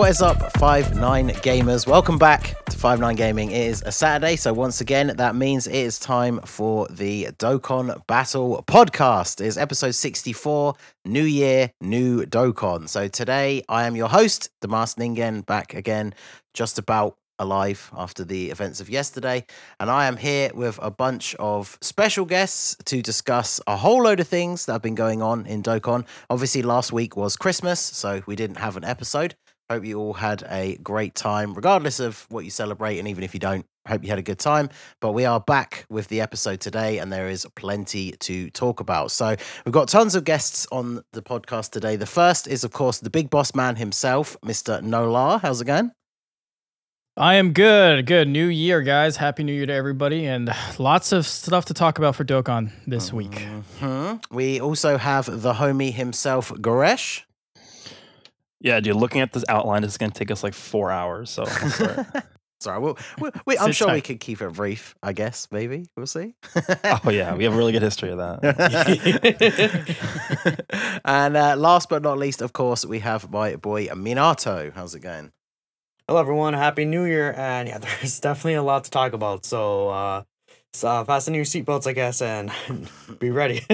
What 0.00 0.08
is 0.08 0.22
up, 0.22 0.56
Five 0.56 0.96
Nine 0.96 1.28
Gamers? 1.28 1.86
Welcome 1.86 2.16
back 2.16 2.64
to 2.70 2.78
Five 2.78 3.00
Nine 3.00 3.16
Gaming. 3.16 3.50
It 3.50 3.66
is 3.66 3.82
a 3.82 3.92
Saturday, 3.92 4.36
so 4.36 4.50
once 4.54 4.80
again, 4.80 5.12
that 5.18 5.36
means 5.36 5.66
it 5.66 5.74
is 5.74 5.98
time 5.98 6.40
for 6.46 6.86
the 6.88 7.26
Dokkan 7.36 8.06
Battle 8.06 8.64
podcast. 8.66 9.42
It 9.42 9.46
is 9.46 9.58
episode 9.58 9.90
64, 9.90 10.72
New 11.04 11.24
Year, 11.24 11.72
New 11.82 12.24
Dokkan. 12.24 12.88
So 12.88 13.08
today, 13.08 13.62
I 13.68 13.86
am 13.86 13.94
your 13.94 14.08
host, 14.08 14.48
Master 14.66 15.02
Ningen, 15.02 15.44
back 15.44 15.74
again, 15.74 16.14
just 16.54 16.78
about 16.78 17.18
alive 17.38 17.90
after 17.94 18.24
the 18.24 18.50
events 18.50 18.80
of 18.80 18.88
yesterday. 18.88 19.44
And 19.80 19.90
I 19.90 20.06
am 20.06 20.16
here 20.16 20.50
with 20.54 20.78
a 20.80 20.90
bunch 20.90 21.34
of 21.34 21.76
special 21.82 22.24
guests 22.24 22.74
to 22.86 23.02
discuss 23.02 23.60
a 23.66 23.76
whole 23.76 24.04
load 24.04 24.20
of 24.20 24.28
things 24.28 24.64
that 24.64 24.72
have 24.72 24.82
been 24.82 24.94
going 24.94 25.20
on 25.20 25.44
in 25.44 25.62
Dokkan. 25.62 26.06
Obviously, 26.30 26.62
last 26.62 26.90
week 26.90 27.18
was 27.18 27.36
Christmas, 27.36 27.80
so 27.80 28.22
we 28.24 28.34
didn't 28.34 28.56
have 28.56 28.78
an 28.78 28.84
episode. 28.84 29.34
Hope 29.70 29.84
you 29.84 30.00
all 30.00 30.14
had 30.14 30.42
a 30.50 30.76
great 30.78 31.14
time, 31.14 31.54
regardless 31.54 32.00
of 32.00 32.26
what 32.28 32.44
you 32.44 32.50
celebrate. 32.50 32.98
And 32.98 33.06
even 33.06 33.22
if 33.22 33.34
you 33.34 33.38
don't, 33.38 33.64
hope 33.86 34.02
you 34.02 34.10
had 34.10 34.18
a 34.18 34.22
good 34.22 34.40
time. 34.40 34.68
But 35.00 35.12
we 35.12 35.24
are 35.24 35.38
back 35.38 35.86
with 35.88 36.08
the 36.08 36.20
episode 36.20 36.58
today, 36.58 36.98
and 36.98 37.12
there 37.12 37.28
is 37.28 37.46
plenty 37.54 38.10
to 38.10 38.50
talk 38.50 38.80
about. 38.80 39.12
So 39.12 39.36
we've 39.64 39.72
got 39.72 39.86
tons 39.86 40.16
of 40.16 40.24
guests 40.24 40.66
on 40.72 41.04
the 41.12 41.22
podcast 41.22 41.70
today. 41.70 41.94
The 41.94 42.04
first 42.04 42.48
is, 42.48 42.64
of 42.64 42.72
course, 42.72 42.98
the 42.98 43.10
big 43.10 43.30
boss 43.30 43.54
man 43.54 43.76
himself, 43.76 44.36
Mr. 44.44 44.82
Nolar. 44.82 45.40
How's 45.40 45.60
it 45.60 45.66
going? 45.66 45.92
I 47.16 47.34
am 47.34 47.52
good. 47.52 48.06
Good. 48.06 48.26
New 48.26 48.46
year, 48.46 48.82
guys. 48.82 49.18
Happy 49.18 49.44
New 49.44 49.52
Year 49.52 49.66
to 49.66 49.72
everybody. 49.72 50.26
And 50.26 50.50
lots 50.80 51.12
of 51.12 51.28
stuff 51.28 51.66
to 51.66 51.74
talk 51.74 51.96
about 51.96 52.16
for 52.16 52.24
Dokkan 52.24 52.72
this 52.88 53.12
week. 53.12 53.30
Mm-hmm. 53.30 54.34
We 54.34 54.60
also 54.60 54.96
have 54.96 55.26
the 55.26 55.52
homie 55.52 55.92
himself, 55.92 56.50
Goresh. 56.54 57.22
Yeah, 58.60 58.78
dude, 58.80 58.96
looking 58.96 59.22
at 59.22 59.32
this 59.32 59.44
outline 59.48 59.84
is 59.84 59.96
going 59.96 60.12
to 60.12 60.18
take 60.18 60.30
us 60.30 60.42
like 60.42 60.52
four 60.52 60.90
hours. 60.90 61.30
So, 61.30 61.44
sorry. 62.60 62.78
We'll, 62.80 62.98
we'll, 63.18 63.32
we, 63.46 63.56
I'm 63.56 63.72
sure 63.72 63.88
tight. 63.88 63.94
we 63.94 64.00
could 64.02 64.20
keep 64.20 64.42
it 64.42 64.52
brief, 64.52 64.94
I 65.02 65.14
guess. 65.14 65.48
Maybe. 65.50 65.86
We'll 65.96 66.06
see. 66.06 66.34
oh, 66.84 67.10
yeah. 67.10 67.34
We 67.34 67.44
have 67.44 67.54
a 67.54 67.56
really 67.56 67.72
good 67.72 67.80
history 67.80 68.10
of 68.10 68.18
that. 68.18 68.40
and 71.04 71.36
uh, 71.36 71.56
last 71.56 71.88
but 71.88 72.02
not 72.02 72.18
least, 72.18 72.42
of 72.42 72.52
course, 72.52 72.84
we 72.84 72.98
have 72.98 73.30
my 73.30 73.56
boy 73.56 73.86
Minato. 73.88 74.72
How's 74.74 74.94
it 74.94 75.00
going? 75.00 75.32
Hello, 76.06 76.20
everyone. 76.20 76.52
Happy 76.52 76.84
New 76.84 77.04
Year. 77.04 77.32
And 77.34 77.66
yeah, 77.66 77.78
there's 78.00 78.20
definitely 78.20 78.54
a 78.54 78.62
lot 78.62 78.84
to 78.84 78.90
talk 78.90 79.14
about. 79.14 79.46
So, 79.46 79.88
uh, 79.88 80.24
so 80.74 81.02
fasten 81.04 81.32
your 81.32 81.44
seatbelts, 81.44 81.86
I 81.86 81.94
guess, 81.94 82.20
and 82.20 82.52
be 83.18 83.30
ready. 83.30 83.64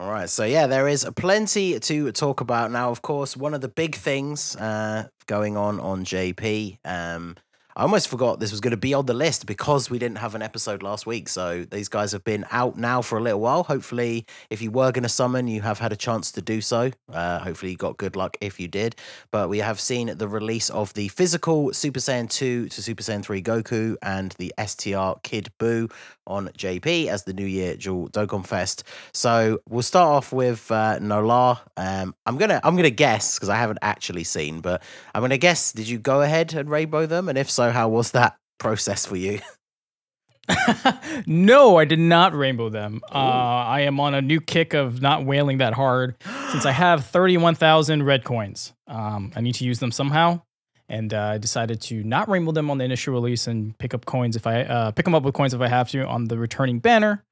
All 0.00 0.10
right. 0.10 0.30
So, 0.30 0.46
yeah, 0.46 0.66
there 0.66 0.88
is 0.88 1.06
plenty 1.14 1.78
to 1.78 2.10
talk 2.12 2.40
about 2.40 2.72
now. 2.72 2.90
Of 2.90 3.02
course, 3.02 3.36
one 3.36 3.52
of 3.52 3.60
the 3.60 3.68
big 3.68 3.94
things 3.94 4.56
uh, 4.56 5.08
going 5.26 5.58
on 5.58 5.78
on 5.78 6.06
JP. 6.06 6.78
Um, 6.86 7.36
I 7.76 7.82
almost 7.82 8.08
forgot 8.08 8.40
this 8.40 8.50
was 8.50 8.60
going 8.60 8.70
to 8.70 8.78
be 8.78 8.94
on 8.94 9.04
the 9.04 9.14
list 9.14 9.44
because 9.44 9.90
we 9.90 9.98
didn't 9.98 10.18
have 10.18 10.34
an 10.34 10.40
episode 10.40 10.82
last 10.82 11.06
week. 11.06 11.28
So 11.28 11.66
these 11.70 11.88
guys 11.88 12.12
have 12.12 12.24
been 12.24 12.46
out 12.50 12.78
now 12.78 13.02
for 13.02 13.18
a 13.18 13.22
little 13.22 13.40
while. 13.40 13.62
Hopefully, 13.62 14.24
if 14.48 14.62
you 14.62 14.70
were 14.70 14.90
going 14.90 15.02
to 15.02 15.08
summon, 15.10 15.46
you 15.46 15.60
have 15.60 15.78
had 15.78 15.92
a 15.92 15.96
chance 15.96 16.32
to 16.32 16.42
do 16.42 16.62
so. 16.62 16.90
Uh, 17.12 17.38
hopefully, 17.38 17.72
you 17.72 17.76
got 17.76 17.98
good 17.98 18.16
luck 18.16 18.38
if 18.40 18.58
you 18.58 18.68
did. 18.68 18.96
But 19.30 19.50
we 19.50 19.58
have 19.58 19.78
seen 19.78 20.16
the 20.16 20.28
release 20.28 20.70
of 20.70 20.94
the 20.94 21.08
physical 21.08 21.74
Super 21.74 22.00
Saiyan 22.00 22.30
2 22.30 22.70
to 22.70 22.82
Super 22.82 23.02
Saiyan 23.02 23.22
3 23.22 23.42
Goku 23.42 23.96
and 24.02 24.34
the 24.38 24.52
STR 24.58 25.20
Kid 25.22 25.50
Buu 25.58 25.92
on 26.30 26.48
JP 26.48 27.08
as 27.08 27.24
the 27.24 27.32
New 27.32 27.44
Year 27.44 27.76
Dual 27.76 28.08
Dokkan 28.10 28.46
Fest. 28.46 28.84
So 29.12 29.60
we'll 29.68 29.82
start 29.82 30.06
off 30.08 30.32
with 30.32 30.70
uh, 30.70 30.98
Nolar. 31.00 31.58
Um, 31.76 32.14
I'm 32.26 32.38
gonna 32.38 32.60
I'm 32.62 32.76
gonna 32.76 32.90
guess 32.90 33.36
because 33.36 33.48
I 33.48 33.56
haven't 33.56 33.80
actually 33.82 34.24
seen, 34.24 34.60
but 34.60 34.82
I'm 35.14 35.22
gonna 35.22 35.38
guess. 35.38 35.72
Did 35.72 35.88
you 35.88 35.98
go 35.98 36.22
ahead 36.22 36.54
and 36.54 36.70
rainbow 36.70 37.06
them? 37.06 37.28
And 37.28 37.36
if 37.36 37.50
so, 37.50 37.70
how 37.70 37.88
was 37.88 38.12
that 38.12 38.36
process 38.58 39.04
for 39.06 39.16
you? 39.16 39.40
no, 41.26 41.76
I 41.76 41.84
did 41.84 41.98
not 41.98 42.34
rainbow 42.34 42.70
them. 42.70 43.00
Uh, 43.12 43.14
I 43.14 43.80
am 43.80 44.00
on 44.00 44.14
a 44.14 44.22
new 44.22 44.40
kick 44.40 44.74
of 44.74 45.00
not 45.00 45.24
wailing 45.24 45.58
that 45.58 45.74
hard 45.74 46.16
since 46.50 46.66
I 46.66 46.72
have 46.72 47.06
31,000 47.06 48.02
red 48.02 48.24
coins. 48.24 48.72
Um, 48.88 49.32
I 49.36 49.42
need 49.42 49.54
to 49.56 49.64
use 49.64 49.78
them 49.78 49.92
somehow 49.92 50.42
and 50.90 51.14
uh, 51.14 51.20
I 51.34 51.38
decided 51.38 51.80
to 51.82 52.02
not 52.04 52.28
rainbow 52.28 52.52
them 52.52 52.70
on 52.70 52.78
the 52.78 52.84
initial 52.84 53.14
release 53.14 53.46
and 53.46 53.76
pick 53.78 53.94
up 53.94 54.04
coins 54.04 54.36
if 54.36 54.46
I 54.46 54.62
uh, 54.62 54.90
pick 54.90 55.04
them 55.04 55.14
up 55.14 55.22
with 55.22 55.34
coins 55.34 55.54
if 55.54 55.60
I 55.60 55.68
have 55.68 55.88
to 55.90 56.04
on 56.06 56.26
the 56.26 56.36
returning 56.36 56.80
banner. 56.80 57.24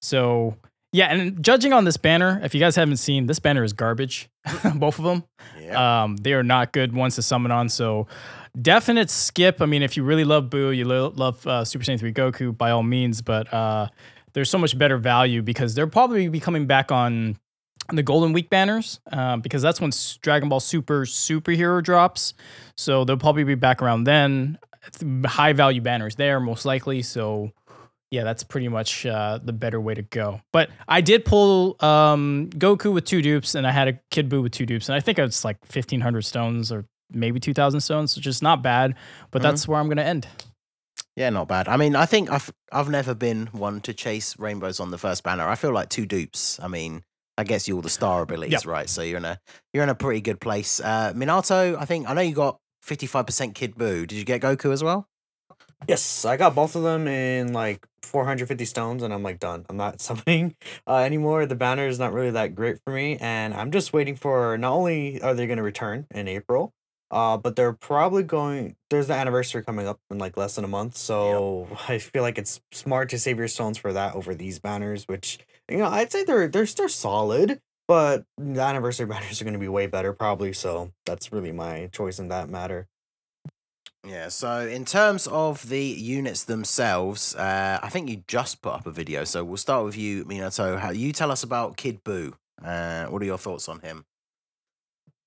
So 0.00 0.56
yeah, 0.92 1.06
and 1.06 1.42
judging 1.42 1.72
on 1.72 1.84
this 1.84 1.96
banner, 1.96 2.40
if 2.42 2.54
you 2.54 2.60
guys 2.60 2.74
haven't 2.76 2.96
seen, 2.96 3.26
this 3.26 3.38
banner 3.38 3.62
is 3.62 3.72
garbage. 3.72 4.28
Both 4.74 4.98
of 4.98 5.04
them, 5.04 5.24
yeah. 5.60 6.02
um, 6.02 6.16
they 6.16 6.32
are 6.32 6.42
not 6.42 6.72
good 6.72 6.94
ones 6.94 7.16
to 7.16 7.22
summon 7.22 7.52
on. 7.52 7.68
So 7.68 8.06
definite 8.60 9.10
skip. 9.10 9.60
I 9.60 9.66
mean, 9.66 9.82
if 9.82 9.96
you 9.96 10.02
really 10.02 10.24
love 10.24 10.44
Buu, 10.44 10.76
you 10.76 10.84
lo- 10.84 11.12
love 11.14 11.46
uh, 11.46 11.64
Super 11.64 11.84
Saiyan 11.84 11.98
3 11.98 12.12
Goku, 12.12 12.56
by 12.56 12.70
all 12.70 12.82
means. 12.82 13.22
But 13.22 13.52
uh, 13.52 13.88
there's 14.32 14.50
so 14.50 14.58
much 14.58 14.76
better 14.76 14.96
value 14.96 15.42
because 15.42 15.74
they're 15.74 15.86
probably 15.86 16.28
be 16.28 16.40
coming 16.40 16.66
back 16.66 16.90
on 16.90 17.36
the 17.92 18.02
Golden 18.02 18.32
Week 18.32 18.50
banners 18.50 19.00
uh, 19.12 19.36
because 19.36 19.62
that's 19.62 19.80
when 19.80 19.90
Dragon 20.22 20.48
Ball 20.48 20.60
Super 20.60 21.02
Superhero 21.02 21.82
drops. 21.82 22.34
So 22.76 23.04
they'll 23.04 23.16
probably 23.16 23.44
be 23.44 23.54
back 23.54 23.82
around 23.82 24.04
then. 24.04 24.58
High 25.26 25.52
value 25.52 25.80
banners 25.80 26.16
there, 26.16 26.40
most 26.40 26.64
likely. 26.64 27.02
So 27.02 27.52
yeah, 28.10 28.24
that's 28.24 28.42
pretty 28.42 28.68
much 28.68 29.06
uh, 29.06 29.38
the 29.42 29.52
better 29.52 29.80
way 29.80 29.94
to 29.94 30.02
go. 30.02 30.40
But 30.52 30.70
I 30.88 31.00
did 31.00 31.24
pull 31.24 31.76
um, 31.80 32.50
Goku 32.54 32.92
with 32.92 33.04
two 33.04 33.22
dupes, 33.22 33.54
and 33.54 33.66
I 33.66 33.70
had 33.70 33.88
a 33.88 34.00
Kid 34.10 34.28
Buu 34.28 34.42
with 34.42 34.52
two 34.52 34.66
dupes, 34.66 34.88
and 34.88 34.96
I 34.96 35.00
think 35.00 35.18
it's 35.18 35.44
like 35.44 35.64
fifteen 35.64 36.00
hundred 36.00 36.22
stones 36.22 36.72
or 36.72 36.86
maybe 37.12 37.38
two 37.38 37.54
thousand 37.54 37.80
stones, 37.80 38.16
which 38.16 38.26
is 38.26 38.42
not 38.42 38.62
bad. 38.62 38.94
But 39.30 39.42
mm-hmm. 39.42 39.50
that's 39.50 39.68
where 39.68 39.78
I'm 39.78 39.88
gonna 39.88 40.02
end. 40.02 40.26
Yeah, 41.16 41.30
not 41.30 41.48
bad. 41.48 41.68
I 41.68 41.76
mean, 41.76 41.94
I 41.94 42.06
think 42.06 42.30
I've 42.30 42.50
I've 42.72 42.88
never 42.88 43.14
been 43.14 43.46
one 43.52 43.80
to 43.82 43.94
chase 43.94 44.38
rainbows 44.38 44.80
on 44.80 44.90
the 44.90 44.98
first 44.98 45.22
banner. 45.22 45.48
I 45.48 45.54
feel 45.54 45.72
like 45.72 45.88
two 45.88 46.06
dupes. 46.06 46.58
I 46.60 46.68
mean, 46.68 47.02
I 47.38 47.44
guess 47.44 47.66
you 47.66 47.76
all 47.76 47.82
the 47.82 47.88
star 47.88 48.22
abilities, 48.22 48.52
yep. 48.52 48.66
right? 48.66 48.88
So 48.88 49.02
you're 49.02 49.18
in 49.18 49.24
a 49.24 49.38
you're 49.72 49.82
in 49.82 49.88
a 49.88 49.94
pretty 49.94 50.20
good 50.20 50.40
place. 50.40 50.80
Uh, 50.80 51.12
Minato, 51.14 51.76
I 51.78 51.84
think 51.84 52.08
I 52.08 52.14
know 52.14 52.20
you 52.20 52.34
got 52.34 52.58
55% 52.86 53.54
Kid 53.54 53.76
Buu. 53.76 54.06
Did 54.06 54.12
you 54.12 54.24
get 54.24 54.42
Goku 54.42 54.72
as 54.72 54.82
well? 54.82 55.08
Yes, 55.88 56.24
I 56.24 56.36
got 56.36 56.54
both 56.54 56.76
of 56.76 56.82
them 56.82 57.08
in 57.08 57.52
like 57.52 57.86
450 58.02 58.64
stones, 58.64 59.02
and 59.02 59.14
I'm 59.14 59.22
like 59.22 59.38
done. 59.38 59.64
I'm 59.68 59.76
not 59.76 60.00
summoning 60.02 60.56
uh, 60.86 60.98
anymore. 60.98 61.46
The 61.46 61.54
banner 61.54 61.86
is 61.86 61.98
not 61.98 62.12
really 62.12 62.30
that 62.32 62.54
great 62.54 62.78
for 62.84 62.92
me, 62.92 63.16
and 63.18 63.54
I'm 63.54 63.70
just 63.70 63.92
waiting 63.92 64.16
for. 64.16 64.56
Not 64.58 64.72
only 64.72 65.20
are 65.22 65.34
they 65.34 65.46
going 65.46 65.56
to 65.56 65.62
return 65.62 66.06
in 66.10 66.28
April, 66.28 66.72
uh, 67.10 67.36
but 67.36 67.56
they're 67.56 67.72
probably 67.72 68.22
going. 68.22 68.76
There's 68.90 69.06
the 69.06 69.14
anniversary 69.14 69.62
coming 69.62 69.86
up 69.86 69.98
in 70.10 70.18
like 70.18 70.36
less 70.36 70.56
than 70.56 70.64
a 70.64 70.68
month, 70.68 70.96
so 70.96 71.66
yep. 71.70 71.78
I 71.88 71.98
feel 71.98 72.22
like 72.22 72.38
it's 72.38 72.60
smart 72.72 73.08
to 73.10 73.18
save 73.18 73.38
your 73.38 73.48
stones 73.48 73.78
for 73.78 73.92
that 73.92 74.14
over 74.14 74.34
these 74.34 74.58
banners, 74.58 75.04
which 75.08 75.38
you 75.70 75.78
know, 75.78 75.88
I'd 75.88 76.12
say 76.12 76.24
they're 76.24 76.48
they're 76.48 76.66
they're 76.66 76.88
solid, 76.88 77.60
but 77.88 78.24
the 78.36 78.60
anniversary 78.60 79.06
banners 79.12 79.40
are 79.40 79.44
going 79.44 79.54
to 79.54 79.60
be 79.60 79.68
way 79.68 79.86
better 79.86 80.12
probably. 80.12 80.52
So 80.52 80.92
that's 81.06 81.32
really 81.32 81.52
my 81.52 81.88
choice 81.92 82.18
in 82.18 82.28
that 82.28 82.48
matter. 82.48 82.86
Yeah, 84.06 84.28
so 84.28 84.60
in 84.66 84.86
terms 84.86 85.26
of 85.26 85.68
the 85.68 85.84
units 85.84 86.44
themselves, 86.44 87.34
uh, 87.34 87.78
I 87.82 87.90
think 87.90 88.08
you 88.08 88.24
just 88.26 88.62
put 88.62 88.72
up 88.72 88.86
a 88.86 88.90
video. 88.90 89.24
So 89.24 89.44
we'll 89.44 89.58
start 89.58 89.84
with 89.84 89.96
you, 89.96 90.24
Minato. 90.24 90.78
How 90.78 90.90
you 90.90 91.12
tell 91.12 91.30
us 91.30 91.42
about 91.42 91.76
Kid 91.76 92.02
Buu? 92.02 92.32
Uh, 92.64 93.06
what 93.06 93.20
are 93.20 93.26
your 93.26 93.36
thoughts 93.36 93.68
on 93.68 93.80
him? 93.80 94.06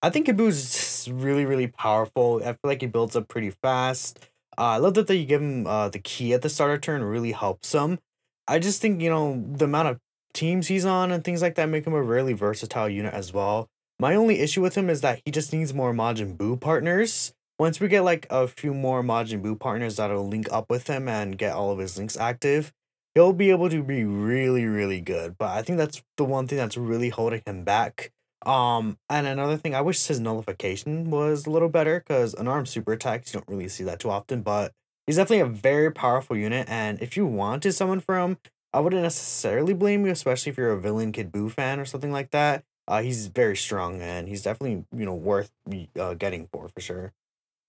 I 0.02 0.10
think 0.10 0.26
Kid 0.26 0.38
Buu's 0.38 1.08
really, 1.12 1.46
really 1.46 1.68
powerful. 1.68 2.42
I 2.44 2.54
feel 2.54 2.58
like 2.64 2.82
he 2.82 2.88
builds 2.88 3.16
up 3.16 3.28
pretty 3.28 3.52
fast. 3.52 4.20
Uh, 4.58 4.62
I 4.62 4.78
love 4.78 4.96
that, 4.96 5.10
you 5.10 5.26
give 5.26 5.42
him 5.42 5.68
uh, 5.68 5.90
the 5.90 6.00
key 6.00 6.34
at 6.34 6.42
the 6.42 6.50
starter 6.50 6.78
turn 6.78 7.04
really 7.04 7.32
helps 7.32 7.74
him. 7.74 8.00
I 8.48 8.60
just 8.60 8.82
think, 8.82 9.02
you 9.02 9.10
know, 9.10 9.44
the 9.48 9.66
amount 9.66 9.88
of 9.88 10.00
teams 10.34 10.68
he's 10.68 10.86
on 10.86 11.12
and 11.12 11.24
things 11.24 11.42
like 11.42 11.56
that 11.56 11.70
make 11.70 11.86
him 11.86 11.94
a 11.94 12.02
really 12.02 12.34
versatile 12.34 12.90
unit 12.90 13.14
as 13.14 13.34
well. 13.34 13.70
My 14.00 14.16
only 14.16 14.40
issue 14.40 14.62
with 14.62 14.76
him 14.76 14.90
is 14.90 15.02
that 15.02 15.22
he 15.24 15.32
just 15.32 15.54
needs 15.54 15.74
more 15.74 15.94
Majin 15.94 16.36
Buu 16.36 16.60
partners. 16.60 17.34
Once 17.60 17.80
we 17.80 17.88
get 17.88 18.02
like 18.02 18.26
a 18.30 18.48
few 18.48 18.74
more 18.74 19.04
Majin 19.04 19.42
Buu 19.42 19.60
partners 19.60 19.98
that'll 19.98 20.28
link 20.28 20.48
up 20.52 20.70
with 20.70 20.88
him 20.88 21.08
and 21.08 21.38
get 21.38 21.54
all 21.54 21.72
of 21.72 21.80
his 21.80 21.98
links 21.98 22.18
active, 22.18 22.74
he'll 23.14 23.34
be 23.34 23.52
able 23.52 23.70
to 23.70 23.84
be 23.84 24.04
really, 24.04 24.66
really 24.66 25.00
good. 25.00 25.38
But 25.38 25.50
I 25.50 25.62
think 25.62 25.78
that's 25.78 26.02
the 26.18 26.26
one 26.26 26.48
thing 26.48 26.58
that's 26.58 26.78
really 26.78 27.10
holding 27.10 27.44
him 27.46 27.64
back. 27.64 28.12
Um, 28.46 28.98
and 29.10 29.26
another 29.26 29.58
thing, 29.58 29.74
I 29.74 29.82
wish 29.82 30.06
his 30.06 30.20
nullification 30.20 31.10
was 31.10 31.46
a 31.46 31.50
little 31.50 31.70
better 31.70 32.00
because 32.00 32.34
unarmed 32.34 32.68
super 32.68 32.94
attacks, 32.94 33.34
you 33.34 33.40
don't 33.40 33.48
really 33.48 33.70
see 33.70 33.84
that 33.86 34.00
too 34.00 34.10
often, 34.10 34.42
but 34.42 34.74
he's 35.08 35.16
definitely 35.16 35.42
a 35.42 35.46
very 35.46 35.92
powerful 35.92 36.36
unit. 36.36 36.68
And 36.70 37.02
if 37.02 37.16
you 37.16 37.26
want 37.26 37.64
to 37.64 37.72
summon 37.72 38.00
from 38.02 38.38
I 38.74 38.80
wouldn't 38.80 39.04
necessarily 39.04 39.74
blame 39.74 40.06
you, 40.06 40.12
especially 40.12 40.52
if 40.52 40.58
you're 40.58 40.72
a 40.72 40.80
villain 40.80 41.12
Kid 41.12 41.32
Buu 41.32 41.52
fan 41.52 41.80
or 41.80 41.86
something 41.86 42.12
like 42.12 42.32
that. 42.32 42.64
Uh, 42.88 43.02
he's 43.02 43.28
very 43.28 43.56
strong 43.56 44.02
and 44.02 44.28
he's 44.28 44.42
definitely 44.42 44.86
you 44.96 45.06
know 45.06 45.14
worth 45.14 45.52
uh, 46.00 46.16
getting 46.16 46.48
for 46.52 46.68
for 46.68 46.82
sure. 46.82 47.14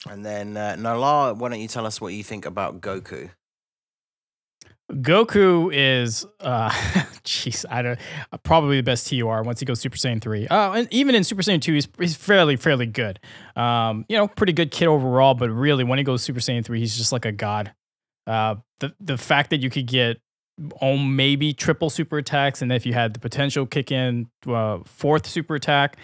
And 0.09 0.25
then 0.25 0.57
uh, 0.57 0.77
Nala, 0.77 1.35
why 1.35 1.49
don't 1.51 1.61
you 1.61 1.69
tell 1.69 1.87
us 1.87 2.01
what 2.01 2.13
you 2.13 2.25
think 2.25 2.47
about 2.47 2.81
Goku? 2.81 3.31
Goku 4.93 5.71
is 5.73 6.27
uh, 6.41 6.69
jeez, 7.25 7.65
I 7.71 7.83
don't. 7.83 7.99
Uh, 8.33 8.37
probably 8.39 8.77
the 8.77 8.83
best 8.83 9.09
TUR 9.09 9.43
once 9.43 9.61
he 9.61 9.67
goes 9.67 9.81
Super 9.81 9.97
Saiyan 9.97 10.21
three. 10.21 10.47
Oh, 10.51 10.73
and 10.73 10.89
even 10.91 11.15
in 11.15 11.25
Super 11.25 11.43
Saiyan 11.43 11.61
two, 11.61 11.75
he's, 11.75 11.89
he's 11.99 12.17
fairly 12.17 12.57
fairly 12.57 12.87
good. 12.87 13.19
Um, 13.57 14.05
you 14.09 14.17
know, 14.17 14.29
pretty 14.29 14.53
good 14.53 14.71
kid 14.71 14.89
overall. 14.89 15.35
But 15.35 15.51
really, 15.51 15.85
when 15.85 15.99
he 15.99 16.05
goes 16.05 16.23
Super 16.23 16.41
Saiyan 16.41 16.65
three, 16.65 16.81
he's 16.81 16.97
just 16.97 17.13
like 17.13 17.25
a 17.25 17.33
god. 17.33 17.73
Uh, 18.27 18.57
the 18.81 18.95
the 19.01 19.17
fact 19.17 19.51
that 19.51 19.61
you 19.63 19.71
could 19.71 19.87
get 19.87 20.21
oh 20.81 20.97
maybe 20.97 21.53
triple 21.53 21.91
super 21.91 22.19
attacks, 22.19 22.63
and 22.63 22.73
if 22.73 22.87
you 22.87 22.93
had 22.93 23.15
the 23.15 23.21
potential 23.21 23.67
kick 23.67 23.91
in 23.91 24.29
uh, 24.47 24.79
fourth 24.85 25.27
super 25.27 25.55
attack, 25.55 25.97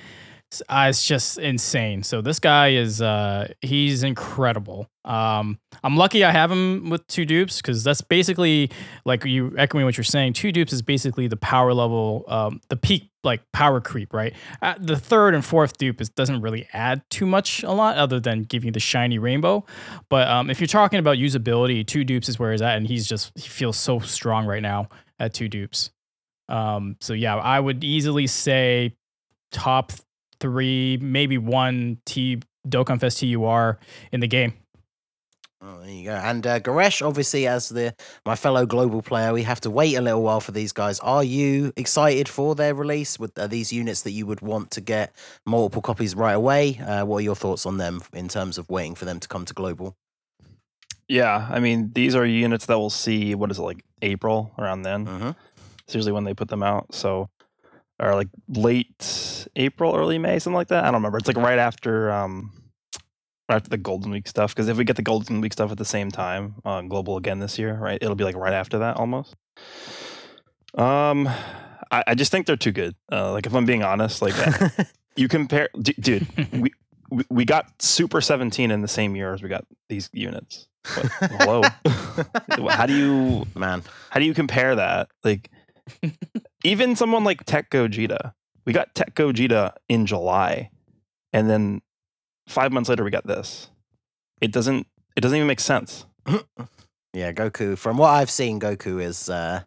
uh, 0.68 0.86
it's 0.88 1.06
just 1.06 1.38
insane. 1.38 2.02
So 2.02 2.20
this 2.20 2.38
guy 2.38 2.70
is 2.70 3.00
uh 3.00 3.52
he's 3.60 4.02
incredible. 4.02 4.88
Um 5.04 5.58
I'm 5.84 5.96
lucky 5.96 6.24
I 6.24 6.32
have 6.32 6.50
him 6.50 6.90
with 6.90 7.06
two 7.06 7.24
dupes 7.24 7.58
because 7.58 7.84
that's 7.84 8.00
basically 8.00 8.70
like 9.04 9.24
you 9.24 9.54
echoing 9.56 9.84
what 9.84 9.96
you're 9.96 10.04
saying. 10.04 10.32
Two 10.32 10.52
dupes 10.52 10.72
is 10.72 10.82
basically 10.82 11.28
the 11.28 11.36
power 11.36 11.72
level, 11.72 12.24
um, 12.28 12.60
the 12.68 12.76
peak 12.76 13.10
like 13.22 13.42
power 13.52 13.80
creep, 13.80 14.12
right? 14.12 14.34
Uh, 14.62 14.74
the 14.78 14.96
third 14.96 15.34
and 15.34 15.44
fourth 15.44 15.76
dupe 15.78 16.00
is, 16.00 16.08
doesn't 16.08 16.40
really 16.40 16.66
add 16.72 17.02
too 17.10 17.26
much 17.26 17.62
a 17.62 17.70
lot 17.70 17.96
other 17.96 18.18
than 18.18 18.42
giving 18.42 18.72
the 18.72 18.80
shiny 18.80 19.18
rainbow. 19.18 19.64
But 20.08 20.26
um, 20.28 20.50
if 20.50 20.58
you're 20.60 20.66
talking 20.66 20.98
about 20.98 21.18
usability, 21.18 21.86
two 21.86 22.02
dupes 22.04 22.28
is 22.28 22.38
where 22.38 22.52
he's 22.52 22.62
at, 22.62 22.76
and 22.76 22.86
he's 22.86 23.06
just 23.06 23.32
he 23.38 23.48
feels 23.48 23.76
so 23.76 24.00
strong 24.00 24.46
right 24.46 24.62
now 24.62 24.88
at 25.18 25.34
two 25.34 25.48
dupes. 25.48 25.90
Um, 26.48 26.96
so 27.00 27.12
yeah, 27.12 27.36
I 27.36 27.60
would 27.60 27.84
easily 27.84 28.26
say 28.26 28.96
top 29.52 29.92
three, 30.40 30.98
maybe 31.00 31.38
one 31.38 31.98
T 32.04 32.40
Dokkan 32.66 33.00
Fest 33.00 33.20
TUR 33.20 33.78
in 34.12 34.20
the 34.20 34.28
game. 34.28 34.54
Oh, 35.62 35.80
there 35.80 35.90
you 35.90 36.04
go. 36.04 36.14
And 36.14 36.46
uh, 36.46 36.58
Goresh, 36.58 37.06
obviously, 37.06 37.46
as 37.46 37.68
the 37.68 37.94
my 38.24 38.34
fellow 38.34 38.64
global 38.64 39.02
player, 39.02 39.34
we 39.34 39.42
have 39.42 39.60
to 39.60 39.70
wait 39.70 39.94
a 39.94 40.00
little 40.00 40.22
while 40.22 40.40
for 40.40 40.52
these 40.52 40.72
guys. 40.72 40.98
Are 41.00 41.22
you 41.22 41.72
excited 41.76 42.30
for 42.30 42.54
their 42.54 42.74
release? 42.74 43.18
With 43.18 43.38
are 43.38 43.46
these 43.46 43.70
units 43.70 44.00
that 44.02 44.12
you 44.12 44.24
would 44.24 44.40
want 44.40 44.70
to 44.72 44.80
get 44.80 45.14
multiple 45.44 45.82
copies 45.82 46.14
right 46.14 46.32
away? 46.32 46.78
Uh, 46.78 47.04
what 47.04 47.18
are 47.18 47.22
your 47.22 47.34
thoughts 47.34 47.66
on 47.66 47.76
them 47.76 48.00
in 48.14 48.28
terms 48.28 48.56
of 48.56 48.70
waiting 48.70 48.94
for 48.94 49.04
them 49.04 49.20
to 49.20 49.28
come 49.28 49.44
to 49.44 49.52
global? 49.52 49.96
Yeah, 51.08 51.46
I 51.50 51.60
mean, 51.60 51.90
these 51.92 52.14
are 52.14 52.24
units 52.24 52.66
that 52.66 52.78
we'll 52.78 52.88
see. 52.88 53.34
What 53.34 53.50
is 53.50 53.58
it 53.58 53.62
like 53.62 53.84
April 54.00 54.52
around 54.56 54.82
then? 54.82 55.06
Mm-hmm. 55.06 55.30
It's 55.84 55.94
usually 55.94 56.12
when 56.12 56.24
they 56.24 56.34
put 56.34 56.48
them 56.48 56.62
out. 56.62 56.94
So, 56.94 57.28
or 58.00 58.14
like 58.14 58.28
late 58.48 59.46
April, 59.56 59.94
early 59.94 60.18
May, 60.18 60.38
something 60.38 60.56
like 60.56 60.68
that. 60.68 60.84
I 60.84 60.86
don't 60.86 60.94
remember. 60.94 61.18
It's 61.18 61.28
like 61.28 61.36
right 61.36 61.58
after 61.58 62.10
um, 62.10 62.52
right 63.48 63.56
after 63.56 63.68
the 63.68 63.78
Golden 63.78 64.10
Week 64.10 64.26
stuff. 64.26 64.54
Because 64.54 64.68
if 64.68 64.76
we 64.76 64.84
get 64.84 64.96
the 64.96 65.02
Golden 65.02 65.40
Week 65.40 65.52
stuff 65.52 65.70
at 65.70 65.78
the 65.78 65.84
same 65.84 66.10
time 66.10 66.54
on 66.64 66.88
Global 66.88 67.16
again 67.16 67.40
this 67.40 67.58
year, 67.58 67.74
right, 67.74 67.98
it'll 68.00 68.14
be 68.14 68.24
like 68.24 68.36
right 68.36 68.54
after 68.54 68.78
that 68.78 68.96
almost. 68.96 69.36
Um, 70.74 71.28
I, 71.90 72.04
I 72.06 72.14
just 72.14 72.30
think 72.30 72.46
they're 72.46 72.56
too 72.56 72.72
good. 72.72 72.94
Uh, 73.10 73.32
like 73.32 73.46
if 73.46 73.54
I'm 73.54 73.66
being 73.66 73.82
honest, 73.82 74.22
like 74.22 74.34
you 75.16 75.28
compare, 75.28 75.68
d- 75.80 75.94
dude, 75.98 76.26
we, 76.52 76.72
we 77.10 77.24
we 77.28 77.44
got 77.44 77.82
Super 77.82 78.20
17 78.20 78.70
in 78.70 78.82
the 78.82 78.88
same 78.88 79.16
year 79.16 79.34
as 79.34 79.42
we 79.42 79.48
got 79.48 79.66
these 79.88 80.08
units. 80.12 80.68
What, 80.94 81.06
hello, 81.20 81.62
how 82.70 82.86
do 82.86 82.94
you 82.94 83.46
Man, 83.54 83.82
how 84.08 84.20
do 84.20 84.26
you 84.26 84.32
compare 84.32 84.76
that? 84.76 85.08
Like 85.22 85.50
even 86.64 86.96
someone 86.96 87.24
like 87.24 87.44
Tech 87.44 87.70
Gogeta, 87.70 88.32
we 88.64 88.72
got 88.72 88.94
Tech 88.94 89.14
Gogeta 89.14 89.72
in 89.88 90.06
July, 90.06 90.70
and 91.32 91.48
then 91.48 91.80
five 92.48 92.72
months 92.72 92.88
later 92.88 93.04
we 93.04 93.10
got 93.10 93.26
this. 93.26 93.70
It 94.40 94.52
doesn't. 94.52 94.86
It 95.16 95.20
doesn't 95.20 95.36
even 95.36 95.48
make 95.48 95.60
sense. 95.60 96.06
yeah, 97.12 97.32
Goku. 97.32 97.76
From 97.76 97.96
what 97.96 98.10
I've 98.10 98.30
seen, 98.30 98.60
Goku 98.60 99.02
is 99.02 99.28
uh, 99.28 99.62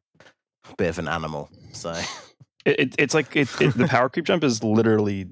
a 0.70 0.76
bit 0.78 0.90
of 0.90 1.00
an 1.00 1.08
animal. 1.08 1.50
So 1.74 1.94
It, 2.66 2.80
it, 2.80 2.96
it's 2.98 3.14
like 3.14 3.36
it, 3.36 3.50
it, 3.62 3.78
the 3.78 3.88
power 3.88 4.10
creep 4.10 4.26
jump 4.26 4.44
is 4.44 4.64
literally. 4.64 5.28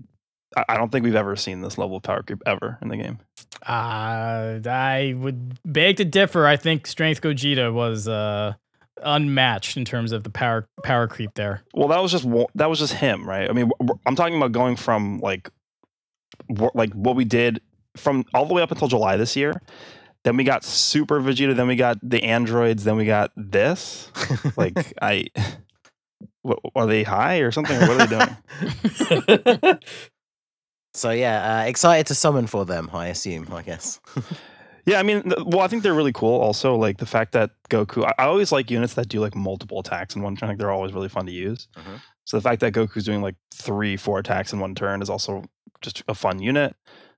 I, 0.55 0.65
I 0.69 0.77
don't 0.77 0.91
think 0.91 1.05
we've 1.05 1.15
ever 1.15 1.35
seen 1.35 1.61
this 1.61 1.77
level 1.77 1.97
of 1.97 2.03
power 2.03 2.23
creep 2.23 2.41
ever 2.45 2.77
in 2.81 2.89
the 2.89 2.97
game. 2.97 3.19
Uh, 3.65 4.59
I 4.65 5.15
would 5.17 5.57
beg 5.65 5.97
to 5.97 6.05
differ. 6.05 6.45
I 6.45 6.57
think 6.57 6.87
Strength 6.87 7.21
Gogeta 7.21 7.71
was 7.73 8.07
uh, 8.07 8.55
unmatched 9.03 9.77
in 9.77 9.85
terms 9.85 10.11
of 10.11 10.23
the 10.23 10.29
power 10.29 10.67
power 10.83 11.07
creep 11.07 11.33
there. 11.35 11.63
Well, 11.73 11.87
that 11.89 12.01
was 12.01 12.11
just 12.11 12.27
that 12.55 12.69
was 12.69 12.79
just 12.79 12.93
him, 12.93 13.27
right? 13.27 13.49
I 13.49 13.53
mean, 13.53 13.69
I'm 14.05 14.15
talking 14.15 14.37
about 14.37 14.51
going 14.51 14.75
from 14.75 15.19
like 15.19 15.49
like 16.73 16.93
what 16.93 17.15
we 17.15 17.25
did 17.25 17.61
from 17.95 18.25
all 18.33 18.45
the 18.45 18.53
way 18.53 18.61
up 18.61 18.71
until 18.71 18.87
July 18.87 19.17
this 19.17 19.35
year. 19.35 19.61
Then 20.23 20.37
we 20.37 20.43
got 20.43 20.63
Super 20.63 21.19
Vegeta. 21.19 21.55
Then 21.55 21.67
we 21.67 21.75
got 21.75 21.97
the 22.03 22.23
androids. 22.23 22.83
Then 22.83 22.95
we 22.95 23.05
got 23.05 23.31
this. 23.35 24.11
Like 24.57 24.93
I, 25.01 25.27
what, 26.41 26.59
are 26.75 26.85
they 26.85 27.03
high 27.03 27.37
or 27.37 27.51
something? 27.51 27.75
Or 27.75 27.87
what 27.87 28.01
are 28.01 28.07
they 28.07 29.65
doing? 29.65 29.79
so 30.93 31.11
yeah, 31.11 31.61
uh, 31.61 31.65
excited 31.65 32.07
to 32.07 32.15
summon 32.15 32.47
for 32.47 32.65
them. 32.65 32.89
I 32.93 33.07
assume. 33.07 33.47
I 33.51 33.61
guess. 33.61 33.99
Yeah, 34.85 34.99
I 34.99 35.03
mean, 35.03 35.31
well, 35.45 35.59
I 35.61 35.67
think 35.67 35.83
they're 35.83 35.93
really 35.93 36.11
cool. 36.13 36.39
Also, 36.39 36.75
like 36.75 36.97
the 36.97 37.05
fact 37.05 37.33
that 37.33 37.51
Goku, 37.69 38.03
I, 38.05 38.13
I 38.17 38.25
always 38.25 38.51
like 38.51 38.71
units 38.71 38.95
that 38.95 39.07
do 39.09 39.19
like 39.19 39.35
multiple 39.35 39.79
attacks 39.79 40.15
in 40.15 40.21
one 40.21 40.35
turn. 40.35 40.49
Like 40.49 40.57
they're 40.57 40.71
always 40.71 40.93
really 40.93 41.09
fun 41.09 41.25
to 41.27 41.31
use. 41.31 41.67
Mhm. 41.77 42.01
So 42.25 42.37
the 42.37 42.41
fact 42.41 42.61
that 42.61 42.73
Goku's 42.73 43.03
doing 43.05 43.21
like 43.21 43.35
three, 43.53 43.97
four 43.97 44.19
attacks 44.19 44.53
in 44.53 44.59
one 44.59 44.73
turn 44.75 45.01
is 45.01 45.09
also 45.09 45.43
just 45.81 46.03
a 46.07 46.13
fun 46.15 46.39
unit. 46.41 46.75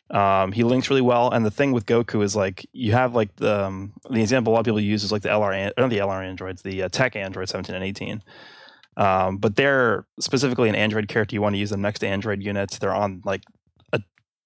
Um, 0.10 0.51
he 0.51 0.63
links 0.63 0.89
really 0.89 1.01
well, 1.01 1.31
and 1.31 1.45
the 1.45 1.51
thing 1.51 1.71
with 1.71 1.86
Goku 1.86 2.24
is 2.24 2.36
like 2.36 2.65
you 2.74 2.92
have 2.92 3.15
like 3.15 3.36
the 3.38 3.65
um, 3.65 3.94
the 4.10 4.21
example 4.21 4.51
a 4.51 4.54
lot 4.54 4.60
of 4.60 4.65
people 4.65 4.80
use 4.80 5.04
is 5.04 5.12
like 5.12 5.21
the 5.21 5.30
LR, 5.30 5.71
not 5.77 5.89
the 5.89 5.98
LR 6.00 6.24
androids, 6.27 6.62
the 6.62 6.83
uh, 6.83 6.89
Tech 6.89 7.15
android 7.15 7.50
seventeen 7.50 7.75
and 7.75 7.83
eighteen. 7.83 8.21
Um, 8.95 9.38
but 9.38 9.56
they're 9.56 10.06
specifically 10.19 10.69
an 10.69 10.75
android 10.75 11.07
character 11.07 11.36
you 11.36 11.42
want 11.42 11.56
to 11.56 11.60
use 11.60 11.71
them 11.71 11.81
next 11.81 12.00
to 12.00 12.07
android 12.07 12.44
units. 12.44 12.77
They're 12.77 12.94
on 12.94 13.21
like 13.25 13.42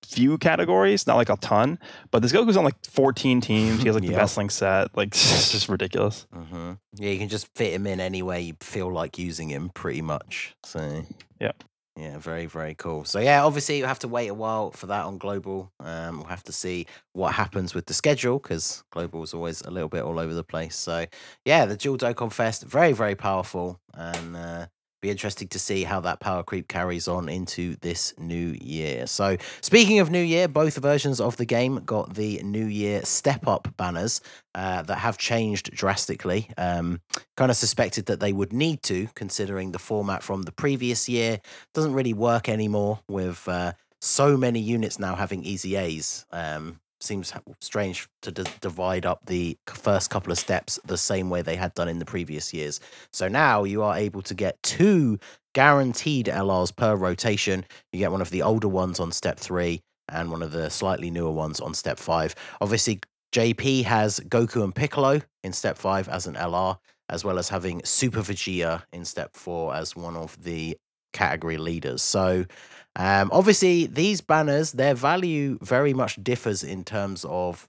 few 0.09 0.38
categories, 0.38 1.06
not 1.07 1.15
like 1.15 1.30
a 1.30 1.38
ton. 1.38 1.80
But 2.12 2.21
this 2.21 2.31
Goku's 2.31 2.57
on 2.57 2.63
like 2.65 2.86
14 2.86 3.42
teams. 3.42 3.80
He 3.81 3.88
has 3.88 3.95
like 3.95 4.04
the 4.04 4.09
Yep. 4.12 4.18
best 4.19 4.38
link 4.38 4.51
set. 4.51 4.95
Like 4.95 5.09
it's 5.13 5.51
just 5.51 5.69
ridiculous. 5.69 6.25
hmm 6.33 6.74
Yeah, 6.95 7.09
you 7.12 7.19
can 7.19 7.30
just 7.30 7.48
fit 7.56 7.74
him 7.74 7.86
in 7.88 8.00
any 8.00 8.21
way 8.21 8.42
you 8.42 8.56
feel 8.62 8.92
like 8.92 9.18
using 9.18 9.50
him, 9.50 9.69
pretty 9.69 10.01
much. 10.01 10.56
So 10.63 11.04
Yeah. 11.39 11.51
yeah, 11.98 12.18
very 12.19 12.45
very 12.45 12.75
cool. 12.75 13.06
So 13.06 13.19
yeah, 13.19 13.44
obviously 13.44 13.78
you 13.80 13.85
have 13.85 13.99
to 13.99 14.07
wait 14.07 14.28
a 14.28 14.33
while 14.33 14.71
for 14.71 14.87
that 14.87 15.06
on 15.06 15.18
global. 15.18 15.71
Um, 15.80 16.18
we'll 16.19 16.28
have 16.30 16.44
to 16.44 16.52
see 16.54 16.85
what 17.14 17.33
happens 17.33 17.73
with 17.73 17.85
the 17.87 17.94
schedule 17.94 18.40
because 18.40 18.83
global 18.92 19.23
is 19.23 19.33
always 19.33 19.61
a 19.61 19.71
little 19.71 19.90
bit 19.90 20.04
all 20.04 20.19
over 20.19 20.33
the 20.33 20.44
place. 20.44 20.76
So 20.76 21.06
yeah, 21.45 21.66
the 21.66 21.76
Dual 21.78 21.97
Dokkan 21.97 22.31
Fest 22.31 22.64
very 22.64 22.94
very 22.94 23.16
powerful 23.16 23.80
and. 23.94 24.35
Uh, 24.35 24.66
interesting 25.09 25.47
to 25.49 25.59
see 25.59 25.83
how 25.83 25.99
that 26.02 26.19
power 26.19 26.44
creep 26.44 26.68
carries 26.68 27.07
on 27.07 27.30
into 27.30 27.76
this 27.81 28.14
new 28.18 28.56
year. 28.61 29.07
So, 29.07 29.37
speaking 29.61 29.99
of 29.99 30.09
new 30.09 30.21
year, 30.21 30.47
both 30.47 30.78
versions 30.78 31.19
of 31.19 31.37
the 31.37 31.45
game 31.45 31.81
got 31.85 32.16
the 32.16 32.42
new 32.44 32.66
year 32.66 33.04
step 33.04 33.47
up 33.47 33.68
banners 33.78 34.21
uh, 34.56 34.81
that 34.83 34.97
have 34.97 35.18
changed 35.18 35.71
drastically. 35.71 36.49
Um, 36.57 37.02
kind 37.35 37.52
of 37.52 37.57
suspected 37.57 38.07
that 38.07 38.19
they 38.19 38.33
would 38.33 38.54
need 38.54 38.83
to, 38.83 39.07
considering 39.16 39.71
the 39.71 39.80
format 39.80 40.23
from 40.23 40.44
the 40.44 40.52
previous 40.52 41.07
year 41.07 41.40
doesn't 41.73 41.94
really 41.94 42.14
work 42.14 42.49
anymore 42.49 42.99
with 43.07 43.47
uh, 43.47 43.73
so 44.02 44.37
many 44.37 44.59
units 44.59 44.99
now 44.99 45.16
having 45.16 45.44
EZAs. 45.44 46.26
Um, 46.31 46.80
seems 46.99 47.33
strange 47.59 48.07
to 48.21 48.31
d- 48.31 48.44
divide 48.61 49.06
up 49.06 49.25
the 49.25 49.57
first 49.68 50.09
couple 50.09 50.31
of 50.31 50.37
steps 50.37 50.80
the 50.85 50.97
same 50.97 51.30
way 51.30 51.42
they 51.42 51.56
had 51.56 51.73
done 51.73 51.87
in 51.87 51.99
the 51.99 52.06
previous 52.06 52.54
years. 52.54 52.80
So 53.11 53.27
now 53.27 53.63
you 53.63 53.83
are 53.83 53.97
able 53.97 54.21
to 54.23 54.33
get 54.33 54.61
two 54.63 55.19
guaranteed 55.54 56.27
LRs 56.27 56.75
per 56.75 56.95
rotation. 56.95 57.66
You 57.92 57.99
get 57.99 58.11
one 58.11 58.21
of 58.21 58.30
the 58.30 58.42
older 58.42 58.68
ones 58.68 58.99
on 58.99 59.11
step 59.11 59.39
three 59.39 59.81
and 60.09 60.31
one 60.31 60.42
of 60.42 60.51
the 60.51 60.69
slightly 60.69 61.11
newer 61.11 61.31
ones 61.31 61.59
on 61.59 61.73
step 61.73 61.99
five. 61.99 62.35
Obviously, 62.61 62.99
JP 63.33 63.83
has 63.83 64.19
Goku 64.21 64.63
and 64.63 64.73
Piccolo 64.73 65.21
in 65.44 65.54
step 65.54 65.77
five 65.77 66.07
as 66.09 66.27
an 66.27 66.35
LR, 66.35 66.77
as 67.09 67.23
well 67.23 67.37
as 67.37 67.49
having 67.49 67.81
Super 67.83 68.21
Vegeta 68.21 68.83
in 68.94 69.06
step 69.06 69.35
four 69.35 69.75
as 69.75 69.95
one 69.95 70.16
of 70.16 70.42
the 70.44 70.77
category 71.13 71.57
leaders. 71.57 72.01
So, 72.01 72.45
um, 72.97 73.30
obviously, 73.31 73.85
these 73.85 74.21
banners, 74.21 74.71
their 74.71 74.95
value 74.95 75.59
very 75.61 75.94
much 75.94 76.21
differs 76.21 76.63
in 76.63 76.83
terms 76.83 77.25
of 77.30 77.68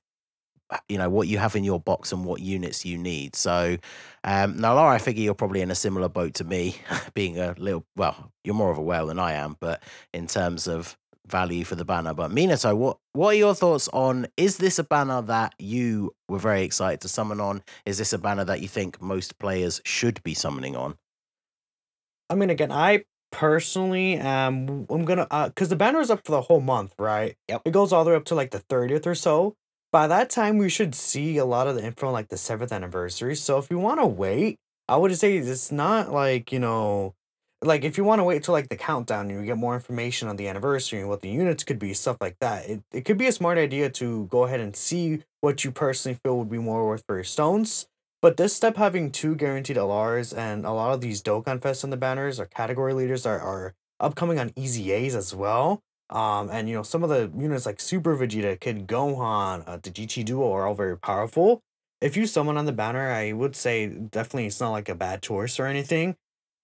uh, 0.71 0.79
you 0.89 0.99
know 0.99 1.09
what 1.09 1.29
you 1.29 1.39
have 1.39 1.55
in 1.55 1.65
your 1.65 1.79
box 1.79 2.13
and 2.13 2.25
what 2.25 2.41
units 2.41 2.85
you 2.85 2.99
need. 2.99 3.37
So, 3.37 3.77
um, 4.25 4.59
now 4.59 4.75
Lara, 4.75 4.95
I 4.95 4.99
figure 4.99 5.23
you're 5.23 5.35
probably 5.35 5.61
in 5.61 5.71
a 5.71 5.75
similar 5.75 6.09
boat 6.09 6.35
to 6.35 6.45
me, 6.45 6.77
being 7.15 7.39
a 7.39 7.55
little 7.59 7.85
well, 7.95 8.33
you're 8.43 8.55
more 8.55 8.71
of 8.71 8.79
a 8.79 8.83
whale 8.83 9.07
than 9.07 9.19
I 9.19 9.35
am, 9.35 9.57
but 9.61 9.83
in 10.15 10.27
terms 10.27 10.67
of 10.67 10.97
value 11.27 11.65
for 11.65 11.75
the 11.75 11.85
banner. 11.85 12.15
But 12.15 12.31
Minato, 12.31 12.75
what 12.75 12.97
what 13.13 13.35
are 13.35 13.39
your 13.39 13.55
thoughts 13.55 13.89
on? 13.93 14.29
Is 14.39 14.57
this 14.57 14.79
a 14.79 14.85
banner 14.85 15.21
that 15.23 15.55
you 15.59 16.15
were 16.29 16.39
very 16.39 16.63
excited 16.63 17.03
to 17.03 17.09
summon 17.09 17.39
on? 17.39 17.63
Is 17.85 17.99
this 17.99 18.15
a 18.15 18.19
banner 18.19 18.45
that 18.45 18.63
you 18.63 18.69
think 18.69 19.03
most 19.03 19.39
players 19.39 19.83
should 19.85 20.23
be 20.23 20.33
summoning 20.33 20.75
on? 20.75 20.97
I 22.31 22.35
mean, 22.35 22.51
again, 22.51 22.73
I 22.73 23.05
personally 23.31 24.15
am. 24.17 24.87
I'm 24.91 25.05
gonna 25.05 25.27
uh, 25.31 25.51
cause 25.51 25.69
the 25.69 25.77
banner 25.77 26.01
is 26.01 26.11
up 26.11 26.25
for 26.25 26.33
the 26.33 26.43
whole 26.43 26.61
month, 26.61 26.95
right? 26.99 27.37
Yep. 27.49 27.63
It 27.65 27.73
goes 27.73 27.93
all 27.93 28.05
the 28.05 28.11
way 28.11 28.17
up 28.17 28.25
to 28.27 28.35
like 28.35 28.51
the 28.51 28.61
thirtieth 28.61 29.07
or 29.07 29.15
so. 29.15 29.55
By 29.93 30.07
that 30.07 30.31
time, 30.31 30.59
we 30.59 30.69
should 30.69 30.95
see 30.95 31.39
a 31.39 31.45
lot 31.45 31.67
of 31.67 31.75
the 31.75 31.85
info 31.85 32.09
on 32.09 32.13
like 32.13 32.29
the 32.29 32.37
seventh 32.37 32.73
anniversary. 32.73 33.35
So 33.37 33.59
if 33.59 33.71
you 33.71 33.79
want 33.79 34.01
to 34.01 34.07
wait, 34.07 34.57
I 34.89 34.97
would 34.97 35.17
say 35.17 35.37
it's 35.37 35.73
not 35.73 36.13
like 36.13 36.53
you 36.53 36.59
know, 36.59 37.15
like 37.63 37.85
if 37.85 37.99
you 37.99 38.05
want 38.05 38.21
to 38.21 38.25
wait 38.25 38.43
till 38.45 38.53
like 38.53 38.69
the 38.69 38.77
countdown 38.77 39.31
and 39.31 39.41
you 39.41 39.47
get 39.47 39.57
more 39.57 39.75
information 39.75 40.29
on 40.29 40.37
the 40.37 40.49
anniversary 40.49 41.01
and 41.01 41.09
what 41.09 41.23
the 41.23 41.31
units 41.31 41.65
could 41.65 41.79
be, 41.79 41.95
stuff 41.95 42.19
like 42.21 42.37
that. 42.41 42.69
It 42.69 42.83
it 42.93 43.05
could 43.05 43.19
be 43.19 43.27
a 43.27 43.33
smart 43.33 43.59
idea 43.59 43.91
to 43.91 44.27
go 44.27 44.45
ahead 44.45 44.61
and 44.61 44.77
see 44.77 45.23
what 45.41 45.65
you 45.65 45.71
personally 45.73 46.19
feel 46.25 46.39
would 46.39 46.51
be 46.51 46.59
more 46.59 46.87
worth 46.87 47.05
for 47.07 47.17
your 47.17 47.25
stones. 47.25 47.87
But 48.21 48.37
this 48.37 48.55
step 48.55 48.77
having 48.77 49.13
two 49.13 49.37
guaranteed 49.37 49.77
LRs 49.77 50.37
and 50.37 50.67
a 50.67 50.73
lot 50.73 50.93
of 50.93 51.01
these 51.01 51.23
Dokkan 51.23 51.63
Fest 51.63 51.85
on 51.85 51.91
the 51.91 51.97
banners 51.97 52.41
or 52.41 52.47
category 52.47 52.93
leaders 52.93 53.25
are, 53.25 53.39
are 53.39 53.75
upcoming 54.01 54.41
on 54.41 54.51
EZAs 54.51 55.09
as 55.09 55.15
as 55.15 55.35
well. 55.35 55.83
Um, 56.11 56.49
and 56.51 56.69
you 56.69 56.75
know, 56.75 56.83
some 56.83 57.05
of 57.05 57.11
the 57.11 57.31
units 57.39 57.67
like 57.67 57.81
Super 57.81 58.17
Vegeta, 58.17 58.59
Kid 58.59 58.89
Gohan, 58.89 59.63
uh, 59.67 59.77
the 59.77 59.91
GT 59.91 60.25
Duo 60.25 60.53
are 60.53 60.67
all 60.67 60.75
very 60.75 60.99
powerful. 60.99 61.61
If 62.01 62.17
you 62.17 62.27
summon 62.27 62.57
on 62.57 62.65
the 62.65 62.73
banner, 62.73 63.11
I 63.11 63.33
would 63.33 63.55
say 63.55 63.89
definitely 63.89 64.47
it's 64.47 64.61
not 64.61 64.71
like 64.71 64.89
a 64.89 64.95
bad 64.95 65.23
choice 65.23 65.61
or 65.61 65.67
anything. 65.67 66.17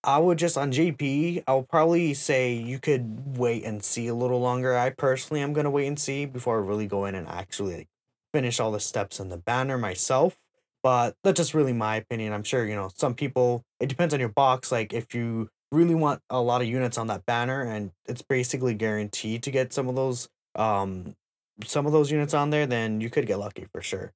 I 0.02 0.18
would 0.18 0.38
just 0.38 0.58
on 0.58 0.72
JP, 0.72 1.44
I'll 1.46 1.62
probably 1.62 2.14
say 2.14 2.54
you 2.54 2.78
could 2.78 3.36
wait 3.38 3.64
and 3.64 3.82
see 3.82 4.06
a 4.06 4.14
little 4.14 4.40
longer. 4.40 4.76
I 4.76 4.90
personally 4.90 5.42
am 5.42 5.52
gonna 5.52 5.70
wait 5.70 5.86
and 5.86 5.98
see 5.98 6.26
before 6.26 6.58
I 6.58 6.66
really 6.66 6.86
go 6.86 7.04
in 7.04 7.14
and 7.14 7.28
actually 7.28 7.88
finish 8.32 8.60
all 8.60 8.72
the 8.72 8.80
steps 8.80 9.20
on 9.20 9.28
the 9.28 9.36
banner 9.36 9.78
myself. 9.78 10.36
But 10.84 11.16
that's 11.24 11.38
just 11.38 11.54
really 11.54 11.72
my 11.72 11.96
opinion. 11.96 12.32
I'm 12.34 12.44
sure, 12.44 12.64
you 12.66 12.76
know, 12.76 12.90
some 12.94 13.14
people 13.14 13.64
it 13.80 13.88
depends 13.88 14.14
on 14.14 14.20
your 14.20 14.28
box. 14.28 14.70
Like 14.70 14.92
if 14.92 15.14
you 15.14 15.48
really 15.72 15.94
want 15.96 16.20
a 16.30 16.40
lot 16.40 16.60
of 16.60 16.68
units 16.68 16.98
on 16.98 17.08
that 17.08 17.26
banner 17.26 17.62
and 17.62 17.90
it's 18.06 18.22
basically 18.22 18.74
guaranteed 18.74 19.42
to 19.42 19.50
get 19.50 19.72
some 19.72 19.88
of 19.88 19.96
those 19.96 20.28
um 20.54 21.16
some 21.64 21.86
of 21.86 21.92
those 21.92 22.10
units 22.12 22.34
on 22.34 22.50
there, 22.50 22.66
then 22.66 23.00
you 23.00 23.08
could 23.10 23.26
get 23.26 23.38
lucky 23.38 23.66
for 23.72 23.80
sure. 23.80 24.12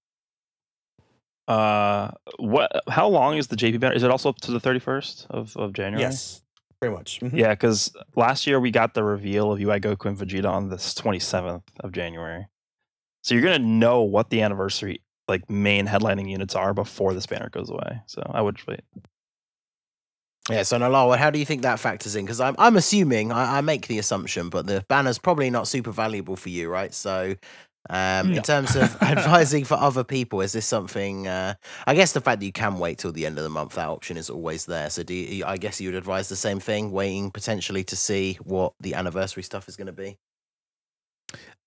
Uh, 1.46 2.10
what? 2.38 2.70
How 2.88 3.08
long 3.08 3.38
is 3.38 3.46
the 3.46 3.56
JP 3.56 3.80
banner? 3.80 3.94
Is 3.94 4.02
it 4.02 4.10
also 4.10 4.28
up 4.28 4.36
to 4.42 4.52
the 4.52 4.60
thirty 4.60 4.78
first 4.78 5.26
of 5.30 5.56
of 5.56 5.72
January? 5.72 6.02
Yes. 6.02 6.42
Pretty 6.80 6.94
much. 6.94 7.20
Mhm. 7.20 7.32
Yeah, 7.32 7.50
because 7.50 7.90
last 8.14 8.46
year 8.46 8.60
we 8.60 8.70
got 8.70 8.94
the 8.94 9.02
reveal 9.02 9.50
of 9.50 9.58
UI 9.58 9.80
Goku 9.80 10.04
and 10.06 10.18
Vegeta 10.18 10.48
on 10.48 10.68
this 10.68 10.94
twenty 10.94 11.18
seventh 11.18 11.64
of 11.80 11.92
January. 11.92 12.46
So 13.22 13.34
you're 13.34 13.42
gonna 13.42 13.58
know 13.58 14.02
what 14.02 14.30
the 14.30 14.42
anniversary 14.42 15.00
like 15.28 15.48
main 15.50 15.86
headlining 15.86 16.28
units 16.30 16.54
are 16.54 16.72
before 16.74 17.14
this 17.14 17.26
banner 17.26 17.48
goes 17.50 17.70
away. 17.70 18.00
So 18.06 18.22
I 18.34 18.40
would 18.42 18.58
wait. 18.66 18.80
Yeah, 20.50 20.62
so 20.62 20.78
Nalawa, 20.78 21.18
how 21.18 21.30
do 21.30 21.38
you 21.38 21.44
think 21.44 21.62
that 21.62 21.78
factors 21.78 22.16
in? 22.16 22.24
Because 22.24 22.40
I'm 22.40 22.54
I'm 22.58 22.76
assuming 22.76 23.32
I, 23.32 23.58
I 23.58 23.60
make 23.60 23.86
the 23.86 23.98
assumption, 23.98 24.48
but 24.48 24.66
the 24.66 24.82
banner's 24.88 25.18
probably 25.18 25.50
not 25.50 25.68
super 25.68 25.90
valuable 25.92 26.36
for 26.36 26.48
you, 26.48 26.70
right? 26.70 26.94
So, 26.94 27.34
um, 27.90 28.30
No. 28.30 28.36
in 28.36 28.42
terms 28.42 28.74
of 28.74 28.96
advising 29.02 29.64
for 29.66 29.74
other 29.74 30.04
people, 30.04 30.40
is 30.40 30.52
this 30.52 30.64
something? 30.64 31.28
Uh, 31.28 31.52
I 31.86 31.94
guess 31.94 32.12
the 32.12 32.22
fact 32.22 32.40
that 32.40 32.46
you 32.46 32.52
can 32.52 32.78
wait 32.78 32.96
till 32.96 33.12
the 33.12 33.26
end 33.26 33.36
of 33.36 33.44
the 33.44 33.50
month, 33.50 33.74
that 33.74 33.88
option 33.88 34.16
is 34.16 34.30
always 34.30 34.64
there. 34.64 34.88
So, 34.88 35.02
do 35.02 35.12
you, 35.12 35.44
I 35.44 35.58
guess 35.58 35.82
you 35.82 35.88
would 35.88 35.96
advise 35.98 36.30
the 36.30 36.36
same 36.36 36.60
thing, 36.60 36.92
waiting 36.92 37.30
potentially 37.30 37.84
to 37.84 37.96
see 37.96 38.38
what 38.42 38.72
the 38.80 38.94
anniversary 38.94 39.42
stuff 39.42 39.68
is 39.68 39.76
going 39.76 39.88
to 39.88 39.92
be? 39.92 40.16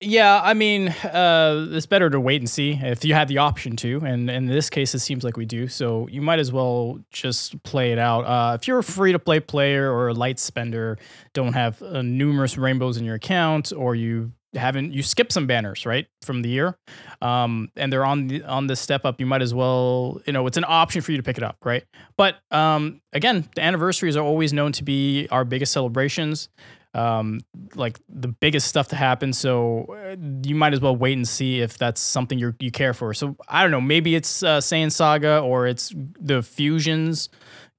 Yeah, 0.04 0.42
I 0.44 0.56
mean, 0.56 0.88
uh, 0.90 1.68
it's 1.70 1.86
better 1.86 2.10
to 2.10 2.20
wait 2.20 2.42
and 2.42 2.50
see 2.50 2.72
if 2.82 3.06
you 3.06 3.14
had 3.14 3.28
the 3.28 3.38
option 3.38 3.76
to. 3.78 4.02
And 4.04 4.32
in 4.32 4.48
this 4.48 4.68
case, 4.68 4.96
it 4.96 5.00
seems 5.00 5.24
like 5.24 5.38
we 5.38 5.46
do. 5.46 5.68
So 5.68 6.08
you 6.08 6.24
might 6.24 6.40
as 6.40 6.52
well 6.52 7.00
just 7.12 7.62
play 7.62 7.92
it 7.92 8.00
out. 8.00 8.22
Uh, 8.22 8.56
if 8.60 8.68
you're 8.68 8.80
a 8.80 8.84
free 8.84 9.12
to 9.12 9.20
play 9.20 9.40
player 9.40 9.92
or 9.92 10.08
a 10.08 10.14
light 10.14 10.40
spender, 10.40 10.98
don't 11.34 11.54
have 11.54 11.84
uh, 11.84 12.02
numerous 12.02 12.58
rainbows 12.58 12.98
in 12.98 13.06
your 13.06 13.14
account, 13.16 13.72
or 13.76 13.94
you 13.94 14.32
haven't 14.54 14.92
you 14.92 15.02
skip 15.02 15.32
some 15.32 15.48
banners 15.48 15.86
right 15.86 16.08
from 16.24 16.42
the 16.42 16.50
year 16.50 16.78
um 17.22 17.70
and 17.78 17.92
they're 17.92 18.04
on 18.04 18.28
the 18.28 18.44
on 18.44 18.68
the 18.68 18.76
step 18.76 19.06
up 19.06 19.18
you 19.18 19.26
might 19.26 19.42
as 19.42 19.54
well 19.54 20.20
you 20.26 20.34
know 20.34 20.46
it's 20.46 20.58
an 20.58 20.66
option 20.68 21.02
for 21.02 21.12
you 21.12 21.18
to 21.18 21.24
pick 21.24 21.38
it 21.38 21.44
up 21.44 21.56
right 21.64 21.86
but 22.18 22.36
um 22.52 23.00
again 23.14 23.48
the 23.56 23.62
anniversaries 23.64 24.18
are 24.18 24.26
always 24.26 24.52
known 24.52 24.74
to 24.74 24.84
be 24.84 25.26
our 25.32 25.46
biggest 25.46 25.72
celebrations 25.72 26.50
um 26.94 27.40
like 27.76 28.00
the 28.10 28.28
biggest 28.28 28.68
stuff 28.68 28.90
to 28.90 28.96
happen. 28.96 29.34
So 29.34 29.86
uh, 29.86 30.16
you 30.44 30.56
might 30.56 30.74
as 30.74 30.82
well 30.82 30.96
wait 30.96 31.14
and 31.18 31.28
see 31.28 31.62
if 31.62 31.78
that's 31.78 32.02
something 32.02 32.38
you 32.38 32.54
you 32.60 32.72
care 32.72 32.94
for. 32.94 33.14
So 33.14 33.36
i 33.48 33.62
don't 33.62 33.72
know 33.72 33.82
maybe 33.82 34.16
it's 34.16 34.44
uh 34.44 34.60
Saiyan 34.60 34.92
saga 34.92 35.40
or 35.40 35.68
it's 35.68 35.94
the 36.20 36.42
fusions 36.42 37.30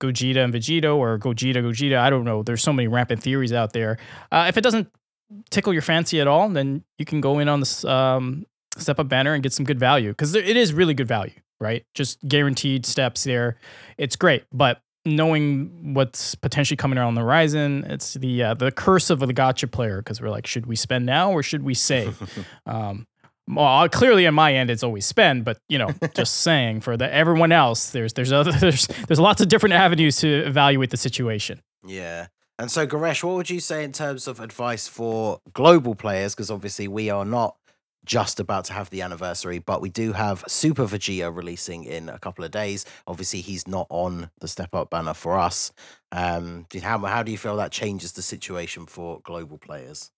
Gogeta 0.01 0.43
and 0.43 0.53
Vegeta 0.53 0.97
or 0.97 1.19
Gogeta 1.19 1.63
Gogeta. 1.63 1.97
I 1.99 2.11
don't 2.11 2.25
know. 2.25 2.43
There's 2.43 2.63
so 2.63 2.73
many 2.73 2.89
rampant 2.89 3.23
theories 3.23 3.53
out 3.53 3.73
there. 3.73 3.99
Uh, 4.33 4.47
if 4.49 4.57
it 4.57 4.63
doesn't 4.63 4.89
tickle 5.51 5.73
your 5.73 5.83
fancy 5.83 6.21
at 6.21 6.27
all 6.27 6.49
then 6.49 6.85
you 6.99 7.05
can 7.05 7.21
go 7.21 7.39
in 7.39 7.49
on 7.49 7.61
this 7.61 7.85
um 7.85 8.45
step 8.79 8.99
up 8.99 9.09
banner 9.09 9.35
and 9.35 9.43
get 9.43 9.53
some 9.53 9.67
good 9.67 9.79
value. 9.79 10.11
Because 10.11 10.35
it 10.35 10.57
is 10.57 10.73
really 10.73 10.95
good 10.95 11.09
value 11.09 11.35
right? 11.61 11.85
Just 11.95 12.19
guaranteed 12.27 12.85
steps 12.85 13.23
there. 13.25 13.57
It's 13.99 14.17
great 14.17 14.45
but 14.53 14.81
knowing 15.05 15.95
what's 15.95 16.35
potentially 16.35 16.77
coming 16.77 16.99
around 16.99 17.15
the 17.15 17.21
horizon, 17.21 17.85
it's 17.89 18.15
the 18.15 18.43
uh, 18.43 18.55
the 18.55 18.71
curse 18.71 19.11
of 19.11 19.21
the 19.21 19.35
gacha 19.35 19.71
player 19.71 19.99
because 19.99 20.21
we're 20.21 20.31
like, 20.31 20.47
should 20.47 20.67
we 20.67 20.77
spend 20.77 21.07
now 21.07 21.33
or 21.33 21.43
should 21.43 21.63
we 21.63 21.75
save? 21.75 22.21
um, 22.67 23.07
well, 23.49 23.89
clearly 23.89 24.27
on 24.27 24.35
my 24.35 24.55
end, 24.55 24.71
it's 24.71 24.83
always 24.83 25.05
spend, 25.05 25.45
but 25.45 25.59
you 25.69 25.79
know, 25.79 25.91
just 26.15 26.37
saying 26.37 26.81
for 26.81 26.97
the 26.97 27.13
everyone 27.13 27.53
else, 27.53 27.91
there's 27.91 28.13
there's 28.13 28.33
other 28.33 28.53
there's 28.61 28.87
there's 29.09 29.21
lots 29.21 29.41
of 29.41 29.49
different 29.49 29.75
avenues 29.75 30.17
to 30.19 30.29
evaluate 30.29 30.91
the 30.91 30.97
situation. 30.97 31.61
Yeah. 31.85 32.29
And 32.59 32.71
so, 32.71 32.87
Goresh, 32.87 33.25
what 33.25 33.35
would 33.35 33.51
you 33.51 33.59
say 33.59 33.83
in 33.83 33.93
terms 33.93 34.29
of 34.29 34.39
advice 34.39 34.87
for 34.87 35.41
global 35.53 35.95
players? 35.97 36.35
Because 36.35 36.51
obviously, 36.51 36.87
we 36.87 37.11
are 37.11 37.25
not 37.25 37.57
just 38.05 38.41
about 38.41 38.65
to 38.67 38.73
have 38.73 38.91
the 38.91 39.03
anniversary, 39.03 39.59
but 39.59 39.81
we 39.81 39.89
do 39.89 40.13
have 40.13 40.45
Super 40.49 40.87
Vegeta 40.87 41.35
releasing 41.35 41.85
in 41.85 42.09
a 42.09 42.19
couple 42.19 42.45
of 42.45 42.51
days. 42.51 42.85
Obviously, 43.07 43.41
he's 43.41 43.69
not 43.69 43.87
on 43.91 44.31
the 44.41 44.49
Step 44.49 44.75
Up 44.75 44.91
banner 44.91 45.15
for 45.15 45.39
us. 45.39 45.73
Um, 46.11 46.67
how 46.83 46.99
how 46.99 47.23
do 47.23 47.31
you 47.31 47.39
feel 47.39 47.57
that 47.57 47.73
changes 47.73 48.13
the 48.13 48.23
situation 48.23 48.87
for 48.87 49.21
global 49.21 49.59
players? 49.59 50.11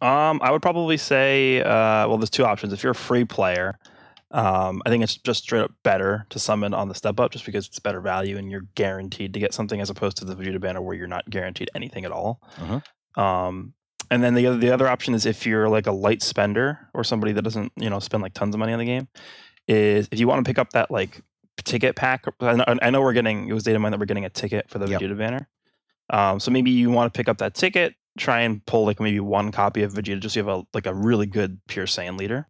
Um, 0.00 0.40
I 0.42 0.50
would 0.50 0.62
probably 0.62 0.96
say, 0.96 1.60
uh, 1.60 2.06
well, 2.08 2.18
there's 2.18 2.30
two 2.30 2.44
options. 2.44 2.72
If 2.72 2.82
you're 2.82 2.92
a 2.92 2.94
free 2.94 3.24
player, 3.24 3.78
um, 4.30 4.82
I 4.86 4.90
think 4.90 5.02
it's 5.02 5.16
just 5.16 5.42
straight 5.42 5.62
up 5.62 5.72
better 5.82 6.26
to 6.30 6.38
summon 6.38 6.74
on 6.74 6.88
the 6.88 6.94
step 6.94 7.18
up, 7.18 7.32
just 7.32 7.46
because 7.46 7.66
it's 7.66 7.78
better 7.78 8.00
value 8.00 8.36
and 8.36 8.50
you're 8.50 8.66
guaranteed 8.74 9.34
to 9.34 9.40
get 9.40 9.54
something, 9.54 9.80
as 9.80 9.90
opposed 9.90 10.16
to 10.18 10.24
the 10.24 10.36
Vegeta 10.36 10.60
banner 10.60 10.82
where 10.82 10.94
you're 10.94 11.06
not 11.08 11.28
guaranteed 11.30 11.70
anything 11.74 12.04
at 12.04 12.12
all. 12.12 12.40
Mhm. 12.58 12.82
Um, 13.20 13.74
and 14.10 14.22
then 14.22 14.34
the 14.34 14.46
other 14.46 14.58
the 14.58 14.72
other 14.72 14.88
option 14.88 15.14
is 15.14 15.26
if 15.26 15.46
you're 15.46 15.68
like 15.68 15.86
a 15.86 15.92
light 15.92 16.22
spender 16.22 16.88
or 16.94 17.04
somebody 17.04 17.32
that 17.32 17.42
doesn't 17.42 17.72
you 17.76 17.90
know 17.90 17.98
spend 17.98 18.22
like 18.22 18.34
tons 18.34 18.54
of 18.54 18.58
money 18.58 18.72
on 18.72 18.78
the 18.78 18.84
game, 18.84 19.08
is 19.66 20.08
if 20.10 20.20
you 20.20 20.28
want 20.28 20.44
to 20.44 20.48
pick 20.48 20.58
up 20.58 20.70
that 20.70 20.90
like 20.90 21.20
ticket 21.64 21.96
pack. 21.96 22.24
I 22.40 22.54
know, 22.54 22.64
I 22.82 22.90
know 22.90 23.00
we're 23.00 23.12
getting 23.12 23.48
it 23.48 23.52
was 23.52 23.64
data 23.64 23.78
mine 23.78 23.92
that 23.92 24.00
we're 24.00 24.06
getting 24.06 24.24
a 24.24 24.30
ticket 24.30 24.68
for 24.70 24.78
the 24.78 24.88
Yep. 24.88 25.00
Vegeta 25.00 25.18
banner. 25.18 25.48
Um, 26.10 26.40
so 26.40 26.50
maybe 26.50 26.70
you 26.70 26.90
want 26.90 27.12
to 27.12 27.16
pick 27.16 27.28
up 27.28 27.38
that 27.38 27.54
ticket, 27.54 27.94
try 28.18 28.40
and 28.40 28.64
pull 28.64 28.86
like 28.86 29.00
maybe 29.00 29.20
one 29.20 29.52
copy 29.52 29.82
of 29.82 29.92
Vegeta, 29.92 30.20
just 30.20 30.34
so 30.34 30.40
you 30.40 30.46
have 30.46 30.60
a 30.60 30.64
like 30.72 30.86
a 30.86 30.94
really 30.94 31.26
good 31.26 31.60
pure 31.68 31.86
Saiyan 31.86 32.18
leader, 32.18 32.48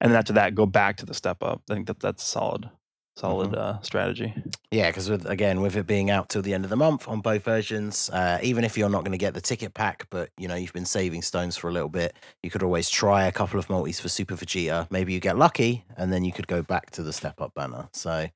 and 0.00 0.10
then 0.10 0.18
after 0.18 0.32
that 0.32 0.54
go 0.54 0.66
back 0.66 0.96
to 0.98 1.06
the 1.06 1.14
step 1.14 1.42
up. 1.42 1.62
I 1.70 1.74
think 1.74 1.86
that 1.86 2.00
that's 2.00 2.24
solid, 2.24 2.68
solid 3.16 3.54
uh, 3.54 3.80
strategy. 3.80 4.34
Yeah, 4.70 4.88
because 4.90 5.08
with 5.08 5.26
again 5.26 5.60
with 5.60 5.76
it 5.76 5.86
being 5.86 6.10
out 6.10 6.28
till 6.28 6.42
the 6.42 6.52
end 6.52 6.64
of 6.64 6.70
the 6.70 6.76
month 6.76 7.08
on 7.08 7.20
both 7.20 7.44
versions, 7.44 8.10
uh, 8.10 8.38
even 8.42 8.64
if 8.64 8.76
you're 8.76 8.90
not 8.90 9.00
going 9.00 9.12
to 9.12 9.18
get 9.18 9.32
the 9.32 9.40
ticket 9.40 9.74
pack, 9.74 10.06
but 10.10 10.30
you 10.36 10.48
know 10.48 10.54
you've 10.54 10.72
been 10.72 10.84
saving 10.84 11.22
stones 11.22 11.56
for 11.56 11.68
a 11.68 11.72
little 11.72 11.88
bit, 11.88 12.14
you 12.42 12.50
could 12.50 12.62
always 12.62 12.90
try 12.90 13.24
a 13.24 13.32
couple 13.32 13.58
of 13.58 13.70
multis 13.70 14.00
for 14.00 14.08
Super 14.08 14.34
Vegeta. 14.34 14.86
Maybe 14.90 15.12
you 15.12 15.20
get 15.20 15.38
lucky, 15.38 15.84
and 15.96 16.12
then 16.12 16.24
you 16.24 16.32
could 16.32 16.46
go 16.46 16.62
back 16.62 16.90
to 16.92 17.02
the 17.02 17.12
step 17.12 17.40
up 17.40 17.54
banner. 17.54 17.88
So 17.92 18.26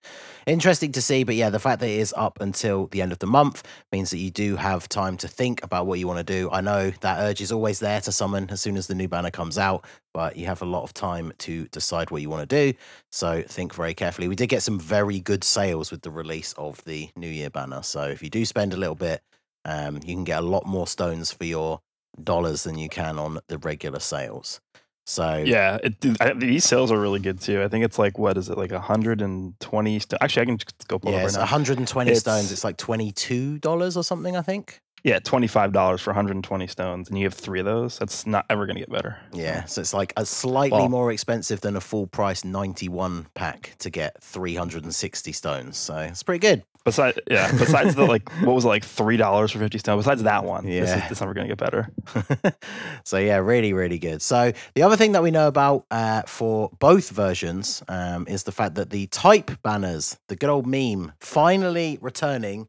interesting 0.46 0.92
to 0.92 1.02
see. 1.02 1.24
But 1.24 1.34
yeah, 1.34 1.50
the 1.50 1.58
fact 1.58 1.80
that 1.80 1.88
it 1.88 1.98
is 1.98 2.14
up 2.16 2.40
until 2.40 2.86
the 2.86 3.02
end 3.02 3.12
of 3.12 3.18
the 3.18 3.26
month 3.26 3.62
means 3.92 4.10
that 4.10 4.18
you 4.18 4.30
do 4.30 4.56
have 4.56 4.88
time 4.88 5.16
to 5.18 5.28
think 5.28 5.62
about 5.62 5.86
what 5.86 5.98
you 5.98 6.06
want 6.06 6.24
to 6.26 6.32
do. 6.32 6.48
I 6.50 6.60
know 6.60 6.90
that 7.00 7.18
urge 7.20 7.40
is 7.40 7.52
always 7.52 7.80
there 7.80 8.00
to 8.02 8.12
summon 8.12 8.48
as 8.50 8.60
soon 8.60 8.76
as 8.76 8.86
the 8.86 8.94
new 8.94 9.08
banner 9.08 9.30
comes 9.30 9.58
out, 9.58 9.84
but 10.12 10.36
you 10.36 10.46
have 10.46 10.62
a 10.62 10.66
lot 10.66 10.82
of 10.82 10.92
time 10.94 11.32
to 11.38 11.66
decide 11.68 12.10
what 12.10 12.20
you 12.22 12.28
want 12.30 12.48
to 12.48 12.72
do. 12.72 12.76
So 13.12 13.42
think 13.42 13.74
very 13.74 13.94
carefully. 13.94 14.28
We 14.28 14.34
did 14.36 14.48
get 14.48 14.62
some 14.62 14.78
very 14.80 15.20
good 15.20 15.44
sales 15.44 15.90
with 15.90 16.02
the 16.02 16.10
release 16.10 16.52
of 16.58 16.82
the 16.84 17.10
New 17.16 17.28
Year 17.28 17.50
banner. 17.50 17.82
So 17.82 18.02
if 18.02 18.22
you 18.22 18.30
do 18.30 18.44
spend 18.44 18.72
a 18.72 18.76
little 18.76 18.94
bit, 18.96 19.22
um, 19.64 19.96
you 19.96 20.14
can 20.14 20.24
get 20.24 20.38
a 20.40 20.46
lot 20.46 20.66
more 20.66 20.86
stones 20.86 21.32
for 21.32 21.44
your 21.44 21.80
dollars 22.22 22.64
than 22.64 22.76
you 22.78 22.88
can 22.88 23.18
on 23.18 23.38
the 23.48 23.58
regular 23.58 24.00
sales. 24.00 24.60
So 25.06 25.42
Yeah, 25.44 25.78
it, 25.82 25.94
I, 26.20 26.32
these 26.34 26.64
sales 26.64 26.92
are 26.92 26.98
really 27.00 27.18
good 27.20 27.40
too. 27.40 27.62
I 27.62 27.68
think 27.68 27.84
it's 27.84 27.98
like 27.98 28.18
what 28.18 28.36
is 28.36 28.48
it 28.48 28.56
like 28.58 28.70
120? 28.70 29.98
St- 29.98 30.18
Actually, 30.20 30.42
I 30.42 30.44
can 30.46 30.58
just 30.58 30.88
go 30.88 30.98
pull 30.98 31.12
it 31.12 31.16
yeah, 31.16 31.24
it's 31.24 31.34
right 31.34 31.40
now. 31.40 31.44
120 31.44 32.14
stones. 32.14 32.38
It's- 32.46 32.52
It's 32.52 32.64
like 32.64 32.76
$22 32.76 33.96
or 33.96 34.04
something, 34.04 34.36
I 34.36 34.42
think. 34.42 34.80
Yeah, 35.04 35.18
twenty 35.20 35.46
five 35.46 35.72
dollars 35.72 36.00
for 36.00 36.10
120 36.10 36.66
stones, 36.66 37.08
and 37.08 37.18
you 37.18 37.24
have 37.24 37.34
three 37.34 37.60
of 37.60 37.66
those. 37.66 37.98
That's 37.98 38.26
not 38.26 38.44
ever 38.50 38.66
going 38.66 38.76
to 38.76 38.80
get 38.80 38.90
better. 38.90 39.16
Yeah, 39.32 39.64
so 39.64 39.80
it's 39.80 39.94
like 39.94 40.12
a 40.16 40.26
slightly 40.26 40.78
Well- 40.78 40.88
more 40.88 41.12
expensive 41.12 41.60
than 41.60 41.76
a 41.76 41.80
full 41.80 42.06
price 42.06 42.44
91 42.44 43.26
pack 43.34 43.74
to 43.78 43.90
get 43.90 44.22
360 44.22 45.32
stones. 45.32 45.76
So 45.78 45.96
it's 45.96 46.22
pretty 46.22 46.40
good. 46.40 46.62
Besides, 46.82 47.18
yeah, 47.30 47.50
besides 47.58 47.94
the 47.94 48.06
like, 48.06 48.30
what 48.42 48.54
was 48.54 48.64
it 48.64 48.68
like 48.68 48.84
three 48.84 49.18
dollars 49.18 49.52
for 49.52 49.58
50 49.58 49.76
stones? 49.78 50.04
Besides 50.04 50.22
that 50.22 50.44
one, 50.44 50.64
this 50.64 50.88
Yeah. 50.88 51.04
is, 51.04 51.10
it's 51.12 51.20
never 51.20 51.34
going 51.34 51.46
to 51.48 51.54
get 51.54 51.58
better. 51.58 52.54
so 53.04 53.18
yeah, 53.18 53.36
really, 53.36 53.72
really 53.74 53.98
good. 53.98 54.22
So 54.22 54.52
the 54.74 54.82
other 54.82 54.96
thing 54.96 55.12
that 55.12 55.22
we 55.22 55.30
know 55.30 55.46
about 55.46 55.84
uh, 55.90 56.22
for 56.22 56.70
both 56.78 57.10
versions 57.10 57.82
um, 57.88 58.26
is 58.28 58.44
the 58.44 58.52
fact 58.52 58.76
that 58.76 58.88
the 58.90 59.06
type 59.08 59.50
banners, 59.62 60.18
the 60.28 60.36
good 60.36 60.48
old 60.48 60.66
meme, 60.66 61.12
finally 61.20 61.98
returning, 62.00 62.66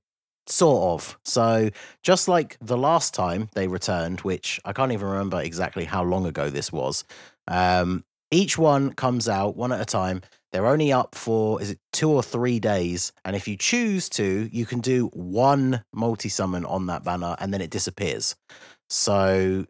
sort 0.48 1.01
of. 1.01 1.17
So 1.24 1.69
just 2.03 2.27
like 2.27 2.57
the 2.62 2.77
last 2.77 3.13
time 3.13 3.50
they 3.53 3.67
returned, 3.67 4.21
which 4.21 4.60
I 4.65 4.74
can't 4.74 4.91
even 4.91 5.07
remember 5.07 5.41
exactly 5.41 5.86
how 5.86 6.03
long 6.03 6.25
ago 6.25 6.50
this 6.50 6.71
was. 6.71 7.03
Um, 7.48 8.03
each 8.31 8.57
one 8.57 8.93
comes 8.93 9.27
out 9.27 9.57
one 9.57 9.71
at 9.71 9.81
a 9.81 9.86
time. 9.86 10.21
They're 10.51 10.67
only 10.67 10.91
up 10.91 11.15
for 11.15 11.62
is 11.62 11.71
it 11.71 11.79
two 11.93 12.10
or 12.10 12.24
three 12.24 12.60
days, 12.60 13.13
and 13.24 13.36
if 13.36 13.48
you 13.48 13.55
choose 13.55 14.10
to, 14.10 14.50
you 14.51 14.65
can 14.65 14.79
do 14.79 15.07
one 15.13 15.83
multi 15.93 16.29
summon 16.29 16.65
on 16.65 16.88
that 16.88 17.03
banner, 17.03 17.36
and 17.39 17.53
then 17.53 17.62
it 17.62 17.69
disappears. 17.69 18.36
So, 18.89 19.65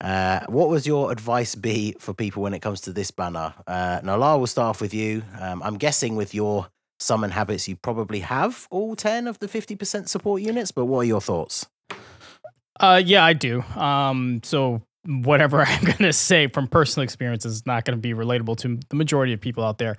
uh, 0.00 0.40
what 0.48 0.70
would 0.70 0.86
your 0.86 1.12
advice 1.12 1.54
be 1.54 1.94
for 2.00 2.14
people 2.14 2.42
when 2.42 2.52
it 2.52 2.62
comes 2.62 2.80
to 2.82 2.92
this 2.92 3.12
banner? 3.12 3.54
Uh, 3.66 4.00
Nala, 4.02 4.36
we'll 4.36 4.48
start 4.48 4.70
off 4.70 4.80
with 4.80 4.92
you. 4.92 5.22
Um, 5.38 5.62
I'm 5.62 5.78
guessing 5.78 6.16
with 6.16 6.34
your 6.34 6.66
summon 7.04 7.30
habits, 7.30 7.68
you 7.68 7.76
probably 7.76 8.20
have 8.20 8.66
all 8.70 8.96
10 8.96 9.26
of 9.28 9.38
the 9.38 9.46
50% 9.46 10.08
support 10.08 10.40
units, 10.42 10.72
but 10.72 10.86
what 10.86 11.00
are 11.00 11.04
your 11.04 11.20
thoughts? 11.20 11.66
Uh, 12.80 13.00
yeah, 13.04 13.24
I 13.24 13.34
do. 13.34 13.62
Um, 13.76 14.40
so 14.42 14.82
whatever 15.06 15.60
I'm 15.68 15.84
gonna 15.84 16.14
say 16.14 16.46
from 16.48 16.66
personal 16.66 17.04
experience 17.04 17.44
is 17.44 17.66
not 17.66 17.84
gonna 17.84 17.98
be 17.98 18.14
relatable 18.14 18.56
to 18.58 18.78
the 18.88 18.96
majority 18.96 19.34
of 19.34 19.40
people 19.40 19.62
out 19.62 19.76
there. 19.76 19.96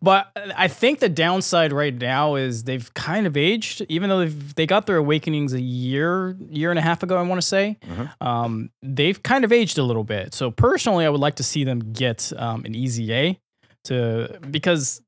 But 0.00 0.30
I 0.56 0.66
think 0.68 0.98
the 1.00 1.10
downside 1.10 1.72
right 1.74 1.94
now 1.94 2.36
is 2.36 2.64
they've 2.64 2.92
kind 2.94 3.26
of 3.26 3.36
aged, 3.36 3.82
even 3.90 4.08
though 4.08 4.20
they've, 4.20 4.54
they 4.54 4.66
got 4.66 4.86
their 4.86 4.96
awakenings 4.96 5.52
a 5.52 5.60
year, 5.60 6.36
year 6.48 6.70
and 6.70 6.78
a 6.78 6.82
half 6.82 7.02
ago. 7.02 7.16
I 7.18 7.22
want 7.22 7.40
to 7.40 7.46
say, 7.46 7.76
Mhm. 7.86 8.10
um, 8.26 8.70
they've 8.82 9.22
kind 9.22 9.44
of 9.44 9.52
aged 9.52 9.76
a 9.78 9.82
little 9.82 10.04
bit. 10.04 10.32
So 10.34 10.50
personally, 10.50 11.04
I 11.04 11.10
would 11.10 11.20
like 11.20 11.34
to 11.36 11.42
see 11.44 11.62
them 11.64 11.92
get 11.92 12.32
um, 12.38 12.64
an 12.64 12.74
EZA 12.74 13.36
to 13.84 14.40
because 14.50 15.00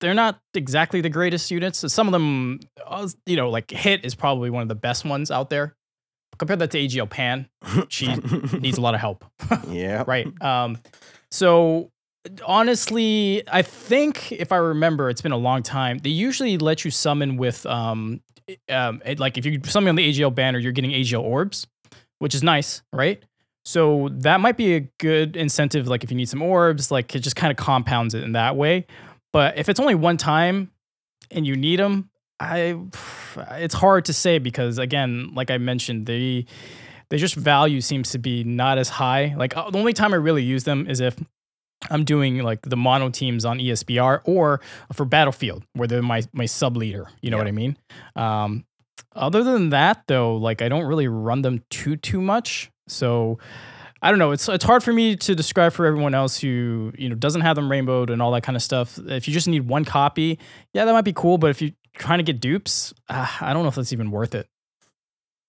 they're 0.00 0.14
not 0.14 0.40
exactly 0.54 1.00
the 1.00 1.08
greatest 1.10 1.50
units. 1.50 1.84
Some 1.92 2.08
of 2.08 2.12
them, 2.12 2.60
uh, 2.86 3.08
you 3.26 3.36
know, 3.36 3.50
like 3.50 3.70
Hit 3.70 4.04
is 4.04 4.14
probably 4.14 4.50
one 4.50 4.62
of 4.62 4.68
the 4.68 4.74
best 4.74 5.04
ones 5.04 5.30
out 5.30 5.50
there. 5.50 5.76
Compare 6.38 6.56
that 6.56 6.70
to 6.70 6.78
AGL 6.78 7.08
Pan, 7.10 7.48
she 7.88 8.06
needs 8.58 8.78
a 8.78 8.80
lot 8.80 8.94
of 8.94 9.00
help, 9.00 9.24
yeah. 9.68 10.04
right? 10.06 10.26
Um, 10.42 10.78
so 11.30 11.90
honestly, 12.46 13.42
I 13.50 13.62
think 13.62 14.32
if 14.32 14.52
I 14.52 14.56
remember, 14.56 15.10
it's 15.10 15.22
been 15.22 15.32
a 15.32 15.36
long 15.38 15.62
time. 15.62 15.98
They 15.98 16.10
usually 16.10 16.58
let 16.58 16.84
you 16.84 16.90
summon 16.90 17.36
with, 17.36 17.64
um, 17.66 18.20
um, 18.68 19.02
it- 19.04 19.20
like 19.20 19.38
if 19.38 19.44
you 19.46 19.60
summon 19.64 19.88
on 19.90 19.94
the 19.96 20.08
AGL 20.12 20.34
banner, 20.34 20.58
you're 20.58 20.72
getting 20.72 20.90
AGL 20.92 21.22
orbs, 21.22 21.66
which 22.18 22.34
is 22.34 22.42
nice, 22.42 22.82
right? 22.92 23.22
So 23.66 24.08
that 24.12 24.40
might 24.40 24.56
be 24.56 24.74
a 24.74 24.80
good 24.98 25.36
incentive. 25.36 25.86
Like 25.86 26.02
if 26.02 26.10
you 26.10 26.16
need 26.16 26.28
some 26.28 26.40
orbs, 26.42 26.90
like 26.90 27.14
it 27.14 27.20
just 27.20 27.36
kind 27.36 27.50
of 27.50 27.56
compounds 27.58 28.14
it 28.14 28.22
in 28.24 28.32
that 28.32 28.56
way. 28.56 28.86
But 29.32 29.58
if 29.58 29.68
it's 29.68 29.80
only 29.80 29.94
one 29.94 30.16
time 30.16 30.70
and 31.30 31.46
you 31.46 31.56
need 31.56 31.78
them, 31.78 32.10
I 32.38 32.78
it's 33.50 33.74
hard 33.74 34.06
to 34.06 34.12
say 34.12 34.38
because 34.38 34.78
again, 34.78 35.32
like 35.34 35.50
I 35.50 35.58
mentioned, 35.58 36.06
the 36.06 36.44
the 37.10 37.16
just 37.16 37.34
value 37.34 37.80
seems 37.80 38.10
to 38.10 38.18
be 38.18 38.44
not 38.44 38.78
as 38.78 38.88
high. 38.88 39.34
Like 39.36 39.56
uh, 39.56 39.70
the 39.70 39.78
only 39.78 39.92
time 39.92 40.12
I 40.12 40.16
really 40.16 40.42
use 40.42 40.64
them 40.64 40.86
is 40.88 41.00
if 41.00 41.16
I'm 41.90 42.04
doing 42.04 42.38
like 42.38 42.62
the 42.62 42.76
mono 42.76 43.08
teams 43.10 43.44
on 43.44 43.58
ESBR 43.58 44.20
or 44.24 44.60
for 44.92 45.04
Battlefield 45.04 45.64
where 45.74 45.86
they're 45.88 46.02
my 46.02 46.22
my 46.32 46.46
sub 46.46 46.76
leader. 46.76 47.08
You 47.20 47.30
know 47.30 47.36
Yeah. 47.36 47.42
what 47.42 47.48
I 47.48 47.52
mean? 47.52 47.76
Um, 48.16 48.64
other 49.14 49.42
than 49.42 49.70
that, 49.70 50.04
though, 50.06 50.36
like 50.36 50.62
I 50.62 50.68
don't 50.68 50.84
really 50.84 51.08
run 51.08 51.42
them 51.42 51.62
too 51.70 51.96
too 51.96 52.20
much. 52.20 52.70
So 52.88 53.38
I 54.02 54.10
don't 54.10 54.18
know. 54.18 54.30
It's 54.30 54.48
it's 54.48 54.64
hard 54.64 54.82
for 54.82 54.92
me 54.92 55.16
to 55.16 55.34
describe 55.34 55.72
for 55.72 55.84
everyone 55.84 56.14
else 56.14 56.38
who 56.38 56.92
you 56.96 57.08
know 57.08 57.14
doesn't 57.14 57.42
have 57.42 57.56
them 57.56 57.70
rainbowed 57.70 58.10
and 58.10 58.22
all 58.22 58.32
that 58.32 58.42
kind 58.42 58.56
of 58.56 58.62
stuff. 58.62 58.98
If 58.98 59.28
you 59.28 59.34
just 59.34 59.48
need 59.48 59.68
one 59.68 59.84
copy, 59.84 60.38
yeah, 60.72 60.84
that 60.84 60.92
might 60.92 61.04
be 61.04 61.12
cool. 61.12 61.36
But 61.36 61.50
if 61.50 61.60
you're 61.60 61.72
trying 61.94 62.18
to 62.18 62.22
get 62.22 62.40
dupes, 62.40 62.94
uh, 63.08 63.26
I 63.40 63.52
don't 63.52 63.62
know 63.62 63.68
if 63.68 63.74
that's 63.74 63.92
even 63.92 64.10
worth 64.10 64.34
it. 64.34 64.48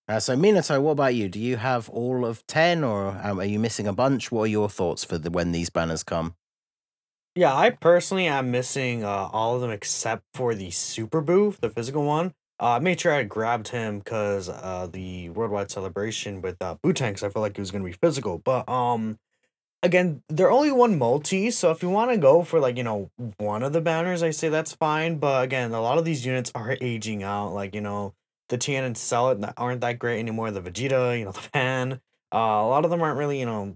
Uh, 0.08 0.20
so, 0.20 0.36
Minato, 0.36 0.82
what 0.82 0.92
about 0.92 1.16
you? 1.16 1.30
Do 1.30 1.40
you 1.40 1.56
have 1.56 1.88
all 1.90 2.26
of 2.26 2.46
10 2.48 2.84
or 2.84 3.18
um, 3.24 3.40
are 3.40 3.46
you 3.46 3.60
missing 3.60 3.88
a 3.88 3.94
bunch? 3.94 4.30
What 4.30 4.44
are 4.44 4.48
your 4.48 4.68
thoughts 4.68 5.06
for 5.06 5.18
the 5.18 5.30
when 5.30 5.54
these 5.54 5.70
banners 5.70 6.04
come? 6.04 6.36
Yeah, 7.34 7.56
I 7.56 7.70
personally 7.70 8.28
am 8.28 8.52
missing 8.52 9.06
uh, 9.06 9.30
all 9.32 9.56
of 9.56 9.62
them 9.62 9.72
except 9.72 10.24
for 10.34 10.54
the 10.54 10.70
Super 10.72 11.22
Buu, 11.22 11.56
the 11.58 11.70
physical 11.70 12.04
one. 12.04 12.34
Uh, 12.62 12.76
I 12.76 12.80
made 12.80 13.02
sure 13.02 13.12
I 13.12 13.24
grabbed 13.24 13.70
him 13.70 14.00
because 14.00 14.48
uh, 14.48 14.88
the 14.92 15.30
worldwide 15.30 15.72
celebration 15.72 16.44
with 16.44 16.62
uh, 16.62 16.76
Buu 16.84 16.94
Tanks, 16.94 17.24
I 17.24 17.30
felt 17.30 17.42
like 17.42 17.58
it 17.58 17.60
was 17.60 17.72
gonna 17.72 17.84
be 17.84 17.92
physical. 17.92 18.38
But 18.38 18.70
um, 18.70 19.18
again, 19.82 20.22
they're 20.30 20.52
only 20.52 20.72
one 20.72 21.00
multi, 21.00 21.50
so 21.50 21.72
if 21.72 21.82
you 21.82 21.90
want 21.90 22.12
to 22.12 22.18
go 22.18 22.44
for 22.44 22.60
like 22.60 22.78
you 22.78 22.84
know 22.84 23.10
one 23.38 23.64
of 23.64 23.74
the 23.74 23.82
banners, 23.82 24.22
I 24.22 24.30
say 24.30 24.50
that's 24.50 24.74
fine. 24.74 25.18
But 25.18 25.44
again, 25.44 25.74
a 25.74 25.82
lot 25.82 25.98
of 25.98 26.06
these 26.06 26.24
units 26.24 26.52
are 26.54 26.78
aging 26.82 27.24
out. 27.24 27.50
Like 27.54 27.74
you 27.74 27.82
know 27.82 28.14
the 28.50 28.60
Tien 28.60 28.84
and 28.84 28.96
that 28.96 29.54
aren't 29.58 29.82
that 29.82 29.98
great 29.98 30.20
anymore. 30.20 30.52
The 30.52 30.62
Vegeta, 30.62 31.18
you 31.18 31.26
know 31.26 31.32
the 31.34 31.50
Pan. 31.52 31.94
Uh, 32.34 32.38
a 32.38 32.70
lot 32.70 32.86
of 32.86 32.92
them 32.92 33.02
aren't 33.02 33.18
really 33.18 33.40
you 33.40 33.48
know 33.48 33.76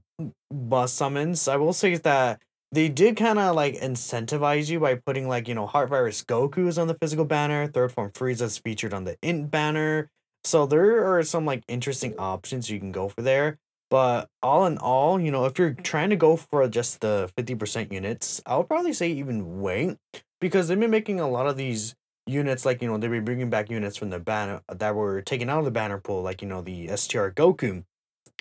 bust 0.52 0.96
summons. 0.96 1.48
I 1.48 1.56
will 1.56 1.74
say 1.74 1.96
that 1.96 2.40
they 2.76 2.90
did 2.90 3.16
kind 3.16 3.40
of 3.40 3.56
like 3.56 3.76
incentivize 3.80 4.70
you 4.70 4.80
by 4.80 4.96
putting 4.96 5.28
like 5.30 5.48
you 5.48 5.56
know 5.56 5.66
heart 5.66 5.90
virus 5.90 6.24
goku's 6.24 6.78
on 6.78 6.88
the 6.88 6.94
physical 6.96 7.26
banner 7.26 7.68
third 7.68 7.92
form 7.92 8.12
frieza's 8.12 8.58
featured 8.58 8.94
on 8.94 9.06
the 9.06 9.18
int 9.22 9.50
banner. 9.50 10.10
So 10.44 10.66
there 10.66 11.16
are 11.16 11.24
some 11.24 11.46
like 11.46 11.64
interesting 11.68 12.16
options 12.20 12.70
you 12.70 12.80
can 12.80 12.92
go 12.92 13.10
for 13.10 13.22
there. 13.22 13.58
But 13.90 14.30
all 14.44 14.66
in 14.66 14.78
all 14.78 15.20
you 15.20 15.32
know 15.32 15.46
if 15.46 15.58
you're 15.58 15.74
trying 15.74 16.10
to 16.10 16.16
go 16.16 16.36
for 16.36 16.68
just 16.68 17.02
the 17.02 17.30
50% 17.38 17.92
units 17.92 18.42
i 18.46 18.58
would 18.58 18.68
probably 18.68 18.94
say 18.94 19.10
even 19.10 19.62
wait 19.62 19.98
because 20.42 20.68
they've 20.68 20.80
been 20.80 20.92
making 20.92 21.20
a 21.20 21.30
lot 21.30 21.48
of 21.48 21.56
these 21.56 21.96
units 22.28 22.66
like 22.66 22.82
you 22.82 22.88
know 22.88 22.98
they've 22.98 23.12
been 23.12 23.24
bringing 23.24 23.50
back 23.50 23.70
units 23.70 23.96
from 23.96 24.10
the 24.10 24.20
banner 24.20 24.62
that 24.68 24.96
were 24.96 25.22
taken 25.22 25.50
out 25.50 25.60
of 25.60 25.66
the 25.66 25.72
banner 25.72 26.00
pool 26.00 26.24
like 26.24 26.42
you 26.42 26.48
know 26.48 26.62
the 26.62 26.88
str 26.98 27.30
goku 27.30 27.84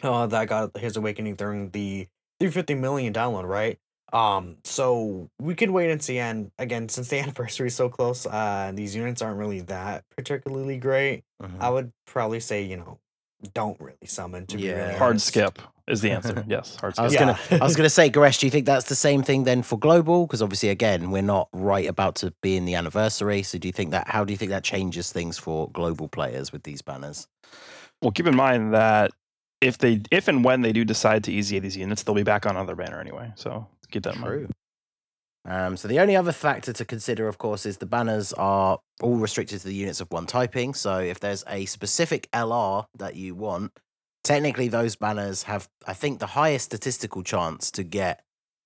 uh, 0.03 0.27
that 0.27 0.49
got 0.49 0.77
his 0.79 0.97
awakening 0.97 1.37
during 1.37 1.71
the 1.71 2.09
350 2.41 2.75
million 2.75 3.13
download 3.13 3.47
right 3.47 3.79
um, 4.15 4.57
so 4.65 5.29
we 5.41 5.55
could 5.55 5.71
wait 5.71 5.91
and 5.91 6.03
see. 6.03 6.19
And 6.19 6.51
again, 6.59 6.89
since 6.89 7.09
the 7.09 7.19
anniversary 7.25 7.67
is 7.67 7.75
so 7.75 7.89
close, 7.89 8.25
uh, 8.27 8.73
these 8.75 8.95
units 8.97 9.21
aren't 9.21 9.39
really 9.39 9.61
that 9.63 10.05
particularly 10.17 10.77
great. 10.79 11.25
Mhm. 11.43 11.61
I 11.61 11.69
would 11.71 11.93
probably 12.07 12.41
say, 12.41 12.63
you 12.63 12.77
know, 12.77 12.99
don't 13.53 13.79
really 13.81 14.07
summon 14.07 14.47
to 14.47 14.57
be 14.57 14.65
Yeah. 14.65 14.75
really 14.87 14.95
Hard 14.99 15.11
honest. 15.11 15.27
skip 15.27 15.59
is 15.87 16.01
the 16.01 16.13
answer. 16.13 16.43
yes, 16.49 16.77
hard 16.77 16.95
I 16.97 17.03
was 17.03 17.13
skip. 17.13 17.27
gonna, 17.27 17.39
I 17.61 17.65
was 17.65 17.77
gonna 17.77 17.91
say, 17.91 18.09
Goresh, 18.09 18.39
do 18.39 18.47
you 18.47 18.51
think 18.51 18.65
that's 18.65 18.89
the 18.89 18.95
same 18.95 19.23
thing 19.23 19.45
then 19.45 19.63
for 19.63 19.79
global? 19.79 20.27
Because 20.27 20.41
obviously, 20.41 20.71
again, 20.71 21.11
we're 21.11 21.21
not 21.21 21.49
right 21.53 21.87
about 21.87 22.15
to 22.17 22.33
be 22.41 22.57
in 22.57 22.65
the 22.65 22.75
anniversary. 22.75 23.43
So, 23.43 23.59
do 23.59 23.69
you 23.69 23.73
think 23.73 23.91
that? 23.91 24.09
How 24.09 24.25
do 24.25 24.33
you 24.33 24.39
think 24.39 24.51
that 24.51 24.65
changes 24.65 25.13
things 25.13 25.37
for 25.37 25.69
global 25.73 26.09
players 26.09 26.53
with 26.53 26.63
these 26.63 26.81
banners? 26.81 27.27
Well, 28.01 28.13
keep 28.13 28.27
in 28.27 28.37
mind 28.37 28.73
that 28.73 29.11
if 29.61 29.77
they, 29.79 30.01
if 30.11 30.29
and 30.29 30.43
when 30.45 30.63
they 30.63 30.73
do 30.73 30.85
decide 30.85 31.25
to 31.25 31.33
easy 31.33 31.59
these 31.59 31.77
units, 31.77 32.03
they'll 32.03 32.15
be 32.15 32.23
back 32.23 32.47
on 32.47 32.57
other 32.57 32.75
banner 32.75 32.99
anyway. 33.01 33.33
So 33.35 33.67
keep 33.91 34.03
that. 34.05 34.15
True. 34.15 34.49
Um, 35.47 35.77
so 35.77 35.89
the 35.89 36.01
only 36.01 36.17
other 36.17 36.33
factor 36.33 36.73
to 36.73 36.85
consider, 36.85 37.29
of 37.29 37.37
course, 37.39 37.67
is 37.67 37.77
the 37.77 37.87
banners 37.87 38.33
are 38.33 38.79
all 39.03 39.17
restricted 39.17 39.61
to 39.61 39.67
the 39.67 39.75
units 39.75 40.01
of 40.01 40.11
one 40.11 40.27
typing. 40.27 40.73
So 40.73 40.99
if 41.01 41.21
there's 41.21 41.45
a 41.47 41.67
specific 41.67 42.31
LR 42.33 42.87
that 42.97 43.17
you 43.17 43.35
want, 43.35 43.73
technically 44.23 44.69
those 44.69 44.97
banners 44.97 45.43
have, 45.43 45.69
I 45.87 45.93
think, 45.93 46.19
the 46.19 46.29
highest 46.29 46.67
statistical 46.67 47.23
chance 47.23 47.71
to 47.73 47.83
get 47.83 48.23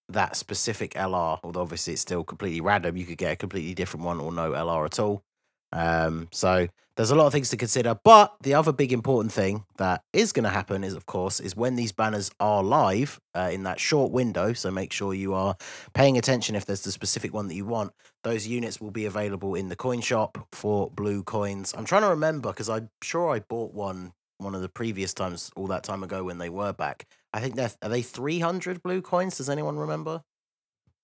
that 0.09 0.37
specific 0.37 0.95
LR. 0.95 1.41
Although 1.43 1.63
obviously 1.63 1.95
it's 1.95 2.03
still 2.03 2.23
completely 2.23 2.61
random. 2.61 2.97
You 2.97 3.07
could 3.07 3.19
get 3.19 3.33
a 3.33 3.37
completely 3.37 3.75
different 3.75 4.07
one 4.07 4.21
or 4.21 4.31
no 4.31 4.53
LR 4.53 4.87
at 4.87 5.01
all. 5.01 5.25
Um, 5.73 6.29
so 6.33 6.69
there's 6.97 7.13
a 7.13 7.15
lot 7.15 7.27
of 7.27 7.33
things 7.33 7.51
to 7.51 7.57
consider. 7.57 7.97
But 8.03 8.35
the 8.43 8.55
other 8.55 8.73
big 8.73 8.93
important 8.93 9.33
thing 9.33 9.65
that 9.77 10.03
is 10.13 10.33
going 10.33 10.45
to 10.45 10.51
happen 10.51 10.83
is, 10.83 10.95
of 10.95 11.07
course, 11.07 11.39
is 11.39 11.55
when 11.55 11.77
these 11.77 11.93
banners 11.93 12.31
are 12.41 12.63
live 12.63 13.21
uh, 13.37 13.51
in 13.53 13.63
that 13.63 13.79
short 13.79 14.11
window. 14.11 14.53
So 14.53 14.71
make 14.71 14.93
sure 14.93 15.15
you 15.15 15.33
are 15.33 15.57
paying 15.95 16.19
attention 16.19 16.57
if 16.57 16.67
there's 16.67 16.83
the 16.83 16.93
specific 16.93 17.33
one 17.33 17.47
that 17.49 17.55
you 17.55 17.65
want. 17.65 17.93
Those 18.25 18.49
units 18.49 18.81
will 18.81 18.91
be 18.91 19.07
available 19.07 19.55
in 19.55 19.69
the 19.69 19.77
coin 19.77 20.01
shop 20.01 20.49
for 20.53 20.91
blue 20.91 21.23
coins. 21.23 21.73
I'm 21.79 21.85
trying 21.85 22.03
to 22.03 22.09
remember 22.09 22.51
because 22.51 22.69
I'm 22.69 22.91
sure 23.03 23.31
I 23.33 23.41
bought 23.41 23.73
one 23.73 24.13
one 24.39 24.55
of 24.55 24.63
the 24.63 24.69
previous 24.69 25.13
times 25.13 25.51
all 25.57 25.67
that 25.67 25.83
time 25.83 26.05
ago 26.05 26.23
when 26.23 26.39
they 26.39 26.49
were 26.49 26.73
back. 26.73 27.07
I 27.33 27.41
think 27.41 27.55
they're 27.55 27.71
are 27.83 27.89
they 27.89 28.03
300 28.03 28.83
blue 28.83 29.03
coins? 29.03 29.37
Does 29.37 29.51
anyone 29.51 29.79
remember? 29.79 30.23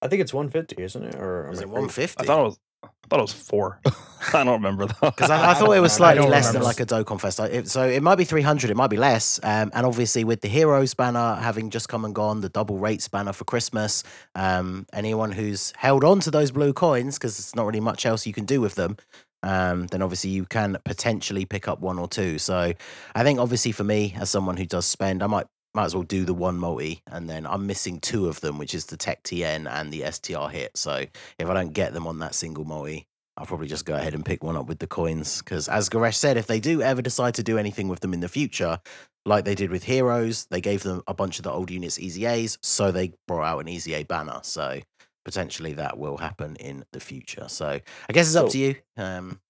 I 0.03 0.09
think 0.09 0.20
it's 0.20 0.35
150, 0.35 0.83
isn't 0.83 1.03
it? 1.05 1.14
Or 1.14 1.50
Is 1.50 1.61
it 1.61 1.68
150? 1.68 2.20
I 2.20 2.27
thought 2.27 2.40
it 2.40 2.44
was. 2.44 2.59
I 2.85 3.07
thought 3.09 3.18
it 3.18 3.23
was 3.23 3.33
four. 3.33 3.81
I 4.33 4.44
don't 4.44 4.55
remember 4.55 4.87
though. 4.87 5.11
Because 5.11 5.31
I, 5.31 5.38
I 5.38 5.51
I 5.51 5.55
thought 5.55 5.66
don't 5.66 5.77
it 5.77 5.81
was 5.81 5.92
slightly 5.92 6.23
don't 6.23 6.31
less 6.31 6.51
than 6.53 6.62
like 6.62 6.81
a 6.81 6.87
Dokkan 6.87 7.20
Fest. 7.20 7.38
I- 7.38 7.47
it- 7.49 7.68
So 7.68 7.87
it 7.87 8.03
might 8.03 8.14
be 8.16 8.25
300, 8.25 8.70
it 8.70 8.77
might 8.77 8.88
be 8.88 8.97
less. 8.97 9.38
Um, 9.42 9.70
and 9.75 9.85
obviously, 9.85 10.25
with 10.25 10.40
the 10.40 10.49
Heroes 10.49 10.94
banner 10.94 11.35
having 11.37 11.68
just 11.70 11.88
come 11.88 12.05
and 12.07 12.14
gone, 12.14 12.40
the 12.40 12.49
double 12.49 12.79
rates 12.79 13.07
banner 13.09 13.33
for 13.35 13.44
Christmas, 13.44 14.03
um, 14.35 14.87
anyone 14.94 15.33
who's 15.33 15.73
held 15.77 16.03
on 16.05 16.20
to 16.20 16.31
those 16.31 16.51
blue 16.51 16.73
coins, 16.73 17.18
because 17.18 17.37
there's 17.37 17.55
not 17.55 17.66
really 17.66 17.81
much 17.81 18.07
else 18.07 18.27
you 18.27 18.33
can 18.33 18.47
do 18.47 18.61
with 18.62 18.75
them, 18.77 18.97
um, 19.42 19.87
then 19.88 20.01
obviously 20.01 20.31
you 20.31 20.47
can 20.47 20.79
potentially 20.85 21.44
pick 21.44 21.68
up 21.68 21.81
one 21.81 21.99
or 21.99 22.09
two. 22.09 22.38
So 22.38 22.73
I 23.14 23.23
think, 23.23 23.38
obviously, 23.38 23.73
for 23.73 23.85
me, 23.85 24.14
as 24.18 24.31
someone 24.31 24.57
who 24.57 24.64
does 24.66 24.87
spend, 24.87 25.23
I 25.23 25.27
might. 25.27 25.47
Might 25.75 25.87
as 25.87 25.95
well 25.95 26.05
do 26.05 26.25
the 26.25 26.35
one 26.35 26.57
multi, 26.57 27.03
and 27.09 27.29
then 27.29 27.47
I'm 27.47 27.67
missing 27.67 27.99
two 27.99 28.29
of 28.29 28.41
them, 28.41 28.59
which 28.59 28.75
is 28.75 28.87
the 28.87 28.97
Tech 28.97 29.25
Tien 29.25 29.67
and 29.67 29.93
the 29.93 30.05
STR 30.11 30.47
hit. 30.49 30.77
So 30.77 31.05
if 31.39 31.49
I 31.49 31.53
don't 31.55 31.73
get 31.73 31.93
them 31.93 32.07
on 32.07 32.21
that 32.21 32.37
single 32.37 32.65
multi, 32.65 33.09
I'll 33.37 33.47
probably 33.47 33.67
just 33.67 33.85
go 33.85 33.97
ahead 33.97 34.15
and 34.15 34.25
pick 34.25 34.45
one 34.45 34.57
up 34.57 34.67
with 34.67 34.79
the 34.79 34.87
coins 34.87 35.43
because, 35.43 35.69
as 35.69 35.89
Goresh 35.89 36.15
said, 36.15 36.37
if 36.37 36.47
they 36.47 36.61
do 36.61 36.81
ever 36.81 37.03
decide 37.03 37.35
to 37.35 37.43
do 37.43 37.59
anything 37.59 37.89
with 37.89 37.99
them 37.99 38.15
in 38.15 38.21
the 38.21 38.29
future, 38.29 38.79
like 39.27 39.45
they 39.45 39.57
did 39.57 39.71
with 39.71 39.83
Heroes, 39.83 40.47
they 40.47 40.61
gave 40.61 40.85
them 40.85 41.03
a 41.09 41.15
bunch 41.15 41.39
of 41.39 41.43
the 41.43 41.51
old 41.51 41.73
units 41.73 41.99
EZAs, 41.99 42.57
so 42.63 42.93
they 42.93 43.13
brought 43.27 43.43
out 43.45 43.59
an 43.59 43.69
EZA 43.69 44.05
banner. 44.05 44.39
So 44.45 44.79
potentially 45.25 45.73
that 45.73 45.99
will 45.99 46.19
happen 46.19 46.55
in 46.57 46.85
the 46.93 47.01
future. 47.01 47.47
So 47.49 47.67
I 48.09 48.13
guess 48.13 48.29
it's 48.29 48.37
up 48.37 48.47
So- 48.47 48.53
to 48.53 48.59
you. 48.59 48.75
Um, 48.97 49.41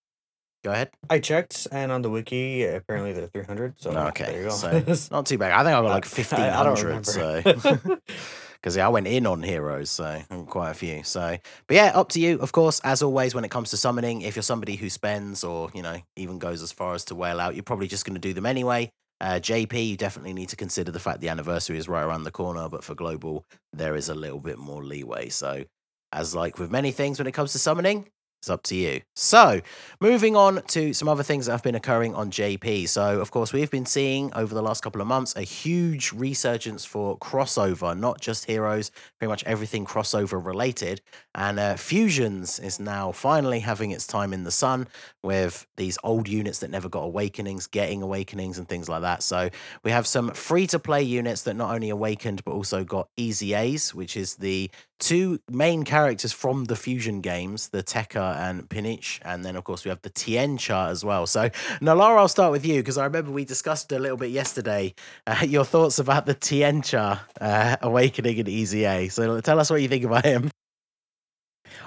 go 0.65 0.73
ahead. 0.73 0.91
I 1.09 1.21
checked, 1.21 1.69
and 1.71 1.93
on 1.93 2.03
the 2.03 2.11
wiki, 2.11 2.65
apparently 2.65 3.13
they're 3.13 3.29
300. 3.29 3.81
So 3.81 3.91
Okay, 3.91 4.25
there 4.25 4.43
you 4.43 4.49
go. 4.49 4.51
so 4.51 5.09
Not 5.15 5.27
too 5.27 5.39
bad. 5.39 5.53
I 5.53 5.59
think 5.59 5.69
I 5.77 5.81
got 5.83 5.85
like 5.85 6.33
I- 6.39 6.61
I 6.61 6.65
don't 6.65 6.77
1500. 6.77 7.07
So. 7.07 7.43
remember. 7.45 8.01
because 8.55 8.77
yeah, 8.79 8.87
I 8.87 8.89
went 8.89 9.07
in 9.07 9.27
on 9.27 9.43
heroes, 9.43 9.91
so 9.91 10.23
quite 10.47 10.71
a 10.71 10.75
few. 10.75 11.05
So, 11.05 11.37
but 11.67 11.75
yeah, 11.75 11.93
up 11.95 12.09
to 12.11 12.21
you, 12.21 12.39
of 12.39 12.53
course. 12.53 12.81
As 12.83 13.03
always, 13.03 13.35
when 13.35 13.45
it 13.45 13.51
comes 13.51 13.69
to 13.71 13.77
summoning, 13.77 14.23
if 14.23 14.37
you're 14.37 14.43
somebody 14.43 14.77
who 14.77 14.89
spends 14.89 15.45
or 15.45 15.71
you 15.75 15.83
know 15.83 15.99
even 16.17 16.39
goes 16.39 16.63
as 16.63 16.73
far 16.73 16.95
as 16.95 17.05
to 17.07 17.15
whale 17.15 17.41
out, 17.41 17.55
you're 17.55 17.63
probably 17.63 17.87
just 17.89 18.07
going 18.07 18.15
to 18.15 18.21
do 18.21 18.33
them 18.33 18.47
anyway. 18.47 18.91
Uh, 19.21 19.35
JP, 19.35 19.87
you 19.89 19.97
definitely 19.99 20.33
need 20.33 20.49
to 20.49 20.57
consider 20.57 20.91
the 20.91 20.99
fact 20.99 21.21
the 21.21 21.29
anniversary 21.29 21.77
is 21.79 21.89
right 21.89 22.03
around 22.03 22.25
the 22.25 22.31
corner, 22.33 22.69
but 22.71 22.83
for 22.83 22.95
global, 22.95 23.45
there 23.73 23.95
is 23.95 24.09
a 24.09 24.15
little 24.15 24.41
bit 24.41 24.59
more 24.59 24.83
leeway. 24.83 25.29
So, 25.29 25.65
as 26.13 26.35
like 26.35 26.59
with 26.59 26.71
many 26.71 26.91
things 26.91 27.19
when 27.19 27.27
it 27.27 27.33
comes 27.33 27.53
to 27.53 27.59
summoning, 27.59 28.09
it's 28.45 28.51
up 28.51 28.63
to 28.65 28.77
you. 28.77 29.01
So, 29.15 29.63
moving 30.01 30.37
on 30.37 30.63
to 30.69 30.93
some 30.93 31.09
other 31.09 31.23
things 31.23 31.47
that 31.47 31.53
have 31.53 31.63
been 31.63 31.75
occurring 31.75 32.15
on 32.15 32.31
JP. 32.31 32.89
So, 32.91 33.21
of 33.21 33.31
course, 33.31 33.55
we've 33.55 33.71
been 33.71 33.87
seeing 33.87 34.33
over 34.35 34.55
the 34.55 34.61
last 34.61 34.83
couple 34.83 35.01
of 35.01 35.07
months 35.07 35.35
a 35.35 35.43
huge 35.43 36.13
resurgence 36.13 36.85
for 36.85 37.19
crossover, 37.19 37.99
not 37.99 38.21
just 38.21 38.45
heroes, 38.45 38.91
pretty 39.19 39.31
much 39.31 39.45
everything 39.45 39.87
crossover 39.87 40.45
related. 40.45 41.01
And 41.35 41.59
uh, 41.59 41.77
Fusions 41.77 42.59
is 42.59 42.79
now 42.79 43.13
finally 43.13 43.61
having 43.61 43.93
its 43.93 44.07
time 44.07 44.35
in 44.35 44.45
the 44.45 44.51
sun 44.51 44.89
with 45.23 45.67
these 45.77 45.97
old 46.05 46.29
units 46.29 46.59
that 46.59 46.71
never 46.71 46.91
got 46.91 47.01
awakenings, 47.01 47.67
getting 47.67 48.03
awakenings, 48.03 48.59
and 48.59 48.69
things 48.69 48.91
like 48.91 49.01
that. 49.01 49.23
So, 49.23 49.49
we 49.85 49.91
have 49.91 50.07
some 50.07 50.33
free 50.33 50.67
to 50.67 50.79
play 50.79 51.03
units 51.03 51.43
that 51.43 51.55
not 51.55 51.75
only 51.75 51.89
awakened, 51.89 52.45
but 52.45 52.53
also 52.53 52.85
got 52.85 53.09
EZAs, 53.17 53.95
which 53.95 54.19
is 54.19 54.37
the 54.37 54.71
two 55.05 55.39
main 55.51 55.85
characters 55.85 56.33
from 56.33 56.65
the 56.65 56.75
Fusion 56.75 57.21
games, 57.21 57.69
the 57.69 57.83
Tekka 57.83 58.37
and 58.37 58.69
Pinich. 58.69 59.21
And 59.23 59.45
then, 59.45 59.55
of 59.55 59.65
course, 59.65 59.85
we 59.85 59.91
have 59.91 60.01
the 60.01 60.11
Tiencha 60.11 60.89
as 60.89 61.05
well. 61.05 61.27
So, 61.27 61.51
Nalara, 61.81 62.19
I'll 62.19 62.29
start 62.29 62.53
with 62.53 62.65
you 62.65 62.81
because 62.81 62.97
I 62.97 63.05
remember 63.05 63.31
we 63.31 63.45
discussed 63.45 63.93
a 63.93 63.99
little 63.99 64.17
bit 64.17 64.31
yesterday 64.31 64.95
uh, 65.27 65.37
your 65.47 65.65
thoughts 65.65 65.99
about 65.99 66.25
the 66.25 66.35
Tiencha 66.35 67.21
uh, 67.41 67.77
awakening 67.83 68.39
in 68.39 68.49
EZA. 68.49 69.11
So, 69.11 69.41
tell 69.41 69.61
us 69.61 69.71
what 69.71 69.83
you 69.83 69.89
think 69.89 70.05
about 70.05 70.25
him. 70.25 70.51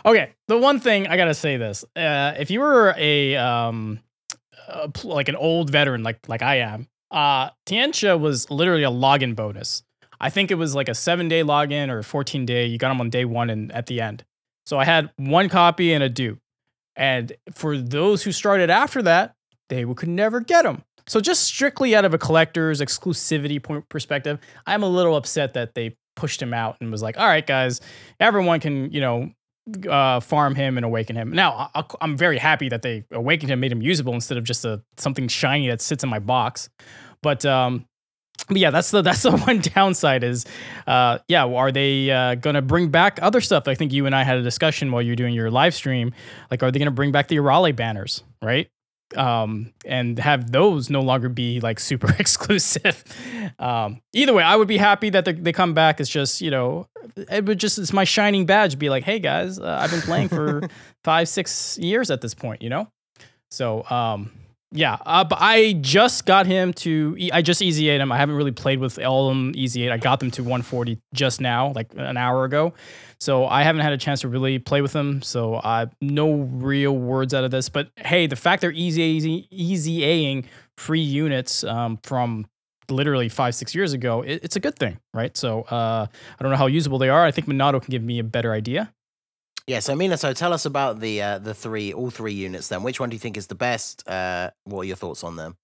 Okay, 0.05 0.33
the 0.47 0.57
one 0.57 0.79
thing 0.79 1.07
I 1.07 1.17
gotta 1.17 1.33
say 1.33 1.57
this: 1.57 1.83
uh, 1.95 2.33
if 2.37 2.51
you 2.51 2.59
were 2.59 2.93
a 2.97 3.35
um, 3.35 3.99
like 5.03 5.27
an 5.27 5.35
old 5.35 5.69
veteran 5.69 6.03
like 6.03 6.19
like 6.27 6.41
I 6.41 6.59
am, 6.59 6.87
uh, 7.11 7.49
Tiencha 7.65 8.19
was 8.19 8.49
literally 8.51 8.83
a 8.83 8.91
login 8.91 9.35
bonus. 9.35 9.83
I 10.19 10.29
think 10.29 10.51
it 10.51 10.55
was 10.55 10.73
like 10.75 10.89
a 10.89 10.95
seven 10.95 11.27
day 11.27 11.43
login 11.43 11.89
or 11.89 12.01
fourteen 12.03 12.45
day. 12.45 12.65
You 12.65 12.77
got 12.77 12.89
them 12.89 13.01
on 13.01 13.09
day 13.09 13.25
one 13.25 13.49
and 13.49 13.71
at 13.71 13.85
the 13.87 14.01
end. 14.01 14.23
So 14.65 14.77
I 14.77 14.85
had 14.85 15.09
one 15.17 15.49
copy 15.49 15.93
and 15.93 16.03
a 16.03 16.09
dupe. 16.09 16.39
And 16.95 17.31
for 17.53 17.77
those 17.77 18.23
who 18.23 18.31
started 18.31 18.69
after 18.69 19.01
that, 19.03 19.35
they 19.69 19.85
could 19.85 20.09
never 20.09 20.39
get 20.39 20.63
them. 20.63 20.83
So 21.05 21.19
just 21.21 21.43
strictly 21.43 21.95
out 21.95 22.03
of 22.05 22.13
a 22.13 22.17
collector's 22.17 22.81
exclusivity 22.81 23.61
point 23.61 23.87
perspective, 23.87 24.39
I'm 24.65 24.83
a 24.83 24.89
little 24.89 25.15
upset 25.15 25.53
that 25.53 25.73
they 25.75 25.95
pushed 26.15 26.41
him 26.41 26.53
out 26.53 26.77
and 26.81 26.91
was 26.91 27.01
like, 27.01 27.17
"All 27.17 27.27
right, 27.27 27.45
guys, 27.45 27.79
everyone 28.19 28.59
can 28.59 28.91
you 28.91 28.99
know 28.99 29.31
uh, 29.89 30.19
farm 30.19 30.55
him 30.55 30.77
and 30.77 30.85
awaken 30.85 31.15
him." 31.15 31.31
Now 31.31 31.69
I- 31.75 31.83
I'm 32.01 32.17
very 32.17 32.39
happy 32.39 32.67
that 32.69 32.81
they 32.81 33.05
awakened 33.11 33.51
him, 33.51 33.59
made 33.59 33.71
him 33.71 33.81
usable 33.81 34.13
instead 34.13 34.37
of 34.37 34.43
just 34.43 34.65
a 34.65 34.81
something 34.97 35.27
shiny 35.27 35.67
that 35.69 35.81
sits 35.81 36.03
in 36.03 36.09
my 36.09 36.19
box. 36.19 36.69
But 37.21 37.45
um, 37.45 37.85
yeah, 38.55 38.71
that's 38.71 38.91
the 38.91 39.01
that's 39.01 39.23
the 39.23 39.31
one 39.45 39.59
downside 39.59 40.23
is, 40.23 40.45
uh, 40.85 41.19
yeah, 41.27 41.45
are 41.45 41.71
they 41.71 42.11
uh, 42.11 42.35
gonna 42.35 42.61
bring 42.61 42.89
back 42.89 43.19
other 43.21 43.41
stuff? 43.41 43.67
I 43.67 43.75
think 43.75 43.91
you 43.91 44.05
and 44.05 44.15
I 44.15 44.23
had 44.23 44.37
a 44.37 44.43
discussion 44.43 44.91
while 44.91 45.01
you're 45.01 45.15
doing 45.15 45.33
your 45.33 45.51
live 45.51 45.73
stream. 45.75 46.13
Like, 46.49 46.63
are 46.63 46.71
they 46.71 46.79
gonna 46.79 46.91
bring 46.91 47.11
back 47.11 47.27
the 47.27 47.39
Raleigh 47.39 47.73
banners, 47.73 48.23
right? 48.41 48.69
Um, 49.15 49.71
and 49.85 50.19
have 50.19 50.51
those 50.51 50.89
no 50.89 51.01
longer 51.01 51.29
be 51.29 51.61
like 51.61 51.79
super 51.81 52.13
exclusive. 52.19 53.03
Um, 53.59 54.01
either 54.13 54.33
way, 54.33 54.43
I 54.43 54.55
would 54.55 54.67
be 54.67 54.77
happy 54.77 55.09
that 55.11 55.25
they, 55.25 55.33
they 55.33 55.53
come 55.53 55.73
back. 55.73 55.99
It's 55.99 56.09
just 56.09 56.41
you 56.41 56.51
know, 56.51 56.87
it 57.29 57.45
would 57.45 57.59
just 57.59 57.77
it's 57.79 57.93
my 57.93 58.03
shining 58.03 58.45
badge. 58.45 58.79
Be 58.79 58.89
like, 58.89 59.03
hey 59.03 59.19
guys, 59.19 59.59
uh, 59.59 59.79
I've 59.81 59.91
been 59.91 60.01
playing 60.01 60.29
for 60.29 60.61
five 61.03 61.27
six 61.27 61.77
years 61.77 62.11
at 62.11 62.21
this 62.21 62.33
point, 62.33 62.61
you 62.61 62.69
know. 62.69 62.87
So 63.49 63.83
um, 63.89 64.31
yeah, 64.71 64.97
uh, 65.05 65.23
but 65.23 65.37
I 65.39 65.73
just 65.73 66.25
got 66.25 66.45
him 66.45 66.73
to. 66.73 67.17
I 67.31 67.41
just 67.41 67.61
easy 67.61 67.87
ate 67.87 68.01
him. 68.01 68.11
I 68.11 68.17
haven't 68.17 68.35
really 68.35 68.51
played 68.51 68.79
with 68.79 68.99
all 68.99 69.29
of 69.29 69.35
them 69.35 69.53
easy 69.55 69.83
eight. 69.83 69.91
I 69.91 69.97
got 69.97 70.19
them 70.19 70.29
to 70.31 70.43
140 70.43 70.99
just 71.13 71.39
now, 71.39 71.71
like 71.73 71.87
an 71.95 72.17
hour 72.17 72.43
ago. 72.43 72.73
So 73.19 73.45
I 73.45 73.63
haven't 73.63 73.81
had 73.81 73.93
a 73.93 73.97
chance 73.97 74.21
to 74.21 74.27
really 74.27 74.59
play 74.59 74.81
with 74.81 74.91
them. 74.91 75.21
So 75.21 75.55
I 75.55 75.87
no 76.01 76.33
real 76.33 76.97
words 76.97 77.33
out 77.33 77.45
of 77.45 77.51
this. 77.51 77.69
But 77.69 77.89
hey, 77.95 78.27
the 78.27 78.35
fact 78.35 78.61
they're 78.61 78.71
easy 78.71 79.01
easy 79.01 79.47
easy 79.51 80.01
aing 80.01 80.45
free 80.77 80.99
units 81.01 81.63
um, 81.63 81.97
from 82.03 82.45
literally 82.89 83.29
five 83.29 83.55
six 83.55 83.73
years 83.73 83.93
ago, 83.93 84.21
it, 84.21 84.41
it's 84.43 84.57
a 84.57 84.59
good 84.59 84.77
thing, 84.77 84.99
right? 85.13 85.35
So 85.37 85.61
uh, 85.61 86.07
I 86.11 86.43
don't 86.43 86.51
know 86.51 86.57
how 86.57 86.67
usable 86.67 86.97
they 86.97 87.09
are. 87.09 87.25
I 87.25 87.31
think 87.31 87.47
Minato 87.47 87.81
can 87.81 87.89
give 87.91 88.03
me 88.03 88.19
a 88.19 88.23
better 88.23 88.51
idea. 88.51 88.93
Yeah, 89.67 89.79
so 89.79 89.93
Minato, 89.95 90.33
tell 90.33 90.53
us 90.53 90.65
about 90.65 91.01
the 91.01 91.21
uh, 91.21 91.39
the 91.39 91.53
three, 91.53 91.91
all 91.91 92.09
three 92.09 92.33
units. 92.33 92.69
Then, 92.69 92.83
which 92.83 93.01
one 93.01 93.09
do 93.09 93.15
you 93.15 93.19
think 93.19 93.35
is 93.35 93.47
the 93.47 93.55
best? 93.55 94.07
Uh, 94.07 94.51
what 94.63 94.81
are 94.81 94.85
your 94.85 94.95
thoughts 94.95 95.25
on 95.25 95.35
them? 95.35 95.57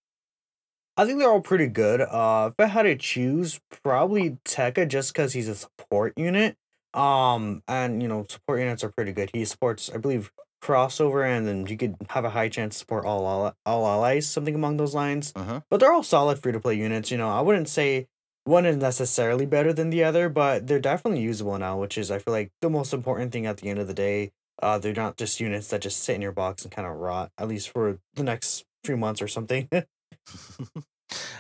I 0.98 1.06
think 1.06 1.20
they're 1.20 1.32
all 1.32 1.42
pretty 1.42 1.68
good. 1.68 2.02
Uh, 2.02 2.52
if 2.52 2.64
I 2.64 2.68
had 2.68 2.84
to 2.84 2.96
choose, 2.98 3.62
probably 3.82 4.38
Tekka 4.46 4.90
just 4.90 5.14
because 5.14 5.32
he's 5.34 5.48
a 5.48 5.56
support 5.56 6.14
unit. 6.18 6.58
Um, 6.94 7.64
and 7.68 8.02
you 8.02 8.10
know, 8.10 8.26
support 8.30 8.60
units 8.60 8.84
are 8.84 8.90
pretty 8.90 9.14
good. 9.14 9.32
He 9.34 9.46
supports, 9.46 9.90
I 9.90 9.98
believe, 9.98 10.32
crossover, 10.62 11.26
and 11.26 11.48
then 11.48 11.66
you 11.66 11.78
could 11.78 11.96
have 12.10 12.26
a 12.26 12.30
high 12.30 12.50
chance 12.50 12.76
to 12.76 12.80
support 12.80 13.06
all 13.06 13.26
ally- 13.26 13.54
all 13.66 13.88
allies, 13.88 14.28
something 14.28 14.56
along 14.56 14.78
those 14.78 14.94
lines. 14.94 15.32
Uh-huh. 15.34 15.62
But 15.70 15.80
they're 15.80 15.94
all 15.94 16.04
solid 16.04 16.40
free 16.40 16.52
to 16.52 16.60
play 16.60 16.76
units. 16.76 17.10
You 17.10 17.18
know, 17.18 17.30
I 17.30 17.40
wouldn't 17.40 17.70
say 17.70 18.08
one 18.46 18.66
is 18.66 18.78
necessarily 18.78 19.46
better 19.46 19.74
than 19.74 19.90
the 19.90 20.04
other, 20.04 20.30
but 20.30 20.68
they're 20.68 20.80
definitely 20.80 21.22
usable 21.22 21.58
now, 21.58 21.80
which 21.80 21.98
is 21.98 22.12
I 22.12 22.20
feel 22.20 22.34
like 22.34 22.52
the 22.62 22.70
most 22.70 22.94
important 22.94 23.32
thing 23.32 23.46
at 23.46 23.58
the 23.58 23.70
end 23.70 23.80
of 23.80 23.88
the 23.88 23.94
day. 23.94 24.32
Uh, 24.62 24.78
they're 24.78 24.94
not 24.94 25.18
just 25.18 25.40
units 25.40 25.70
that 25.70 25.82
just 25.82 26.04
sit 26.04 26.16
in 26.16 26.22
your 26.22 26.32
box 26.32 26.64
and 26.64 26.72
kind 26.72 26.88
of 26.88 26.96
rot, 26.96 27.32
at 27.38 27.48
least 27.48 27.70
for 27.70 28.00
the 28.14 28.24
next 28.24 28.66
few 28.84 28.96
months 28.96 29.22
or 29.22 29.28
something. 29.28 29.68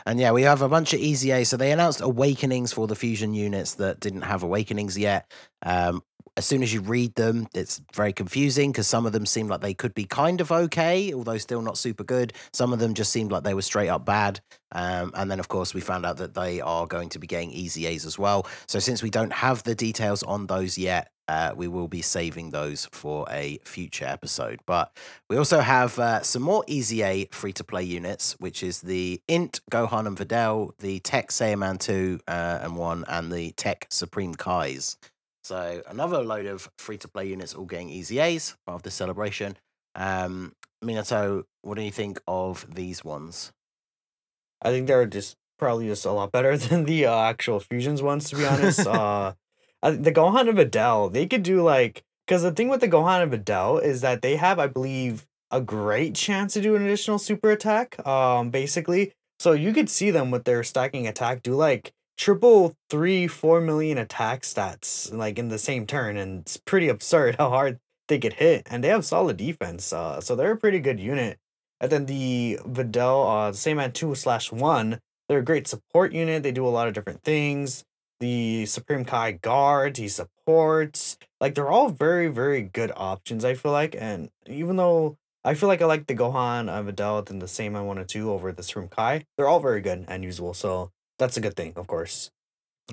And 0.05 0.19
yeah, 0.19 0.31
we 0.31 0.43
have 0.43 0.61
a 0.61 0.69
bunch 0.69 0.93
of 0.93 0.99
easy 0.99 1.43
So 1.45 1.57
they 1.57 1.71
announced 1.71 2.01
awakenings 2.01 2.73
for 2.73 2.87
the 2.87 2.95
fusion 2.95 3.33
units 3.33 3.75
that 3.75 3.99
didn't 3.99 4.23
have 4.23 4.43
awakenings 4.43 4.97
yet. 4.97 5.31
Um, 5.65 6.03
as 6.35 6.45
soon 6.45 6.63
as 6.63 6.73
you 6.73 6.81
read 6.81 7.13
them, 7.15 7.47
it's 7.53 7.81
very 7.93 8.11
confusing 8.11 8.71
because 8.71 8.87
some 8.87 9.05
of 9.05 9.11
them 9.11 9.25
seem 9.25 9.47
like 9.47 9.61
they 9.61 9.73
could 9.73 9.93
be 9.93 10.05
kind 10.05 10.41
of 10.41 10.51
okay, 10.51 11.13
although 11.13 11.37
still 11.37 11.61
not 11.61 11.77
super 11.77 12.03
good. 12.03 12.33
Some 12.53 12.73
of 12.73 12.79
them 12.79 12.95
just 12.95 13.11
seemed 13.11 13.31
like 13.31 13.43
they 13.43 13.53
were 13.53 13.61
straight 13.61 13.89
up 13.89 14.05
bad. 14.05 14.41
Um, 14.71 15.11
and 15.13 15.29
then, 15.29 15.39
of 15.39 15.47
course, 15.47 15.75
we 15.75 15.81
found 15.81 16.05
out 16.05 16.17
that 16.17 16.33
they 16.33 16.59
are 16.59 16.87
going 16.87 17.09
to 17.09 17.19
be 17.19 17.27
getting 17.27 17.51
EZAs 17.51 18.05
as 18.07 18.17
well. 18.17 18.47
So 18.67 18.79
since 18.79 19.03
we 19.03 19.11
don't 19.11 19.33
have 19.33 19.61
the 19.61 19.75
details 19.75 20.23
on 20.23 20.47
those 20.47 20.75
yet, 20.77 21.09
uh, 21.27 21.53
we 21.55 21.67
will 21.67 21.87
be 21.87 22.01
saving 22.01 22.49
those 22.49 22.87
for 22.91 23.25
a 23.29 23.59
future 23.63 24.05
episode. 24.05 24.59
But 24.65 24.91
we 25.29 25.37
also 25.37 25.59
have 25.59 25.97
uh, 25.99 26.21
some 26.23 26.41
more 26.41 26.63
EZA 26.67 27.27
free 27.31 27.53
to 27.53 27.63
play 27.63 27.83
units, 27.83 28.35
which 28.39 28.63
is 28.63 28.81
the 28.81 29.21
Int 29.27 29.61
Gohan 29.71 30.07
and 30.07 30.17
Videl, 30.17 30.71
the 30.79 30.99
Tech 30.99 31.29
Saiyaman 31.29 31.79
2 31.79 32.19
uh, 32.27 32.59
and 32.63 32.75
1, 32.75 33.05
and 33.07 33.31
the 33.31 33.51
Tech 33.51 33.85
Supreme 33.89 34.33
Kais. 34.33 34.97
So 35.43 35.81
another 35.87 36.23
load 36.23 36.45
of 36.45 36.69
free 36.77 36.97
to 36.99 37.07
play 37.07 37.27
units 37.27 37.53
all 37.53 37.65
getting 37.65 37.89
EZAs 37.89 38.55
part 38.65 38.77
of 38.77 38.83
the 38.83 38.91
celebration. 38.91 39.57
Um, 39.95 40.53
Minato, 40.83 41.43
what 41.61 41.75
do 41.75 41.83
you 41.83 41.91
think 41.91 42.21
of 42.27 42.65
these 42.73 43.03
ones? 43.03 43.51
I 44.61 44.71
think 44.71 44.87
they're 44.87 45.05
just 45.05 45.35
probably 45.59 45.87
just 45.87 46.05
a 46.05 46.11
lot 46.11 46.31
better 46.31 46.57
than 46.69 46.85
the 46.85 47.05
uh, 47.05 47.19
actual 47.19 47.59
fusions 47.59 48.01
ones, 48.01 48.29
to 48.29 48.37
be 48.37 48.45
honest. 48.45 48.87
uh, 48.87 49.33
the 49.81 50.11
Gohan 50.11 50.49
of 50.49 50.55
Videl, 50.55 51.11
they 51.11 51.27
could 51.27 51.43
do 51.43 51.61
like 51.61 52.03
Because 52.25 52.43
the 52.43 52.51
thing 52.51 52.69
with 52.69 52.81
the 52.81 52.87
Gohan 52.87 53.21
of 53.21 53.31
Videl 53.31 53.83
is 53.83 54.01
that 54.01 54.21
they 54.21 54.37
have, 54.37 54.59
I 54.59 54.67
believe, 54.67 55.25
a 55.51 55.59
great 55.61 56.15
chance 56.15 56.53
to 56.53 56.61
do 56.61 56.75
an 56.75 56.83
additional 56.83 57.19
super 57.19 57.51
attack. 57.51 58.05
Um, 58.07 58.49
basically, 58.49 59.13
so 59.39 59.51
you 59.51 59.73
could 59.73 59.89
see 59.89 60.09
them 60.09 60.31
with 60.31 60.45
their 60.45 60.63
stacking 60.63 61.05
attack 61.05 61.43
do 61.43 61.53
like 61.53 61.91
triple 62.17 62.75
three, 62.89 63.27
four 63.27 63.61
million 63.61 63.97
attack 63.97 64.41
stats 64.41 65.13
like 65.13 65.39
in 65.39 65.49
the 65.49 65.57
same 65.57 65.85
turn, 65.85 66.17
and 66.17 66.41
it's 66.41 66.57
pretty 66.57 66.89
absurd 66.89 67.35
how 67.39 67.49
hard 67.49 67.79
they 68.07 68.17
get 68.17 68.33
hit. 68.33 68.67
And 68.69 68.83
they 68.83 68.89
have 68.89 69.05
solid 69.05 69.37
defense, 69.37 69.93
uh, 69.93 70.21
so 70.21 70.35
they're 70.35 70.51
a 70.51 70.57
pretty 70.57 70.79
good 70.79 70.99
unit. 70.99 71.39
And 71.79 71.91
then 71.91 72.05
the 72.05 72.59
Videl, 72.65 73.25
uh, 73.25 73.51
Saiyaman 73.51 73.93
two 73.93 74.15
slash 74.15 74.51
one, 74.51 74.99
they're 75.27 75.39
a 75.39 75.43
great 75.43 75.67
support 75.67 76.13
unit. 76.13 76.43
They 76.43 76.51
do 76.51 76.67
a 76.67 76.69
lot 76.69 76.87
of 76.87 76.93
different 76.93 77.23
things. 77.23 77.83
The 78.19 78.65
Supreme 78.67 79.03
Kai 79.03 79.33
guards, 79.33 79.99
he 79.99 80.07
supports. 80.07 81.17
Like 81.41 81.55
they're 81.55 81.71
all 81.71 81.89
very, 81.89 82.27
very 82.27 82.61
good 82.61 82.91
options. 82.95 83.43
I 83.43 83.53
feel 83.55 83.71
like, 83.71 83.95
and 83.99 84.29
even 84.47 84.77
though 84.77 85.17
I 85.43 85.55
feel 85.55 85.67
like 85.67 85.81
I 85.81 85.85
like 85.85 86.07
the 86.07 86.15
Gohan, 86.15 86.69
uh, 86.69 86.83
Videl, 86.83 87.29
and 87.29 87.41
the 87.41 87.49
same 87.49 87.75
I 87.75 87.81
wanted 87.81 88.07
to 88.09 88.31
over 88.31 88.53
the 88.53 88.63
Supreme 88.63 88.87
Kai, 88.87 89.25
they're 89.35 89.47
all 89.47 89.59
very 89.59 89.81
good 89.81 90.05
and 90.07 90.23
usable. 90.23 90.53
So 90.53 90.91
that's 91.23 91.37
a 91.37 91.41
good 91.41 91.55
thing, 91.55 91.73
of 91.77 91.87
course. 91.87 92.31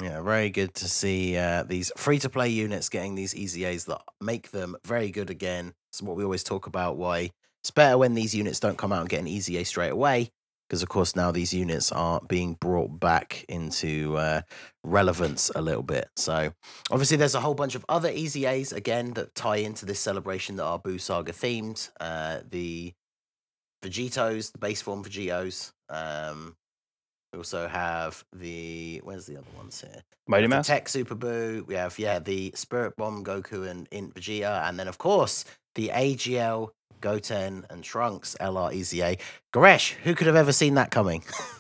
Yeah, 0.01 0.23
very 0.23 0.51
good 0.51 0.73
to 0.75 0.89
see 0.89 1.37
uh, 1.37 1.65
these 1.65 1.91
free 1.97 2.21
to 2.21 2.29
play 2.29 2.49
units 2.49 2.89
getting 2.89 3.17
these 3.17 3.35
EZAs 3.35 3.87
that 3.87 4.03
make 4.21 4.53
them 4.53 4.77
very 4.87 5.11
good 5.11 5.31
again. 5.31 5.75
It's 5.91 6.01
what 6.01 6.17
we 6.17 6.23
always 6.23 6.45
talk 6.45 6.69
about 6.69 6.97
why 6.97 7.33
it's 7.63 7.73
better 7.73 7.99
when 7.99 8.15
these 8.15 8.33
units 8.33 8.61
don't 8.61 8.79
come 8.79 8.93
out 8.93 9.01
and 9.01 9.09
get 9.09 9.21
an 9.21 9.27
EZA 9.27 9.65
straight 9.65 9.91
away. 9.91 10.31
Because, 10.69 10.85
of 10.85 10.89
course, 10.89 11.17
now 11.17 11.33
these 11.33 11.53
units 11.53 11.91
are 11.91 12.21
being 12.29 12.55
brought 12.55 13.01
back 13.01 13.45
into 13.49 14.17
uh, 14.17 14.43
relevance 14.85 15.51
a 15.57 15.61
little 15.61 15.83
bit. 15.83 16.09
So, 16.15 16.53
obviously, 16.93 17.17
there's 17.17 17.35
a 17.35 17.41
whole 17.41 17.55
bunch 17.55 17.75
of 17.75 17.85
other 17.89 18.13
EZAs 18.13 18.73
again 18.73 19.15
that 19.15 19.35
tie 19.35 19.57
into 19.57 19.85
this 19.85 19.99
celebration 19.99 20.55
that 20.57 20.65
are 20.65 20.79
Buu 20.79 21.01
Saga 21.01 21.33
themed. 21.33 21.91
Uh, 21.99 22.43
the 22.49 22.93
Vegetos, 23.83 24.53
the 24.53 24.59
base 24.59 24.81
form 24.81 25.03
Vegetos. 25.03 25.73
Um, 25.89 26.55
we 27.33 27.39
also 27.39 27.69
have 27.69 28.25
the 28.33 29.01
where's 29.05 29.27
the 29.27 29.37
other 29.37 29.51
ones 29.57 29.81
here? 29.81 30.03
Mighty 30.27 30.47
the 30.47 30.63
Tech 30.63 30.89
Super 30.89 31.15
Buu. 31.15 31.67
We 31.67 31.75
have 31.75 31.99
yeah 31.99 32.19
the 32.19 32.53
Spirit 32.55 32.97
Bomb 32.97 33.25
Goku 33.25 33.69
and 33.69 33.89
Int 33.91 34.15
Vegeta, 34.15 34.69
and 34.69 34.79
then 34.79 34.89
of 34.89 34.99
course 34.99 35.45
the 35.75 35.91
AGL 35.95 36.71
Goten 37.01 37.67
and 37.71 37.83
Trunks 37.83 38.37
LR 38.41 38.75
EZA. 38.75 39.17
Goresh, 39.53 39.93
who 40.03 40.15
could 40.15 40.27
have 40.27 40.37
ever 40.37 40.53
seen 40.53 40.75
that 40.75 40.91
coming? 40.91 41.23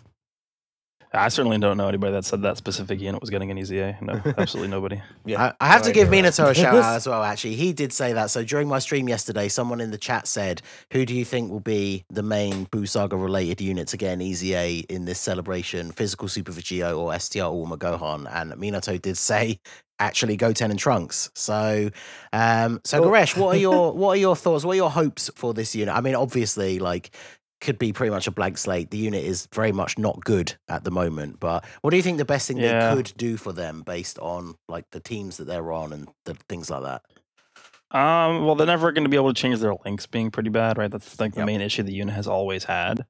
I 1.12 1.28
certainly 1.28 1.58
don't 1.58 1.76
know 1.76 1.88
anybody 1.88 2.12
that 2.12 2.24
said 2.24 2.42
that 2.42 2.56
specific 2.56 3.00
unit 3.00 3.20
was 3.20 3.30
getting 3.30 3.50
an 3.50 3.58
EZA. 3.58 3.98
No, 4.00 4.20
absolutely 4.38 4.70
nobody. 4.70 5.02
Yeah, 5.24 5.42
I, 5.60 5.64
I 5.64 5.68
have 5.68 5.82
no 5.82 5.88
to 5.88 5.92
give 5.92 6.08
idea. 6.08 6.22
Minato 6.22 6.48
a 6.50 6.54
shout 6.54 6.76
out 6.76 6.94
as 6.96 7.08
well. 7.08 7.24
Actually, 7.24 7.56
he 7.56 7.72
did 7.72 7.92
say 7.92 8.12
that. 8.12 8.30
So 8.30 8.44
during 8.44 8.68
my 8.68 8.78
stream 8.78 9.08
yesterday, 9.08 9.48
someone 9.48 9.80
in 9.80 9.90
the 9.90 9.98
chat 9.98 10.28
said, 10.28 10.62
"Who 10.92 11.04
do 11.04 11.14
you 11.14 11.24
think 11.24 11.50
will 11.50 11.58
be 11.58 12.04
the 12.10 12.22
main 12.22 12.66
Buu 12.66 12.88
Saga 12.88 13.16
related 13.16 13.60
unit 13.60 13.88
to 13.88 13.96
get 13.96 14.12
an 14.12 14.22
EZA 14.22 14.84
in 14.92 15.04
this 15.04 15.18
celebration? 15.18 15.90
Physical 15.90 16.28
Super 16.28 16.52
Vegito 16.52 16.96
or 16.96 17.18
STR 17.18 17.40
Ulma 17.42 17.76
Gohan?" 17.76 18.28
And 18.32 18.52
Minato 18.52 19.00
did 19.02 19.18
say, 19.18 19.58
"Actually, 19.98 20.36
Goten 20.36 20.70
and 20.70 20.78
Trunks." 20.78 21.30
So, 21.34 21.90
um, 22.32 22.80
so 22.84 23.00
Well- 23.02 23.10
Goresh, 23.10 23.36
what 23.36 23.56
are 23.56 23.58
your 23.68 23.92
what 23.92 24.10
are 24.10 24.20
your 24.20 24.36
thoughts? 24.36 24.64
What 24.64 24.74
are 24.74 24.76
your 24.76 24.90
hopes 24.90 25.28
for 25.34 25.54
this 25.54 25.74
unit? 25.74 25.92
I 25.92 26.00
mean, 26.02 26.14
obviously, 26.14 26.78
like. 26.78 27.10
Could 27.60 27.78
be 27.78 27.92
pretty 27.92 28.10
much 28.10 28.26
a 28.26 28.30
blank 28.30 28.56
slate. 28.56 28.90
The 28.90 28.96
unit 28.98 29.22
is 29.24 29.46
very 29.54 29.70
much 29.72 29.98
not 29.98 30.24
good 30.24 30.54
at 30.68 30.84
the 30.84 30.90
moment. 30.90 31.40
But 31.40 31.64
what 31.82 31.90
do 31.90 31.96
you 31.96 32.02
think 32.02 32.16
the 32.18 32.24
best 32.24 32.48
thing 32.48 32.56
Yeah. 32.58 32.94
they 32.94 33.02
could 33.02 33.12
do 33.16 33.36
for 33.36 33.52
them 33.52 33.82
based 33.82 34.18
on 34.18 34.54
like 34.68 34.86
the 34.92 35.00
teams 35.00 35.36
that 35.36 35.44
they're 35.46 35.70
on 35.72 35.92
and 35.92 36.08
the 36.24 36.34
things 36.48 36.70
like 36.70 36.82
that? 36.84 37.02
Um, 37.96 38.46
well, 38.46 38.54
they're 38.54 38.66
never 38.66 38.92
going 38.92 39.04
to 39.04 39.10
be 39.10 39.16
able 39.16 39.32
to 39.34 39.40
change 39.40 39.58
their 39.58 39.74
links 39.84 40.06
being 40.06 40.30
pretty 40.30 40.48
bad, 40.50 40.78
right? 40.78 40.90
That's 40.90 41.18
like 41.20 41.32
the 41.34 41.40
Yep. 41.40 41.46
main 41.46 41.60
issue 41.60 41.82
the 41.82 41.92
unit 41.92 42.14
has 42.14 42.26
always 42.28 42.64
had. 42.64 43.04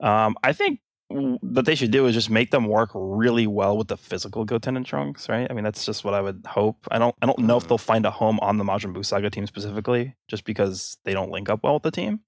Um, 0.00 0.36
I 0.44 0.52
think 0.52 0.80
w- 1.10 1.38
that 1.42 1.64
they 1.64 1.74
should 1.74 1.90
do 1.90 2.06
is 2.06 2.14
just 2.14 2.28
make 2.28 2.50
them 2.50 2.66
work 2.66 2.90
really 2.94 3.46
well 3.46 3.76
with 3.78 3.88
the 3.88 3.96
physical 3.96 4.44
Goten 4.44 4.76
and 4.76 4.84
Trunks, 4.84 5.28
right? 5.30 5.46
I 5.50 5.54
mean, 5.54 5.64
that's 5.64 5.84
just 5.86 6.04
what 6.04 6.12
I 6.14 6.20
would 6.20 6.42
hope. 6.46 6.86
I 6.90 6.98
don't, 6.98 7.16
I 7.22 7.26
don't 7.26 7.38
know 7.38 7.56
if 7.56 7.64
Mhm. 7.64 7.68
they'll 7.68 7.78
find 7.78 8.04
a 8.06 8.10
home 8.10 8.38
on 8.40 8.58
the 8.58 8.64
Majin 8.64 8.94
Buu 8.94 9.04
Saga 9.04 9.30
team 9.30 9.46
specifically, 9.46 10.14
just 10.28 10.44
because 10.44 10.98
they 11.04 11.14
don't 11.14 11.30
link 11.32 11.48
up 11.48 11.60
well 11.64 11.74
with 11.74 11.82
the 11.84 11.90
team. 11.90 12.20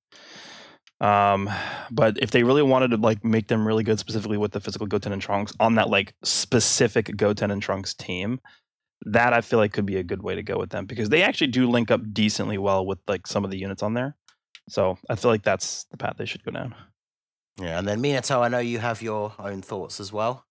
Um, 1.00 1.48
but 1.90 2.18
if 2.18 2.30
they 2.30 2.42
really 2.42 2.62
wanted 2.62 2.90
to 2.90 2.96
like 2.98 3.24
make 3.24 3.48
them 3.48 3.66
really 3.66 3.82
good 3.82 3.98
specifically 3.98 4.36
with 4.36 4.52
the 4.52 4.60
physical 4.60 4.86
Goten 4.86 5.12
and 5.12 5.22
Trunks 5.22 5.52
on 5.58 5.76
that 5.76 5.88
like 5.88 6.14
specific 6.22 7.16
Goten 7.16 7.50
and 7.50 7.62
Trunks 7.62 7.94
team, 7.94 8.40
that 9.06 9.32
I 9.32 9.40
feel 9.40 9.58
like 9.58 9.72
could 9.72 9.86
be 9.86 9.96
a 9.96 10.02
good 10.02 10.22
way 10.22 10.34
to 10.34 10.42
go 10.42 10.58
with 10.58 10.70
them 10.70 10.84
because 10.84 11.08
they 11.08 11.22
actually 11.22 11.46
do 11.46 11.68
link 11.68 11.90
up 11.90 12.02
decently 12.12 12.58
well 12.58 12.84
with 12.84 12.98
like 13.08 13.26
some 13.26 13.44
of 13.44 13.50
the 13.50 13.58
units 13.58 13.82
on 13.82 13.94
there. 13.94 14.14
So 14.68 14.98
I 15.08 15.16
feel 15.16 15.30
like 15.30 15.42
that's 15.42 15.84
the 15.84 15.96
path 15.96 16.16
they 16.18 16.26
should 16.26 16.44
go 16.44 16.50
down. 16.50 16.74
Yeah, 17.58 17.78
and 17.78 17.88
then 17.88 18.02
Minato, 18.02 18.40
I 18.40 18.48
know 18.48 18.58
you 18.58 18.78
have 18.78 19.02
your 19.02 19.34
own 19.38 19.62
thoughts 19.62 20.00
as 20.00 20.12
well. 20.12 20.44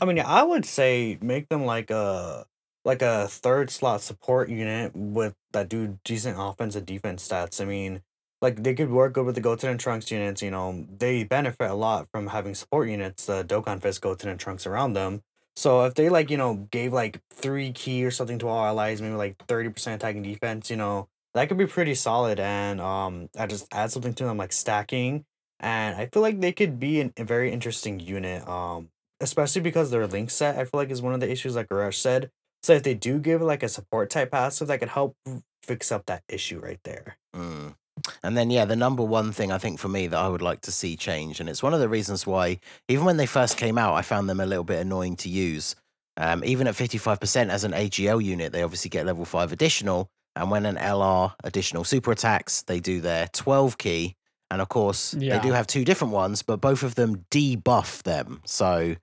I 0.00 0.06
mean, 0.06 0.18
I 0.18 0.42
would 0.42 0.64
say 0.64 1.18
make 1.20 1.48
them 1.48 1.64
like 1.64 1.90
a 1.90 2.46
like 2.84 3.00
a 3.00 3.28
third 3.28 3.70
slot 3.70 4.02
support 4.02 4.48
unit 4.48 4.92
with 4.94 5.34
that 5.52 5.68
do 5.68 5.98
decent 6.04 6.36
offense 6.38 6.74
and 6.74 6.86
defense 6.86 7.26
stats. 7.26 7.60
I 7.60 7.64
mean, 7.64 8.02
like 8.44 8.62
they 8.62 8.74
could 8.74 8.90
work 8.90 9.14
good 9.14 9.24
with 9.24 9.34
the 9.34 9.40
Goten 9.40 9.70
and 9.70 9.80
Trunks 9.80 10.10
units. 10.10 10.42
You 10.42 10.50
know, 10.50 10.86
they 10.98 11.24
benefit 11.24 11.70
a 11.70 11.74
lot 11.74 12.08
from 12.12 12.28
having 12.28 12.54
support 12.54 12.88
units, 12.88 13.24
the 13.26 13.42
Dokkan 13.42 13.80
Fest, 13.80 14.02
Goten, 14.02 14.28
and 14.28 14.38
Trunks 14.38 14.66
around 14.66 14.92
them. 14.92 15.22
So 15.56 15.84
if 15.84 15.94
they 15.94 16.08
like 16.10 16.30
you 16.30 16.36
know 16.36 16.68
gave 16.70 16.92
like 16.92 17.20
three 17.32 17.72
key 17.72 18.04
or 18.04 18.10
something 18.10 18.38
to 18.40 18.48
all 18.48 18.64
allies, 18.64 19.00
maybe 19.00 19.14
like 19.14 19.36
thirty 19.48 19.70
percent 19.70 20.00
attacking 20.00 20.22
defense, 20.22 20.70
you 20.70 20.76
know 20.76 21.08
that 21.32 21.48
could 21.48 21.58
be 21.58 21.66
pretty 21.66 21.94
solid. 21.94 22.38
And 22.38 22.80
um, 22.80 23.30
I 23.38 23.46
just 23.46 23.66
add 23.72 23.90
something 23.90 24.14
to 24.14 24.24
them 24.24 24.36
like 24.36 24.52
stacking, 24.52 25.24
and 25.58 25.96
I 25.96 26.06
feel 26.06 26.22
like 26.22 26.40
they 26.40 26.52
could 26.52 26.78
be 26.78 27.00
an, 27.00 27.12
a 27.16 27.24
very 27.24 27.50
interesting 27.50 27.98
unit. 27.98 28.46
Um, 28.46 28.90
especially 29.20 29.62
because 29.62 29.90
their 29.90 30.06
link 30.06 30.30
set, 30.30 30.58
I 30.58 30.64
feel 30.64 30.78
like 30.78 30.90
is 30.90 31.00
one 31.00 31.14
of 31.14 31.20
the 31.20 31.30
issues, 31.30 31.56
like 31.56 31.68
Arash 31.68 31.94
said. 31.94 32.30
So 32.62 32.74
if 32.74 32.82
they 32.82 32.94
do 32.94 33.18
give 33.18 33.40
like 33.40 33.62
a 33.62 33.68
support 33.68 34.10
type 34.10 34.32
passive, 34.32 34.68
that 34.68 34.80
could 34.80 34.90
help 34.90 35.16
fix 35.62 35.90
up 35.90 36.06
that 36.06 36.22
issue 36.28 36.58
right 36.58 36.80
there. 36.84 37.16
Mm. 37.34 37.74
And 38.22 38.36
then, 38.36 38.50
yeah, 38.50 38.64
the 38.64 38.76
number 38.76 39.02
one 39.02 39.32
thing 39.32 39.52
I 39.52 39.58
think 39.58 39.78
for 39.78 39.88
me 39.88 40.06
that 40.08 40.18
I 40.18 40.28
would 40.28 40.42
like 40.42 40.62
to 40.62 40.72
see 40.72 40.96
change, 40.96 41.40
and 41.40 41.48
it's 41.48 41.62
one 41.62 41.74
of 41.74 41.80
the 41.80 41.88
reasons 41.88 42.26
why, 42.26 42.58
even 42.88 43.04
when 43.04 43.16
they 43.16 43.26
first 43.26 43.56
came 43.56 43.78
out, 43.78 43.94
I 43.94 44.02
found 44.02 44.28
them 44.28 44.40
a 44.40 44.46
little 44.46 44.64
bit 44.64 44.80
annoying 44.80 45.16
to 45.16 45.28
use. 45.28 45.76
Um, 46.16 46.44
even 46.44 46.66
at 46.66 46.74
55% 46.74 47.50
as 47.50 47.64
an 47.64 47.72
AGL 47.72 48.22
unit, 48.22 48.52
they 48.52 48.62
obviously 48.62 48.88
get 48.88 49.06
level 49.06 49.24
5 49.24 49.52
additional. 49.52 50.08
And 50.36 50.50
when 50.50 50.66
an 50.66 50.76
LR 50.76 51.34
additional 51.44 51.84
super 51.84 52.12
attacks, 52.12 52.62
they 52.62 52.80
do 52.80 53.00
their 53.00 53.28
12 53.28 53.78
key. 53.78 54.16
And 54.50 54.60
of 54.60 54.68
course, 54.68 55.12
they 55.36 55.48
do 55.48 55.52
have 55.52 55.66
two 55.66 55.84
different 55.84 56.12
ones, 56.12 56.42
but 56.42 56.60
both 56.60 56.82
of 56.82 56.94
them 56.96 57.24
debuff 57.30 58.02
them. 58.02 58.40
So 58.44 58.96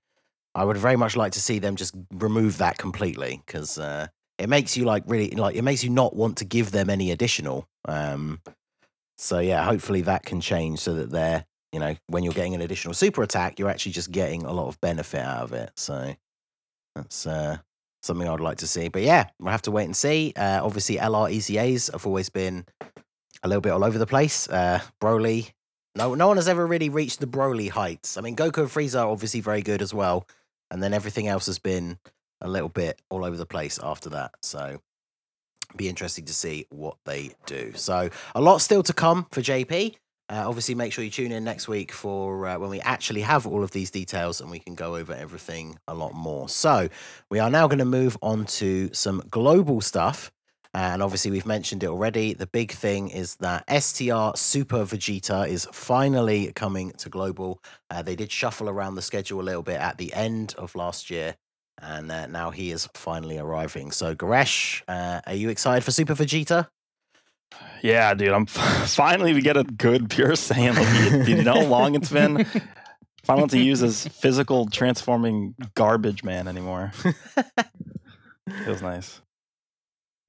I 0.54 0.66
would 0.66 0.78
very 0.78 0.98
much 0.98 1.16
like 1.16 1.32
to 1.34 1.42
see 1.42 1.60
them 1.60 1.76
just 1.76 1.96
remove 2.14 2.58
that 2.58 2.78
completely 2.78 3.42
because 3.46 3.78
uh, 3.78 4.08
it 4.38 4.50
makes 4.50 4.76
you 4.78 4.86
like 4.86 5.04
really 5.08 5.32
like 5.32 5.56
it 5.56 5.62
makes 5.64 5.84
you 5.84 5.90
not 5.90 6.16
want 6.16 6.38
to 6.38 6.46
give 6.46 6.72
them 6.72 6.90
any 6.90 7.12
additional. 7.12 7.68
Um, 7.86 8.42
so 9.22 9.38
yeah, 9.40 9.64
hopefully 9.64 10.02
that 10.02 10.24
can 10.24 10.42
change 10.42 10.80
so 10.80 10.96
that 10.96 11.12
they're 11.12 11.46
you 11.72 11.80
know 11.80 11.96
when 12.08 12.24
you're 12.24 12.34
getting 12.34 12.56
an 12.56 12.62
additional 12.62 12.94
super 12.94 13.22
attack, 13.22 13.60
you're 13.60 13.70
actually 13.70 13.92
just 13.92 14.12
getting 14.12 14.44
a 14.44 14.52
lot 14.52 14.68
of 14.68 14.82
benefit 14.82 15.22
out 15.22 15.44
of 15.44 15.54
it. 15.54 15.72
So 15.76 16.16
that's 16.96 17.28
uh, 17.28 17.58
something 18.02 18.28
I'd 18.28 18.40
like 18.40 18.58
to 18.58 18.68
see. 18.68 18.90
But 18.90 19.04
yeah, 19.04 19.30
we'll 19.40 19.52
have 19.52 19.62
to 19.64 19.72
wait 19.72 19.86
and 19.86 19.96
see. 19.96 20.34
Uh, 20.36 20.66
obviously, 20.66 20.98
LR 20.98 21.32
EZAs 21.32 21.92
have 21.92 22.06
always 22.08 22.30
been 22.30 22.66
a 23.44 23.48
little 23.48 23.62
bit 23.62 23.72
all 23.72 23.84
over 23.84 23.98
the 23.98 24.08
place. 24.08 24.50
Uh, 24.50 24.82
Broly. 25.00 25.52
No, 25.96 26.16
no 26.16 26.28
one 26.28 26.38
has 26.38 26.48
ever 26.48 26.66
really 26.66 26.90
reached 26.90 27.20
the 27.20 27.28
Broly 27.28 27.70
heights. 27.70 28.18
I 28.18 28.22
mean, 28.22 28.36
Goku 28.36 28.60
and 28.60 28.70
Frieza 28.70 29.02
are 29.02 29.10
obviously 29.10 29.42
very 29.42 29.62
good 29.62 29.82
as 29.82 29.94
well, 29.94 30.26
and 30.72 30.82
then 30.82 30.94
everything 30.94 31.28
else 31.28 31.48
has 31.48 31.60
been 31.60 32.00
a 32.40 32.48
little 32.48 32.70
bit 32.70 33.02
all 33.10 33.26
over 33.26 33.36
the 33.36 33.46
place 33.46 33.78
after 33.84 34.10
that. 34.12 34.32
So, 34.42 34.80
be 35.78 35.90
interesting 35.90 36.26
to 36.26 36.34
see 36.34 36.66
what 36.70 36.98
they 37.06 37.32
do. 37.46 37.74
So, 37.76 38.10
a 38.36 38.42
lot 38.42 38.60
still 38.60 38.84
to 38.84 38.94
come 38.94 39.28
for 39.32 39.42
JP. 39.42 39.96
Uh, 40.30 40.46
obviously, 40.48 40.76
make 40.76 40.94
sure 40.94 41.04
you 41.04 41.12
tune 41.12 41.32
in 41.32 41.44
next 41.44 41.68
week 41.68 41.92
for 41.92 42.48
uh, 42.48 42.58
when 42.58 42.70
we 42.70 42.80
actually 42.82 43.22
have 43.22 43.46
all 43.46 43.64
of 43.64 43.72
these 43.72 43.92
details 43.92 44.40
and 44.40 44.50
we 44.50 44.60
can 44.60 44.76
go 44.76 44.96
over 44.96 45.14
everything 45.14 45.78
a 45.88 45.94
lot 45.94 46.14
more. 46.14 46.48
So, 46.48 46.90
we 47.30 47.40
are 47.40 47.50
now 47.50 47.68
going 47.68 47.80
to 47.80 47.86
move 47.86 48.18
on 48.22 48.46
to 48.46 48.90
some 48.94 49.24
global 49.30 49.82
stuff. 49.82 50.32
And 50.74 51.04
obviously, 51.04 51.32
we've 51.32 51.46
mentioned 51.46 51.84
it 51.84 51.88
already. 51.88 52.34
The 52.34 52.48
big 52.48 52.72
thing 52.72 53.10
is 53.10 53.36
that 53.38 53.66
STR 53.70 54.38
Super 54.38 54.86
Vegeta 54.86 55.46
is 55.48 55.68
finally 55.74 56.54
coming 56.54 56.92
to 56.94 57.10
global. 57.10 57.62
Uh, 57.90 58.02
they 58.02 58.16
did 58.16 58.32
shuffle 58.32 58.70
around 58.70 58.96
the 58.96 59.02
schedule 59.02 59.42
a 59.42 59.44
little 59.44 59.64
bit 59.64 59.82
at 59.82 59.98
the 59.98 60.14
end 60.14 60.56
of 60.58 60.74
last 60.74 61.10
year, 61.10 61.36
and 61.82 62.12
uh, 62.12 62.28
now 62.28 62.52
he 62.52 62.72
is 62.72 62.88
finally 62.94 63.38
arriving. 63.38 63.92
So, 63.92 64.16
Goresh, 64.16 64.84
uh, 64.88 65.22
are 65.26 65.34
you 65.34 65.50
excited 65.50 65.84
for 65.84 65.92
Super 65.92 66.14
Vegeta? 66.14 66.68
Yeah, 67.82 68.14
dude, 68.14 68.30
I'm 68.30 68.46
finally 68.86 69.34
we 69.34 69.42
get 69.42 69.58
a 69.58 69.64
good 69.64 70.10
pure 70.10 70.32
Saiyan. 70.32 70.76
Like, 70.76 71.28
you, 71.28 71.36
you 71.36 71.44
know 71.44 71.62
how 71.62 71.66
long 71.66 71.96
it's 71.96 72.12
been. 72.12 72.46
Finally 73.24 73.50
to 73.50 73.60
use 73.60 73.80
his 73.82 74.08
physical 74.08 74.66
transforming 74.66 75.54
garbage 75.76 76.24
man 76.24 76.48
anymore. 76.48 76.92
Feels 78.66 78.82
nice. 78.82 79.22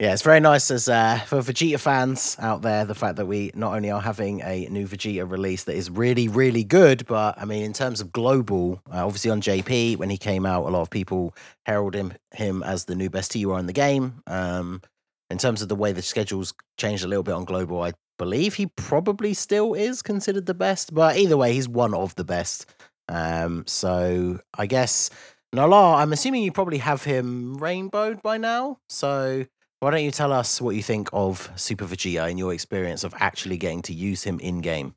Yeah, 0.03 0.11
it's 0.11 0.21
very 0.21 0.41
nice 0.41 0.69
as 0.69 0.89
uh, 0.89 1.19
for 1.27 1.37
Vegeta 1.37 1.79
fans 1.79 2.35
out 2.41 2.61
there. 2.61 2.83
The 2.83 2.93
fact 2.93 3.15
that 3.15 3.25
we 3.25 3.51
not 3.55 3.73
only 3.73 3.89
are 3.89 4.01
having 4.01 4.41
a 4.41 4.67
new 4.69 4.85
Vegeta 4.85 5.31
release 5.31 5.63
that 5.63 5.77
is 5.77 5.89
really, 5.89 6.27
really 6.27 6.65
good, 6.65 7.05
but 7.05 7.39
I 7.39 7.45
mean, 7.45 7.63
in 7.63 7.71
terms 7.71 8.01
of 8.01 8.11
global, 8.11 8.81
uh, 8.93 9.05
obviously 9.05 9.31
on 9.31 9.39
JP 9.39 9.95
when 9.95 10.09
he 10.09 10.17
came 10.17 10.45
out, 10.45 10.65
a 10.65 10.69
lot 10.69 10.81
of 10.81 10.89
people 10.89 11.33
heralded 11.65 12.01
him, 12.01 12.13
him 12.33 12.63
as 12.63 12.83
the 12.83 12.95
new 12.95 13.09
best 13.09 13.31
hero 13.31 13.55
in 13.55 13.65
the 13.65 13.71
game. 13.71 14.21
Um, 14.27 14.81
in 15.29 15.37
terms 15.37 15.61
of 15.61 15.69
the 15.69 15.75
way 15.75 15.93
the 15.93 16.01
schedule's 16.01 16.53
changed 16.77 17.05
a 17.05 17.07
little 17.07 17.23
bit 17.23 17.35
on 17.35 17.45
global, 17.45 17.81
I 17.81 17.93
believe 18.17 18.55
he 18.55 18.65
probably 18.75 19.33
still 19.33 19.73
is 19.73 20.01
considered 20.01 20.47
the 20.47 20.53
best, 20.53 20.93
but 20.93 21.15
either 21.15 21.37
way, 21.37 21.53
he's 21.53 21.69
one 21.69 21.93
of 21.93 22.13
the 22.15 22.25
best. 22.25 22.65
Um, 23.07 23.63
so 23.67 24.41
I 24.53 24.65
guess 24.65 25.09
Nala, 25.53 25.95
I'm 25.95 26.11
assuming 26.11 26.41
you 26.41 26.51
probably 26.51 26.79
have 26.79 27.03
him 27.03 27.55
rainbowed 27.55 28.21
by 28.21 28.37
now. 28.37 28.79
So 28.89 29.45
why 29.83 29.91
don't 29.91 30.03
you 30.03 30.11
tell 30.11 30.31
us 30.31 30.61
what 30.61 30.75
you 30.75 30.81
think 30.81 31.09
of 31.11 31.51
Super 31.55 31.85
Vegeta 31.85 32.29
and 32.29 32.39
your 32.39 32.53
experience 32.53 33.03
of 33.03 33.13
actually 33.19 33.57
getting 33.57 33.81
to 33.83 33.93
use 33.93 34.23
him 34.23 34.39
in 34.39 34.61
game? 34.61 34.95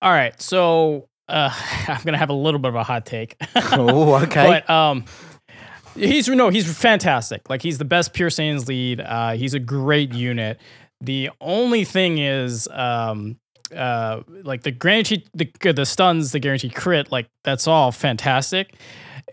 All 0.00 0.12
right, 0.12 0.40
so 0.40 1.08
uh, 1.28 1.50
I'm 1.88 2.02
gonna 2.04 2.18
have 2.18 2.30
a 2.30 2.34
little 2.34 2.58
bit 2.58 2.70
of 2.70 2.74
a 2.74 2.82
hot 2.82 3.04
take. 3.04 3.36
oh, 3.72 4.14
okay. 4.22 4.46
But 4.46 4.70
um, 4.70 5.04
he's 5.94 6.26
no, 6.26 6.48
he's 6.48 6.74
fantastic. 6.76 7.50
Like 7.50 7.60
he's 7.60 7.76
the 7.76 7.84
best 7.84 8.14
Pure 8.14 8.30
Saiyans 8.30 8.66
lead. 8.66 9.00
Uh, 9.00 9.32
he's 9.32 9.52
a 9.52 9.60
great 9.60 10.14
unit. 10.14 10.58
The 11.02 11.28
only 11.40 11.84
thing 11.84 12.18
is, 12.18 12.66
um, 12.68 13.38
uh, 13.76 14.22
like 14.42 14.62
the 14.62 14.70
guaranteed 14.70 15.28
the 15.34 15.50
the 15.72 15.84
stuns, 15.84 16.32
the 16.32 16.40
guaranteed 16.40 16.74
crit, 16.74 17.12
like 17.12 17.28
that's 17.42 17.68
all 17.68 17.92
fantastic. 17.92 18.74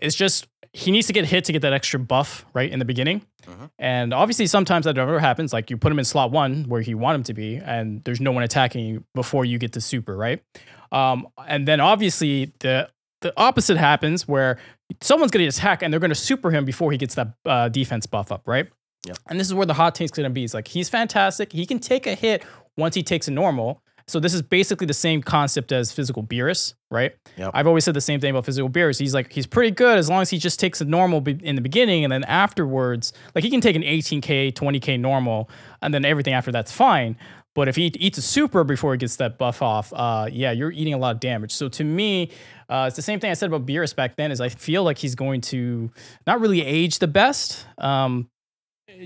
It's 0.02 0.16
just 0.16 0.46
he 0.72 0.90
needs 0.90 1.06
to 1.06 1.12
get 1.12 1.24
hit 1.26 1.44
to 1.44 1.52
get 1.52 1.62
that 1.62 1.72
extra 1.72 2.00
buff 2.00 2.46
right 2.54 2.70
in 2.70 2.78
the 2.78 2.84
beginning. 2.84 3.22
Mhm. 3.46 3.70
And 3.78 4.14
obviously, 4.14 4.46
sometimes 4.46 4.84
that 4.84 4.96
never 4.96 5.18
happens. 5.18 5.52
Like 5.52 5.68
you 5.70 5.76
put 5.76 5.92
him 5.92 5.98
in 5.98 6.04
slot 6.04 6.30
one 6.30 6.64
where 6.64 6.80
you 6.80 6.96
want 6.96 7.16
him 7.16 7.22
to 7.24 7.34
be, 7.34 7.56
and 7.56 8.02
there's 8.04 8.20
no 8.20 8.32
one 8.32 8.42
attacking 8.42 8.86
you 8.86 9.04
before 9.14 9.44
you 9.44 9.58
get 9.58 9.72
to 9.72 9.80
super, 9.80 10.16
right? 10.16 10.42
Um, 10.90 11.26
and 11.46 11.66
then 11.68 11.80
obviously 11.80 12.52
the 12.60 12.88
the 13.20 13.32
opposite 13.36 13.76
happens 13.76 14.26
where 14.26 14.58
someone's 15.00 15.30
going 15.30 15.44
to 15.44 15.48
attack 15.48 15.82
and 15.82 15.92
they're 15.92 16.00
going 16.00 16.10
to 16.10 16.14
super 16.14 16.50
him 16.50 16.64
before 16.64 16.90
he 16.90 16.98
gets 16.98 17.14
that 17.16 17.34
uh, 17.46 17.68
defense 17.68 18.04
buff 18.06 18.32
up, 18.32 18.42
right? 18.46 18.68
Yep. 19.06 19.18
And 19.28 19.38
this 19.40 19.46
is 19.46 19.54
where 19.54 19.66
the 19.66 19.74
hot 19.74 19.94
take's 19.94 20.12
going 20.12 20.24
to 20.24 20.30
be. 20.30 20.44
It's 20.44 20.54
like 20.54 20.68
he's 20.68 20.88
fantastic. 20.88 21.52
He 21.52 21.66
can 21.66 21.78
take 21.80 22.06
a 22.06 22.14
hit 22.14 22.44
once 22.76 22.94
he 22.94 23.02
takes 23.02 23.28
a 23.28 23.30
normal. 23.30 23.81
So 24.06 24.20
this 24.20 24.34
is 24.34 24.42
basically 24.42 24.86
the 24.86 24.94
same 24.94 25.22
concept 25.22 25.72
as 25.72 25.92
physical 25.92 26.22
Beerus, 26.22 26.74
right? 26.90 27.12
Yep. 27.36 27.50
I've 27.54 27.66
always 27.66 27.84
said 27.84 27.94
the 27.94 28.00
same 28.00 28.20
thing 28.20 28.30
about 28.30 28.44
physical 28.44 28.68
Beerus. 28.68 28.98
He's 28.98 29.14
like 29.14 29.32
he's 29.32 29.46
pretty 29.46 29.70
good 29.70 29.98
as 29.98 30.08
long 30.08 30.22
as 30.22 30.30
he 30.30 30.38
just 30.38 30.60
takes 30.60 30.80
a 30.80 30.84
normal 30.84 31.20
be- 31.20 31.40
in 31.42 31.54
the 31.56 31.62
beginning 31.62 32.04
and 32.04 32.12
then 32.12 32.24
afterwards, 32.24 33.12
like 33.34 33.44
he 33.44 33.50
can 33.50 33.60
take 33.60 33.76
an 33.76 33.82
18k, 33.82 34.52
20k 34.52 34.98
normal, 34.98 35.48
and 35.80 35.92
then 35.92 36.04
everything 36.04 36.34
after 36.34 36.52
that's 36.52 36.72
fine. 36.72 37.16
But 37.54 37.68
if 37.68 37.76
he 37.76 37.86
eats 37.98 38.16
a 38.16 38.22
super 38.22 38.64
before 38.64 38.92
he 38.92 38.98
gets 38.98 39.16
that 39.16 39.36
buff 39.36 39.60
off, 39.60 39.92
uh, 39.92 40.26
yeah, 40.32 40.52
you're 40.52 40.72
eating 40.72 40.94
a 40.94 40.98
lot 40.98 41.14
of 41.14 41.20
damage. 41.20 41.52
So 41.52 41.68
to 41.68 41.84
me, 41.84 42.30
uh, 42.68 42.86
it's 42.86 42.96
the 42.96 43.02
same 43.02 43.20
thing 43.20 43.30
I 43.30 43.34
said 43.34 43.48
about 43.48 43.66
Beerus 43.66 43.94
back 43.94 44.16
then. 44.16 44.32
Is 44.32 44.40
I 44.40 44.48
feel 44.48 44.84
like 44.84 44.96
he's 44.96 45.14
going 45.14 45.42
to 45.42 45.90
not 46.26 46.40
really 46.40 46.64
age 46.64 46.98
the 46.98 47.08
best. 47.08 47.66
Um, 47.76 48.30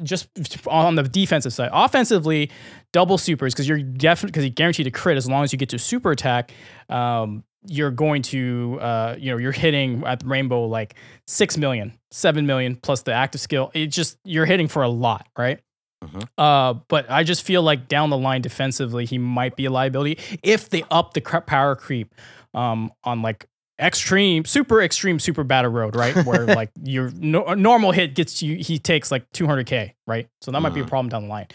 just 0.02 0.28
on 0.66 0.94
the 0.94 1.02
defensive 1.02 1.52
side, 1.52 1.70
offensively, 1.72 2.50
double 2.92 3.18
supers 3.18 3.54
because 3.54 3.68
you're 3.68 3.82
definitely 3.82 4.32
because 4.32 4.44
you're 4.44 4.50
guaranteed 4.50 4.84
to 4.84 4.90
crit 4.90 5.16
as 5.16 5.28
long 5.28 5.44
as 5.44 5.52
you 5.52 5.58
get 5.58 5.68
to 5.70 5.78
super 5.78 6.10
attack. 6.10 6.52
Um, 6.88 7.44
you're 7.68 7.90
going 7.90 8.22
to, 8.22 8.78
uh, 8.80 9.16
you 9.18 9.30
know, 9.32 9.38
you're 9.38 9.52
hitting 9.52 10.04
at 10.04 10.22
Rainbow 10.24 10.66
like 10.66 10.94
six 11.26 11.56
million, 11.56 11.92
seven 12.12 12.46
million 12.46 12.76
plus 12.76 13.02
the 13.02 13.12
active 13.12 13.40
skill. 13.40 13.70
It 13.74 13.86
just 13.86 14.18
you're 14.24 14.46
hitting 14.46 14.68
for 14.68 14.82
a 14.82 14.88
lot, 14.88 15.26
right? 15.36 15.58
Mhm. 16.04 16.28
Uh, 16.38 16.74
but 16.88 17.10
I 17.10 17.24
just 17.24 17.42
feel 17.42 17.62
like 17.62 17.88
down 17.88 18.10
the 18.10 18.18
line 18.18 18.42
defensively, 18.42 19.04
he 19.04 19.18
might 19.18 19.56
be 19.56 19.64
a 19.64 19.70
liability 19.70 20.18
if 20.42 20.68
they 20.70 20.84
up 20.90 21.14
the 21.14 21.20
power 21.20 21.74
creep 21.74 22.14
um, 22.54 22.92
on 23.02 23.22
like 23.22 23.46
extreme, 23.78 24.44
super 24.44 24.80
extreme, 24.82 25.18
super 25.18 25.44
battle 25.44 25.70
road, 25.70 25.94
right? 25.96 26.14
Where 26.24 26.46
like 26.54 26.70
your 26.82 27.10
no, 27.10 27.54
normal 27.54 27.92
hit 27.92 28.14
gets 28.14 28.42
you, 28.42 28.56
he 28.56 28.78
takes 28.78 29.10
like 29.10 29.30
200k, 29.32 29.92
right? 30.06 30.28
So 30.40 30.50
that 30.50 30.60
might 30.60 30.74
be 30.74 30.80
a 30.80 30.84
Mhm. 30.84 30.88
problem 30.88 31.08
down 31.10 31.22
the 31.24 31.28
line. 31.28 31.46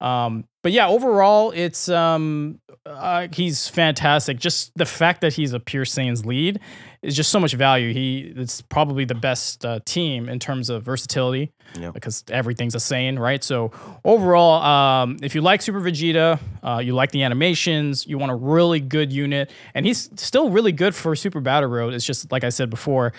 Um, 0.00 0.44
but 0.62 0.72
yeah, 0.72 0.88
overall, 0.88 1.50
it's 1.52 1.88
um, 1.88 2.60
uh, 2.86 3.28
he's 3.32 3.68
fantastic. 3.68 4.38
Just 4.38 4.72
the 4.76 4.86
fact 4.86 5.20
that 5.22 5.32
he's 5.34 5.52
a 5.52 5.60
pure 5.60 5.84
Saiyans 5.84 6.24
lead 6.24 6.60
is 7.02 7.16
just 7.16 7.30
so 7.30 7.40
much 7.40 7.54
value. 7.54 7.92
He 7.92 8.32
it's 8.36 8.60
probably 8.60 9.04
the 9.04 9.14
best 9.14 9.64
uh, 9.64 9.80
team 9.84 10.28
in 10.28 10.38
terms 10.38 10.68
of 10.70 10.82
versatility 10.82 11.52
Yep. 11.78 11.94
because 11.94 12.24
everything's 12.30 12.74
a 12.74 12.78
Saiyan, 12.78 13.18
right? 13.18 13.42
So 13.44 13.70
overall, 14.04 14.62
um, 14.62 15.16
if 15.22 15.34
you 15.34 15.40
like 15.40 15.62
Super 15.62 15.80
Vegeta, 15.80 16.38
uh, 16.62 16.78
you 16.84 16.94
like 16.94 17.10
the 17.12 17.22
animations, 17.22 18.06
you 18.06 18.18
want 18.18 18.32
a 18.32 18.34
really 18.36 18.80
good 18.80 19.12
unit, 19.12 19.50
and 19.74 19.86
he's 19.86 20.10
still 20.16 20.50
really 20.50 20.72
good 20.72 20.94
for 20.94 21.14
Super 21.16 21.40
Battle 21.40 21.68
Road. 21.70 21.94
It's 21.94 22.04
just 22.04 22.30
like 22.32 22.44
I 22.44 22.48
said 22.50 22.68
before. 22.70 23.12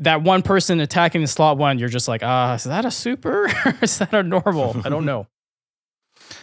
That 0.00 0.22
one 0.22 0.42
person 0.42 0.78
attacking 0.80 1.22
the 1.22 1.26
slot 1.26 1.58
one, 1.58 1.78
you're 1.78 1.88
just 1.88 2.06
like, 2.08 2.22
ah, 2.22 2.54
is 2.54 2.64
that 2.64 2.84
a 2.84 2.90
super? 2.90 3.46
is 3.82 3.98
that 3.98 4.14
a 4.14 4.22
normal? 4.22 4.76
I 4.84 4.88
don't 4.90 5.04
know. 5.04 5.26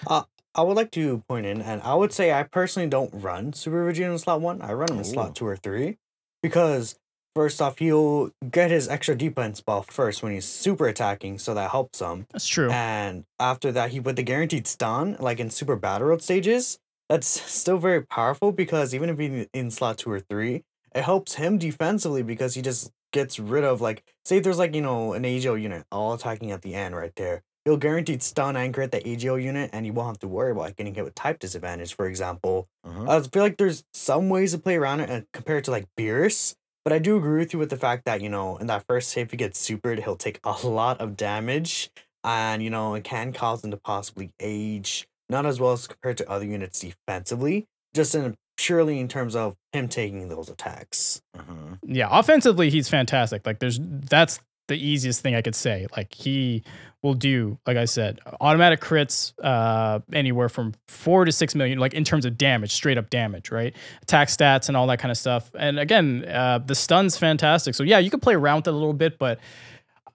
Uh, 0.08 0.24
I 0.54 0.62
would 0.62 0.78
like 0.78 0.92
to 0.92 1.24
point 1.28 1.46
in, 1.46 1.62
and 1.62 1.82
I 1.82 1.96
would 1.96 2.14
say 2.14 2.32
I 2.32 2.44
personally 2.44 2.90
don't 2.90 3.12
run 3.14 3.54
Super 3.54 3.92
Vegeta 3.92 4.12
in 4.12 4.18
slot 4.18 4.42
one. 4.42 4.62
I 4.62 4.74
run 4.74 4.90
him 4.90 4.98
in 4.98 5.02
Ooh. 5.02 5.10
slot 5.10 5.36
two 5.36 5.46
or 5.46 5.58
three 5.58 5.98
because 6.42 6.96
first 7.36 7.62
off, 7.62 7.80
he'll 7.80 8.32
get 8.50 8.72
his 8.72 8.88
extra 8.88 9.16
defense 9.16 9.62
buff 9.62 9.88
first 9.88 10.24
when 10.24 10.32
he's 10.32 10.46
super 10.46 10.88
attacking, 10.88 11.38
so 11.38 11.54
that 11.54 11.72
helps 11.72 12.00
him. 12.00 12.26
That's 12.32 12.48
true. 12.48 12.72
And 12.72 13.26
after 13.40 13.72
that, 13.74 13.92
he 13.92 14.00
put 14.00 14.16
the 14.16 14.24
guaranteed 14.24 14.66
stun, 14.66 15.18
like 15.20 15.40
in 15.40 15.50
Super 15.50 15.76
Battle 15.76 16.08
Road 16.08 16.22
stages. 16.22 16.80
That's 17.10 17.28
still 17.52 17.78
very 17.78 18.04
powerful 18.04 18.52
because 18.52 18.96
even 18.96 19.10
if 19.10 19.20
he's 19.20 19.48
in 19.54 19.70
slot 19.70 19.98
two 20.00 20.12
or 20.12 20.22
three, 20.22 20.64
it 20.96 21.04
helps 21.04 21.36
him 21.36 21.58
defensively 21.58 22.24
because 22.24 22.56
he 22.56 22.62
just 22.62 22.92
gets 23.12 23.40
rid 23.40 23.64
of 23.64 23.80
like 23.80 24.04
say 24.26 24.40
there's 24.40 24.58
like 24.58 24.76
you 24.76 24.82
know 24.82 25.14
an 25.14 25.24
AGO 25.24 25.56
unit 25.56 25.86
all 25.90 26.14
attacking 26.14 26.52
at 26.52 26.62
the 26.62 26.74
end 26.74 26.96
right 26.96 27.14
there. 27.16 27.44
He'll 27.66 27.78
guaranteed 27.78 28.22
stun 28.22 28.56
anchor 28.56 28.84
at 28.84 28.92
the 28.92 29.06
AGO 29.08 29.36
unit, 29.36 29.72
and 29.74 29.86
you 29.88 29.92
won't 29.94 30.08
have 30.08 30.20
to 30.20 30.28
worry 30.28 30.52
about 30.52 30.76
getting 30.76 30.94
hit 30.94 31.04
with 31.04 31.16
type 31.16 31.40
disadvantage, 31.40 31.96
for 31.96 32.08
example. 32.08 32.68
Mhm. 32.86 33.10
I 33.10 33.20
feel 33.28 33.42
like 33.42 33.58
there's 33.58 33.84
some 33.94 34.30
ways 34.30 34.52
to 34.52 34.60
play 34.60 34.76
around 34.76 35.00
it 35.00 35.10
uh, 35.10 35.22
compared 35.34 35.64
to 35.66 35.72
like 35.72 35.88
Beerus, 35.98 36.54
but 36.84 36.94
I 36.94 37.00
do 37.00 37.18
agree 37.18 37.40
with 37.40 37.54
you 37.54 37.60
with 37.60 37.72
the 37.72 37.78
fact 37.78 38.06
that 38.06 38.22
you 38.22 38.30
know 38.30 38.58
in 38.58 38.68
that 38.68 38.86
first 38.88 39.10
save 39.10 39.32
he 39.32 39.38
gets 39.38 39.60
supered, 39.68 40.04
he'll 40.04 40.16
take 40.16 40.40
a 40.44 40.52
lot 40.68 41.02
of 41.02 41.18
damage, 41.18 41.90
and 42.24 42.62
you 42.62 42.70
know 42.70 42.94
it 42.94 43.04
can 43.04 43.34
cause 43.34 43.64
him 43.64 43.72
to 43.72 43.78
possibly 43.78 44.32
age 44.40 45.08
not 45.28 45.44
as 45.48 45.60
well 45.60 45.72
as 45.72 45.88
compared 45.88 46.18
to 46.18 46.30
other 46.30 46.46
units 46.46 46.80
defensively, 46.82 47.66
just 47.96 48.14
in 48.14 48.36
purely 48.58 49.00
in 49.00 49.08
terms 49.08 49.36
of 49.36 49.56
him 49.74 49.88
taking 49.88 50.30
those 50.30 50.50
attacks. 50.50 51.20
Mhm. 51.36 51.80
yeah, 51.84 52.08
offensively, 52.12 52.70
he's 52.70 52.88
fantastic. 52.88 53.44
Like, 53.44 53.58
there's 53.58 53.80
that's 53.82 54.40
the 54.68 54.76
easiest 54.76 55.22
thing 55.22 55.36
I 55.36 55.42
could 55.42 55.56
say. 55.56 55.88
Like, 55.96 56.14
he 56.14 56.64
will 57.02 57.14
do, 57.14 57.58
like 57.68 57.78
I 57.78 57.86
said, 57.86 58.20
automatic 58.42 58.82
crits, 58.82 59.34
uh, 59.44 60.00
anywhere 60.12 60.50
from 60.50 60.74
four 60.88 61.24
to 61.24 61.32
six 61.32 61.54
million, 61.56 61.78
like 61.78 61.94
in 61.94 62.04
terms 62.04 62.26
of 62.26 62.38
damage, 62.38 62.72
straight 62.72 62.98
up 62.98 63.10
damage, 63.10 63.52
right? 63.52 63.76
Attack 64.02 64.30
stats 64.30 64.68
and 64.68 64.76
all 64.76 64.88
that 64.88 65.00
kind 65.00 65.12
of 65.12 65.18
stuff. 65.18 65.52
And 65.58 65.80
again, 65.80 66.26
uh, 66.28 66.60
the 66.60 66.76
stun's 66.76 67.16
fantastic. 67.18 67.76
So 67.76 67.84
yeah, 67.84 68.00
you 68.00 68.10
can 68.10 68.20
play 68.20 68.34
around 68.34 68.58
with 68.58 68.68
it 68.68 68.74
a 68.74 68.78
little 68.78 68.94
bit, 68.94 69.20
but 69.20 69.40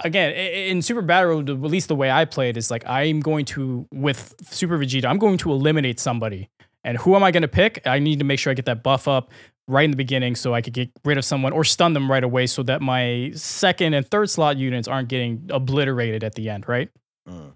again, 0.04 0.32
in 0.32 0.82
Super 0.82 1.02
Battle 1.02 1.30
Road, 1.30 1.50
at 1.50 1.60
least 1.60 1.88
the 1.88 1.96
way 1.96 2.10
I 2.10 2.24
play 2.24 2.48
it 2.48 2.56
is 2.56 2.70
like 2.70 2.84
I'm 2.86 3.20
going 3.20 3.44
to 3.46 3.86
with 3.92 4.34
Super 4.42 4.78
Vegeta, 4.78 5.04
I'm 5.06 5.18
going 5.18 5.38
to 5.38 5.52
eliminate 5.52 6.00
somebody. 6.00 6.48
And 6.84 6.96
who 6.98 7.14
am 7.14 7.22
I 7.22 7.30
going 7.30 7.42
to 7.42 7.48
pick? 7.48 7.86
I 7.86 7.98
need 7.98 8.18
to 8.20 8.24
make 8.24 8.38
sure 8.38 8.50
I 8.50 8.54
get 8.54 8.64
that 8.66 8.82
buff 8.82 9.06
up 9.06 9.30
right 9.68 9.84
in 9.84 9.90
the 9.90 9.96
beginning 9.96 10.34
so 10.34 10.54
I 10.54 10.62
could 10.62 10.72
get 10.72 10.90
rid 11.04 11.18
of 11.18 11.24
someone 11.24 11.52
or 11.52 11.62
stun 11.64 11.92
them 11.92 12.10
right 12.10 12.24
away 12.24 12.46
so 12.46 12.62
that 12.64 12.80
my 12.82 13.30
second 13.34 13.94
and 13.94 14.06
third 14.10 14.30
slot 14.30 14.56
units 14.56 14.88
aren't 14.88 15.08
getting 15.08 15.48
obliterated 15.50 16.24
at 16.24 16.34
the 16.34 16.48
end, 16.48 16.68
right? 16.68 16.88
Mm. 17.28 17.52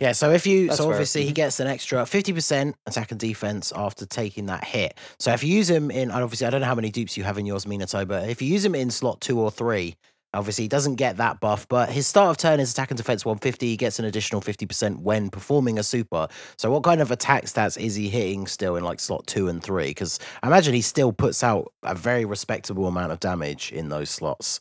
Yeah, 0.00 0.12
so 0.12 0.30
if 0.30 0.46
you 0.46 0.66
That's 0.66 0.78
so 0.78 0.84
fair. 0.84 0.92
obviously 0.92 1.24
he 1.24 1.32
gets 1.32 1.60
an 1.60 1.66
extra 1.66 2.04
fifty 2.04 2.32
percent 2.32 2.76
attack 2.86 3.10
and 3.10 3.20
defense 3.20 3.72
after 3.74 4.06
taking 4.06 4.46
that 4.46 4.64
hit. 4.64 4.98
So 5.18 5.32
if 5.32 5.42
you 5.42 5.54
use 5.54 5.70
him 5.70 5.90
in, 5.90 6.10
and 6.10 6.22
obviously 6.22 6.46
I 6.46 6.50
don't 6.50 6.60
know 6.60 6.66
how 6.66 6.74
many 6.74 6.90
dupes 6.90 7.16
you 7.16 7.24
have 7.24 7.38
in 7.38 7.46
yours, 7.46 7.64
Minato, 7.64 8.06
but 8.06 8.28
if 8.28 8.42
you 8.42 8.48
use 8.48 8.64
him 8.64 8.74
in 8.74 8.90
slot 8.90 9.20
two 9.20 9.40
or 9.40 9.50
three, 9.50 9.96
obviously 10.34 10.64
he 10.64 10.68
doesn't 10.68 10.96
get 10.96 11.16
that 11.18 11.40
buff. 11.40 11.66
But 11.68 11.90
his 11.90 12.06
start 12.06 12.30
of 12.30 12.36
turn 12.36 12.60
is 12.60 12.72
attack 12.72 12.90
and 12.90 12.96
defense 12.98 13.24
one 13.24 13.38
fifty. 13.38 13.66
He 13.68 13.76
gets 13.76 13.98
an 13.98 14.04
additional 14.04 14.40
fifty 14.40 14.66
percent 14.66 15.00
when 15.00 15.30
performing 15.30 15.78
a 15.78 15.82
super. 15.82 16.28
So 16.56 16.70
what 16.70 16.82
kind 16.82 17.00
of 17.00 17.10
attack 17.10 17.44
stats 17.44 17.78
is 17.80 17.94
he 17.94 18.08
hitting 18.08 18.46
still 18.46 18.76
in 18.76 18.84
like 18.84 19.00
slot 19.00 19.26
two 19.26 19.48
and 19.48 19.62
three? 19.62 19.88
Because 19.88 20.18
I 20.42 20.46
imagine 20.48 20.74
he 20.74 20.82
still 20.82 21.12
puts 21.12 21.42
out 21.42 21.72
a 21.82 21.94
very 21.94 22.24
respectable 22.24 22.86
amount 22.86 23.12
of 23.12 23.20
damage 23.20 23.72
in 23.72 23.88
those 23.88 24.10
slots. 24.10 24.60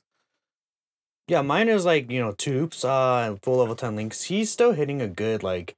Yeah, 1.30 1.42
mine 1.42 1.68
is 1.68 1.84
like, 1.84 2.10
you 2.10 2.22
know, 2.22 2.34
dupes, 2.38 2.86
uh, 2.86 3.26
and 3.28 3.42
full 3.44 3.58
level 3.58 3.76
10 3.76 3.98
links. 3.98 4.24
He's 4.24 4.50
still 4.50 4.72
hitting 4.72 5.02
a 5.02 5.10
good, 5.10 5.44
like, 5.44 5.76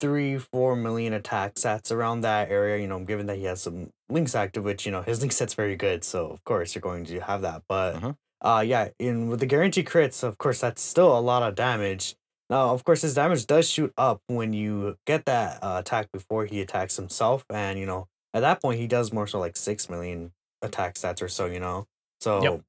three, 0.00 0.38
four 0.38 0.76
million 0.76 1.12
attack 1.12 1.54
stats 1.54 1.90
around 1.90 2.20
that 2.20 2.50
area, 2.50 2.80
you 2.80 2.86
know, 2.86 3.00
given 3.00 3.26
that 3.26 3.36
he 3.38 3.44
has 3.44 3.60
some 3.62 3.90
links 4.08 4.36
active, 4.36 4.64
which, 4.64 4.86
you 4.86 4.92
know, 4.92 5.02
his 5.02 5.18
link 5.20 5.32
set's 5.32 5.54
very 5.54 5.74
good. 5.74 6.04
So, 6.04 6.26
of 6.30 6.44
course, 6.44 6.74
you're 6.76 6.82
going 6.82 7.04
to 7.06 7.18
have 7.20 7.42
that. 7.42 7.62
But, 7.68 7.96
Mhm. 7.96 8.16
Uh, 8.42 8.64
yeah, 8.66 8.88
in 8.98 9.28
with 9.28 9.40
the 9.40 9.46
guarantee 9.46 9.84
crits, 9.84 10.22
of 10.22 10.38
course, 10.38 10.60
that's 10.60 10.82
still 10.82 11.16
a 11.16 11.20
lot 11.20 11.42
of 11.42 11.54
damage. 11.54 12.16
Now, 12.50 12.70
of 12.74 12.84
course, 12.84 13.02
his 13.02 13.14
damage 13.14 13.46
does 13.46 13.68
shoot 13.70 13.92
up 13.96 14.20
when 14.26 14.52
you 14.52 14.96
get 15.06 15.24
that 15.26 15.62
uh, 15.62 15.78
attack 15.80 16.10
before 16.12 16.44
he 16.46 16.60
attacks 16.60 16.96
himself, 16.96 17.44
and 17.50 17.78
you 17.78 17.86
know 17.86 18.08
at 18.34 18.40
that 18.40 18.60
point 18.62 18.80
he 18.80 18.86
does 18.86 19.12
more 19.12 19.26
so 19.26 19.38
like 19.38 19.56
six 19.56 19.88
million 19.88 20.32
attack 20.62 20.94
stats 20.94 21.22
or 21.22 21.28
so. 21.28 21.46
You 21.46 21.60
know, 21.60 21.86
so 22.20 22.62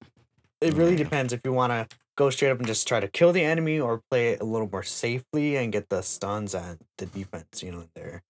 it 0.62 0.74
really 0.74 0.96
Yeah. 0.96 1.04
depends 1.04 1.34
if 1.34 1.42
you 1.44 1.54
want 1.54 1.72
to 1.72 1.98
go 2.16 2.30
straight 2.30 2.52
up 2.52 2.60
and 2.60 2.68
just 2.68 2.88
try 2.88 3.00
to 3.00 3.08
kill 3.08 3.32
the 3.34 3.44
enemy 3.44 3.80
or 3.80 4.02
play 4.10 4.30
it 4.30 4.42
a 4.42 4.46
little 4.46 4.70
more 4.70 4.84
safely 4.84 5.58
and 5.58 5.74
get 5.74 5.90
the 5.90 6.02
stuns 6.02 6.56
and 6.56 6.80
the 6.98 7.06
defense. 7.08 7.64
You 7.64 7.72
know, 7.72 7.86
there. 7.96 8.24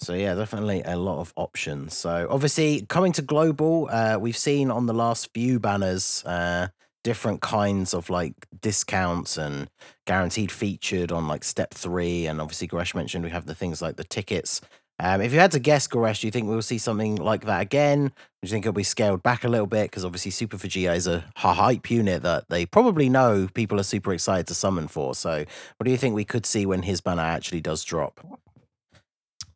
So 0.00 0.14
yeah, 0.14 0.34
definitely 0.34 0.82
a 0.84 0.96
lot 0.96 1.20
of 1.20 1.32
options. 1.36 1.94
So 1.94 2.26
obviously 2.30 2.86
coming 2.88 3.12
to 3.12 3.22
global, 3.22 3.88
uh, 3.90 4.16
we've 4.18 4.36
seen 4.36 4.70
on 4.70 4.86
the 4.86 4.94
last 4.94 5.30
few 5.34 5.60
banners 5.60 6.24
uh, 6.24 6.68
different 7.04 7.42
kinds 7.42 7.92
of 7.92 8.08
like 8.08 8.34
discounts 8.62 9.36
and 9.36 9.68
guaranteed 10.06 10.50
featured 10.50 11.12
on 11.12 11.28
like 11.28 11.44
step 11.44 11.74
three, 11.74 12.26
and 12.26 12.40
obviously 12.40 12.66
Goresh 12.68 12.94
mentioned 12.94 13.24
we 13.24 13.30
have 13.30 13.46
the 13.46 13.54
things 13.54 13.82
like 13.82 13.96
the 13.96 14.04
tickets. 14.04 14.60
Um, 15.02 15.22
if 15.22 15.32
you 15.32 15.38
had 15.38 15.52
to 15.52 15.58
guess, 15.58 15.88
Goresh, 15.88 16.20
do 16.20 16.26
you 16.26 16.30
think 16.30 16.46
we'll 16.46 16.60
see 16.60 16.76
something 16.76 17.16
like 17.16 17.46
that 17.46 17.62
again? 17.62 18.08
Do 18.08 18.12
you 18.42 18.48
think 18.48 18.66
it'll 18.66 18.74
be 18.74 18.82
scaled 18.82 19.22
back 19.22 19.44
a 19.44 19.48
little 19.48 19.66
bit? 19.66 19.90
Because 19.90 20.04
obviously 20.04 20.30
Super 20.30 20.58
Vegeta 20.58 20.94
is 20.94 21.06
a 21.06 21.24
hype 21.36 21.90
unit 21.90 22.22
that 22.22 22.44
they 22.50 22.66
probably 22.66 23.08
know 23.08 23.48
people 23.54 23.80
are 23.80 23.82
super 23.82 24.12
excited 24.12 24.46
to 24.48 24.54
summon 24.54 24.88
for. 24.88 25.14
So 25.14 25.44
what 25.78 25.84
do 25.84 25.90
you 25.90 25.96
think 25.96 26.14
we 26.14 26.26
could 26.26 26.44
see 26.44 26.66
when 26.66 26.82
his 26.82 27.00
banner 27.00 27.22
actually 27.22 27.62
does 27.62 27.82
drop? 27.82 28.39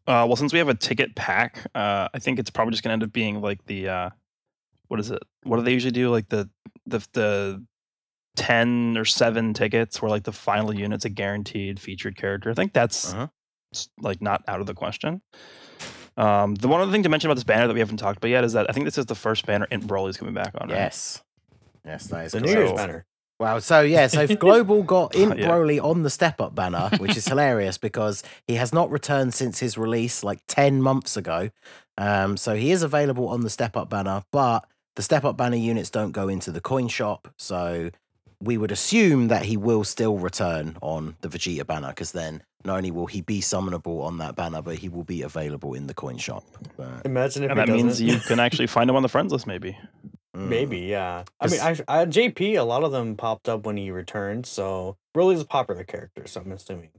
Uh, 0.07 0.25
well, 0.27 0.37
since 0.37 0.53
we 0.53 0.59
have 0.59 0.69
a 0.69 0.75
ticket 0.75 1.15
pack, 1.17 1.59
uh, 1.75 2.09
I 2.13 2.19
think 2.19 2.39
it's 2.39 2.51
probably 2.51 2.73
just 2.73 2.83
gonna 2.83 2.93
end 2.95 3.03
up 3.03 3.13
being 3.13 3.41
like 3.41 3.65
the 3.67 3.89
uh, 3.89 4.11
what 4.89 5.01
is 5.01 5.11
it? 5.11 5.23
What 5.45 5.57
do 5.57 5.63
they 5.63 5.73
usually 5.73 5.93
do? 5.93 6.11
Like 6.11 6.29
the 6.29 6.49
the 6.87 7.07
the 7.15 7.65
ten 8.37 8.97
or 8.99 9.05
seven 9.05 9.55
tickets, 9.55 10.03
where 10.03 10.11
like 10.11 10.25
the 10.25 10.33
final 10.33 10.75
unit's 10.75 11.05
a 11.05 11.09
guaranteed 11.09 11.81
featured 11.81 12.17
character. 12.17 12.51
I 12.51 12.55
think 12.55 12.73
that's 12.73 13.15
Uh-huh. 13.15 13.29
like 14.01 14.21
not 14.21 14.43
out 14.49 14.61
of 14.61 14.67
the 14.67 14.75
question. 14.75 15.23
Um, 16.17 16.55
the 16.55 16.69
one 16.69 16.81
other 16.81 16.93
thing 16.93 17.03
to 17.05 17.09
mention 17.09 17.29
about 17.29 17.35
this 17.37 17.45
banner 17.45 17.67
that 17.67 17.75
we 17.75 17.81
haven't 17.81 17.97
talked 17.97 18.19
about 18.19 18.29
yet 18.29 18.45
is 18.45 18.53
that 18.53 18.67
I 18.69 18.73
think 18.73 18.85
this 18.85 18.99
is 18.99 19.07
the 19.07 19.15
first 19.17 19.47
banner 19.47 19.67
in 19.71 19.81
Broly's 19.83 20.17
coming 20.17 20.35
back 20.35 20.55
on. 20.61 20.69
right? 20.69 20.77
Yes. 20.77 21.23
Yes, 21.85 22.07
that 22.09 22.27
is 22.27 22.33
The 22.33 22.41
New 22.41 22.47
correct. 22.53 22.59
Year's 22.59 22.71
So- 22.71 22.77
banner. 22.77 23.07
Wow. 23.45 23.59
So 23.59 23.81
yeah, 23.83 24.07
so 24.07 24.23
if 24.23 24.39
Global 24.39 24.83
got 24.97 25.15
in 25.15 25.37
Yeah. 25.37 25.49
Broly 25.49 25.83
on 25.83 26.03
the 26.03 26.11
step 26.11 26.41
up 26.41 26.55
banner, 26.55 26.89
which 26.99 27.17
is 27.17 27.27
hilarious 27.27 27.79
because 27.79 28.23
he 28.47 28.55
has 28.55 28.73
not 28.73 28.91
returned 28.91 29.35
since 29.35 29.59
his 29.59 29.77
release 29.77 30.25
like 30.25 30.41
10 30.49 30.81
months 30.83 31.17
ago. 31.17 31.51
Um, 31.99 32.37
so 32.37 32.55
he 32.57 32.71
is 32.73 32.83
available 32.83 33.29
on 33.29 33.43
the 33.43 33.51
step 33.51 33.77
up 33.77 33.89
banner, 33.91 34.25
but 34.33 34.67
the 34.97 35.03
step 35.03 35.25
up 35.25 35.37
banner 35.37 35.57
units 35.57 35.91
don't 35.91 36.13
go 36.13 36.29
into 36.29 36.51
the 36.51 36.61
coin 36.61 36.89
shop. 36.89 37.29
So 37.37 37.91
we 38.41 38.57
would 38.57 38.73
assume 38.73 39.29
that 39.29 39.45
he 39.45 39.57
will 39.57 39.85
still 39.85 40.19
return 40.19 40.77
on 40.81 41.17
the 41.21 41.29
Vegeta 41.29 41.67
banner 41.67 41.89
because 41.89 42.13
then 42.13 42.43
not 42.65 42.79
only 42.79 42.91
will 42.91 43.07
he 43.07 43.21
be 43.21 43.41
summonable 43.41 44.03
on 44.03 44.19
that 44.19 44.37
banner, 44.37 44.63
but 44.63 44.77
he 44.79 44.89
will 44.89 45.05
be 45.05 45.21
available 45.23 45.75
in 45.75 45.87
the 45.87 45.95
coin 45.95 46.17
shop. 46.17 46.45
But, 46.77 47.05
Imagine 47.05 47.45
if 47.45 47.51
and 47.51 47.61
that 47.61 47.69
means 47.69 47.93
doesn't. 47.99 48.07
you 48.07 48.19
can 48.21 48.41
actually 48.41 48.67
find 48.69 48.89
him 48.89 48.97
on 48.97 49.03
the 49.03 49.09
friends 49.09 49.33
list, 49.33 49.47
maybe. 49.47 49.77
Mm. 50.35 50.49
Maybe, 50.49 50.79
yeah. 50.81 51.25
I 51.41 51.47
mean, 51.47 51.61
I, 51.61 51.71
I 51.87 52.05
JP, 52.07 52.59
a 52.59 52.63
lot 52.63 52.83
of 52.85 52.93
them 52.93 53.17
popped 53.17 53.49
up 53.49 53.65
when 53.65 53.77
he 53.77 53.91
returned, 53.91 54.47
so 54.47 54.97
Broly's 55.15 55.41
a 55.41 55.45
popular 55.45 55.85
character, 55.85 56.27
so 56.27 56.41
I'm 56.41 56.53
assuming 56.53 56.91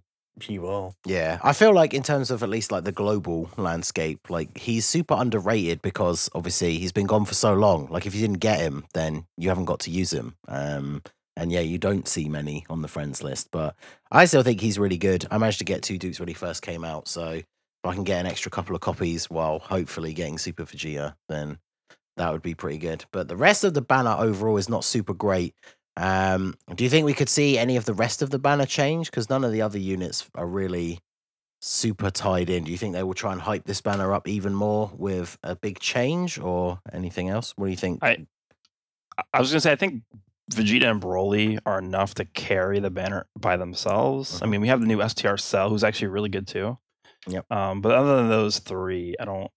he 0.41 0.59
will. 0.59 0.95
Yeah, 1.05 1.39
I 1.43 1.53
feel 1.53 1.73
like 1.73 1.93
in 1.93 2.03
terms 2.03 2.31
of 2.31 2.43
at 2.43 2.49
least 2.49 2.71
like 2.71 2.83
the 2.83 2.91
global 2.91 3.49
landscape, 3.57 4.29
like 4.29 4.57
he's 4.57 4.85
super 4.85 5.15
underrated 5.17 5.81
because 5.81 6.29
obviously 6.33 6.77
he's 6.77 6.91
been 6.91 7.07
gone 7.07 7.25
for 7.25 7.33
so 7.33 7.53
long. 7.53 7.87
Like 7.89 8.05
if 8.05 8.15
you 8.15 8.21
didn't 8.21 8.39
get 8.39 8.59
him, 8.59 8.85
then 8.93 9.25
you 9.37 9.49
haven't 9.49 9.65
got 9.65 9.79
to 9.81 9.91
use 9.91 10.11
him. 10.11 10.35
Um, 10.47 11.03
and 11.37 11.51
yeah, 11.51 11.61
you 11.61 11.77
don't 11.77 12.07
see 12.07 12.29
many 12.29 12.65
on 12.69 12.81
the 12.81 12.87
friends 12.87 13.23
list, 13.23 13.49
but 13.51 13.75
I 14.11 14.25
still 14.25 14.43
think 14.43 14.61
he's 14.61 14.79
really 14.79 14.97
good. 14.97 15.25
I 15.31 15.37
managed 15.37 15.59
to 15.59 15.65
get 15.65 15.83
two 15.83 15.97
dupes 15.97 16.19
when 16.19 16.29
he 16.29 16.33
first 16.33 16.61
came 16.61 16.85
out, 16.85 17.07
so 17.07 17.31
if 17.31 17.45
I 17.83 17.93
can 17.93 18.03
get 18.03 18.19
an 18.19 18.25
extra 18.25 18.51
couple 18.51 18.75
of 18.75 18.81
copies 18.81 19.29
while 19.29 19.59
hopefully 19.59 20.13
getting 20.13 20.37
Super 20.37 20.63
Vegeta, 20.63 21.15
then 21.27 21.59
that 22.17 22.31
would 22.31 22.41
be 22.41 22.55
pretty 22.55 22.77
good. 22.77 23.05
But 23.11 23.27
the 23.27 23.35
rest 23.37 23.63
of 23.63 23.73
the 23.73 23.81
banner 23.81 24.15
overall 24.17 24.57
is 24.57 24.69
not 24.69 24.83
super 24.83 25.13
great. 25.13 25.53
Um, 25.97 26.55
do 26.75 26.83
you 26.83 26.89
think 26.89 27.05
we 27.05 27.13
could 27.13 27.29
see 27.29 27.57
any 27.57 27.77
of 27.77 27.85
the 27.85 27.93
rest 27.93 28.21
of 28.21 28.29
the 28.29 28.39
banner 28.39 28.65
change? 28.65 29.09
Because 29.09 29.29
none 29.29 29.43
of 29.43 29.51
the 29.51 29.61
other 29.61 29.77
units 29.79 30.29
are 30.35 30.47
really 30.47 30.99
super 31.61 32.11
tied 32.11 32.49
in. 32.49 32.63
Do 32.65 32.71
you 32.71 32.77
think 32.77 32.93
they 32.93 33.03
will 33.03 33.13
try 33.13 33.31
and 33.31 33.41
hype 33.41 33.63
this 33.65 33.81
banner 33.81 34.13
up 34.13 34.27
even 34.27 34.53
more 34.53 34.91
with 34.95 35.37
a 35.43 35.55
big 35.55 35.79
change 35.79 36.37
or 36.37 36.79
anything 36.93 37.29
else? 37.29 37.53
What 37.55 37.65
do 37.67 37.71
you 37.71 37.77
think? 37.77 37.99
I- 38.03 38.25
I- 39.17 39.23
I 39.33 39.39
was 39.39 39.51
gonna 39.51 39.61
say 39.61 39.71
I 39.71 39.75
think 39.77 40.03
Vegeta 40.51 40.91
and 40.91 41.01
Broly 41.01 41.57
are 41.65 41.79
enough 41.79 42.13
to 42.15 42.25
carry 42.25 42.79
the 42.79 42.91
banner 42.91 43.25
by 43.39 43.57
themselves. 43.57 44.41
I 44.41 44.45
Mhm. 44.45 44.49
mean, 44.49 44.61
we 44.61 44.67
have 44.67 44.79
the 44.81 44.85
new 44.87 45.01
STR 45.01 45.37
Cell, 45.37 45.69
who's 45.69 45.83
actually 45.83 46.09
really 46.09 46.29
good 46.29 46.47
too. 46.47 46.77
Yep. 47.27 47.51
Um, 47.51 47.81
but 47.81 47.93
other 47.95 48.17
than 48.17 48.29
those 48.29 48.59
three, 48.59 49.15
I 49.19 49.25
don't 49.25 49.49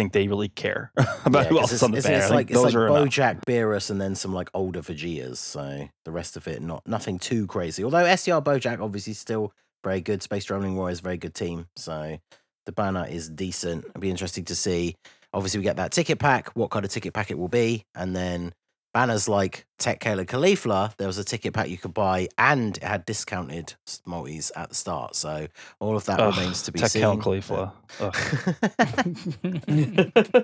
think 0.00 0.12
they 0.12 0.28
really 0.28 0.48
care 0.48 0.92
about 1.24 1.44
Yeah, 1.44 1.48
who 1.50 1.58
else 1.60 1.72
is 1.72 1.82
on 1.82 1.90
the 1.90 2.00
banner. 2.00 2.16
it's 2.16 2.30
like 2.30 2.50
it's 2.50 2.58
like 2.58 2.72
those 2.72 2.74
are. 2.74 2.88
Bojack, 2.88 3.44
Beerus, 3.44 3.90
and 3.90 4.00
then 4.00 4.14
some 4.14 4.32
like 4.32 4.48
older 4.54 4.80
Vegetas. 4.80 5.36
So 5.36 5.88
the 6.06 6.10
rest 6.10 6.36
of 6.38 6.48
it, 6.48 6.62
not 6.62 6.86
nothing 6.86 7.18
too 7.18 7.46
crazy. 7.46 7.84
Although 7.84 8.04
STR 8.16 8.40
Bojack 8.40 8.80
obviously 8.80 9.12
still 9.12 9.52
very 9.84 10.00
good. 10.00 10.22
Space 10.22 10.48
Rolling 10.48 10.74
Warriors 10.76 11.00
very 11.00 11.18
good 11.18 11.34
team. 11.34 11.66
So 11.76 12.18
the 12.66 12.72
banner 12.72 13.06
is 13.08 13.28
decent. 13.28 13.84
It'll 13.84 14.00
be 14.00 14.10
interesting 14.10 14.44
to 14.46 14.54
see. 14.54 14.96
Obviously, 15.32 15.58
we 15.58 15.64
get 15.64 15.76
that 15.76 15.92
ticket 15.92 16.18
pack. 16.18 16.48
What 16.56 16.70
kind 16.70 16.84
of 16.84 16.90
ticket 16.90 17.12
pack 17.12 17.30
it 17.30 17.38
will 17.38 17.48
be, 17.48 17.84
and 17.94 18.16
then 18.16 18.52
banners 18.92 19.28
like 19.28 19.66
Tech 19.78 20.00
Kale 20.00 20.18
and 20.18 20.28
Caulifla. 20.28 20.96
There 20.96 21.06
was 21.06 21.16
a 21.18 21.24
ticket 21.24 21.54
pack 21.54 21.68
you 21.68 21.78
could 21.78 21.94
buy, 21.94 22.28
and 22.38 22.76
it 22.76 22.82
had 22.82 23.04
discounted 23.06 23.74
s- 23.86 24.02
multis 24.04 24.50
at 24.56 24.68
the 24.70 24.74
start. 24.74 25.14
So 25.16 25.46
all 25.78 25.96
of 25.96 26.04
that 26.06 26.18
Ugh, 26.20 26.36
remains 26.36 26.62
to 26.64 26.72
be 26.72 26.80
Tech 26.80 26.90
seen. 26.90 27.02
Hell 27.02 27.16
Caulifla. 27.18 27.72
Ugg. 28.00 28.16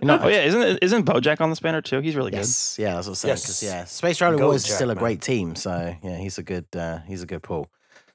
No, 0.02 0.18
Oh 0.22 0.28
yeah, 0.28 0.42
isn't 0.44 0.62
it- 0.62 0.78
isn't 0.82 1.04
Bojack 1.04 1.40
on 1.40 1.50
the 1.50 1.56
banner 1.60 1.80
too? 1.82 2.00
He's 2.00 2.14
really 2.16 2.32
Yes, 2.32 2.76
yeah, 2.78 2.94
that's 2.94 3.06
what 3.06 3.12
I'm 3.12 3.14
saying. 3.16 3.34
'cause, 3.34 3.62
Yes. 3.62 3.72
yeah, 3.72 3.84
Space 3.84 4.20
Rolling 4.20 4.38
Go, 4.38 4.52
is 4.52 4.64
still 4.64 4.90
a 4.90 4.94
Jackman. 4.94 4.96
great 4.98 5.20
team, 5.22 5.56
so 5.56 5.94
yeah, 6.02 6.16
he's 6.16 6.38
a 6.38 6.42
good 6.42 6.66
uh, 6.76 6.98
he's 7.06 7.22
a 7.22 7.26
good 7.26 7.42
pull. 7.42 7.68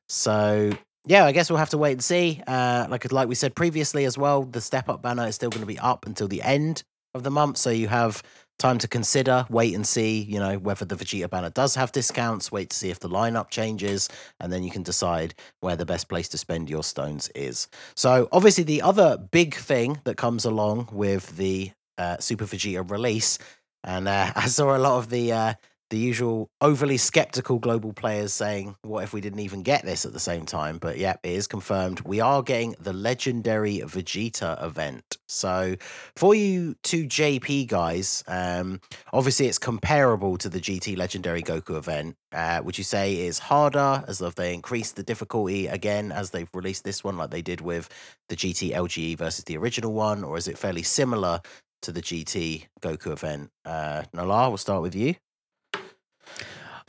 So 0.08 0.72
yeah, 1.06 1.26
I 1.26 1.32
guess 1.32 1.50
we'll 1.50 1.58
have 1.60 1.70
to 1.72 1.78
wait 1.78 1.94
and 1.94 2.04
see. 2.04 2.42
Uh, 2.48 2.88
like 2.90 3.12
like 3.12 3.28
we 3.28 3.36
said 3.36 3.56
previously 3.56 4.06
as 4.06 4.18
well, 4.18 4.44
the 4.44 4.62
step 4.62 4.90
up 4.90 5.02
banner 5.02 5.26
is 5.28 5.36
still 5.36 5.50
going 5.50 5.62
to 5.62 5.68
be 5.68 5.80
up 5.80 6.06
until 6.06 6.28
the 6.28 6.42
end 6.42 6.84
of 7.14 7.24
the 7.24 7.32
month, 7.32 7.58
so 7.58 7.70
you 7.70 7.88
have 7.88 8.22
time 8.62 8.78
to 8.78 8.88
consider, 8.88 9.46
wait 9.50 9.76
and 9.76 9.86
see. 9.86 10.22
You 10.22 10.40
know 10.40 10.58
whether 10.58 10.86
the 10.86 10.96
Vegeta 10.96 11.30
banner 11.30 11.50
does 11.50 11.76
have 11.76 11.92
discounts. 11.92 12.52
Wait 12.52 12.70
to 12.70 12.78
see 12.78 12.90
if 12.90 13.00
the 13.00 13.10
lineup 13.10 13.50
changes, 13.50 14.08
and 14.40 14.52
then 14.54 14.64
you 14.64 14.72
can 14.72 14.84
decide 14.84 15.34
where 15.60 15.76
the 15.76 15.86
best 15.86 16.08
place 16.08 16.30
to 16.30 16.38
spend 16.38 16.70
your 16.70 16.84
stones 16.84 17.30
is. 17.36 17.68
So 17.96 18.30
obviously, 18.32 18.64
the 18.64 18.82
other 18.82 19.18
big 19.18 19.56
thing 19.56 20.00
that 20.04 20.18
comes 20.18 20.46
along 20.46 20.90
with 20.92 21.36
the 21.38 21.72
uh, 21.98 22.18
Super 22.20 22.46
Vegeta 22.46 22.90
release 22.90 23.38
and 23.84 24.08
uh, 24.08 24.32
I 24.36 24.48
saw 24.48 24.76
a 24.76 24.80
lot 24.80 24.98
of 24.98 25.10
the 25.10 25.32
uh, 25.32 25.54
the 25.92 25.98
usual 25.98 26.50
overly 26.62 26.98
skeptical 26.98 27.60
global 27.60 27.94
players 27.94 28.34
saying, 28.34 28.76
"What 28.82 29.04
if 29.04 29.14
we 29.14 29.22
didn't 29.22 29.42
even 29.42 29.62
get 29.62 29.86
this 29.86 30.06
at 30.06 30.14
the 30.14 30.20
same 30.20 30.46
time?" 30.46 30.80
But 30.80 30.98
yeah, 30.98 31.18
it 31.22 31.32
is 31.32 31.48
confirmed. 31.48 32.02
We 32.02 32.20
are 32.20 32.42
getting 32.42 32.76
the 32.80 32.94
legendary 32.94 33.80
Vegeta 33.80 34.64
event. 34.64 35.18
So 35.28 35.76
for 36.16 36.34
you 36.34 36.76
two 36.82 37.06
JP 37.06 37.68
guys, 37.68 38.24
um, 38.28 38.82
obviously 39.14 39.48
it's 39.48 39.60
comparable 39.60 40.38
to 40.38 40.50
the 40.50 40.60
GT 40.60 40.98
Legendary 40.98 41.44
Goku 41.44 41.78
event. 41.78 42.16
Uh, 42.32 42.62
would 42.64 42.78
you 42.78 42.84
say 42.84 43.20
is 43.20 43.38
harder 43.38 44.04
as 44.08 44.22
if 44.22 44.36
they 44.36 44.54
increased 44.54 44.96
the 44.96 45.04
difficulty 45.04 45.68
again 45.68 46.12
as 46.12 46.32
they've 46.32 46.50
released 46.54 46.86
this 46.86 47.04
one, 47.04 47.18
like 47.18 47.30
they 47.30 47.42
did 47.42 47.62
with 47.62 47.90
the 48.30 48.36
GT 48.36 48.74
LGE 48.74 49.18
versus 49.18 49.44
the 49.44 49.58
original 49.58 49.94
one, 49.94 50.24
or 50.24 50.38
is 50.38 50.48
it 50.48 50.58
fairly 50.58 50.84
similar 50.84 51.42
to 51.82 51.92
the 51.92 52.02
GT 52.02 52.68
Goku 52.82 53.12
event. 53.12 53.50
Uh, 53.66 54.04
Nala, 54.14 54.50
we'll 54.50 54.58
start 54.58 54.82
with 54.82 54.96
you. 54.96 55.16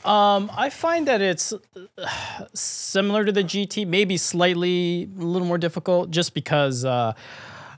Um, 0.05 0.51
I 0.55 0.69
find 0.69 1.07
that 1.07 1.21
it's 1.21 1.53
uh, 1.53 2.07
similar 2.53 3.23
to 3.23 3.31
the 3.31 3.43
GT, 3.43 3.87
maybe 3.87 4.17
slightly 4.17 5.09
a 5.17 5.23
little 5.23 5.47
more 5.47 5.57
difficult, 5.57 6.11
just 6.11 6.33
because 6.33 6.83
uh, 6.83 7.13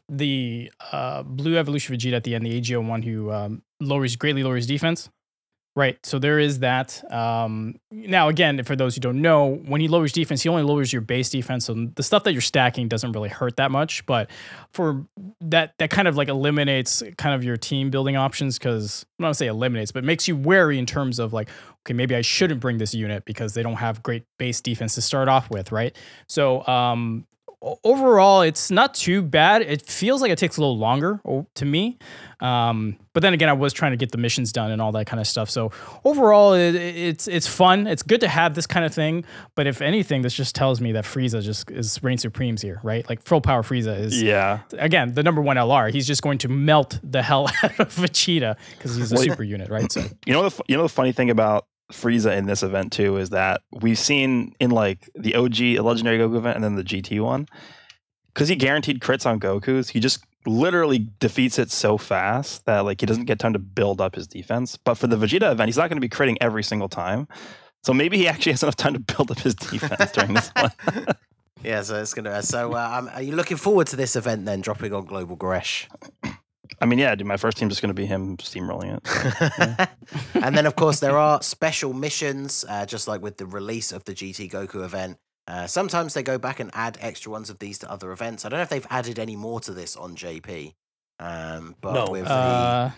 the 0.09 0.71
uh, 0.91 1.23
Blue 1.23 1.57
Evolution 1.57 1.95
Vegeta 1.95 2.13
at 2.13 2.23
the 2.23 2.33
end, 2.35 2.45
the 2.45 2.57
AGO 2.57 2.81
one, 2.81 3.03
who 3.03 3.31
um, 3.31 3.61
lowers 3.79 4.15
greatly 4.15 4.43
lowers 4.43 4.65
defense. 4.65 5.09
Right, 5.77 5.97
so 6.05 6.19
there 6.19 6.39
is 6.39 6.59
that. 6.59 7.03
Um, 7.11 7.81
now, 7.91 8.29
again, 8.29 8.63
for 8.63 8.77
those 8.77 8.95
who 8.95 9.01
don't 9.01 9.21
know, 9.21 9.55
when 9.65 9.81
he 9.81 9.89
lowers 9.89 10.13
defense, 10.13 10.41
he 10.41 10.47
only 10.47 10.63
lowers 10.63 10.93
your 10.93 11.01
base 11.01 11.29
defense. 11.29 11.65
So 11.65 11.73
the 11.95 12.01
stuff 12.01 12.23
that 12.23 12.31
you're 12.31 12.39
stacking 12.39 12.87
doesn't 12.87 13.11
really 13.11 13.27
hurt 13.27 13.57
that 13.57 13.71
much. 13.71 14.05
But 14.05 14.29
for 14.71 15.05
that, 15.41 15.73
that 15.79 15.89
kind 15.89 16.07
of 16.07 16.15
like 16.15 16.29
eliminates 16.29 17.03
kind 17.17 17.35
of 17.35 17.43
your 17.43 17.57
team 17.57 17.89
building 17.89 18.15
options 18.15 18.57
because 18.57 19.05
I'm 19.19 19.23
not 19.23 19.27
gonna 19.27 19.33
say 19.33 19.47
eliminates, 19.47 19.91
but 19.91 20.05
makes 20.05 20.29
you 20.29 20.37
wary 20.37 20.79
in 20.79 20.85
terms 20.85 21.19
of 21.19 21.33
like, 21.33 21.49
okay, 21.81 21.93
maybe 21.93 22.15
I 22.15 22.21
shouldn't 22.21 22.61
bring 22.61 22.77
this 22.77 22.93
unit 22.93 23.25
because 23.25 23.53
they 23.53 23.61
don't 23.61 23.75
have 23.75 24.01
great 24.01 24.23
base 24.37 24.61
defense 24.61 24.95
to 24.95 25.01
start 25.01 25.27
off 25.27 25.49
with, 25.49 25.73
right? 25.73 25.93
So 26.27 26.65
um, 26.67 27.27
overall, 27.83 28.41
it's 28.41 28.69
not 28.71 28.93
too 28.93 29.21
bad. 29.21 29.61
It 29.61 29.81
feels 29.87 30.21
like 30.21 30.31
it 30.31 30.37
takes 30.37 30.57
a 30.57 30.61
little 30.61 30.77
longer 30.77 31.19
to 31.55 31.65
me. 31.65 31.97
Um, 32.41 32.97
but 33.13 33.21
then 33.21 33.33
again, 33.33 33.47
I 33.49 33.53
was 33.53 33.71
trying 33.73 33.91
to 33.91 33.97
get 33.97 34.11
the 34.11 34.17
missions 34.17 34.51
done 34.51 34.69
and 34.71 34.81
all 34.81 34.91
that 34.91 35.07
kind 35.07 35.19
of 35.21 35.27
stuff. 35.27 35.49
So 35.49 35.71
overall, 36.03 36.53
it, 36.53 36.75
it's 36.75 37.27
it's 37.27 37.47
fun. 37.47 37.87
It's 37.87 38.03
good 38.03 38.19
to 38.21 38.27
have 38.27 38.53
this 38.55 38.67
kind 38.67 38.85
of 38.85 38.93
thing. 38.93 39.23
But 39.55 39.67
if 39.67 39.81
anything, 39.81 40.21
this 40.21 40.33
just 40.33 40.53
tells 40.53 40.81
me 40.81 40.91
that 40.91 41.05
Frieza 41.05 41.41
just 41.41 41.71
is 41.71 42.01
reign 42.03 42.17
supremes 42.17 42.61
here, 42.61 42.79
right? 42.83 43.07
Like 43.09 43.21
full 43.23 43.41
power 43.41 43.63
Frieza 43.63 43.97
is 43.99 44.21
Yeah. 44.21 44.59
again 44.73 45.13
the 45.13 45.23
number 45.23 45.41
one 45.41 45.55
LR. 45.57 45.91
He's 45.91 46.05
just 46.07 46.21
going 46.21 46.37
to 46.39 46.49
melt 46.49 46.99
the 47.03 47.23
hell 47.23 47.47
out 47.63 47.79
of 47.79 47.89
Vegeta 47.95 48.57
because 48.77 48.95
he's 48.95 49.11
a 49.11 49.15
Well, 49.15 49.23
super 49.23 49.43
unit, 49.43 49.69
right? 49.69 49.89
So 49.91 50.01
You 50.25 50.33
know 50.33 50.47
the 50.49 50.61
you 50.67 50.75
know 50.75 50.83
the 50.83 50.89
funny 50.89 51.13
thing 51.13 51.29
about 51.29 51.65
Frieza 51.91 52.35
in 52.35 52.45
this 52.45 52.63
event 52.63 52.91
too 52.91 53.17
is 53.17 53.29
that 53.29 53.61
we've 53.71 53.99
seen 53.99 54.55
in 54.59 54.71
like 54.71 55.09
the 55.15 55.35
OG 55.35 55.83
Legendary 55.83 56.17
Goku 56.17 56.37
event 56.37 56.55
and 56.55 56.63
then 56.63 56.75
the 56.75 56.83
GT 56.83 57.21
one 57.21 57.47
because 58.33 58.49
he 58.49 58.55
guaranteed 58.55 58.99
crits 58.99 59.25
on 59.25 59.39
Goku's. 59.39 59.89
He 59.89 59.99
just 59.99 60.23
literally 60.45 61.07
defeats 61.19 61.57
it 61.57 61.71
so 61.71 61.97
fast 61.97 62.65
that 62.65 62.81
like 62.81 63.01
he 63.01 63.07
doesn't 63.07 63.25
get 63.25 63.39
time 63.39 63.53
to 63.53 63.59
build 63.59 64.01
up 64.01 64.15
his 64.15 64.27
defense. 64.27 64.77
But 64.77 64.95
for 64.95 65.07
the 65.07 65.15
Vegeta 65.15 65.51
event, 65.51 65.67
he's 65.69 65.77
not 65.77 65.89
going 65.89 65.97
to 65.97 66.01
be 66.01 66.09
critting 66.09 66.37
every 66.41 66.63
single 66.63 66.89
time. 66.89 67.27
So 67.83 67.93
maybe 67.93 68.17
he 68.17 68.27
actually 68.27 68.53
has 68.53 68.63
enough 68.63 68.75
time 68.75 68.93
to 68.93 68.99
build 68.99 69.31
up 69.31 69.39
his 69.39 69.55
defense 69.55 70.11
during 70.11 70.33
this 70.33 70.51
one. 70.55 70.71
Yeah, 71.63 71.81
so 71.81 71.99
it's 71.99 72.13
gonna. 72.13 72.43
So, 72.43 72.73
uh, 72.73 72.91
um, 72.93 73.09
are 73.11 73.23
you 73.23 73.35
looking 73.35 73.57
forward 73.57 73.87
to 73.87 73.95
this 73.95 74.15
event 74.15 74.45
then, 74.45 74.61
dropping 74.61 74.93
on 74.93 75.05
Global 75.05 75.35
Goresh? 75.35 75.87
I 76.81 76.85
mean, 76.85 76.99
yeah, 76.99 77.15
dude, 77.15 77.27
my 77.27 77.37
first 77.37 77.57
team's 77.57 77.71
just 77.71 77.81
going 77.81 77.89
to 77.89 77.93
be 77.93 78.05
him 78.05 78.37
steamrolling 78.37 78.97
it. 78.97 79.89
and 80.43 80.55
then, 80.57 80.65
of 80.65 80.75
course, 80.75 80.99
there 80.99 81.17
are 81.17 81.41
special 81.41 81.93
missions, 81.93 82.65
uh, 82.67 82.85
just 82.85 83.07
like 83.07 83.21
with 83.21 83.37
the 83.37 83.45
release 83.45 83.91
of 83.91 84.03
the 84.05 84.13
GT 84.13 84.49
Goku 84.51 84.83
event. 84.83 85.17
Uh, 85.47 85.67
sometimes 85.67 86.13
they 86.13 86.23
go 86.23 86.37
back 86.37 86.59
and 86.59 86.71
add 86.73 86.97
extra 87.01 87.31
ones 87.31 87.49
of 87.49 87.59
these 87.59 87.77
to 87.79 87.91
other 87.91 88.11
events. 88.11 88.45
I 88.45 88.49
don't 88.49 88.57
know 88.57 88.63
if 88.63 88.69
they've 88.69 88.87
added 88.89 89.19
any 89.19 89.35
more 89.35 89.59
to 89.61 89.73
this 89.73 89.95
on 89.95 90.15
JP. 90.15 90.73
Um, 91.19 91.75
but 91.81 91.93
No. 91.93 92.11
with 92.11 92.27
uh, 92.27 92.89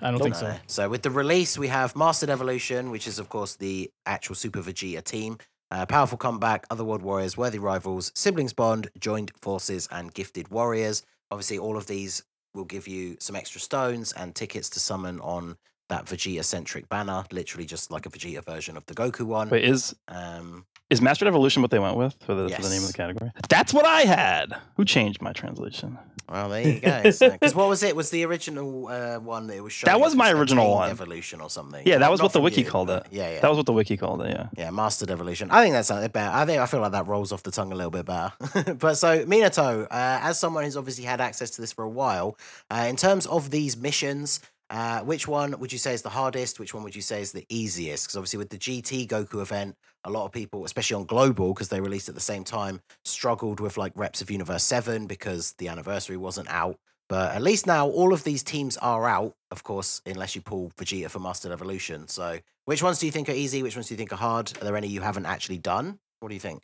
I 0.00 0.10
don't 0.10 0.18
the, 0.18 0.24
think 0.24 0.34
so. 0.34 0.56
So 0.66 0.88
with 0.88 1.02
the 1.02 1.10
release, 1.10 1.58
we 1.58 1.68
have 1.68 1.94
Mastered 1.94 2.30
Evolution, 2.30 2.90
which 2.90 3.06
is 3.06 3.18
of 3.18 3.28
course 3.28 3.56
the 3.56 3.90
actual 4.06 4.34
Super 4.34 4.60
Vegeta 4.60 5.04
team. 5.04 5.38
Uh, 5.70 5.84
powerful 5.84 6.16
comeback, 6.16 6.64
Otherworld 6.70 7.02
warriors, 7.02 7.36
worthy 7.36 7.58
rivals, 7.58 8.10
siblings 8.14 8.54
bond, 8.54 8.88
joined 8.98 9.30
forces, 9.42 9.86
and 9.90 10.14
gifted 10.14 10.48
warriors. 10.48 11.02
Obviously, 11.30 11.58
all 11.58 11.76
of 11.76 11.86
these 11.86 12.22
will 12.58 12.66
give 12.66 12.86
you 12.86 13.16
some 13.20 13.36
extra 13.36 13.60
stones 13.60 14.12
and 14.12 14.34
tickets 14.34 14.68
to 14.70 14.80
summon 14.80 15.20
on 15.20 15.56
that 15.88 16.04
Vegeta 16.04 16.44
centric 16.44 16.86
banner, 16.90 17.24
literally 17.32 17.64
just 17.64 17.90
like 17.90 18.04
a 18.04 18.10
Vegeta 18.10 18.44
version 18.44 18.76
of 18.76 18.84
the 18.86 18.94
Goku 18.94 19.22
one. 19.22 19.48
Wait, 19.48 19.64
is 19.64 19.94
Um, 20.08 20.66
is 20.90 21.02
Mastered 21.02 21.28
Evolution 21.28 21.62
what 21.62 21.70
they 21.70 21.78
went 21.78 21.96
with 21.96 22.14
for 22.20 22.34
the, 22.34 22.48
for 22.48 22.62
the 22.62 22.68
name 22.68 22.82
of 22.82 22.88
the 22.88 22.94
category? 22.94 23.30
That's 23.48 23.72
what 23.74 23.86
I 23.86 24.02
had. 24.02 24.54
Who 24.76 24.84
changed 24.84 25.20
my 25.20 25.32
translation? 25.32 25.98
well, 26.30 26.48
there 26.50 26.68
you 26.68 26.80
go. 26.80 27.02
Because 27.02 27.54
what 27.54 27.68
was 27.68 27.82
it? 27.82 27.96
Was 27.96 28.10
the 28.10 28.24
original 28.24 28.88
uh, 28.88 29.18
one 29.18 29.46
that 29.46 29.56
it 29.56 29.62
was 29.62 29.72
showing? 29.72 29.92
That 29.92 30.00
was 30.00 30.14
my 30.14 30.30
original 30.30 30.70
one. 30.70 30.90
Evolution 30.90 31.40
or 31.40 31.48
something. 31.48 31.86
Yeah, 31.86 31.98
that 31.98 32.10
was 32.10 32.20
what 32.20 32.32
the 32.32 32.40
wiki 32.40 32.62
you, 32.62 32.66
called 32.66 32.90
it. 32.90 33.06
Yeah, 33.10 33.30
yeah. 33.30 33.40
That 33.40 33.48
was 33.48 33.56
what 33.56 33.66
the 33.66 33.72
wiki 33.72 33.96
called 33.96 34.22
it. 34.22 34.30
Yeah. 34.30 34.48
Yeah, 34.56 34.70
Mastered 34.70 35.10
Evolution. 35.10 35.50
I 35.50 35.62
think 35.62 35.72
that's 35.72 35.90
a 35.90 36.00
bit 36.00 36.12
better. 36.12 36.34
I 36.34 36.44
think 36.44 36.60
I 36.60 36.66
feel 36.66 36.80
like 36.80 36.92
that 36.92 37.06
rolls 37.06 37.32
off 37.32 37.42
the 37.42 37.50
tongue 37.50 37.72
a 37.72 37.74
little 37.74 37.90
bit 37.90 38.04
better. 38.04 38.32
but 38.74 38.96
so 38.96 39.24
Minato, 39.24 39.84
uh, 39.84 39.88
as 39.90 40.38
someone 40.38 40.64
who's 40.64 40.76
obviously 40.76 41.04
had 41.04 41.20
access 41.20 41.50
to 41.50 41.60
this 41.62 41.72
for 41.72 41.84
a 41.84 41.88
while, 41.88 42.36
uh, 42.70 42.86
in 42.88 42.96
terms 42.96 43.26
of 43.26 43.50
these 43.50 43.76
missions, 43.76 44.40
uh, 44.70 45.00
which 45.00 45.26
one 45.26 45.58
would 45.58 45.72
you 45.72 45.78
say 45.78 45.94
is 45.94 46.02
the 46.02 46.10
hardest? 46.10 46.60
Which 46.60 46.74
one 46.74 46.82
would 46.84 46.94
you 46.94 47.02
say 47.02 47.20
is 47.22 47.32
the 47.32 47.46
easiest? 47.48 48.04
Because 48.04 48.16
obviously 48.16 48.38
with 48.38 48.50
the 48.50 48.58
GT 48.58 49.06
Goku 49.06 49.40
event, 49.40 49.76
a 50.04 50.10
lot 50.10 50.26
of 50.26 50.32
people, 50.32 50.64
especially 50.64 50.96
on 50.96 51.04
global, 51.04 51.54
because 51.54 51.68
they 51.68 51.80
released 51.80 52.08
at 52.08 52.14
the 52.14 52.20
same 52.20 52.44
time, 52.44 52.80
struggled 53.04 53.60
with 53.60 53.78
like 53.78 53.92
reps 53.94 54.20
of 54.20 54.30
Universe 54.30 54.64
Seven 54.64 55.06
because 55.06 55.52
the 55.58 55.68
anniversary 55.68 56.16
wasn't 56.16 56.48
out. 56.48 56.76
But 57.08 57.34
at 57.34 57.42
least 57.42 57.66
now 57.66 57.88
all 57.88 58.12
of 58.12 58.24
these 58.24 58.42
teams 58.42 58.76
are 58.76 59.08
out, 59.08 59.34
of 59.50 59.64
course, 59.64 60.02
unless 60.04 60.34
you 60.34 60.42
pull 60.42 60.72
Vegeta 60.76 61.08
for 61.08 61.18
Master 61.18 61.50
Evolution. 61.50 62.06
So 62.06 62.38
which 62.66 62.82
ones 62.82 62.98
do 62.98 63.06
you 63.06 63.12
think 63.12 63.30
are 63.30 63.32
easy? 63.32 63.62
Which 63.62 63.76
ones 63.76 63.88
do 63.88 63.94
you 63.94 63.98
think 63.98 64.12
are 64.12 64.16
hard? 64.16 64.52
Are 64.60 64.64
there 64.64 64.76
any 64.76 64.88
you 64.88 65.00
haven't 65.00 65.24
actually 65.24 65.58
done? 65.58 65.98
What 66.20 66.28
do 66.28 66.34
you 66.34 66.40
think? 66.40 66.62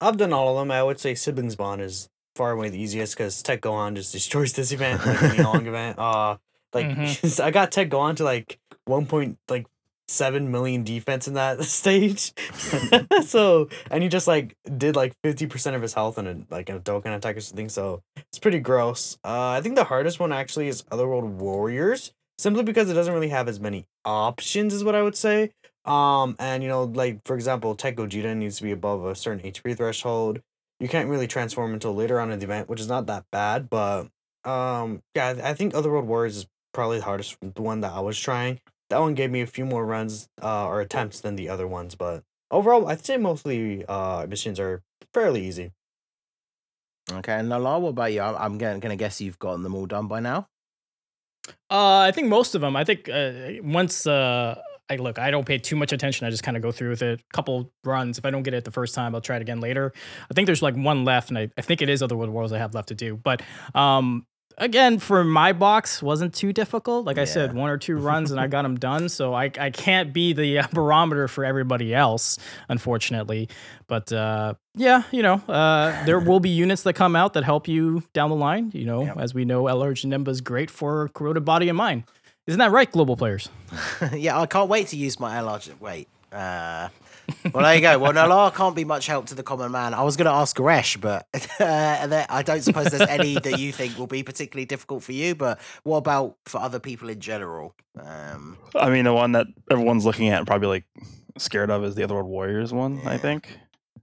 I've 0.00 0.16
done 0.16 0.32
all 0.32 0.56
of 0.56 0.62
them. 0.62 0.70
I 0.70 0.82
would 0.82 1.00
say 1.00 1.16
siblings 1.16 1.56
bond 1.56 1.82
is 1.82 2.08
far 2.36 2.52
away 2.52 2.68
the 2.68 2.80
easiest 2.80 3.16
because 3.16 3.42
Tech 3.42 3.60
Gohan 3.60 3.94
just 3.94 4.12
destroys 4.12 4.52
this 4.52 4.70
event, 4.70 5.04
like 5.04 5.22
any 5.22 5.42
long 5.42 5.66
event. 5.66 5.98
Uh, 5.98 6.36
like 6.74 6.86
Mhm. 6.96 7.40
I 7.40 7.50
got 7.50 7.72
Tech 7.72 7.88
Gohan 7.88 8.16
to 8.16 8.24
like 8.24 8.58
one 8.86 9.06
point 9.06 9.38
like 9.48 9.66
seven 10.08 10.50
million 10.50 10.84
defense 10.84 11.26
in 11.28 11.34
that 11.34 11.62
stage. 11.80 12.32
so 13.24 13.68
and 13.90 14.02
he 14.02 14.08
just 14.08 14.26
like 14.26 14.56
did 14.76 14.96
like 14.96 15.14
fifty 15.22 15.46
percent 15.46 15.76
of 15.76 15.82
his 15.82 15.94
health 15.94 16.18
in 16.18 16.26
a 16.26 16.36
like 16.50 16.68
a 16.68 16.78
Dokkan 16.80 17.16
attack 17.16 17.36
or 17.36 17.40
something. 17.40 17.68
So 17.68 18.02
it's 18.16 18.38
pretty 18.38 18.60
gross. 18.60 19.16
Uh, 19.24 19.50
I 19.50 19.60
think 19.60 19.76
the 19.76 19.84
hardest 19.84 20.20
one 20.20 20.32
actually 20.32 20.68
is 20.68 20.84
Otherworld 20.90 21.24
Warriors, 21.40 22.12
simply 22.38 22.62
because 22.62 22.90
it 22.90 22.94
doesn't 22.94 23.14
really 23.14 23.28
have 23.30 23.48
as 23.48 23.60
many 23.60 23.86
options, 24.04 24.74
is 24.74 24.84
what 24.84 24.94
I 24.94 25.02
would 25.02 25.16
say. 25.16 25.52
Um, 25.84 26.36
and 26.38 26.62
you 26.62 26.68
know, 26.68 26.84
like 26.84 27.20
for 27.24 27.34
example, 27.34 27.74
Tech 27.74 27.96
Gogeta 27.96 28.36
needs 28.36 28.56
to 28.58 28.62
be 28.62 28.72
above 28.72 29.04
a 29.04 29.14
certain 29.14 29.40
HP 29.50 29.76
threshold. 29.76 30.40
You 30.80 30.88
can't 30.88 31.08
really 31.08 31.28
transform 31.28 31.72
until 31.74 31.94
later 31.94 32.20
on 32.20 32.30
in 32.32 32.38
the 32.38 32.44
event, 32.44 32.68
which 32.68 32.80
is 32.80 32.88
not 32.88 33.06
that 33.06 33.24
bad. 33.30 33.70
But 33.70 34.08
um, 34.44 35.02
yeah, 35.14 35.34
I 35.42 35.50
I 35.50 35.54
think 35.54 35.74
Otherworld 35.74 36.06
Warriors 36.06 36.36
is 36.36 36.46
probably 36.72 36.98
the 36.98 37.04
hardest 37.04 37.36
the 37.40 37.62
one 37.62 37.80
that 37.80 37.92
I 37.92 38.00
was 38.00 38.18
trying. 38.18 38.60
That 38.90 39.00
one 39.00 39.14
gave 39.14 39.30
me 39.30 39.40
a 39.40 39.46
few 39.46 39.64
more 39.64 39.86
runs 39.86 40.28
uh, 40.42 40.66
or 40.66 40.80
attempts 40.80 41.20
than 41.20 41.36
the 41.36 41.48
other 41.48 41.66
ones, 41.66 41.94
but 41.94 42.24
overall, 42.50 42.88
I'd 42.88 43.04
say 43.04 43.16
mostly 43.16 43.84
uh 43.86 44.26
missions 44.28 44.60
are 44.60 44.82
fairly 45.14 45.46
easy. 45.46 45.72
Okay, 47.10 47.32
and 47.32 47.48
Nala, 47.48 47.78
what 47.78 47.90
about 47.90 48.12
you? 48.12 48.20
I'm, 48.20 48.36
I'm 48.36 48.58
going 48.58 48.80
to 48.80 48.96
guess 48.96 49.20
you've 49.20 49.38
gotten 49.38 49.62
them 49.62 49.74
all 49.74 49.86
done 49.86 50.06
by 50.06 50.20
now. 50.20 50.48
Uh, 51.70 51.98
I 51.98 52.12
think 52.12 52.28
most 52.28 52.54
of 52.54 52.60
them. 52.60 52.76
I 52.76 52.84
think 52.84 53.08
uh, 53.08 53.54
once 53.62 54.06
uh, 54.06 54.60
I 54.88 54.96
look, 54.96 55.18
I 55.18 55.30
don't 55.30 55.44
pay 55.44 55.58
too 55.58 55.74
much 55.74 55.92
attention. 55.92 56.26
I 56.26 56.30
just 56.30 56.42
kind 56.42 56.56
of 56.56 56.62
go 56.62 56.70
through 56.70 56.90
with 56.90 57.02
it. 57.02 57.20
A 57.20 57.22
Couple 57.32 57.72
runs. 57.84 58.18
If 58.18 58.24
I 58.24 58.30
don't 58.30 58.42
get 58.42 58.54
it 58.54 58.64
the 58.64 58.70
first 58.70 58.94
time, 58.94 59.14
I'll 59.14 59.20
try 59.20 59.36
it 59.36 59.42
again 59.42 59.60
later. 59.60 59.92
I 60.30 60.34
think 60.34 60.46
there's 60.46 60.62
like 60.62 60.76
one 60.76 61.04
left, 61.04 61.30
and 61.30 61.38
I, 61.38 61.50
I 61.58 61.62
think 61.62 61.82
it 61.82 61.88
is 61.88 62.02
Otherworld 62.02 62.30
Warriors 62.30 62.52
I 62.52 62.58
have 62.58 62.74
left 62.74 62.88
to 62.88 62.94
do. 62.94 63.16
But 63.16 63.42
um, 63.74 64.26
again, 64.58 64.98
for 64.98 65.24
my 65.24 65.52
box, 65.52 66.02
wasn't 66.02 66.34
too 66.34 66.52
difficult. 66.52 67.04
Like 67.06 67.18
I 67.18 67.24
said, 67.24 67.54
one 67.54 67.70
or 67.70 67.78
two 67.78 67.96
runs, 68.10 68.30
and 68.30 68.40
I 68.40 68.46
got 68.46 68.62
them 68.62 68.76
done. 68.76 69.08
So 69.08 69.34
I 69.34 69.50
I 69.58 69.70
can't 69.70 70.12
be 70.12 70.32
the 70.32 70.60
uh, 70.60 70.66
barometer 70.72 71.28
for 71.28 71.44
everybody 71.44 71.94
else, 71.94 72.38
unfortunately. 72.68 73.48
But 73.86 74.12
uh, 74.12 74.54
yeah, 74.74 75.02
you 75.10 75.22
know, 75.22 75.34
uh, 75.48 76.04
there 76.04 76.18
will 76.20 76.40
be 76.40 76.50
units 76.50 76.82
that 76.84 76.94
come 76.94 77.14
out 77.16 77.34
that 77.34 77.44
help 77.44 77.68
you 77.68 78.02
down 78.12 78.30
the 78.30 78.36
line. 78.36 78.70
You 78.74 78.84
know, 78.86 79.04
Yep. 79.04 79.18
as 79.18 79.34
we 79.34 79.44
know, 79.44 79.64
LR 79.64 79.92
Nimba 79.92 80.28
is 80.28 80.40
great 80.40 80.70
for 80.70 81.08
corroded 81.08 81.44
body 81.44 81.68
and 81.68 81.76
mind. 81.76 82.04
Isn't 82.46 82.58
that 82.58 82.72
right, 82.72 82.90
global 82.90 83.16
players? 83.16 83.48
yeah, 84.12 84.40
I 84.40 84.46
can't 84.46 84.68
wait 84.68 84.88
to 84.88 84.96
use 84.96 85.20
my 85.20 85.36
LR. 85.36 85.78
Wait. 85.80 86.08
Uh, 86.32 86.88
well, 87.52 87.64
there 87.64 87.74
you 87.74 87.80
go. 87.80 87.98
Well, 87.98 88.12
Nala 88.12 88.50
can't 88.50 88.76
be 88.76 88.84
much 88.84 89.06
help 89.06 89.26
to 89.26 89.34
the 89.34 89.42
common 89.42 89.72
man. 89.72 89.94
I 89.94 90.02
was 90.02 90.16
going 90.16 90.26
to 90.26 90.32
ask 90.32 90.56
Goresh, 90.56 91.00
but 91.00 91.26
uh, 91.60 92.24
I 92.28 92.42
don't 92.42 92.62
suppose 92.62 92.86
there's 92.86 93.08
any 93.08 93.34
that 93.34 93.58
you 93.58 93.72
think 93.72 93.98
will 93.98 94.06
be 94.06 94.22
particularly 94.22 94.64
difficult 94.64 95.02
for 95.02 95.12
you. 95.12 95.34
But 95.34 95.60
what 95.82 95.98
about 95.98 96.36
for 96.44 96.60
other 96.60 96.78
people 96.78 97.08
in 97.08 97.20
general? 97.20 97.74
Um, 98.00 98.56
I 98.74 98.90
mean, 98.90 99.04
the 99.04 99.12
one 99.12 99.32
that 99.32 99.46
everyone's 99.70 100.04
looking 100.04 100.28
at 100.28 100.38
and 100.38 100.46
probably 100.46 100.68
like 100.68 100.84
scared 101.38 101.70
of 101.70 101.84
is 101.84 101.94
the 101.94 102.04
Otherworld 102.04 102.28
Warriors 102.28 102.72
one. 102.72 102.98
Yeah. 102.98 103.10
I 103.10 103.18
think. 103.18 103.58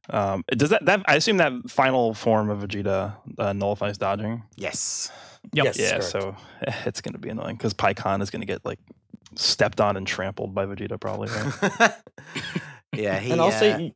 Um, 0.09 0.43
does 0.47 0.71
that 0.71 0.85
that 0.85 1.03
I 1.07 1.15
assume 1.15 1.37
that 1.37 1.53
final 1.69 2.13
form 2.13 2.49
of 2.49 2.59
Vegeta 2.59 3.15
uh, 3.37 3.53
nullifies 3.53 3.97
dodging? 3.97 4.43
yes. 4.55 5.11
Yep. 5.53 5.65
Yes. 5.65 5.79
yeah, 5.79 5.89
correct. 5.91 6.03
so 6.03 6.35
eh, 6.67 6.73
it's 6.85 7.01
going 7.01 7.13
to 7.13 7.19
be 7.19 7.29
annoying 7.29 7.55
because 7.55 7.73
Pikkon 7.73 8.21
is 8.21 8.29
going 8.29 8.41
to 8.41 8.45
get 8.45 8.65
like 8.65 8.79
stepped 9.35 9.79
on 9.79 9.95
and 9.97 10.05
trampled 10.05 10.53
by 10.53 10.65
Vegeta 10.65 10.99
probably. 10.99 11.29
Right? 11.29 11.93
yeah, 12.93 13.19
he. 13.19 13.31
and 13.31 13.41
also, 13.41 13.71
uh, 13.71 13.77
you, 13.77 13.91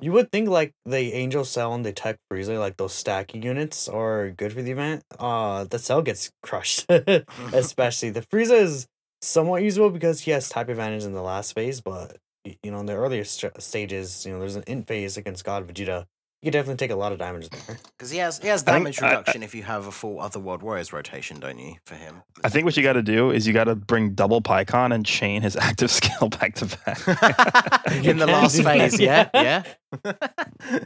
you 0.00 0.12
would 0.12 0.32
think 0.32 0.48
like 0.48 0.72
the 0.86 1.12
Angel 1.12 1.44
Cell 1.44 1.74
and 1.74 1.84
the 1.84 1.92
Tech 1.92 2.16
Frieza, 2.32 2.58
like 2.58 2.76
those 2.76 2.94
stacking 2.94 3.42
units, 3.42 3.88
are 3.88 4.30
good 4.30 4.52
for 4.52 4.62
the 4.62 4.72
event. 4.72 5.04
Uh, 5.18 5.64
the 5.64 5.78
Cell 5.78 6.02
gets 6.02 6.30
crushed, 6.42 6.86
especially 7.52 8.10
the 8.10 8.22
Frieza 8.22 8.60
is 8.62 8.86
somewhat 9.22 9.62
usable 9.62 9.90
because 9.90 10.20
he 10.20 10.30
has 10.30 10.48
type 10.48 10.68
advantage 10.68 11.04
in 11.04 11.12
the 11.12 11.22
last 11.22 11.52
phase, 11.54 11.80
but 11.80 12.18
y- 12.44 12.56
you 12.62 12.70
know 12.70 12.80
in 12.80 12.86
the 12.86 12.94
earlier 12.94 13.24
st- 13.24 13.60
stages, 13.62 14.24
you 14.24 14.32
know 14.32 14.38
there's 14.40 14.56
an 14.56 14.64
int 14.66 14.86
phase 14.86 15.16
against 15.16 15.44
God 15.44 15.66
Vegeta. 15.66 16.06
You 16.44 16.50
could 16.50 16.58
definitely 16.58 16.76
take 16.76 16.90
a 16.90 16.94
lot 16.96 17.10
of 17.10 17.18
damage 17.18 17.48
there. 17.48 17.78
Because 17.96 18.10
he 18.10 18.18
has 18.18 18.38
he 18.38 18.48
has 18.48 18.62
I 18.64 18.72
think- 18.72 18.84
damage 18.84 19.00
I- 19.02 19.06
I- 19.06 19.10
reduction 19.12 19.42
if 19.42 19.54
you 19.54 19.62
have 19.62 19.86
a 19.86 19.90
full 19.90 20.20
Otherworld 20.20 20.62
Warriors 20.62 20.92
rotation, 20.92 21.40
don't 21.40 21.58
you? 21.58 21.76
For 21.86 21.94
him, 21.94 22.22
I 22.44 22.50
think 22.50 22.66
what 22.66 22.76
you 22.76 22.82
got 22.82 22.92
to 22.92 23.02
do 23.02 23.30
is 23.30 23.46
you 23.46 23.54
got 23.54 23.64
to 23.64 23.74
bring 23.74 24.10
double 24.12 24.42
Pikkon 24.42 24.94
and 24.94 25.06
chain 25.06 25.40
his 25.40 25.56
active 25.68 25.90
skill 25.90 26.28
back 26.28 26.54
to 26.56 26.66
back. 26.66 27.86
in 28.04 28.18
the 28.18 28.26
last 28.26 28.56
do 28.56 28.62
that, 28.64 28.78
phase, 28.78 29.00
yeah, 29.00 29.30
yeah. 29.32 29.62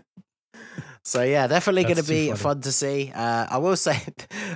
so 1.03 1.23
yeah, 1.23 1.49
definitely 1.49 1.83
going 1.85 1.97
to 1.97 2.03
be 2.05 2.31
fun 2.35 2.61
to 2.61 2.71
see. 2.71 3.11
Uh, 3.13 3.47
I 3.51 3.59
will 3.59 3.77
say, 3.77 3.99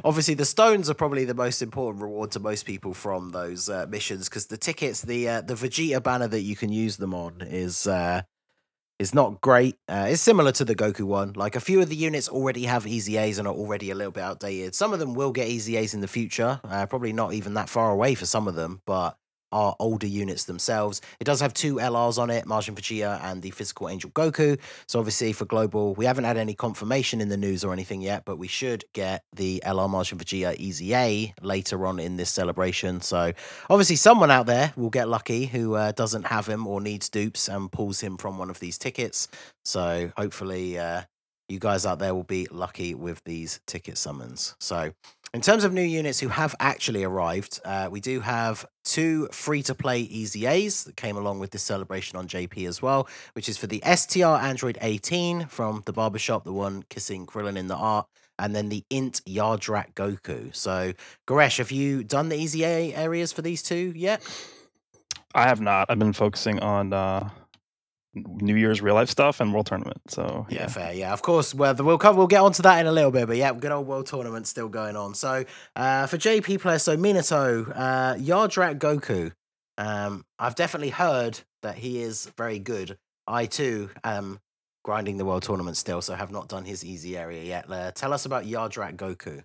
obviously, 0.04 0.34
the 0.34 0.44
stones 0.44 0.88
are 0.88 0.94
probably 0.94 1.24
the 1.24 1.34
most 1.34 1.62
important 1.62 2.00
reward 2.00 2.30
to 2.32 2.38
most 2.40 2.64
people 2.64 2.94
from 2.94 3.30
those 3.30 3.68
uh, 3.68 3.86
missions 3.88 4.28
because 4.28 4.46
the 4.46 4.56
tickets, 4.58 5.02
the 5.02 5.28
uh, 5.28 5.40
the 5.40 5.54
Vegeta 5.54 6.00
banner 6.00 6.28
that 6.28 6.42
you 6.42 6.54
can 6.54 6.70
use 6.70 6.96
them 6.98 7.12
on 7.12 7.40
is. 7.40 7.88
Is 9.02 9.12
not 9.12 9.40
great. 9.40 9.74
Uh, 9.88 10.06
it's 10.10 10.22
similar 10.22 10.52
to 10.52 10.64
the 10.64 10.76
Goku 10.76 11.02
one. 11.02 11.32
Like 11.32 11.56
a 11.56 11.60
few 11.60 11.82
of 11.82 11.88
the 11.88 11.96
units 11.96 12.28
already 12.28 12.66
have 12.66 12.84
EZAs 12.84 13.36
and 13.36 13.48
are 13.48 13.52
already 13.52 13.90
a 13.90 13.96
little 13.96 14.12
bit 14.12 14.22
outdated. 14.22 14.76
Some 14.76 14.92
of 14.92 15.00
them 15.00 15.14
will 15.14 15.32
get 15.32 15.48
EZAs 15.48 15.92
in 15.92 16.02
the 16.02 16.06
future. 16.06 16.60
Uh, 16.62 16.86
probably 16.86 17.12
not 17.12 17.34
even 17.34 17.54
that 17.54 17.68
far 17.68 17.90
away 17.90 18.14
for 18.14 18.26
some 18.26 18.46
of 18.46 18.54
them, 18.54 18.80
but 18.86 19.16
are 19.52 19.76
older 19.78 20.06
units 20.06 20.44
themselves. 20.44 21.00
It 21.20 21.24
does 21.24 21.40
have 21.40 21.54
two 21.54 21.76
LRs 21.76 22.18
on 22.18 22.30
it, 22.30 22.46
Majin 22.46 22.74
Vegeta 22.74 23.22
and 23.22 23.42
the 23.42 23.50
Physical 23.50 23.88
Angel 23.88 24.10
Goku. 24.10 24.58
So 24.86 24.98
obviously 24.98 25.32
for 25.32 25.44
global, 25.44 25.94
we 25.94 26.04
haven't 26.04 26.24
had 26.24 26.36
any 26.36 26.54
confirmation 26.54 27.20
in 27.20 27.28
the 27.28 27.36
news 27.36 27.64
or 27.64 27.72
anything 27.72 28.00
yet, 28.00 28.24
but 28.24 28.36
we 28.36 28.48
should 28.48 28.84
get 28.92 29.24
the 29.34 29.62
LR 29.66 29.88
Majin 29.88 30.18
Vegeta 30.18 30.58
EZA 30.58 31.34
later 31.42 31.86
on 31.86 31.98
in 31.98 32.16
this 32.16 32.30
celebration. 32.30 33.00
So 33.00 33.32
obviously 33.70 33.96
someone 33.96 34.30
out 34.30 34.46
there 34.46 34.72
will 34.76 34.90
get 34.90 35.08
lucky 35.08 35.46
who 35.46 35.74
uh, 35.74 35.92
doesn't 35.92 36.26
have 36.26 36.46
him 36.46 36.66
or 36.66 36.80
needs 36.80 37.08
dupes 37.08 37.48
and 37.48 37.70
pulls 37.70 38.00
him 38.00 38.16
from 38.16 38.38
one 38.38 38.50
of 38.50 38.60
these 38.60 38.78
tickets. 38.78 39.28
So 39.64 40.12
hopefully 40.16 40.78
uh, 40.78 41.02
you 41.48 41.58
guys 41.58 41.84
out 41.84 41.98
there 41.98 42.14
will 42.14 42.24
be 42.24 42.46
lucky 42.50 42.94
with 42.94 43.22
these 43.24 43.60
ticket 43.66 43.98
summons. 43.98 44.56
So 44.58 44.92
in 45.34 45.40
terms 45.40 45.64
of 45.64 45.72
new 45.72 45.82
units 45.82 46.20
who 46.20 46.28
have 46.28 46.54
actually 46.60 47.04
arrived, 47.04 47.58
uh, 47.64 47.88
we 47.90 48.00
do 48.00 48.20
have 48.20 48.66
two 48.84 49.28
free 49.32 49.62
to 49.62 49.74
play 49.74 50.06
EZAs 50.06 50.84
that 50.84 50.96
came 50.96 51.16
along 51.16 51.38
with 51.38 51.52
this 51.52 51.62
celebration 51.62 52.18
on 52.18 52.28
JP 52.28 52.68
as 52.68 52.82
well, 52.82 53.08
which 53.32 53.48
is 53.48 53.56
for 53.56 53.66
the 53.66 53.82
STR 53.84 54.24
Android 54.24 54.76
18 54.82 55.46
from 55.46 55.82
the 55.86 55.92
barbershop, 55.92 56.44
the 56.44 56.52
one 56.52 56.84
kissing 56.90 57.26
Krillin 57.26 57.56
in 57.56 57.68
the 57.68 57.76
art, 57.76 58.06
and 58.38 58.54
then 58.54 58.68
the 58.68 58.84
Int 58.90 59.22
Yardrat 59.26 59.94
Goku. 59.94 60.54
So, 60.54 60.92
Goresh, 61.26 61.58
have 61.58 61.70
you 61.70 62.04
done 62.04 62.28
the 62.28 62.36
Easy 62.36 62.64
A 62.64 62.94
areas 62.94 63.32
for 63.32 63.40
these 63.40 63.62
two 63.62 63.92
yet? 63.96 64.22
I 65.34 65.44
have 65.44 65.62
not. 65.62 65.86
I've 65.88 65.98
been 65.98 66.12
focusing 66.12 66.58
on 66.60 66.92
uh, 66.92 67.30
New 68.14 68.56
Year's 68.56 68.82
real 68.82 68.94
life 68.94 69.08
stuff 69.08 69.40
and 69.40 69.52
World 69.52 69.66
Tournament. 69.66 70.00
So 70.08 70.46
yeah, 70.50 70.62
yeah. 70.62 70.66
fair. 70.68 70.92
Yeah, 70.92 71.12
of 71.12 71.22
course. 71.22 71.54
Well, 71.54 71.74
we'll 71.74 71.98
cover. 71.98 72.18
We'll 72.18 72.26
get 72.26 72.40
onto 72.40 72.62
that 72.62 72.80
in 72.80 72.86
a 72.86 72.92
little 72.92 73.10
bit, 73.10 73.26
but 73.26 73.36
yeah, 73.36 73.52
good 73.52 73.72
old 73.72 73.86
World 73.86 74.06
Tournament 74.06 74.46
still 74.46 74.68
going 74.68 74.96
on. 74.96 75.14
So 75.14 75.44
uh, 75.76 76.06
for 76.06 76.18
JP 76.18 76.60
players, 76.60 76.82
so 76.82 76.96
Minato, 76.96 77.70
uh, 77.74 78.14
Yardrat 78.14 78.78
Goku. 78.78 79.32
Um, 79.78 80.24
I've 80.38 80.54
definitely 80.54 80.90
heard 80.90 81.40
that 81.62 81.76
he 81.76 82.02
is 82.02 82.30
very 82.36 82.58
good. 82.58 82.98
I 83.26 83.46
too 83.46 83.90
am 84.04 84.40
grinding 84.84 85.16
the 85.16 85.24
World 85.24 85.44
Tournament 85.44 85.76
still, 85.76 86.02
so 86.02 86.14
have 86.14 86.30
not 86.30 86.48
done 86.48 86.64
his 86.64 86.84
easy 86.84 87.16
area 87.16 87.42
yet. 87.42 87.70
Uh, 87.70 87.92
tell 87.92 88.12
us 88.12 88.26
about 88.26 88.44
Yardrat 88.44 88.96
Goku. 88.96 89.42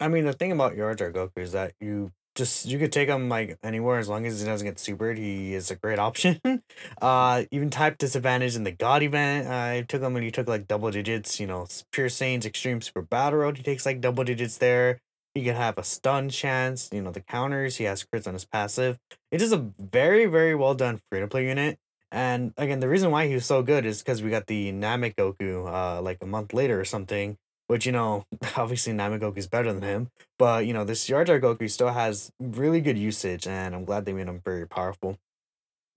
I 0.00 0.08
mean, 0.08 0.26
the 0.26 0.32
thing 0.32 0.52
about 0.52 0.74
Yardrat 0.74 1.14
Goku 1.14 1.38
is 1.38 1.52
that 1.52 1.72
you 1.80 2.12
just 2.36 2.66
you 2.66 2.78
could 2.78 2.92
take 2.92 3.08
him 3.08 3.28
like 3.28 3.58
anywhere 3.62 3.98
as 3.98 4.08
long 4.08 4.26
as 4.26 4.40
he 4.40 4.46
doesn't 4.46 4.66
get 4.66 4.76
supered. 4.76 5.18
He 5.18 5.54
is 5.54 5.70
a 5.70 5.76
great 5.76 5.98
option. 5.98 6.40
uh, 7.02 7.44
even 7.50 7.70
type 7.70 7.98
disadvantage 7.98 8.54
in 8.54 8.64
the 8.64 8.70
God 8.70 9.02
event. 9.02 9.48
I 9.48 9.82
took 9.82 10.02
him 10.02 10.14
when 10.14 10.22
he 10.22 10.30
took 10.30 10.48
like 10.48 10.68
double 10.68 10.90
digits. 10.90 11.40
You 11.40 11.46
know, 11.46 11.66
Pure 11.92 12.08
Saiyans, 12.08 12.44
Extreme 12.44 12.82
Super 12.82 13.02
Battle 13.02 13.40
Road. 13.40 13.56
He 13.56 13.62
takes 13.62 13.86
like 13.86 14.00
double 14.00 14.22
digits 14.24 14.58
there. 14.58 15.00
He 15.34 15.44
can 15.44 15.56
have 15.56 15.78
a 15.78 15.84
stun 15.84 16.28
chance. 16.28 16.88
You 16.92 17.02
know, 17.02 17.10
the 17.10 17.20
counters. 17.20 17.76
He 17.76 17.84
has 17.84 18.04
crits 18.04 18.26
on 18.26 18.34
his 18.34 18.44
passive. 18.44 18.98
It 19.30 19.42
is 19.42 19.52
a 19.52 19.72
very 19.80 20.26
very 20.26 20.54
well 20.54 20.74
done 20.74 21.00
free 21.10 21.20
to 21.20 21.26
play 21.26 21.48
unit. 21.48 21.78
And 22.12 22.52
again, 22.56 22.80
the 22.80 22.88
reason 22.88 23.10
why 23.10 23.26
he 23.26 23.34
was 23.34 23.46
so 23.46 23.62
good 23.62 23.84
is 23.84 23.98
because 23.98 24.22
we 24.22 24.30
got 24.30 24.46
the 24.46 24.72
Namek 24.72 25.16
Goku 25.16 25.66
uh 25.66 26.02
like 26.02 26.18
a 26.20 26.26
month 26.26 26.54
later 26.54 26.78
or 26.78 26.84
something 26.84 27.36
which 27.66 27.86
you 27.86 27.92
know 27.92 28.24
obviously 28.56 28.92
Namek 28.92 29.36
is 29.36 29.46
better 29.46 29.72
than 29.72 29.82
him, 29.82 30.10
but 30.38 30.66
you 30.66 30.72
know 30.72 30.84
this 30.84 31.08
Yardrat 31.08 31.40
Goku 31.40 31.70
still 31.70 31.92
has 31.92 32.30
really 32.40 32.80
good 32.80 32.98
usage, 32.98 33.46
and 33.46 33.74
I'm 33.74 33.84
glad 33.84 34.04
they 34.04 34.12
made 34.12 34.28
him 34.28 34.40
very 34.44 34.66
powerful. 34.66 35.18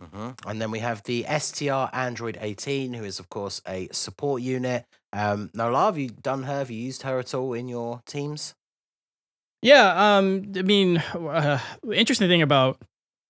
Mm-hmm. 0.01 0.49
And 0.49 0.61
then 0.61 0.71
we 0.71 0.79
have 0.79 1.03
the 1.03 1.25
STR 1.37 1.89
Android 1.91 2.37
18, 2.39 2.93
who 2.93 3.03
is 3.03 3.19
of 3.19 3.29
course 3.29 3.61
a 3.67 3.89
support 3.91 4.41
unit. 4.41 4.85
Um, 5.11 5.49
Nola, 5.53 5.85
have 5.85 5.97
you 5.97 6.09
done 6.09 6.43
her? 6.43 6.59
Have 6.59 6.71
you 6.71 6.81
used 6.81 7.03
her 7.03 7.19
at 7.19 7.33
all 7.33 7.53
in 7.53 7.67
your 7.67 8.01
teams? 8.05 8.55
Yeah, 9.61 10.17
um, 10.17 10.53
I 10.55 10.61
mean, 10.61 10.97
uh, 11.13 11.59
interesting 11.91 12.29
thing 12.29 12.41
about 12.41 12.81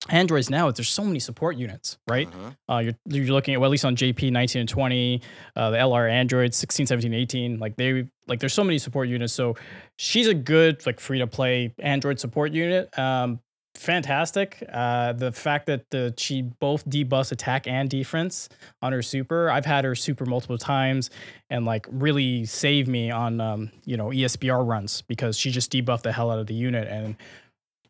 Androids 0.09 0.49
now, 0.49 0.69
there's 0.71 0.89
so 0.89 1.03
many 1.03 1.19
support 1.19 1.55
units, 1.55 1.97
right? 2.07 2.27
Uh-huh. 2.27 2.75
Uh, 2.75 2.79
you're, 2.79 2.93
you're 3.05 3.33
looking 3.33 3.53
at, 3.53 3.59
well, 3.59 3.69
at 3.69 3.71
least 3.71 3.85
on 3.85 3.95
JP 3.95 4.31
19 4.31 4.61
and 4.61 4.69
20, 4.69 5.21
uh, 5.55 5.69
the 5.71 5.77
LR 5.77 6.09
Androids 6.09 6.57
16, 6.57 6.87
17, 6.87 7.13
18. 7.13 7.59
Like 7.59 7.75
they, 7.75 8.07
like 8.27 8.39
there's 8.39 8.53
so 8.53 8.63
many 8.63 8.77
support 8.77 9.07
units. 9.07 9.33
So 9.33 9.55
she's 9.97 10.27
a 10.27 10.33
good, 10.33 10.85
like 10.85 10.99
free 10.99 11.19
to 11.19 11.27
play 11.27 11.73
Android 11.79 12.19
support 12.19 12.51
unit. 12.51 12.97
Um, 12.97 13.39
fantastic. 13.75 14.63
Uh, 14.71 15.13
the 15.13 15.31
fact 15.31 15.67
that 15.67 15.89
the 15.89 16.13
she 16.17 16.41
both 16.41 16.87
debuffs 16.89 17.31
attack 17.31 17.67
and 17.67 17.89
defense 17.89 18.49
on 18.81 18.91
her 18.91 19.01
super. 19.01 19.49
I've 19.49 19.65
had 19.65 19.85
her 19.85 19.95
super 19.95 20.25
multiple 20.25 20.57
times 20.57 21.09
and 21.49 21.65
like 21.65 21.87
really 21.89 22.45
save 22.45 22.87
me 22.87 23.11
on, 23.11 23.39
um, 23.39 23.71
you 23.85 23.95
know, 23.95 24.07
ESBR 24.07 24.67
runs 24.67 25.01
because 25.03 25.37
she 25.37 25.51
just 25.51 25.71
debuffed 25.71 26.01
the 26.01 26.11
hell 26.11 26.31
out 26.31 26.39
of 26.39 26.47
the 26.47 26.55
unit 26.55 26.87
and 26.87 27.15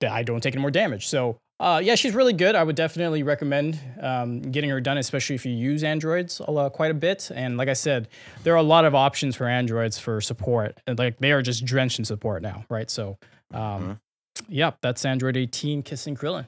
I 0.07 0.23
don't 0.23 0.41
take 0.41 0.53
any 0.53 0.61
more 0.61 0.71
damage. 0.71 1.07
So 1.07 1.39
uh, 1.59 1.81
yeah, 1.83 1.95
she's 1.95 2.15
really 2.15 2.33
good. 2.33 2.55
I 2.55 2.63
would 2.63 2.77
definitely 2.77 3.21
recommend 3.23 3.79
um, 4.01 4.41
getting 4.41 4.69
her 4.69 4.79
done, 4.79 4.97
especially 4.97 5.35
if 5.35 5.45
you 5.45 5.51
use 5.51 5.83
Androids 5.83 6.41
uh, 6.41 6.69
quite 6.69 6.91
a 6.91 6.93
bit. 6.93 7.29
And 7.35 7.57
like 7.57 7.67
I 7.67 7.73
said, 7.73 8.07
there 8.43 8.53
are 8.53 8.57
a 8.57 8.63
lot 8.63 8.85
of 8.85 8.95
options 8.95 9.35
for 9.35 9.45
Androids 9.45 9.99
for 9.99 10.21
support. 10.21 10.79
And 10.87 10.97
like 10.97 11.17
they 11.19 11.33
are 11.33 11.41
just 11.41 11.65
drenched 11.65 11.99
in 11.99 12.05
support 12.05 12.41
now, 12.41 12.63
right? 12.69 12.89
So, 12.89 13.17
um, 13.53 13.61
mm-hmm. 13.61 13.91
yeah, 14.47 14.71
that's 14.81 15.03
Android 15.03 15.35
18 15.35 15.83
kissing 15.83 16.15
Krillin. 16.15 16.45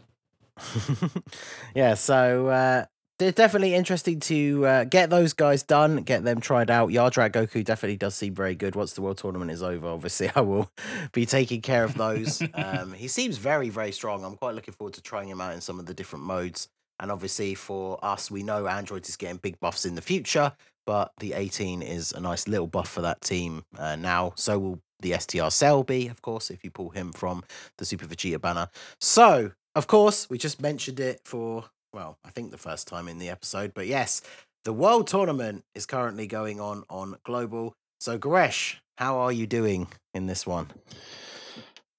yeah, 1.76 1.96
so 1.96 2.48
uh, 2.48 2.86
definitely 3.30 3.76
interesting 3.76 4.20
to 4.22 4.66
uh, 4.66 4.84
get 4.86 5.10
those 5.10 5.34
guys 5.34 5.64
done, 5.64 5.98
get 5.98 6.24
them 6.24 6.42
tried 6.42 6.72
out. 6.72 6.90
Yardrat 6.90 7.32
Goku 7.32 7.64
definitely 7.64 7.98
does 7.98 8.16
seem 8.16 8.34
very 8.34 8.56
good. 8.56 8.76
Once 8.76 8.94
the 8.94 9.02
world 9.02 9.18
tournament 9.18 9.52
is 9.52 9.62
over, 9.62 9.88
obviously, 9.88 10.32
I 10.36 10.42
will 10.42 10.72
be 11.12 11.26
taking 11.26 11.62
care 11.62 11.84
of 11.84 11.94
those. 11.96 12.42
um, 12.54 12.94
he 12.94 13.08
seems 13.08 13.38
very, 13.38 13.70
very 13.70 13.92
strong. 13.92 14.24
I'm 14.24 14.38
quite 14.38 14.56
looking 14.56 14.74
forward 14.74 14.96
to 14.96 15.02
trying 15.02 15.30
him 15.30 15.42
out 15.42 15.54
in 15.54 15.62
some 15.62 15.80
of 15.80 15.86
the 15.86 15.94
different 15.94 16.26
modes. 16.26 16.68
And 17.00 17.12
obviously, 17.12 17.56
for 17.56 18.04
us, 18.04 18.32
we 18.32 18.44
know 18.44 18.68
Android 18.68 19.08
is 19.08 19.18
getting 19.18 19.38
big 19.38 19.60
buffs 19.60 19.86
in 19.86 19.96
the 19.96 20.02
future, 20.02 20.54
but 20.86 21.12
the 21.20 21.34
18 21.34 21.82
is 21.82 22.12
a 22.12 22.20
nice 22.20 22.48
little 22.48 22.68
buff 22.68 22.90
for 22.90 23.02
that 23.02 23.22
team 23.22 23.66
uh, 23.78 23.96
now. 23.96 24.34
So 24.36 24.60
will 24.60 24.82
the 25.02 25.14
STR 25.18 25.50
Cell 25.50 25.84
be, 25.84 26.08
of 26.08 26.22
course, 26.22 26.50
if 26.50 26.64
you 26.64 26.72
pull 26.72 26.90
him 26.90 27.12
from 27.12 27.44
the 27.78 27.86
Super 27.86 28.06
Vegeta 28.06 28.40
banner. 28.40 28.70
So, 29.00 29.52
of 29.76 29.88
course, 29.88 30.30
we 30.30 30.38
just 30.38 30.62
mentioned 30.62 31.00
it 31.00 31.22
for 31.26 31.66
well, 31.94 32.18
I 32.24 32.30
think 32.30 32.52
the 32.52 32.58
first 32.58 32.88
time 32.88 33.08
in 33.08 33.20
the 33.20 33.30
episode. 33.30 33.74
But 33.74 33.88
yes, 33.88 34.22
the 34.64 34.74
World 34.74 35.08
Tournament 35.08 35.64
is 35.76 35.86
currently 35.86 36.28
going 36.28 36.60
on 36.60 36.84
on 36.90 37.18
Global. 37.24 37.74
So, 38.00 38.18
Goresh, 38.18 38.78
how 38.98 39.18
are 39.20 39.32
you 39.32 39.48
doing 39.48 39.88
in 40.14 40.28
this 40.28 40.46
one? 40.46 40.68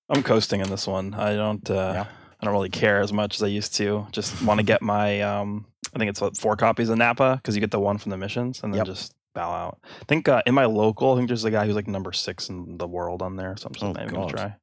I'm 0.09 0.22
coasting 0.22 0.61
in 0.61 0.70
this 0.70 0.86
one. 0.86 1.14
I 1.14 1.34
don't. 1.34 1.68
Uh, 1.70 1.93
yeah. 1.95 2.07
I 2.40 2.45
don't 2.45 2.55
really 2.55 2.70
care 2.70 3.01
as 3.01 3.12
much 3.12 3.36
as 3.36 3.43
I 3.43 3.47
used 3.47 3.76
to. 3.76 4.07
Just 4.11 4.43
want 4.43 4.59
to 4.59 4.64
get 4.64 4.82
my. 4.82 5.20
Um, 5.20 5.66
I 5.95 5.99
think 5.99 6.11
it's 6.11 6.20
what, 6.20 6.36
four 6.36 6.57
copies 6.57 6.88
of 6.88 6.99
Nappa 6.99 7.36
because 7.36 7.55
you 7.55 7.61
get 7.61 7.70
the 7.70 7.80
one 7.80 7.99
from 7.99 8.11
the 8.11 8.16
missions, 8.16 8.62
and 8.62 8.72
then 8.72 8.78
yep. 8.78 8.86
just 8.86 9.12
bow 9.34 9.51
out. 9.51 9.78
I 9.84 10.05
think 10.07 10.28
uh, 10.28 10.43
in 10.47 10.55
my 10.55 10.64
local, 10.64 11.12
I 11.12 11.16
think 11.16 11.28
there's 11.28 11.45
a 11.45 11.51
guy 11.51 11.66
who's 11.66 11.76
like 11.76 11.86
number 11.86 12.12
six 12.12 12.49
in 12.49 12.78
the 12.78 12.86
world 12.86 13.22
on 13.22 13.36
there, 13.36 13.57
so 13.57 13.66
I'm 13.66 13.72
just 13.72 13.84
oh, 13.84 13.93
maybe 13.93 14.12
gonna 14.12 14.32
try. 14.32 14.57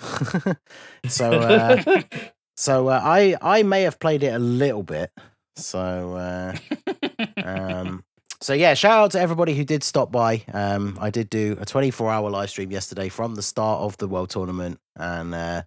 so 1.08 1.32
uh, 1.32 2.02
So 2.56 2.88
uh, 2.88 3.00
I 3.02 3.36
I 3.40 3.62
may 3.62 3.82
have 3.82 3.98
played 3.98 4.22
it 4.22 4.34
a 4.34 4.38
little 4.38 4.82
bit. 4.82 5.10
So 5.56 6.14
uh, 6.14 6.56
um, 7.44 8.04
so 8.40 8.52
yeah, 8.52 8.74
shout 8.74 8.98
out 8.98 9.10
to 9.12 9.20
everybody 9.20 9.54
who 9.54 9.64
did 9.64 9.82
stop 9.82 10.12
by. 10.12 10.44
Um, 10.52 10.98
I 11.00 11.10
did 11.10 11.30
do 11.30 11.56
a 11.60 11.64
24 11.64 12.10
hour 12.10 12.30
live 12.30 12.50
stream 12.50 12.70
yesterday 12.70 13.08
from 13.08 13.34
the 13.34 13.42
start 13.42 13.80
of 13.80 13.96
the 13.98 14.08
World 14.08 14.30
Tournament, 14.30 14.78
and 14.96 15.34
uh, 15.34 15.62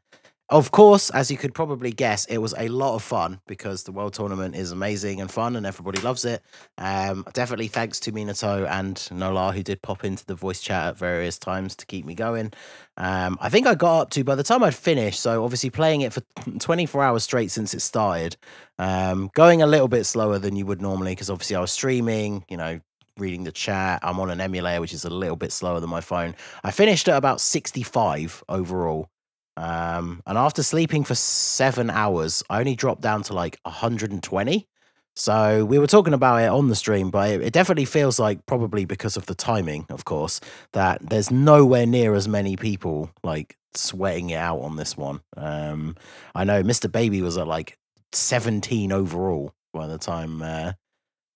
of 0.49 0.71
course, 0.71 1.09
as 1.09 1.29
you 1.29 1.35
could 1.35 1.53
probably 1.53 1.91
guess, 1.91 2.23
it 2.25 2.37
was 2.37 2.53
a 2.57 2.69
lot 2.69 2.95
of 2.95 3.03
fun 3.03 3.41
because 3.47 3.83
the 3.83 3.91
World 3.91 4.13
Tournament 4.13 4.55
is 4.55 4.71
amazing 4.71 5.19
and 5.19 5.29
fun 5.29 5.57
and 5.57 5.65
everybody 5.65 5.99
loves 5.99 6.23
it. 6.23 6.41
Um, 6.77 7.25
definitely 7.33 7.67
thanks 7.67 7.99
to 8.01 8.13
Minato 8.13 8.65
and 8.69 9.09
Nola 9.11 9.51
who 9.51 9.61
did 9.61 9.81
pop 9.81 10.05
into 10.05 10.25
the 10.25 10.35
voice 10.35 10.61
chat 10.61 10.87
at 10.87 10.97
various 10.97 11.37
times 11.37 11.75
to 11.75 11.85
keep 11.85 12.05
me 12.05 12.15
going. 12.15 12.53
Um, 12.95 13.37
I 13.41 13.49
think 13.49 13.67
I 13.67 13.75
got 13.75 14.01
up 14.01 14.09
to 14.11 14.23
by 14.23 14.35
the 14.35 14.43
time 14.43 14.63
I'd 14.63 14.73
finished, 14.73 15.19
so 15.19 15.43
obviously 15.43 15.69
playing 15.69 16.01
it 16.01 16.13
for 16.13 16.21
24 16.59 17.03
hours 17.03 17.23
straight 17.23 17.51
since 17.51 17.73
it 17.73 17.81
started, 17.81 18.37
um, 18.79 19.29
going 19.33 19.61
a 19.61 19.67
little 19.67 19.89
bit 19.89 20.05
slower 20.05 20.39
than 20.39 20.55
you 20.55 20.65
would 20.65 20.81
normally 20.81 21.11
because 21.11 21.29
obviously 21.29 21.57
I 21.57 21.59
was 21.59 21.73
streaming, 21.73 22.45
you 22.47 22.55
know, 22.55 22.79
reading 23.17 23.43
the 23.43 23.51
chat. 23.51 23.99
I'm 24.01 24.19
on 24.21 24.29
an 24.29 24.39
emulator, 24.39 24.79
which 24.79 24.93
is 24.93 25.03
a 25.03 25.09
little 25.09 25.35
bit 25.35 25.51
slower 25.51 25.81
than 25.81 25.89
my 25.89 26.01
phone. 26.01 26.35
I 26.63 26.71
finished 26.71 27.09
at 27.09 27.17
about 27.17 27.41
65 27.41 28.45
overall. 28.47 29.09
Um, 29.57 30.21
and 30.27 30.37
after 30.37 30.61
sleeping 30.61 31.03
for 31.03 31.15
seven 31.15 31.89
hours, 31.89 32.43
I 32.49 32.59
only 32.59 32.75
dropped 32.75 33.01
down 33.01 33.23
to 33.23 33.33
like 33.33 33.59
120. 33.63 34.67
So 35.15 35.65
we 35.65 35.79
were 35.79 35.87
talking 35.87 36.13
about 36.13 36.43
it 36.43 36.49
on 36.49 36.67
the 36.67 36.75
stream, 36.75 37.09
but 37.09 37.31
it, 37.31 37.41
it, 37.41 37.53
definitely 37.53 37.85
feels 37.85 38.19
like 38.19 38.45
probably 38.45 38.85
because 38.85 39.17
of 39.17 39.25
the 39.25 39.33
timing, 39.33 39.87
of 39.89 40.05
course, 40.05 40.39
that 40.73 41.09
there's 41.09 41.31
nowhere 41.31 41.87
near 41.87 42.13
as 42.13 42.27
many 42.27 42.55
people 42.55 43.09
like 43.23 43.57
sweating 43.73 44.29
it 44.29 44.35
out 44.35 44.59
on 44.59 44.75
this 44.75 44.95
one. 44.95 45.21
Um, 45.35 45.95
I 46.35 46.43
know 46.43 46.61
Mr. 46.61 46.91
Baby 46.91 47.23
was 47.23 47.35
at 47.35 47.47
like 47.47 47.79
17 48.11 48.91
overall 48.91 49.53
by 49.73 49.87
the 49.87 49.97
time 49.97 50.43
uh, 50.43 50.73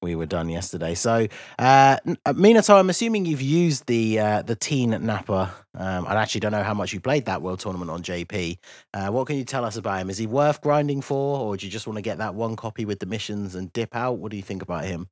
we 0.01 0.15
were 0.15 0.25
done 0.25 0.49
yesterday. 0.49 0.95
So, 0.95 1.27
uh, 1.59 1.97
uh, 2.25 2.33
Minato, 2.33 2.77
I'm 2.77 2.89
assuming 2.89 3.25
you've 3.25 3.41
used 3.41 3.85
the 3.85 4.19
uh, 4.19 4.41
the 4.41 4.55
Teen 4.55 4.89
Nappa. 4.89 5.53
Um, 5.75 6.07
I 6.07 6.15
actually 6.15 6.41
don't 6.41 6.51
know 6.51 6.63
how 6.63 6.73
much 6.73 6.91
you 6.91 6.99
played 6.99 7.25
that 7.25 7.41
World 7.41 7.59
Tournament 7.59 7.91
on 7.91 8.01
JP. 8.01 8.57
Uh, 8.93 9.09
what 9.09 9.27
can 9.27 9.37
you 9.37 9.45
tell 9.45 9.63
us 9.63 9.77
about 9.77 10.01
him? 10.01 10.09
Is 10.09 10.17
he 10.17 10.27
worth 10.27 10.61
grinding 10.61 11.01
for, 11.01 11.39
or 11.39 11.55
do 11.55 11.65
you 11.65 11.71
just 11.71 11.87
want 11.87 11.97
to 11.97 12.01
get 12.01 12.17
that 12.17 12.33
one 12.33 12.55
copy 12.55 12.83
with 12.83 12.99
the 12.99 13.05
missions 13.05 13.55
and 13.55 13.71
dip 13.73 13.95
out? 13.95 14.13
What 14.13 14.31
do 14.31 14.37
you 14.37 14.43
think 14.43 14.61
about 14.61 14.85
him? 14.85 15.07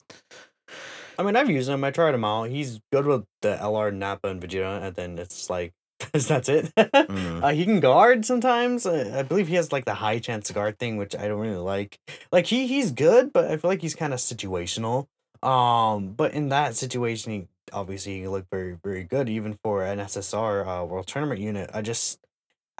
I 1.17 1.23
mean, 1.23 1.35
I've 1.35 1.49
used 1.49 1.69
him. 1.69 1.83
I 1.83 1.91
tried 1.91 2.15
him 2.15 2.25
out. 2.25 2.49
He's 2.49 2.79
good 2.91 3.05
with 3.05 3.25
the 3.41 3.57
LR, 3.61 3.93
Nappa, 3.93 4.29
and 4.29 4.41
Vegeta, 4.41 4.81
and 4.81 4.95
then 4.95 5.19
it's 5.19 5.49
like 5.49 5.73
that's 6.13 6.49
it. 6.49 6.73
Mm. 6.75 7.43
uh, 7.43 7.49
he 7.49 7.65
can 7.65 7.79
guard 7.79 8.25
sometimes. 8.25 8.85
Uh, 8.85 9.13
I 9.15 9.23
believe 9.23 9.47
he 9.47 9.55
has 9.55 9.71
like 9.71 9.85
the 9.85 9.93
high 9.93 10.19
chance 10.19 10.47
to 10.47 10.53
guard 10.53 10.79
thing, 10.79 10.97
which 10.97 11.15
I 11.15 11.27
don't 11.27 11.39
really 11.39 11.57
like. 11.57 11.99
Like 12.31 12.45
he 12.45 12.67
he's 12.67 12.91
good, 12.91 13.33
but 13.33 13.45
I 13.45 13.57
feel 13.57 13.69
like 13.69 13.81
he's 13.81 13.95
kind 13.95 14.13
of 14.13 14.19
situational. 14.19 15.07
Um, 15.41 16.13
but 16.13 16.33
in 16.33 16.49
that 16.49 16.75
situation, 16.75 17.31
he 17.31 17.47
obviously 17.71 18.19
he 18.19 18.27
looked 18.27 18.49
very 18.49 18.77
very 18.83 19.03
good, 19.03 19.29
even 19.29 19.57
for 19.63 19.83
an 19.83 19.99
SSR 19.99 20.83
uh, 20.83 20.85
World 20.85 21.07
Tournament 21.07 21.41
unit. 21.41 21.69
I 21.73 21.81
just. 21.81 22.19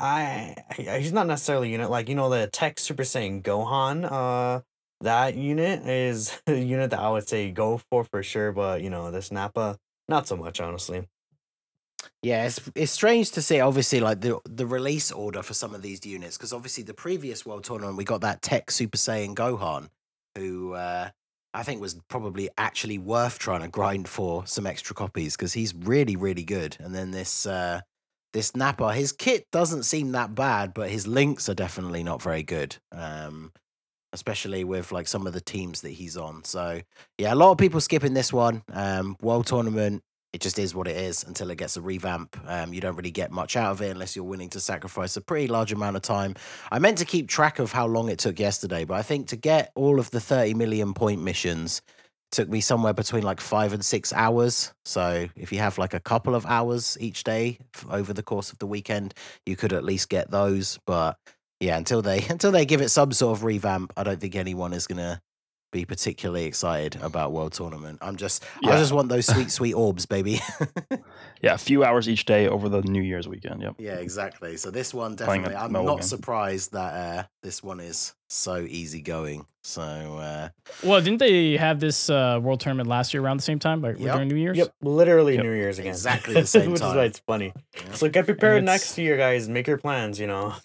I, 0.02 0.56
I 0.70 1.00
he's 1.00 1.12
not 1.12 1.28
necessarily 1.28 1.68
a 1.68 1.72
unit 1.72 1.90
like 1.90 2.08
you 2.08 2.16
know 2.16 2.30
the 2.30 2.48
Tech 2.48 2.80
Super 2.80 3.04
Saiyan 3.04 3.44
Gohan 3.44 4.10
uh 4.10 4.62
that 5.02 5.36
unit 5.36 5.86
is 5.88 6.40
a 6.48 6.56
unit 6.56 6.92
that 6.92 7.00
I 7.00 7.10
would 7.10 7.28
say 7.28 7.52
go 7.52 7.82
for 7.90 8.04
for 8.04 8.24
sure, 8.24 8.52
but 8.52 8.82
you 8.82 8.90
know, 8.90 9.12
this 9.12 9.32
Nappa, 9.32 9.78
not 10.08 10.28
so 10.28 10.36
much, 10.36 10.60
honestly. 10.60 11.08
Yeah, 12.22 12.46
it's 12.46 12.60
it's 12.76 12.92
strange 12.92 13.32
to 13.32 13.42
see. 13.42 13.60
Obviously, 13.60 14.00
like 14.00 14.22
the 14.22 14.40
the 14.46 14.66
release 14.66 15.12
order 15.12 15.42
for 15.42 15.54
some 15.54 15.74
of 15.74 15.82
these 15.82 16.06
units, 16.06 16.38
because 16.38 16.54
obviously 16.54 16.84
the 16.84 16.94
previous 16.94 17.46
World 17.46 17.64
Tournament 17.64 17.98
we 17.98 18.04
got 18.04 18.22
that 18.22 18.42
Tech 18.42 18.72
Super 18.72 18.98
Saiyan 18.98 19.36
Gohan, 19.36 19.90
who 20.36 20.74
uh, 20.74 21.10
I 21.54 21.64
think 21.64 21.82
was 21.82 22.00
probably 22.10 22.50
actually 22.58 22.98
worth 22.98 23.40
trying 23.40 23.62
to 23.62 23.68
grind 23.68 24.08
for 24.08 24.46
some 24.46 24.66
extra 24.68 24.96
copies 24.96 25.36
because 25.36 25.54
he's 25.54 25.74
really 25.74 26.16
really 26.16 26.44
good. 26.44 26.78
And 26.80 26.94
then 26.94 27.12
this 27.12 27.46
uh, 27.46 27.82
this 28.34 28.56
Nappa, 28.56 28.94
his 28.94 29.12
kit 29.12 29.46
doesn't 29.52 29.84
seem 29.84 30.12
that 30.12 30.36
bad, 30.36 30.74
but 30.74 30.90
his 30.90 31.08
links 31.08 31.50
are 31.50 31.56
definitely 31.56 32.04
not 32.04 32.22
very 32.22 32.44
good. 32.44 32.78
Um, 32.92 33.52
especially 34.12 34.64
with 34.64 34.92
like 34.92 35.08
some 35.08 35.28
of 35.28 35.34
the 35.34 35.42
teams 35.42 35.82
that 35.82 35.92
he's 35.92 36.18
on. 36.18 36.44
So 36.44 36.82
yeah, 37.18 37.34
a 37.34 37.36
lot 37.36 37.52
of 37.52 37.58
people 37.58 37.80
skipping 37.80 38.14
this 38.14 38.34
one. 38.34 38.64
Um, 38.74 39.16
World 39.22 39.46
Tournament 39.46 40.02
it 40.34 40.42
just 40.42 40.60
is 40.60 40.76
what 40.76 40.88
it 40.88 40.96
is 40.96 41.24
until 41.24 41.50
it 41.50 41.58
gets 41.58 41.76
a 41.78 41.82
revamp. 41.82 42.38
Um, 42.46 42.74
you 42.74 42.82
don't 42.82 42.96
really 42.96 43.12
get 43.12 43.32
much 43.32 43.56
out 43.56 43.72
of 43.72 43.82
it 43.82 43.90
unless 43.90 44.16
you're 44.16 44.26
willing 44.26 44.50
to 44.50 44.60
sacrifice 44.60 45.18
a 45.18 45.22
pretty 45.22 45.48
large 45.48 45.72
amount 45.72 45.96
of 45.96 46.02
time. 46.02 46.36
I 46.72 46.80
meant 46.80 47.00
to 47.00 47.06
keep 47.06 47.28
track 47.28 47.60
of 47.60 47.72
how 47.72 47.88
long 47.88 48.10
it 48.10 48.20
took 48.20 48.40
yesterday, 48.40 48.86
but 48.86 48.96
I 48.96 49.02
think 49.02 49.28
to 49.30 49.36
get 49.36 49.72
all 49.76 50.00
of 50.00 50.12
the 50.12 50.20
30 50.20 50.54
million 50.54 50.94
point 50.94 51.22
missions 51.22 51.82
took 52.32 52.48
me 52.48 52.62
somewhere 52.62 52.94
between 52.94 53.24
like 53.24 53.42
five 53.42 53.74
and 53.74 53.84
six 53.84 54.14
hours. 54.14 54.72
So 54.86 55.28
if 55.36 55.52
you 55.52 55.60
have 55.60 55.78
like 55.78 55.94
a 55.94 56.00
couple 56.00 56.36
of 56.36 56.46
hours 56.46 56.98
each 57.00 57.24
day 57.24 57.58
over 57.90 58.14
the 58.14 58.24
course 58.24 58.52
of 58.52 58.60
the 58.60 58.68
weekend, 58.68 59.14
you 59.46 59.56
could 59.56 59.74
at 59.74 59.84
least 59.84 60.10
get 60.10 60.30
those. 60.30 60.78
But 60.86 61.18
yeah, 61.60 61.78
until 61.78 62.02
they 62.02 62.26
until 62.30 62.52
they 62.52 62.66
give 62.66 62.82
it 62.82 62.90
some 62.90 63.12
sort 63.14 63.38
of 63.38 63.44
revamp, 63.44 63.94
I 63.98 64.04
don't 64.04 64.20
think 64.20 64.36
anyone 64.36 64.74
is 64.74 64.88
gonna 64.88 65.22
be 65.72 65.86
particularly 65.86 66.46
excited 66.46 67.00
about 67.02 67.32
World 67.32 67.54
Tournament. 67.54 68.00
I'm 68.02 68.16
just 68.16 68.44
I 68.66 68.78
just 68.78 68.92
want 68.92 69.10
those 69.10 69.26
sweet, 69.34 69.52
sweet 69.52 69.74
orbs, 69.74 70.06
baby. 70.06 70.40
Yeah, 71.42 71.54
a 71.54 71.58
few 71.58 71.86
hours 71.86 72.10
each 72.10 72.26
day 72.26 72.50
over 72.50 72.68
the 72.68 72.82
New 72.82 73.02
Year's 73.02 73.26
weekend. 73.26 73.62
Yep. 73.62 73.76
yeah, 73.78 73.94
exactly. 73.96 74.58
So 74.58 74.72
this 74.72 74.94
one 74.94 75.16
definitely 75.16 75.56
I'm 75.56 75.72
not 75.72 75.86
game. 75.86 76.02
surprised 76.02 76.74
that 76.74 76.94
uh 76.94 77.24
this 77.44 77.64
one 77.64 77.80
is 77.80 78.14
so 78.28 78.58
easy 78.68 79.02
going. 79.02 79.46
So 79.64 79.82
uh 79.82 80.50
Well, 80.84 81.00
didn't 81.00 81.20
they 81.20 81.56
have 81.56 81.80
this 81.80 82.10
uh, 82.10 82.40
world 82.42 82.60
tournament 82.60 82.90
last 82.90 83.14
year 83.14 83.24
around 83.24 83.38
the 83.38 83.44
same 83.44 83.58
time, 83.60 83.82
like 83.82 83.98
Yep. 84.00 84.14
during 84.16 84.28
New 84.28 84.36
Year's? 84.36 84.58
Yep, 84.58 84.74
literally 84.82 85.36
Yep. 85.36 85.44
New 85.46 85.54
Year's 85.54 85.80
again. 85.80 85.92
Exactly 85.92 86.34
the 86.34 86.46
same 86.58 86.72
Which 86.72 86.76
is 86.76 86.82
time. 86.82 86.98
why 86.98 87.04
it's 87.06 87.20
funny. 87.20 87.54
yeah. 87.78 87.94
So 87.94 88.10
get 88.10 88.26
prepared 88.26 88.66
next 88.66 88.98
year, 88.98 89.16
guys. 89.16 89.48
Make 89.48 89.68
your 89.68 89.78
plans, 89.78 90.20
you 90.20 90.28
know. 90.28 90.56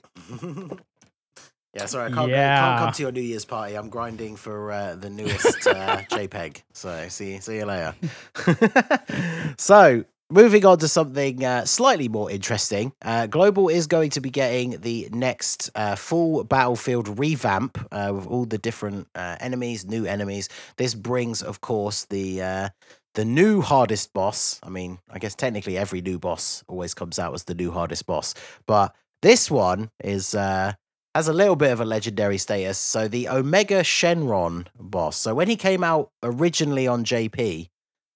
Yeah, 1.75 1.87
sorry, 1.87 2.05
I 2.07 2.15
can't, 2.15 2.29
go, 2.29 2.35
Yeah. 2.37 2.61
can't 2.61 2.79
come 2.81 2.93
to 2.93 3.03
your 3.03 3.13
New 3.13 3.21
Year's 3.21 3.45
party. 3.45 3.75
I'm 3.75 3.89
grinding 3.89 4.37
for 4.37 4.71
uh, 4.71 4.95
the 4.95 5.11
newest 5.11 5.67
uh, 5.67 5.99
JPEG. 6.11 6.63
So 6.73 7.09
see, 7.09 7.41
see 7.41 7.57
you 7.57 7.65
later. 7.67 7.95
so 9.59 10.05
moving 10.31 10.65
on 10.65 10.79
to 10.79 10.89
something 10.89 11.45
uh, 11.45 11.65
slightly 11.65 12.09
more 12.09 12.31
interesting. 12.31 12.93
Uh, 13.03 13.27
Global 13.27 13.69
is 13.69 13.87
going 13.87 14.11
to 14.11 14.21
be 14.21 14.31
getting 14.31 14.81
the 14.81 15.09
next 15.13 15.71
uh, 15.75 15.97
full 15.97 16.45
battlefield 16.45 17.19
revamp 17.19 17.79
uh, 17.93 18.13
with 18.15 18.27
all 18.27 18.45
the 18.45 18.59
different 18.59 19.09
uh, 19.15 19.37
enemies, 19.41 19.85
new 19.85 20.07
enemies. 20.07 20.49
This 20.77 20.95
brings, 20.95 21.43
of 21.43 21.61
course, 21.61 22.05
the 22.07 22.43
uh, 22.43 22.69
the 23.15 23.25
new 23.25 23.61
hardest 23.61 24.13
boss. 24.13 24.59
I 24.63 24.71
mean, 24.71 24.99
I 25.11 25.19
guess 25.19 25.35
technically 25.35 25.77
every 25.77 26.01
new 26.01 26.19
boss 26.19 26.65
always 26.69 26.95
comes 26.95 27.19
out 27.19 27.35
as 27.35 27.45
the 27.45 27.55
new 27.55 27.71
hardest 27.71 28.07
boss, 28.07 28.35
but 28.67 28.95
this 29.23 29.51
one 29.51 29.91
is. 30.03 30.35
Uh, 30.35 30.75
has 31.15 31.29
a 31.29 31.33
little 31.33 31.57
bit 31.57 31.71
of 31.71 31.81
a 31.81 31.85
legendary 31.85 32.39
status. 32.39 32.79
So 32.79 33.07
the 33.09 33.29
Omega 33.29 33.81
Shenron 33.83 34.67
boss. 34.79 35.17
So 35.17 35.35
when 35.35 35.49
he 35.49 35.57
came 35.57 35.85
out 35.85 36.11
originally 36.23 36.87
on 36.87 37.05
JP, 37.05 37.69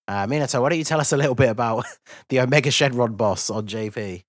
uh, 0.08 0.26
Minato, 0.26 0.60
why 0.62 0.70
don't 0.70 0.78
you 0.78 0.84
tell 0.84 1.00
us 1.00 1.12
a 1.12 1.16
little 1.16 1.34
bit 1.34 1.50
about 1.50 1.84
the 2.28 2.40
Omega 2.40 2.70
Shenron 2.70 3.16
boss 3.16 3.50
on 3.50 3.66
JP? 3.66 4.24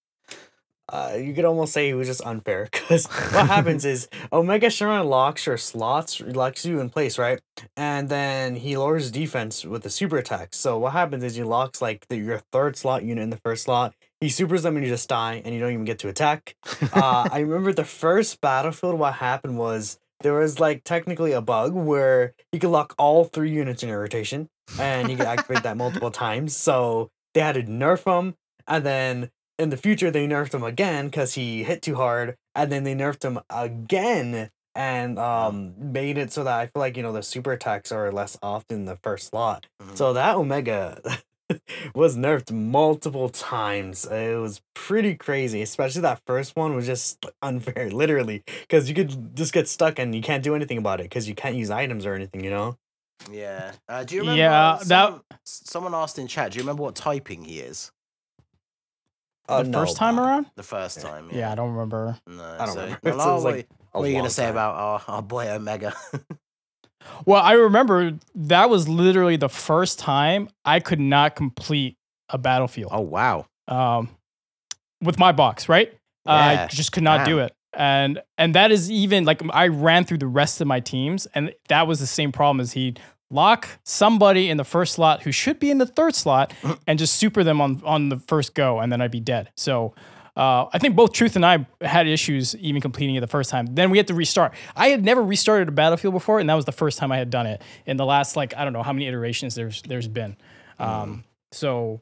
Uh, 0.91 1.17
you 1.21 1.35
could 1.35 1.45
almost 1.45 1.71
say 1.71 1.89
it 1.89 1.93
was 1.93 2.07
just 2.07 2.25
unfair 2.25 2.67
because 2.71 3.05
what 3.05 3.47
happens 3.47 3.85
is 3.85 4.07
Omega 4.33 4.67
Shenron 4.67 5.07
locks 5.07 5.45
your 5.45 5.57
slots, 5.57 6.19
locks 6.19 6.65
you 6.65 6.79
in 6.79 6.89
place, 6.89 7.17
right? 7.17 7.39
And 7.77 8.09
then 8.09 8.55
he 8.55 8.75
lowers 8.75 9.11
defense 9.11 9.63
with 9.63 9.83
the 9.83 9.89
super 9.89 10.17
attack. 10.17 10.49
So 10.53 10.79
what 10.79 10.93
happens 10.93 11.23
is 11.23 11.35
he 11.35 11.43
locks 11.43 11.81
like 11.81 12.07
the, 12.07 12.17
your 12.17 12.39
third 12.51 12.75
slot 12.75 13.03
unit 13.03 13.23
in 13.23 13.29
the 13.29 13.37
first 13.37 13.63
slot. 13.63 13.93
He 14.21 14.29
supers 14.29 14.63
them 14.63 14.75
and 14.75 14.85
you 14.85 14.91
just 14.91 15.07
die 15.07 15.41
and 15.45 15.53
you 15.53 15.61
don't 15.61 15.71
even 15.71 15.85
get 15.85 15.99
to 15.99 16.09
attack. 16.09 16.55
uh, 16.93 17.29
I 17.31 17.39
remember 17.39 17.71
the 17.71 17.85
first 17.85 18.41
battlefield. 18.41 18.99
What 18.99 19.15
happened 19.15 19.57
was 19.57 19.97
there 20.21 20.33
was 20.33 20.59
like 20.59 20.83
technically 20.83 21.31
a 21.31 21.41
bug 21.41 21.73
where 21.73 22.33
you 22.51 22.59
could 22.59 22.69
lock 22.69 22.93
all 22.97 23.23
three 23.23 23.51
units 23.51 23.81
in 23.83 23.89
your 23.89 23.99
rotation, 24.01 24.49
and 24.77 25.09
you 25.09 25.15
could 25.15 25.25
activate 25.25 25.63
that 25.63 25.77
multiple 25.77 26.11
times. 26.11 26.55
So 26.55 27.09
they 27.33 27.39
had 27.41 27.55
to 27.55 27.63
nerf 27.63 28.03
him, 28.03 28.35
and 28.67 28.85
then 28.85 29.29
in 29.57 29.69
the 29.69 29.77
future 29.77 30.11
they 30.11 30.27
nerfed 30.27 30.53
him 30.53 30.63
again 30.63 31.05
because 31.05 31.35
he 31.35 31.63
hit 31.63 31.81
too 31.81 31.95
hard, 31.95 32.35
and 32.55 32.69
then 32.69 32.83
they 32.83 32.95
nerfed 32.95 33.23
him 33.23 33.39
again 33.49 34.49
and 34.75 35.17
um 35.17 35.73
made 35.77 36.17
it 36.17 36.31
so 36.31 36.43
that 36.43 36.59
I 36.59 36.65
feel 36.67 36.79
like 36.79 36.95
you 36.95 37.03
know 37.03 37.11
the 37.11 37.23
super 37.23 37.51
attacks 37.53 37.91
are 37.91 38.11
less 38.11 38.37
often 38.43 38.85
the 38.85 38.97
first 38.97 39.29
slot. 39.29 39.67
Mhm. 39.81 39.97
So 39.97 40.13
that 40.13 40.35
Omega 40.35 41.01
was 41.95 42.17
nerfed 42.17 42.51
multiple 42.51 43.29
times. 43.29 44.05
It 44.05 44.39
was 44.39 44.61
pretty 44.73 45.15
crazy, 45.15 45.61
especially 45.61 46.01
that 46.01 46.21
first 46.25 46.55
one 46.55 46.75
was 46.75 46.85
just 46.85 47.25
unfair, 47.41 47.89
literally, 47.91 48.43
because 48.61 48.89
you 48.89 48.95
could 48.95 49.35
just 49.35 49.53
get 49.53 49.67
stuck 49.67 49.99
and 49.99 50.13
you 50.15 50.21
can't 50.21 50.43
do 50.43 50.55
anything 50.55 50.77
about 50.77 50.99
it 50.99 51.03
because 51.03 51.27
you 51.27 51.35
can't 51.35 51.55
use 51.55 51.69
items 51.69 52.05
or 52.05 52.13
anything, 52.13 52.43
you 52.43 52.49
know. 52.49 52.77
Yeah. 53.31 53.73
Uh, 53.87 54.03
do 54.03 54.15
you 54.15 54.21
remember? 54.21 54.39
Yeah, 54.39 54.77
that- 54.79 54.85
someone, 54.87 55.21
someone 55.43 55.95
asked 55.95 56.19
in 56.19 56.27
chat. 56.27 56.51
Do 56.51 56.57
you 56.57 56.63
remember 56.63 56.83
what 56.83 56.95
typing 56.95 57.43
he 57.43 57.59
is? 57.59 57.91
Uh, 59.47 59.63
the 59.63 59.69
no, 59.69 59.79
first 59.79 59.97
time 59.97 60.15
nah. 60.15 60.25
around? 60.25 60.45
The 60.55 60.63
first 60.63 61.01
time. 61.01 61.29
Yeah. 61.31 61.39
Yeah, 61.39 61.51
I 61.51 61.55
don't 61.55 61.71
remember. 61.71 62.17
No, 62.27 62.43
I 62.43 62.65
don't 62.65 62.75
so, 62.75 62.81
remember. 62.81 62.99
well, 63.03 63.19
So 63.19 63.43
what, 63.43 63.55
like 63.55 63.67
what 63.91 64.03
are 64.03 64.07
you 64.07 64.15
gonna 64.15 64.29
say 64.29 64.47
about 64.47 64.75
our, 64.75 65.01
our 65.07 65.21
boy 65.23 65.49
Omega? 65.49 65.93
Well, 67.25 67.41
I 67.41 67.53
remember 67.53 68.17
that 68.35 68.69
was 68.69 68.87
literally 68.87 69.37
the 69.37 69.49
first 69.49 69.99
time 69.99 70.49
I 70.65 70.79
could 70.79 70.99
not 70.99 71.35
complete 71.35 71.97
a 72.29 72.37
battlefield 72.37 72.91
oh 72.93 73.01
wow. 73.01 73.45
um, 73.67 74.09
with 75.01 75.17
my 75.17 75.31
box, 75.31 75.67
right? 75.69 75.93
I 76.25 76.67
just 76.67 76.91
could 76.91 77.03
not 77.03 77.25
do 77.25 77.39
it. 77.39 77.53
And 77.73 78.21
and 78.37 78.55
that 78.55 78.71
is 78.71 78.89
even 78.89 79.25
like 79.25 79.41
I 79.51 79.67
ran 79.67 80.03
through 80.03 80.17
the 80.19 80.27
rest 80.27 80.59
of 80.61 80.67
my 80.67 80.79
teams, 80.79 81.27
and 81.33 81.53
that 81.67 81.87
was 81.87 81.99
the 81.99 82.07
same 82.07 82.31
problem 82.31 82.59
as 82.59 82.73
he'd 82.73 82.99
lock 83.31 83.67
somebody 83.83 84.49
in 84.49 84.57
the 84.57 84.63
first 84.63 84.93
slot 84.93 85.21
who 85.21 85.31
should 85.31 85.59
be 85.59 85.69
in 85.69 85.77
the 85.77 85.85
third 85.85 86.15
slot 86.15 86.51
and 86.87 86.97
just 86.97 87.15
super 87.15 87.43
them 87.43 87.61
on 87.61 87.81
on 87.85 88.09
the 88.09 88.17
first 88.17 88.55
go, 88.55 88.79
and 88.79 88.91
then 88.91 89.01
I'd 89.01 89.11
be 89.11 89.19
dead. 89.19 89.51
So 89.55 89.93
uh, 90.39 90.69
I 90.71 90.79
think 90.79 90.95
both 90.95 91.11
Truth 91.11 91.35
and 91.35 91.45
I 91.45 91.67
had 91.81 92.07
issues 92.07 92.55
even 92.55 92.79
completing 92.81 93.15
it 93.15 93.19
the 93.19 93.27
first 93.27 93.49
time. 93.49 93.65
Then 93.75 93.89
we 93.89 93.97
had 93.97 94.07
to 94.07 94.13
restart. 94.13 94.53
I 94.73 94.87
had 94.87 95.03
never 95.03 95.21
restarted 95.21 95.67
a 95.67 95.71
battlefield 95.71 96.13
before, 96.13 96.39
and 96.39 96.49
that 96.49 96.53
was 96.53 96.63
the 96.63 96.71
first 96.71 96.97
time 96.97 97.11
I 97.11 97.17
had 97.17 97.29
done 97.29 97.45
it 97.45 97.61
in 97.85 97.97
the 97.97 98.05
last 98.05 98.37
like 98.37 98.55
I 98.55 98.63
don't 98.63 98.71
know 98.71 98.81
how 98.81 98.93
many 98.93 99.05
iterations 99.05 99.53
there's 99.53 99.81
there's 99.81 100.07
been. 100.07 100.37
Um, 100.79 101.25
so 101.51 101.99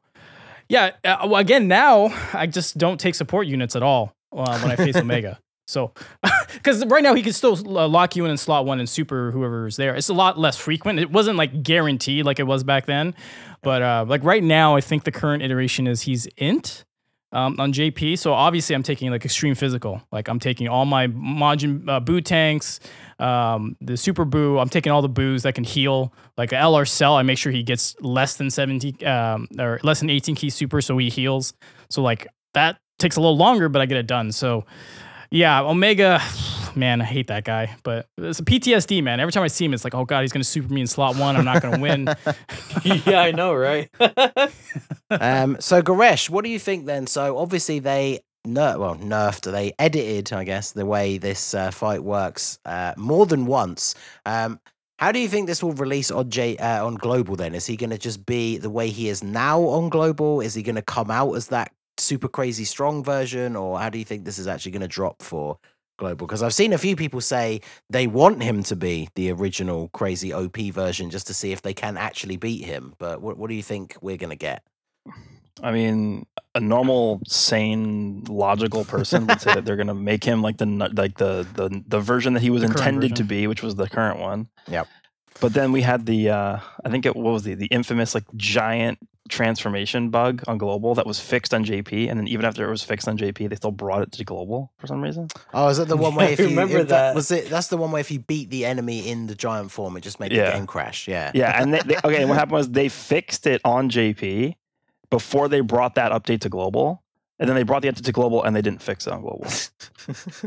yeah, 0.69 0.91
uh, 1.03 1.17
well, 1.23 1.38
again 1.38 1.67
now 1.67 2.13
I 2.31 2.45
just 2.45 2.77
don't 2.77 2.99
take 2.99 3.15
support 3.15 3.47
units 3.47 3.75
at 3.75 3.81
all 3.81 4.13
uh, 4.31 4.59
when 4.59 4.71
I 4.71 4.75
face 4.75 4.95
Omega. 4.95 5.39
So, 5.69 5.91
because 6.53 6.85
right 6.85 7.03
now 7.03 7.13
he 7.13 7.21
can 7.21 7.33
still 7.33 7.77
uh, 7.77 7.89
lock 7.89 8.15
you 8.15 8.23
in 8.23 8.31
in 8.31 8.38
slot 8.38 8.65
one 8.65 8.79
and 8.79 8.88
super 8.88 9.31
whoever's 9.31 9.75
there. 9.75 9.95
It's 9.95 10.07
a 10.07 10.13
lot 10.13 10.39
less 10.39 10.55
frequent. 10.55 10.97
It 10.97 11.11
wasn't 11.11 11.38
like 11.38 11.61
guaranteed 11.61 12.25
like 12.25 12.39
it 12.39 12.47
was 12.47 12.63
back 12.63 12.85
then, 12.85 13.13
but 13.61 13.81
uh, 13.81 14.05
like 14.07 14.23
right 14.23 14.41
now 14.41 14.77
I 14.77 14.79
think 14.79 15.03
the 15.03 15.11
current 15.11 15.43
iteration 15.43 15.85
is 15.85 16.03
he's 16.03 16.25
int, 16.38 16.85
um, 17.32 17.59
on 17.59 17.73
JP. 17.73 18.17
So 18.17 18.34
obviously, 18.34 18.75
I'm 18.75 18.84
taking 18.84 19.11
like 19.11 19.25
extreme 19.25 19.55
physical. 19.55 20.01
Like 20.11 20.28
I'm 20.28 20.39
taking 20.39 20.67
all 20.67 20.86
my 20.86 21.07
Majin 21.07 21.88
uh, 21.88 21.99
Buu 21.99 22.23
tanks, 22.23 22.80
um, 23.19 23.75
the 23.82 23.97
Super 23.97 24.25
Buu. 24.25 24.61
I'm 24.61 24.69
taking 24.69 24.91
all 24.91 25.01
the 25.01 25.09
Buus 25.09 25.43
that 25.43 25.55
can 25.55 25.63
heal. 25.63 26.13
Like 26.38 26.51
a 26.51 26.55
LR 26.55 26.88
Cell, 26.88 27.15
I 27.15 27.23
make 27.23 27.38
sure 27.38 27.51
he 27.51 27.63
gets 27.63 27.95
less 28.01 28.38
than 28.38 28.49
70 28.49 29.05
um, 29.05 29.47
or 29.59 29.80
less 29.84 29.99
than 29.99 30.09
18 30.09 30.36
key 30.36 30.49
super, 30.49 30.82
so 30.82 30.97
he 30.97 31.09
heals. 31.09 31.53
So 31.89 32.01
like 32.01 32.28
that 32.53 32.78
takes 32.99 33.15
a 33.15 33.21
little 33.21 33.38
longer, 33.38 33.69
but 33.69 33.82
I 33.82 33.86
get 33.86 33.97
it 33.97 34.07
done. 34.07 34.32
So 34.32 34.65
yeah, 35.30 35.61
Omega. 35.61 36.21
Man, 36.78 37.01
I 37.01 37.05
hate 37.05 37.25
that 37.28 37.43
guy, 37.43 37.75
but 37.82 38.07
it's 38.19 38.39
a 38.39 38.43
PTSD, 38.43 39.01
man. 39.01 39.19
Every 39.19 39.32
time 39.32 39.41
I 39.41 39.47
see 39.47 39.65
him, 39.65 39.73
it's 39.73 39.84
like, 39.84 39.95
oh 39.95 40.05
god, 40.05 40.21
he's 40.21 40.32
gonna 40.32 40.43
super 40.43 40.71
me 40.71 40.82
in 40.82 40.88
slot 40.88 41.15
one. 41.15 41.36
I'm 41.36 41.43
not 41.43 41.59
gonna 41.59 41.80
win. 41.80 42.05
yeah, 42.84 43.21
I 43.21 43.32
know, 43.32 43.55
right? 43.55 43.89
um, 45.09 45.57
so 45.59 45.82
Goresh, 45.82 46.30
what 46.30 46.45
do 46.45 46.51
you 46.51 46.59
think 46.59 46.86
then? 46.86 47.07
So 47.07 47.39
obviously 47.39 47.80
they 47.80 48.19
ner- 48.45 48.78
well 48.78 48.95
nerfed, 48.95 49.51
they 49.51 49.73
edited, 49.80 50.32
I 50.32 50.43
guess, 50.43 50.71
the 50.71 50.86
way 50.86 51.17
this 51.17 51.55
uh, 51.55 51.71
fight 51.71 52.03
works 52.03 52.59
uh, 52.63 52.93
more 52.95 53.25
than 53.25 53.47
once. 53.47 53.95
Um, 54.28 54.59
how 54.99 55.11
do 55.11 55.19
you 55.19 55.28
think 55.28 55.47
this 55.47 55.63
will 55.63 55.73
release 55.73 56.11
on 56.11 56.30
J 56.30 56.57
uh, 56.57 56.86
on 56.86 56.93
global? 56.93 57.36
Then 57.36 57.55
is 57.55 57.65
he 57.65 57.75
going 57.75 57.89
to 57.89 57.97
just 57.97 58.23
be 58.25 58.59
the 58.59 58.69
way 58.69 58.89
he 58.89 59.09
is 59.09 59.23
now 59.23 59.61
on 59.61 59.89
global? 59.89 60.41
Is 60.41 60.53
he 60.53 60.61
going 60.61 60.75
to 60.75 60.84
come 60.84 61.09
out 61.09 61.34
as 61.34 61.47
that 61.47 61.71
super 61.97 62.28
crazy 62.28 62.65
strong 62.65 63.03
version, 63.03 63.55
or 63.55 63.80
how 63.80 63.89
do 63.89 63.97
you 63.97 64.05
think 64.05 64.25
this 64.25 64.38
is 64.38 64.47
actually 64.47 64.73
going 64.73 64.82
to 64.82 64.88
drop 64.88 65.23
for 65.23 65.57
global? 65.97 66.27
Because 66.27 66.43
I've 66.43 66.53
seen 66.53 66.73
a 66.73 66.77
few 66.77 66.95
people 66.95 67.21
say 67.21 67.61
they 67.89 68.07
want 68.07 68.41
him 68.41 68.63
to 68.63 68.75
be 68.75 69.09
the 69.15 69.31
original 69.31 69.89
crazy 69.89 70.31
OP 70.31 70.57
version 70.57 71.09
just 71.09 71.27
to 71.27 71.33
see 71.33 71.51
if 71.51 71.61
they 71.61 71.73
can 71.73 71.97
actually 71.97 72.37
beat 72.37 72.63
him. 72.63 72.93
But 72.97 73.21
what 73.21 73.37
what 73.37 73.49
do 73.49 73.55
you 73.55 73.63
think 73.63 73.95
we're 74.01 74.17
going 74.17 74.29
to 74.29 74.35
get? 74.35 74.63
I 75.63 75.71
mean, 75.71 76.25
a 76.53 76.59
normal, 76.59 77.21
sane, 77.25 78.23
logical 78.27 78.85
person 78.85 79.27
would 79.27 79.41
say 79.41 79.53
that 79.55 79.65
they're 79.65 79.75
going 79.75 79.87
to 79.87 79.93
make 79.93 80.23
him 80.23 80.41
like 80.41 80.57
the 80.57 80.65
like 80.65 81.17
the 81.17 81.47
the 81.55 81.83
the 81.87 81.99
version 81.99 82.33
that 82.33 82.41
he 82.41 82.49
was 82.49 82.61
The 82.61 82.67
intended 82.67 83.15
to 83.17 83.23
be, 83.23 83.47
which 83.47 83.63
was 83.63 83.75
the 83.75 83.87
current 83.87 84.19
one. 84.19 84.47
Yep. 84.69 84.87
But 85.39 85.53
then 85.53 85.71
we 85.71 85.81
had 85.81 86.05
the 86.05 86.29
uh 86.29 86.59
I 86.85 86.89
think 86.89 87.05
it 87.05 87.15
what 87.15 87.31
was 87.31 87.43
the 87.43 87.55
the 87.55 87.67
infamous 87.67 88.15
like 88.15 88.25
giant 88.35 88.99
transformation 89.30 90.09
bug 90.09 90.43
on 90.47 90.57
global 90.57 90.95
that 90.95 91.05
was 91.05 91.19
fixed 91.19 91.53
on 91.53 91.63
JP, 91.65 92.09
and 92.09 92.19
then 92.19 92.28
even 92.28 92.45
after 92.45 92.65
it 92.67 92.69
was 92.69 92.84
fixed 92.84 93.07
on 93.07 93.17
JP, 93.17 93.49
they 93.49 93.55
still 93.55 93.71
brought 93.71 94.01
it 94.01 94.11
to 94.13 94.23
global 94.23 94.71
for 94.78 94.88
some 94.88 95.01
reason. 95.01 95.28
Oh, 95.53 95.67
is 95.67 95.80
it 95.80 95.88
the 95.88 95.97
one 95.97 96.13
Yeah, 96.13 96.17
where 96.17 96.30
if 96.32 96.39
you 96.39 96.47
remember 96.47 96.78
if 96.80 96.88
that, 96.89 97.09
that. 97.09 97.15
was 97.15 97.32
it? 97.32 97.49
That's 97.49 97.67
the 97.67 97.78
one 97.78 97.91
where 97.91 97.99
if 98.01 98.11
you 98.11 98.19
beat 98.19 98.49
the 98.49 98.65
enemy 98.65 99.09
in 99.09 99.28
the 99.28 99.36
giant 99.36 99.71
form, 99.71 99.95
it 99.97 100.01
just 100.01 100.19
made 100.19 100.32
the 100.32 100.36
game 100.53 100.67
crash. 100.67 101.07
Yeah. 101.07 101.32
Yeah, 101.34 101.61
and 101.61 101.73
they, 101.73 101.80
they, 101.82 101.97
okay, 102.03 102.25
what 102.25 102.36
happened 102.36 102.53
was 102.53 102.69
they 102.69 102.89
fixed 102.89 103.47
it 103.47 103.61
on 103.63 103.89
JP 103.89 104.55
before 105.09 105.47
they 105.47 105.61
brought 105.61 105.95
that 105.95 106.11
update 106.11 106.41
to 106.41 106.49
global, 106.49 107.03
and 107.39 107.47
then 107.47 107.55
they 107.55 107.63
brought 107.63 107.81
the 107.81 107.88
entity 107.88 108.05
to 108.05 108.11
global 108.11 108.43
and 108.43 108.55
they 108.55 108.61
didn't 108.61 108.81
fix 108.81 109.07
it 109.07 109.13
on 109.13 109.21
global. 109.21 109.47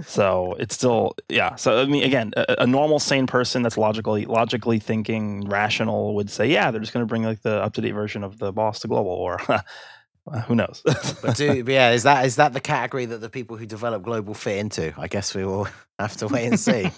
So 0.07 0.57
it's 0.59 0.75
still 0.75 1.15
yeah. 1.29 1.57
So 1.57 1.83
I 1.83 1.85
mean, 1.85 2.03
again, 2.05 2.33
a, 2.35 2.63
a 2.63 2.67
normal 2.67 2.99
sane 2.99 3.27
person 3.27 3.63
that's 3.63 3.77
logically 3.77 4.25
logically 4.25 4.79
thinking, 4.79 5.47
rational 5.49 6.15
would 6.15 6.31
say, 6.31 6.47
yeah, 6.47 6.71
they're 6.71 6.81
just 6.81 6.95
going 6.95 7.03
to 7.03 7.07
bring 7.07 7.25
like 7.25 7.43
the 7.43 7.63
up 7.63 7.75
to 7.75 7.83
date 7.83 7.93
version 7.93 8.25
of 8.25 8.39
the 8.39 8.53
boss 8.53 8.81
to 8.81 8.89
global, 8.89 9.11
or 9.11 9.39
who 10.47 10.55
knows? 10.55 10.83
but 11.23 11.37
do 11.37 11.63
but 11.63 11.73
yeah, 11.75 11.91
is 11.91 12.05
that 12.05 12.25
is 12.25 12.37
that 12.37 12.55
the 12.55 12.61
category 12.61 13.05
that 13.05 13.19
the 13.19 13.29
people 13.29 13.59
who 13.59 13.67
develop 13.67 14.03
global 14.03 14.33
fit 14.33 14.59
into? 14.59 14.95
I 14.97 15.09
guess 15.09 15.35
we 15.35 15.45
will 15.45 15.69
have 15.99 16.17
to 16.19 16.29
wait 16.29 16.47
and 16.47 16.59
see. 16.59 16.91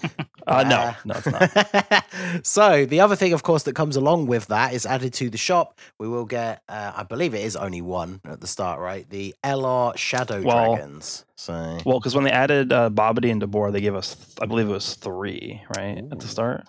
Uh, 0.47 0.63
no, 0.63 0.75
Uh, 0.77 0.93
no, 1.05 1.15
it's 1.15 1.27
not. 1.27 2.05
so 2.45 2.85
the 2.85 2.99
other 2.99 3.15
thing, 3.15 3.33
of 3.33 3.43
course, 3.43 3.63
that 3.63 3.75
comes 3.75 3.95
along 3.95 4.27
with 4.27 4.47
that 4.47 4.73
is 4.73 4.85
added 4.85 5.13
to 5.15 5.29
the 5.29 5.37
shop. 5.37 5.79
We 5.99 6.07
will 6.07 6.25
get, 6.25 6.61
uh, 6.69 6.91
I 6.95 7.03
believe 7.03 7.33
it 7.33 7.43
is 7.43 7.55
only 7.55 7.81
one 7.81 8.21
at 8.25 8.41
the 8.41 8.47
start, 8.47 8.79
right? 8.79 9.09
The 9.09 9.33
LR 9.43 9.97
Shadow 9.97 10.41
Well- 10.41 10.75
Dragons. 10.75 11.25
So 11.35 11.77
Well, 11.85 11.99
because 11.99 12.15
when 12.15 12.23
they 12.23 12.31
added 12.31 12.71
uh, 12.71 12.89
Babidi 12.89 13.31
and 13.31 13.41
Dabura, 13.41 13.71
they 13.71 13.81
gave 13.81 13.95
us, 13.95 14.15
I 14.41 14.45
believe 14.45 14.69
it 14.69 14.71
was 14.71 14.93
three, 14.95 15.61
right, 15.77 15.97
at 16.11 16.19
the 16.19 16.27
start. 16.27 16.65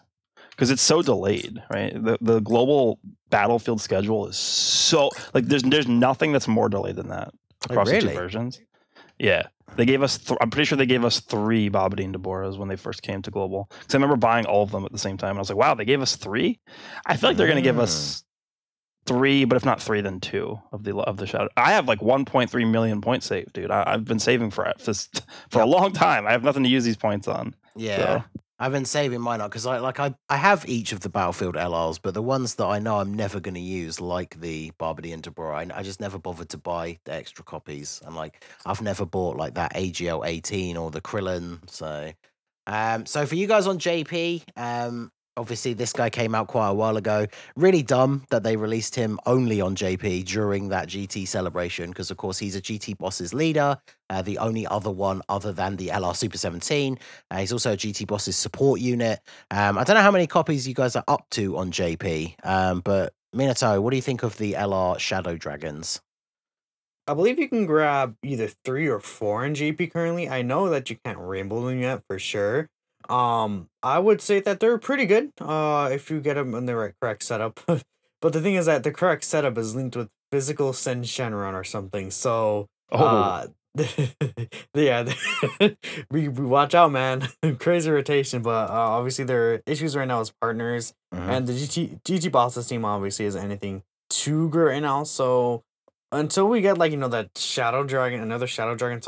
Because 0.50 0.70
it's 0.70 0.82
so 0.82 1.02
delayed, 1.02 1.60
right? 1.68 1.92
The 1.92 2.16
the 2.20 2.38
global 2.40 3.00
battlefield 3.30 3.80
schedule 3.80 4.28
is 4.28 4.36
so 4.36 5.10
like 5.34 5.46
there's 5.46 5.64
there's 5.64 5.88
nothing 5.88 6.30
that's 6.30 6.46
more 6.46 6.68
delayed 6.68 6.94
than 6.94 7.08
that 7.08 7.34
across 7.68 7.88
the 7.88 7.94
really? 7.94 8.08
two 8.12 8.14
versions. 8.14 8.60
Yeah, 9.18 9.48
they 9.76 9.84
gave 9.84 10.02
us. 10.02 10.18
Th- 10.18 10.38
I'm 10.40 10.50
pretty 10.50 10.66
sure 10.66 10.78
they 10.78 10.86
gave 10.86 11.04
us 11.04 11.20
three 11.20 11.66
and 11.66 11.74
Daburas 11.74 12.58
when 12.58 12.68
they 12.68 12.76
first 12.76 13.02
came 13.02 13.22
to 13.22 13.30
global. 13.30 13.68
Because 13.80 13.94
I 13.94 13.98
remember 13.98 14.16
buying 14.16 14.46
all 14.46 14.62
of 14.62 14.70
them 14.70 14.84
at 14.84 14.92
the 14.92 14.98
same 14.98 15.16
time, 15.16 15.30
and 15.30 15.38
I 15.38 15.40
was 15.40 15.48
like, 15.48 15.58
"Wow, 15.58 15.74
they 15.74 15.84
gave 15.84 16.02
us 16.02 16.16
three. 16.16 16.60
I 17.06 17.16
feel 17.16 17.30
like 17.30 17.36
they're 17.36 17.46
going 17.46 17.56
to 17.56 17.62
give 17.62 17.78
us 17.78 18.20
mm. 18.20 18.24
three, 19.06 19.44
but 19.44 19.56
if 19.56 19.64
not 19.64 19.82
three, 19.82 20.00
then 20.00 20.20
two 20.20 20.60
of 20.72 20.84
the 20.84 20.94
of 20.96 21.16
the 21.16 21.26
shadow. 21.26 21.48
I 21.56 21.72
have 21.72 21.88
like 21.88 22.00
1.3 22.00 22.70
million 22.70 23.00
points 23.00 23.26
saved, 23.26 23.52
dude. 23.52 23.70
I, 23.70 23.84
I've 23.86 24.04
been 24.04 24.18
saving 24.18 24.50
for 24.50 24.72
this 24.84 25.08
for 25.50 25.60
a 25.60 25.66
long 25.66 25.92
time. 25.92 26.26
I 26.26 26.32
have 26.32 26.44
nothing 26.44 26.62
to 26.62 26.68
use 26.68 26.84
these 26.84 26.96
points 26.96 27.28
on. 27.28 27.54
Yeah. 27.76 27.96
So- 28.22 28.40
I've 28.64 28.72
been 28.72 28.86
saving 28.86 29.20
mine 29.20 29.42
up 29.42 29.50
because 29.50 29.66
I 29.66 29.78
like 29.78 30.00
I, 30.00 30.14
I 30.30 30.38
have 30.38 30.66
each 30.66 30.92
of 30.92 31.00
the 31.00 31.10
Battlefield 31.10 31.54
LRs, 31.54 31.98
but 32.02 32.14
the 32.14 32.22
ones 32.22 32.54
that 32.54 32.64
I 32.64 32.78
know 32.78 32.96
I'm 32.96 33.12
never 33.12 33.38
going 33.38 33.56
to 33.56 33.60
use, 33.60 34.00
like 34.00 34.40
the 34.40 34.70
Babidi 34.80 35.12
and 35.12 35.22
I, 35.38 35.78
I 35.78 35.82
just 35.82 36.00
never 36.00 36.18
bothered 36.18 36.48
to 36.48 36.56
buy 36.56 36.98
the 37.04 37.12
extra 37.12 37.44
copies. 37.44 38.00
And 38.06 38.16
like 38.16 38.42
I've 38.64 38.80
never 38.80 39.04
bought 39.04 39.36
like 39.36 39.52
that 39.56 39.74
AGL 39.74 40.26
18 40.26 40.78
or 40.78 40.90
the 40.90 41.02
Krillin. 41.02 41.58
So, 41.70 42.14
um, 42.66 43.04
so 43.04 43.26
for 43.26 43.34
you 43.34 43.46
guys 43.46 43.66
on 43.66 43.78
JP, 43.78 44.44
um, 44.56 45.12
obviously 45.36 45.74
this 45.74 45.92
guy 45.92 46.10
came 46.10 46.34
out 46.34 46.48
quite 46.48 46.68
a 46.68 46.74
while 46.74 46.96
ago. 46.96 47.26
Really 47.56 47.82
dumb 47.82 48.24
that 48.30 48.42
they 48.42 48.56
released 48.56 48.94
him 48.94 49.18
only 49.26 49.60
on 49.60 49.74
JP 49.76 50.24
during 50.26 50.68
that 50.68 50.88
GT 50.88 51.26
celebration 51.26 51.90
because 51.90 52.10
of 52.10 52.16
course 52.16 52.38
he's 52.38 52.56
a 52.56 52.60
GT 52.60 52.96
Bosses 52.98 53.34
leader, 53.34 53.76
uh, 54.10 54.22
the 54.22 54.38
only 54.38 54.66
other 54.66 54.90
one 54.90 55.22
other 55.28 55.52
than 55.52 55.76
the 55.76 55.88
LR 55.88 56.14
Super 56.14 56.38
17. 56.38 56.98
Uh, 57.30 57.38
he's 57.38 57.52
also 57.52 57.72
a 57.72 57.76
GT 57.76 58.06
Bosses 58.06 58.36
support 58.36 58.80
unit. 58.80 59.20
Um, 59.50 59.78
I 59.78 59.84
don't 59.84 59.96
know 59.96 60.02
how 60.02 60.10
many 60.10 60.26
copies 60.26 60.66
you 60.68 60.74
guys 60.74 60.96
are 60.96 61.04
up 61.08 61.28
to 61.30 61.56
on 61.56 61.70
JP, 61.70 62.34
um, 62.44 62.80
but 62.80 63.12
Minato, 63.34 63.82
what 63.82 63.90
do 63.90 63.96
you 63.96 64.02
think 64.02 64.22
of 64.22 64.36
the 64.38 64.52
LR 64.52 64.98
Shadow 64.98 65.36
Dragons? 65.36 66.00
I 67.06 67.12
believe 67.12 67.38
you 67.38 67.48
can 67.48 67.66
grab 67.66 68.16
either 68.22 68.48
three 68.64 68.88
or 68.88 68.98
four 68.98 69.44
in 69.44 69.52
JP 69.52 69.92
currently. 69.92 70.28
I 70.28 70.40
know 70.40 70.70
that 70.70 70.88
you 70.88 70.96
can't 71.04 71.18
rainbow 71.18 71.66
them 71.66 71.80
yet 71.80 72.02
for 72.06 72.18
sure. 72.18 72.70
Um, 73.10 73.68
I 73.82 73.98
would 73.98 74.20
say 74.20 74.40
that 74.40 74.60
they're 74.60 74.78
pretty 74.78 75.06
good. 75.06 75.30
Uh, 75.40 75.90
if 75.92 76.10
you 76.10 76.20
get 76.20 76.34
them 76.34 76.54
in 76.54 76.66
the 76.66 76.76
right 76.76 76.94
correct 77.00 77.22
setup. 77.22 77.60
but 77.66 78.32
the 78.32 78.40
thing 78.40 78.54
is 78.54 78.66
that 78.66 78.82
the 78.82 78.92
correct 78.92 79.24
setup 79.24 79.58
is 79.58 79.74
linked 79.74 79.96
with 79.96 80.08
physical 80.32 80.72
Syn 80.72 81.02
Shenron 81.02 81.54
or 81.54 81.64
something. 81.64 82.10
So 82.10 82.66
Oh, 82.92 83.04
uh, 83.04 83.46
yeah, 84.74 85.12
we, 86.10 86.28
we 86.28 86.44
watch 86.44 86.74
out, 86.74 86.92
man. 86.92 87.28
Crazy 87.58 87.90
rotation, 87.90 88.42
but 88.42 88.70
uh, 88.70 88.72
obviously 88.72 89.24
there 89.24 89.54
are 89.54 89.62
issues 89.66 89.96
right 89.96 90.06
now 90.06 90.20
as 90.20 90.30
partners. 90.40 90.92
Mhm. 91.12 91.28
And 91.28 91.46
the 91.46 91.52
GT 91.52 92.00
GT 92.02 92.30
bosses 92.30 92.68
team 92.68 92.84
obviously 92.84 93.24
isn't 93.26 93.42
anything 93.42 93.82
too 94.10 94.48
great 94.50 94.74
right 94.74 94.82
now. 94.82 95.04
So 95.04 95.64
until 96.12 96.48
we 96.48 96.60
get 96.60 96.78
like 96.78 96.92
you 96.92 96.98
know 96.98 97.08
that 97.08 97.30
Shadow 97.36 97.84
Dragon, 97.84 98.20
another 98.20 98.46
Shadow 98.46 98.74
Dragon 98.74 99.02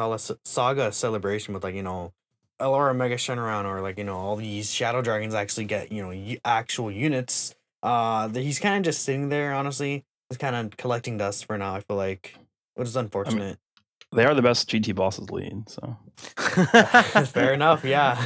saga 0.44 0.92
celebration 0.92 1.54
with 1.54 1.62
like 1.62 1.74
you 1.74 1.82
know 1.82 2.12
LR 2.60 2.94
Mega 2.96 3.16
Shenron 3.16 3.64
or 3.64 3.80
like 3.80 3.98
you 3.98 4.04
know 4.04 4.16
all 4.16 4.36
these 4.36 4.72
Shadow 4.72 5.02
Dragons 5.02 5.34
actually 5.34 5.64
get 5.66 5.92
you 5.92 6.02
know 6.02 6.10
u- 6.10 6.38
actual 6.44 6.90
units. 6.90 7.54
Uh, 7.82 8.26
that 8.28 8.40
he's 8.40 8.58
kind 8.58 8.78
of 8.78 8.82
just 8.84 9.02
sitting 9.04 9.28
there. 9.28 9.52
Honestly, 9.54 10.04
he's 10.28 10.38
kind 10.38 10.56
of 10.56 10.76
collecting 10.76 11.18
dust 11.18 11.44
for 11.44 11.56
now. 11.58 11.74
I 11.74 11.80
feel 11.80 11.96
like, 11.96 12.34
which 12.74 12.88
is 12.88 12.96
unfortunate. 12.96 13.58
they 14.12 14.24
are 14.24 14.34
the 14.34 14.42
best 14.42 14.68
GT 14.68 14.94
bosses 14.94 15.30
lead. 15.30 15.68
So 15.68 15.96
Fair 17.26 17.52
enough. 17.52 17.84
Yeah, 17.84 18.16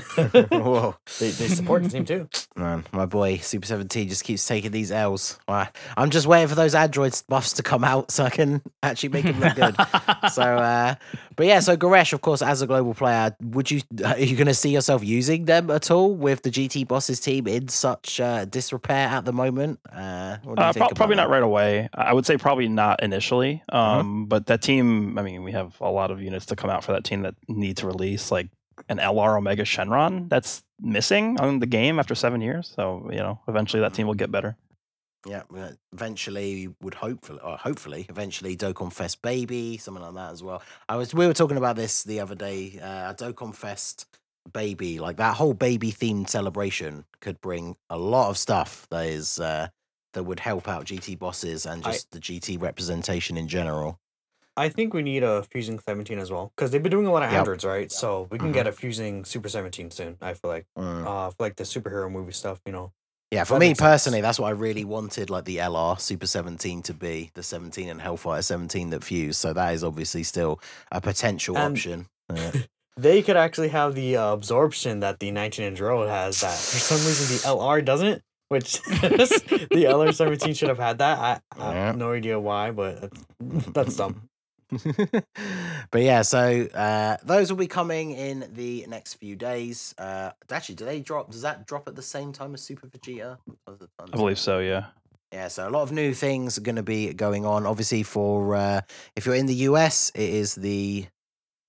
Whoa. 0.50 0.96
they 1.18 1.30
they 1.30 1.48
support 1.48 1.82
the 1.82 1.88
team 1.88 2.04
too. 2.04 2.28
Man, 2.56 2.84
my 2.92 3.06
boy 3.06 3.38
Super 3.38 3.66
17 3.66 4.08
just 4.08 4.24
keeps 4.24 4.46
taking 4.46 4.70
these 4.70 4.92
L's. 4.92 5.38
Wow. 5.48 5.68
I'm 5.96 6.10
just 6.10 6.26
waiting 6.26 6.48
for 6.48 6.54
those 6.54 6.74
androids 6.74 7.22
buffs 7.22 7.54
to 7.54 7.62
come 7.62 7.84
out 7.84 8.10
so 8.10 8.24
I 8.24 8.30
can 8.30 8.62
actually 8.82 9.08
make 9.08 9.24
him 9.24 9.40
look 9.40 9.54
good. 9.54 9.74
so, 10.32 10.42
uh, 10.42 10.94
but 11.36 11.46
yeah, 11.46 11.60
so 11.60 11.76
Goresh, 11.76 12.12
of 12.12 12.20
course, 12.20 12.42
as 12.42 12.60
a 12.62 12.66
global 12.66 12.94
player, 12.94 13.34
would 13.40 13.70
you 13.70 13.80
are 14.04 14.18
you 14.18 14.36
going 14.36 14.46
to 14.46 14.54
see 14.54 14.70
yourself 14.70 15.02
using 15.02 15.46
them 15.46 15.70
at 15.70 15.90
all 15.90 16.14
with 16.14 16.42
the 16.42 16.50
GT 16.50 16.86
bosses 16.86 17.18
team 17.18 17.46
in 17.46 17.68
such 17.68 18.20
uh, 18.20 18.44
disrepair 18.44 19.08
at 19.08 19.24
the 19.24 19.32
moment? 19.32 19.80
Uh, 19.90 20.36
what 20.44 20.56
do 20.56 20.62
you 20.62 20.68
uh, 20.68 20.72
think 20.72 20.80
pro- 20.80 20.86
about 20.86 20.96
probably 20.96 21.16
that? 21.16 21.22
not 21.22 21.30
right 21.30 21.42
away. 21.42 21.88
I 21.94 22.10
I 22.10 22.12
would 22.12 22.26
say 22.26 22.36
probably 22.36 22.68
not 22.68 23.04
initially. 23.04 23.62
Um, 23.68 24.26
but 24.26 24.46
that 24.46 24.62
team, 24.62 25.16
I 25.16 25.22
mean, 25.22 25.44
we 25.44 25.52
have 25.52 25.76
a 25.80 25.90
lot 25.90 26.10
of 26.10 26.20
units 26.20 26.44
to 26.46 26.56
come 26.56 26.68
out 26.68 26.82
for 26.82 26.90
that 26.90 27.04
team 27.04 27.22
that 27.22 27.36
need 27.46 27.76
to 27.80 27.86
release 27.86 28.30
like 28.30 28.48
an 28.88 28.98
LR 28.98 29.36
Omega 29.36 29.64
Shenron 29.64 30.28
that's 30.28 30.62
missing 30.80 31.38
on 31.40 31.58
the 31.58 31.66
game 31.66 31.98
after 31.98 32.14
seven 32.14 32.40
years. 32.40 32.72
So 32.74 33.08
you 33.10 33.18
know, 33.18 33.40
eventually 33.48 33.80
that 33.80 33.94
team 33.94 34.06
will 34.06 34.14
get 34.14 34.30
better. 34.30 34.56
Yeah, 35.26 35.42
eventually 35.92 36.50
you 36.52 36.76
would 36.80 36.94
hopefully, 36.94 37.40
or 37.44 37.58
hopefully, 37.58 38.06
eventually 38.08 38.56
Dokkan 38.56 38.90
Fest 38.90 39.20
Baby, 39.20 39.76
something 39.76 40.02
like 40.02 40.14
that 40.14 40.32
as 40.32 40.42
well. 40.42 40.62
I 40.88 40.96
was 40.96 41.12
we 41.12 41.26
were 41.26 41.34
talking 41.34 41.58
about 41.58 41.76
this 41.76 42.04
the 42.04 42.20
other 42.20 42.34
day. 42.34 42.78
Uh, 42.82 43.12
Dokkan 43.12 43.54
Fest 43.54 44.06
Baby, 44.50 44.98
like 44.98 45.18
that 45.18 45.36
whole 45.36 45.52
baby 45.52 45.92
themed 45.92 46.30
celebration, 46.30 47.04
could 47.20 47.38
bring 47.42 47.76
a 47.90 47.98
lot 47.98 48.30
of 48.30 48.38
stuff 48.38 48.86
that 48.90 49.06
is 49.06 49.38
uh, 49.38 49.68
that 50.14 50.22
would 50.24 50.40
help 50.40 50.66
out 50.66 50.86
GT 50.86 51.18
bosses 51.18 51.66
and 51.66 51.84
I- 51.84 51.92
just 51.92 52.10
the 52.12 52.18
GT 52.18 52.60
representation 52.60 53.36
in 53.36 53.46
general. 53.46 54.00
I 54.60 54.68
think 54.68 54.92
we 54.94 55.02
need 55.02 55.22
a 55.22 55.42
Fusing 55.50 55.78
17 55.78 56.18
as 56.18 56.30
well 56.30 56.52
because 56.54 56.70
they've 56.70 56.82
been 56.82 56.92
doing 56.92 57.06
a 57.06 57.12
lot 57.12 57.22
of 57.22 57.30
Yep. 57.32 57.38
androids, 57.38 57.64
right? 57.64 57.90
So 57.90 58.28
we 58.30 58.38
can 58.38 58.52
get 58.52 58.66
a 58.66 58.72
Fusing 58.72 59.24
Super 59.24 59.48
17 59.48 59.90
soon. 59.90 60.16
I 60.20 60.34
feel 60.34 60.50
like, 60.50 60.66
Mm. 60.78 61.06
uh, 61.06 61.30
for 61.30 61.36
like 61.40 61.56
the 61.56 61.64
superhero 61.64 62.10
movie 62.10 62.32
stuff, 62.32 62.60
you 62.66 62.72
know. 62.72 62.92
Yeah, 63.30 63.44
for 63.44 63.54
That 63.54 63.60
me 63.60 63.68
makes 63.68 63.78
sense. 63.78 63.90
personally, 63.92 64.20
that's 64.20 64.38
what 64.40 64.48
I 64.48 64.50
really 64.66 64.84
wanted, 64.84 65.30
like 65.30 65.44
the 65.44 65.58
LR 65.58 65.96
Super 66.00 66.26
17 66.26 66.82
to 66.82 66.92
be 66.94 67.30
the 67.34 67.42
17 67.44 67.88
and 67.88 68.00
Hell 68.00 68.16
Fighter 68.16 68.42
17 68.42 68.90
that 68.90 69.04
fuse. 69.04 69.38
So 69.38 69.52
that 69.52 69.72
is 69.74 69.82
obviously 69.84 70.24
still 70.24 70.60
a 70.92 71.00
potential 71.00 71.56
And- 71.56 71.72
option. 71.74 72.06
Yeah. 72.34 72.52
They 72.96 73.22
could 73.22 73.36
actually 73.36 73.68
have 73.68 73.94
the 73.94 74.16
uh, 74.18 74.32
absorption 74.34 75.00
that 75.00 75.20
the 75.20 75.30
19 75.30 75.64
inch 75.64 75.80
road 75.80 76.08
has. 76.10 76.40
That 76.42 76.50
for 76.52 76.76
some 76.78 76.98
reason 77.06 77.34
the 77.36 77.42
LR 77.56 77.80
doesn't, 77.82 78.20
which 78.48 78.82
the 78.82 79.84
LR 79.88 80.12
17 80.12 80.52
should 80.54 80.68
have 80.68 80.78
had 80.78 80.98
that. 80.98 81.18
I, 81.18 81.40
I 81.56 81.72
Yeah. 81.72 81.86
have 81.86 81.96
no 81.96 82.12
idea 82.12 82.38
why, 82.38 82.72
but 82.72 83.00
that's, 83.00 83.66
that's 83.72 83.96
dumb. 83.96 84.28
but 85.90 86.02
yeah, 86.02 86.22
so 86.22 86.66
uh, 86.74 87.16
those 87.22 87.50
will 87.50 87.58
be 87.58 87.66
coming 87.66 88.12
in 88.12 88.50
the 88.52 88.86
next 88.88 89.14
few 89.14 89.36
days. 89.36 89.94
Uh, 89.98 90.30
actually, 90.50 90.76
do 90.76 90.84
they 90.84 91.00
drop? 91.00 91.30
Does 91.30 91.42
that 91.42 91.66
drop 91.66 91.88
at 91.88 91.96
the 91.96 92.02
same 92.02 92.32
time 92.32 92.54
as 92.54 92.62
Super 92.62 92.86
Vegeta? 92.86 93.38
I 93.66 94.16
believe 94.16 94.38
so. 94.38 94.58
Yeah. 94.58 94.86
Yeah, 95.32 95.46
so 95.46 95.68
a 95.68 95.70
lot 95.70 95.82
of 95.82 95.92
new 95.92 96.12
things 96.12 96.58
are 96.58 96.62
going 96.62 96.76
to 96.76 96.82
be 96.82 97.12
going 97.14 97.46
on. 97.46 97.64
Obviously, 97.64 98.02
for 98.02 98.56
uh, 98.56 98.80
if 99.14 99.26
you're 99.26 99.36
in 99.36 99.46
the 99.46 99.54
US, 99.54 100.10
it 100.14 100.28
is 100.28 100.56
the 100.56 101.06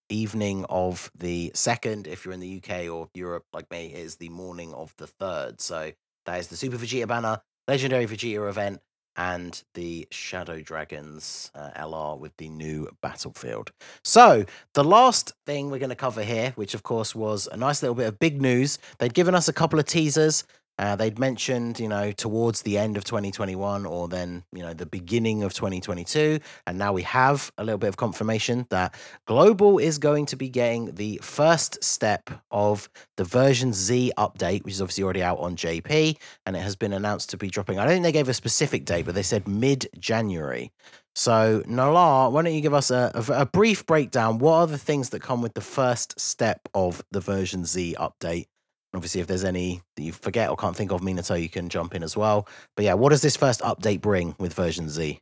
evening 0.10 0.66
of 0.68 1.12
the 1.16 1.52
second. 1.54 2.08
If 2.08 2.26
you're 2.26 2.34
in 2.34 2.40
the 2.40 2.62
UK 2.64 2.90
or 2.90 3.10
Europe, 3.14 3.46
like 3.54 3.70
me, 3.70 3.94
it 3.94 4.00
is 4.00 4.16
the 4.16 4.30
morning 4.30 4.74
of 4.74 4.96
the 4.98 5.06
third. 5.06 5.62
So 5.62 5.92
that 6.26 6.40
is 6.40 6.48
the 6.48 6.56
Super 6.56 6.78
Vegeta 6.78 7.08
banner, 7.08 7.42
Legendary 7.68 8.08
Vegeta 8.08 8.50
event, 8.50 8.82
and 9.18 9.64
the 9.74 10.08
Shadow 10.12 10.60
Dragons 10.62 11.52
uh, 11.54 11.72
LR 11.78 12.18
with 12.18 12.36
the 12.38 12.50
new 12.50 12.88
battlefield. 13.02 13.72
So 14.04 14.46
the 14.74 14.84
last 14.84 15.34
thing 15.46 15.70
we're 15.70 15.80
going 15.80 15.90
to 15.90 15.96
cover 15.96 16.24
here, 16.24 16.54
which 16.56 16.74
of 16.74 16.84
course 16.84 17.14
was 17.14 17.48
a 17.52 17.58
nice 17.58 17.82
little 17.82 17.96
bit 17.96 18.08
of 18.08 18.20
big 18.20 18.42
news, 18.42 18.80
they'd 19.00 19.14
given 19.14 19.36
us 19.36 19.48
a 19.48 19.54
couple 19.54 19.80
of 19.80 19.86
teasers. 19.86 20.44
Uh, 20.82 20.96
they'd 20.96 21.20
mentioned, 21.20 21.80
you 21.80 21.88
know, 21.88 22.12
towards 22.12 22.64
the 22.64 22.76
end 22.76 22.98
of 22.98 23.04
2021 23.04 23.86
or 23.86 24.08
then, 24.08 24.44
you 24.52 24.64
know, 24.64 24.74
the 24.74 24.88
beginning 24.88 25.44
of 25.44 25.54
2022. 25.54 26.40
And 26.66 26.80
now 26.80 26.92
we 26.92 27.04
have 27.04 27.52
a 27.60 27.64
little 27.64 27.78
bit 27.78 27.90
of 27.90 27.98
confirmation 27.98 28.66
that 28.72 28.96
Global 29.28 29.78
is 29.78 30.00
going 30.00 30.26
to 30.26 30.36
be 30.36 30.50
getting 30.50 30.96
the 30.96 31.20
first 31.22 31.84
step 31.84 32.32
of 32.50 32.90
the 33.16 33.24
version 33.24 33.74
Z 33.74 34.12
update, 34.18 34.64
which 34.64 34.74
is 34.74 34.82
obviously 34.82 35.04
already 35.04 35.22
out 35.22 35.38
on 35.38 35.56
JP. 35.56 36.18
And 36.48 36.56
it 36.56 36.62
has 36.62 36.76
been 36.76 36.94
announced 36.94 37.30
to 37.30 37.38
be 37.38 37.52
dropping. 37.52 37.78
I 37.78 37.84
don't 37.84 37.94
think 37.94 38.04
they 38.04 38.12
gave 38.12 38.28
a 38.28 38.34
specific 38.34 38.84
date, 38.84 39.06
but 39.06 39.14
they 39.14 39.22
said 39.22 39.48
mid 39.48 39.88
January. 40.00 40.72
So, 41.14 41.62
Nalar, 41.68 42.32
why 42.32 42.42
don't 42.42 42.56
you 42.56 42.62
give 42.62 42.74
us 42.74 42.90
a, 42.90 43.12
a, 43.14 43.42
a 43.42 43.46
brief 43.46 43.86
breakdown? 43.86 44.40
What 44.40 44.54
are 44.56 44.68
the 44.68 44.80
things 44.80 45.12
that 45.12 45.22
come 45.22 45.44
with 45.44 45.54
the 45.54 45.62
first 45.62 46.20
step 46.20 46.68
of 46.74 47.04
the 47.12 47.20
version 47.20 47.66
Z 47.66 47.96
update? 48.00 48.48
Obviously, 48.94 49.22
if 49.22 49.28
there's 49.28 49.46
any 49.46 49.82
that 49.96 50.04
you 50.04 50.12
forget 50.12 50.50
or 50.50 50.58
can't 50.58 50.76
think 50.76 50.92
of, 50.92 51.02
Minato, 51.02 51.42
you 51.42 51.50
can 51.50 51.70
jump 51.70 51.96
in 51.96 52.04
as 52.04 52.18
well. 52.18 52.48
But 52.76 52.86
yeah, 52.86 52.94
what 52.94 53.10
does 53.10 53.22
this 53.22 53.38
first 53.38 53.62
update 53.62 54.02
bring 54.02 54.36
with 54.38 54.54
version 54.54 54.90
Z? 54.90 55.20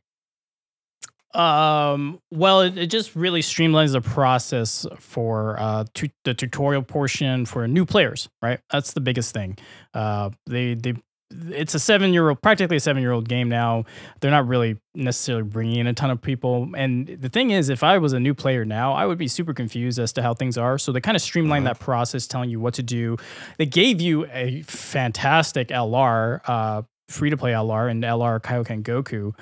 Um, 1.34 2.20
well, 2.32 2.62
it, 2.62 2.76
it 2.76 2.86
just 2.88 3.14
really 3.14 3.40
streamlines 3.40 3.92
the 3.92 4.00
process 4.00 4.84
for 4.98 5.56
uh, 5.60 5.84
tu- 5.94 6.08
the 6.24 6.34
tutorial 6.34 6.82
portion 6.82 7.46
for 7.46 7.68
new 7.68 7.86
players, 7.86 8.28
right? 8.42 8.58
That's 8.72 8.92
the 8.94 9.00
biggest 9.00 9.32
thing. 9.32 9.56
Uh, 9.94 10.30
they 10.46 10.74
they 10.74 10.94
it's 11.30 11.74
a 11.74 11.78
seven 11.78 12.12
year 12.12 12.28
old, 12.28 12.42
practically 12.42 12.76
a 12.76 12.80
seven 12.80 13.02
year 13.02 13.12
old 13.12 13.28
game 13.28 13.48
now. 13.48 13.84
They're 14.20 14.30
not 14.30 14.46
really 14.48 14.78
necessarily 14.94 15.44
bringing 15.44 15.76
in 15.76 15.86
a 15.86 15.92
ton 15.94 16.10
of 16.10 16.20
people. 16.20 16.68
And 16.76 17.06
the 17.06 17.28
thing 17.28 17.50
is, 17.50 17.68
if 17.68 17.82
I 17.84 17.98
was 17.98 18.12
a 18.12 18.20
new 18.20 18.34
player 18.34 18.64
now, 18.64 18.92
I 18.92 19.06
would 19.06 19.18
be 19.18 19.28
super 19.28 19.54
confused 19.54 19.98
as 19.98 20.12
to 20.14 20.22
how 20.22 20.34
things 20.34 20.58
are. 20.58 20.76
So 20.78 20.90
they 20.92 21.00
kind 21.00 21.16
of 21.16 21.22
streamlined 21.22 21.64
Mhm. 21.64 21.68
that 21.70 21.78
process, 21.80 22.26
telling 22.26 22.50
you 22.50 22.58
what 22.60 22.74
to 22.74 22.82
do. 22.82 23.16
They 23.58 23.66
gave 23.66 24.00
you 24.00 24.26
a 24.32 24.62
fantastic 24.62 25.70
LR, 25.70 26.40
uh, 26.46 26.82
free 27.08 27.30
to 27.30 27.36
play 27.36 27.52
LR, 27.52 27.88
and 27.88 28.04
LR 28.04 28.40
Kaioken 28.40 28.82
Goku. 28.82 29.32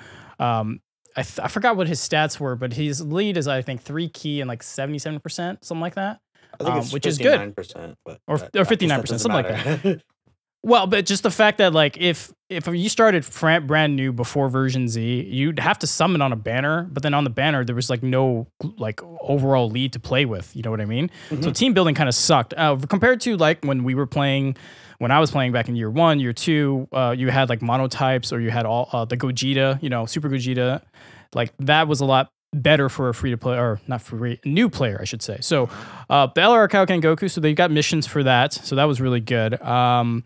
Um, 0.43 0.81
I, 1.17 1.23
th- 1.23 1.39
I 1.39 1.47
forgot 1.47 1.75
what 1.75 1.87
his 1.87 1.99
stats 1.99 2.39
were, 2.39 2.55
but 2.55 2.73
his 2.73 3.01
lead 3.01 3.35
is 3.35 3.47
I 3.47 3.61
think 3.61 3.81
three 3.81 4.07
key 4.09 4.41
and 4.41 4.47
like 4.47 4.61
seventy 4.63 4.99
seven 4.99 5.19
percent, 5.19 5.65
something 5.65 5.81
like 5.81 5.95
that. 5.95 6.19
I 6.59 6.63
think 6.63 6.75
Um, 6.75 6.85
which 6.87 7.05
is 7.05 7.17
good. 7.17 7.39
59%, 7.55 7.95
But 8.05 8.19
Or- 8.27 8.35
or 8.35 8.37
I 8.37 8.41
guess 8.41 8.49
that 8.53 8.67
59%, 8.67 9.01
doesn't 9.05 9.19
something 9.19 9.43
like 9.43 9.65
matter. 9.65 10.01
Well, 10.61 10.87
but 10.87 11.05
just 11.05 11.23
the 11.23 11.31
fact 11.31 11.59
that 11.59 11.73
like 11.73 11.97
if 11.97 12.33
if 12.49 12.67
you 12.67 12.89
started 12.89 13.25
brand 13.67 13.95
new 13.95 14.11
before 14.11 14.49
version 14.49 14.87
Z, 14.89 15.23
you'd 15.29 15.59
have 15.59 15.79
to 15.79 15.87
summon 15.87 16.21
on 16.21 16.33
a 16.33 16.35
banner, 16.35 16.87
but 16.91 17.01
then 17.03 17.13
on 17.13 17.23
the 17.23 17.29
banner 17.29 17.63
there 17.63 17.75
was 17.75 17.89
like 17.89 18.03
no 18.03 18.47
like 18.77 19.01
overall 19.21 19.69
lead 19.69 19.93
to 19.93 19.99
play 19.99 20.25
with. 20.25 20.53
You 20.55 20.63
know 20.63 20.71
what 20.71 20.81
I 20.81 20.85
mean? 20.85 21.09
So 21.29 21.35
Mhm. 21.35 21.55
team 21.55 21.73
building 21.73 21.95
kind 21.95 22.09
of 22.09 22.15
sucked 22.15 22.53
uh, 22.57 22.75
compared 22.89 23.21
to 23.21 23.37
like 23.37 23.63
when 23.63 23.83
we 23.83 23.93
were 23.95 24.07
playing. 24.07 24.57
When 24.97 25.11
I 25.11 25.19
was 25.21 25.31
playing 25.31 25.53
back 25.53 25.69
in 25.69 25.77
year 25.77 25.89
one, 25.89 26.19
year 26.19 26.33
two, 26.33 26.89
uh, 26.91 27.15
you 27.17 27.29
had 27.29 27.47
like 27.47 27.61
monotypes 27.61 28.33
or 28.33 28.41
you 28.41 28.51
had 28.51 28.65
all 28.65 28.89
uh, 28.91 29.05
the 29.05 29.15
Gogeta, 29.15 29.81
you 29.81 29.87
know, 29.89 30.05
Super 30.05 30.27
Gogeta. 30.27 30.81
Like 31.33 31.53
that 31.59 31.87
was 31.87 32.01
a 32.01 32.05
lot 32.05 32.31
better 32.51 32.89
for 32.89 33.07
a 33.07 33.13
free 33.13 33.29
to 33.29 33.37
play 33.37 33.57
or 33.57 33.79
not 33.87 34.01
free 34.01 34.41
new 34.43 34.67
player, 34.69 34.97
I 34.99 35.05
should 35.05 35.21
say. 35.21 35.37
So 35.39 35.69
uh, 36.09 36.27
the 36.35 36.41
LR 36.41 36.67
Kaioken 36.67 37.01
Goku, 37.01 37.31
so 37.31 37.39
they 37.39 37.53
got 37.53 37.71
missions 37.71 38.07
for 38.07 38.23
that, 38.23 38.51
so 38.51 38.75
that 38.75 38.85
was 38.85 38.99
really 38.99 39.21
good. 39.21 39.61
Um, 39.61 40.25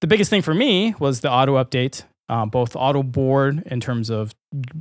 the 0.00 0.06
biggest 0.06 0.30
thing 0.30 0.42
for 0.42 0.54
me 0.54 0.94
was 0.98 1.20
the 1.20 1.30
auto 1.30 1.62
update, 1.62 2.04
um, 2.28 2.48
both 2.48 2.74
auto 2.76 3.02
board 3.02 3.62
in 3.66 3.80
terms 3.80 4.10
of 4.10 4.32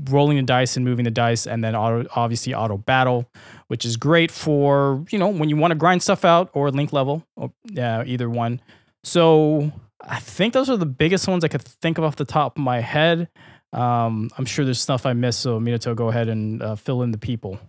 rolling 0.09 0.37
the 0.37 0.43
dice 0.43 0.75
and 0.75 0.85
moving 0.85 1.05
the 1.05 1.11
dice, 1.11 1.45
and 1.45 1.63
then 1.63 1.75
auto, 1.75 2.07
obviously 2.15 2.53
auto 2.53 2.77
battle, 2.77 3.29
which 3.67 3.85
is 3.85 3.97
great 3.97 4.31
for 4.31 5.03
you 5.11 5.19
know 5.19 5.27
when 5.27 5.49
you 5.49 5.57
want 5.57 5.71
to 5.71 5.75
grind 5.75 6.01
stuff 6.01 6.23
out 6.23 6.49
or 6.53 6.71
link 6.71 6.93
level, 6.93 7.25
or, 7.35 7.51
yeah, 7.65 8.03
either 8.05 8.29
one. 8.29 8.61
So 9.03 9.71
I 10.01 10.19
think 10.19 10.53
those 10.53 10.69
are 10.69 10.77
the 10.77 10.85
biggest 10.85 11.27
ones 11.27 11.43
I 11.43 11.47
could 11.47 11.61
think 11.61 11.97
of 11.97 12.03
off 12.03 12.15
the 12.15 12.25
top 12.25 12.57
of 12.57 12.63
my 12.63 12.79
head. 12.79 13.29
Um, 13.71 14.29
I'm 14.37 14.45
sure 14.45 14.65
there's 14.65 14.81
stuff 14.81 15.05
I 15.05 15.13
missed, 15.13 15.41
so 15.41 15.59
Minato, 15.59 15.95
go 15.95 16.09
ahead 16.09 16.27
and 16.27 16.61
uh, 16.61 16.75
fill 16.75 17.01
in 17.01 17.11
the 17.11 17.17
people. 17.17 17.59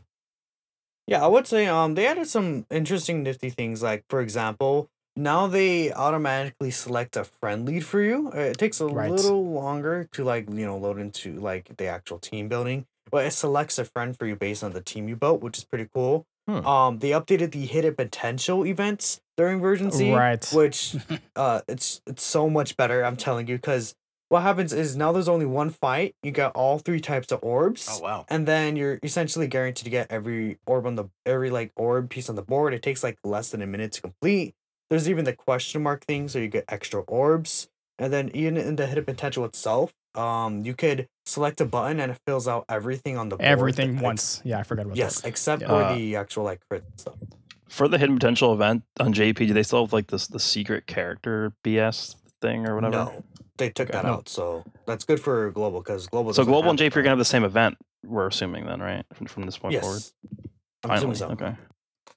Yeah, 1.06 1.24
I 1.24 1.26
would 1.26 1.46
say 1.46 1.66
um 1.66 1.94
they 1.94 2.06
added 2.06 2.28
some 2.28 2.66
interesting 2.70 3.22
nifty 3.22 3.50
things 3.50 3.82
like 3.82 4.04
for 4.08 4.20
example, 4.20 4.88
now 5.16 5.46
they 5.46 5.92
automatically 5.92 6.70
select 6.70 7.16
a 7.16 7.24
friend 7.24 7.66
lead 7.66 7.84
for 7.84 8.00
you. 8.00 8.30
Uh, 8.34 8.38
It 8.40 8.58
takes 8.58 8.80
a 8.80 8.86
Right. 8.86 9.10
little 9.10 9.44
longer 9.50 10.08
to 10.12 10.24
like, 10.24 10.48
you 10.50 10.66
know, 10.66 10.76
load 10.78 10.98
into 10.98 11.34
like 11.38 11.76
the 11.76 11.86
actual 11.86 12.18
team 12.18 12.48
building, 12.48 12.86
but 13.10 13.24
it 13.26 13.32
selects 13.32 13.78
a 13.78 13.84
friend 13.84 14.16
for 14.16 14.26
you 14.26 14.36
based 14.36 14.62
on 14.64 14.72
the 14.72 14.80
team 14.82 15.08
you 15.08 15.16
built, 15.16 15.42
which 15.42 15.58
is 15.58 15.64
pretty 15.64 15.88
cool. 15.92 16.26
Hmm. 16.48 16.66
Um 16.66 16.98
they 17.00 17.10
updated 17.10 17.52
the 17.52 17.66
hidden 17.66 17.94
potential 17.94 18.64
events 18.66 19.20
during 19.36 19.60
version 19.60 19.90
Z, 19.90 20.12
Right. 20.12 20.44
which 20.52 20.96
uh 21.36 21.60
it's 21.68 22.00
it's 22.06 22.22
so 22.24 22.48
much 22.48 22.76
better, 22.76 23.04
I'm 23.04 23.16
telling 23.16 23.46
you, 23.46 23.58
cuz 23.58 23.94
what 24.30 24.42
happens 24.42 24.72
is 24.72 24.94
now 24.96 25.10
there's 25.10 25.28
only 25.28 25.44
one 25.46 25.70
fight, 25.70 26.14
you 26.22 26.30
got 26.30 26.54
all 26.54 26.78
three 26.78 27.00
types 27.00 27.32
of 27.32 27.40
orbs 27.42 27.88
Oh, 27.90 27.98
wow. 28.00 28.24
and 28.28 28.46
then 28.46 28.76
you're 28.76 29.00
essentially 29.02 29.48
guaranteed 29.48 29.84
to 29.84 29.90
get 29.90 30.06
every 30.10 30.58
orb 30.66 30.86
on 30.86 30.94
the 30.94 31.06
every 31.26 31.50
like 31.50 31.72
orb 31.76 32.08
piece 32.10 32.28
on 32.30 32.36
the 32.36 32.42
board. 32.42 32.72
It 32.72 32.80
takes 32.82 33.02
like 33.02 33.18
less 33.24 33.50
than 33.50 33.60
a 33.60 33.66
minute 33.66 33.90
to 33.92 34.00
complete. 34.00 34.54
There's 34.90 35.08
even 35.08 35.24
the 35.24 35.32
question 35.32 35.82
mark 35.84 36.04
thing, 36.04 36.28
so 36.28 36.40
you 36.40 36.48
get 36.48 36.64
extra 36.68 37.02
orbs. 37.02 37.68
And 37.98 38.12
then 38.12 38.30
even 38.34 38.56
in 38.56 38.74
the 38.76 38.86
hidden 38.86 39.04
potential 39.04 39.44
itself, 39.44 39.92
um, 40.16 40.64
you 40.64 40.74
could 40.74 41.06
select 41.26 41.60
a 41.60 41.64
button 41.64 42.00
and 42.00 42.10
it 42.10 42.18
fills 42.26 42.48
out 42.48 42.64
everything 42.68 43.16
on 43.16 43.28
the 43.28 43.36
board. 43.36 43.46
Everything 43.46 43.94
ex- 43.94 44.02
once. 44.02 44.42
Yeah, 44.44 44.58
I 44.58 44.62
forgot 44.64 44.86
about 44.86 44.96
Yes, 44.96 45.16
that. 45.20 45.26
Yes, 45.26 45.28
except 45.28 45.62
Yeah. 45.62 45.68
for 45.68 45.82
Uh, 45.84 45.94
the 45.94 46.16
actual 46.16 46.42
like 46.44 46.60
crit 46.68 46.82
stuff. 46.96 47.14
For 47.68 47.86
the 47.86 47.98
hidden 47.98 48.16
potential 48.16 48.52
event 48.52 48.82
on 48.98 49.12
JP, 49.12 49.46
do 49.46 49.54
they 49.54 49.62
still 49.62 49.84
have 49.84 49.92
like 49.92 50.08
this 50.08 50.26
the 50.26 50.40
secret 50.40 50.86
character 50.88 51.52
BS 51.62 52.16
thing 52.42 52.66
or 52.66 52.74
whatever? 52.74 52.96
No, 52.96 53.24
they 53.58 53.70
took 53.70 53.90
Okay. 53.90 53.96
that 53.98 54.06
No. 54.06 54.14
out, 54.14 54.28
so 54.28 54.64
that's 54.86 55.04
good 55.04 55.20
for 55.20 55.52
global 55.52 55.80
because 55.80 56.08
global. 56.08 56.32
So 56.34 56.44
global 56.44 56.70
and 56.70 56.80
have 56.80 56.90
JP 56.92 56.96
are 56.98 57.02
gonna 57.02 57.10
have 57.10 57.18
the 57.18 57.24
same 57.24 57.44
event. 57.44 57.76
We're 58.04 58.26
assuming 58.26 58.66
then, 58.66 58.80
right? 58.80 59.04
From, 59.12 59.26
from 59.26 59.42
this 59.44 59.56
point 59.58 59.78
forward. 59.80 59.98
Yes, 59.98 60.12
I'm 60.82 60.88
Finally. 60.90 61.12
assuming 61.12 61.38
so. 61.38 61.44
Okay. 61.46 61.54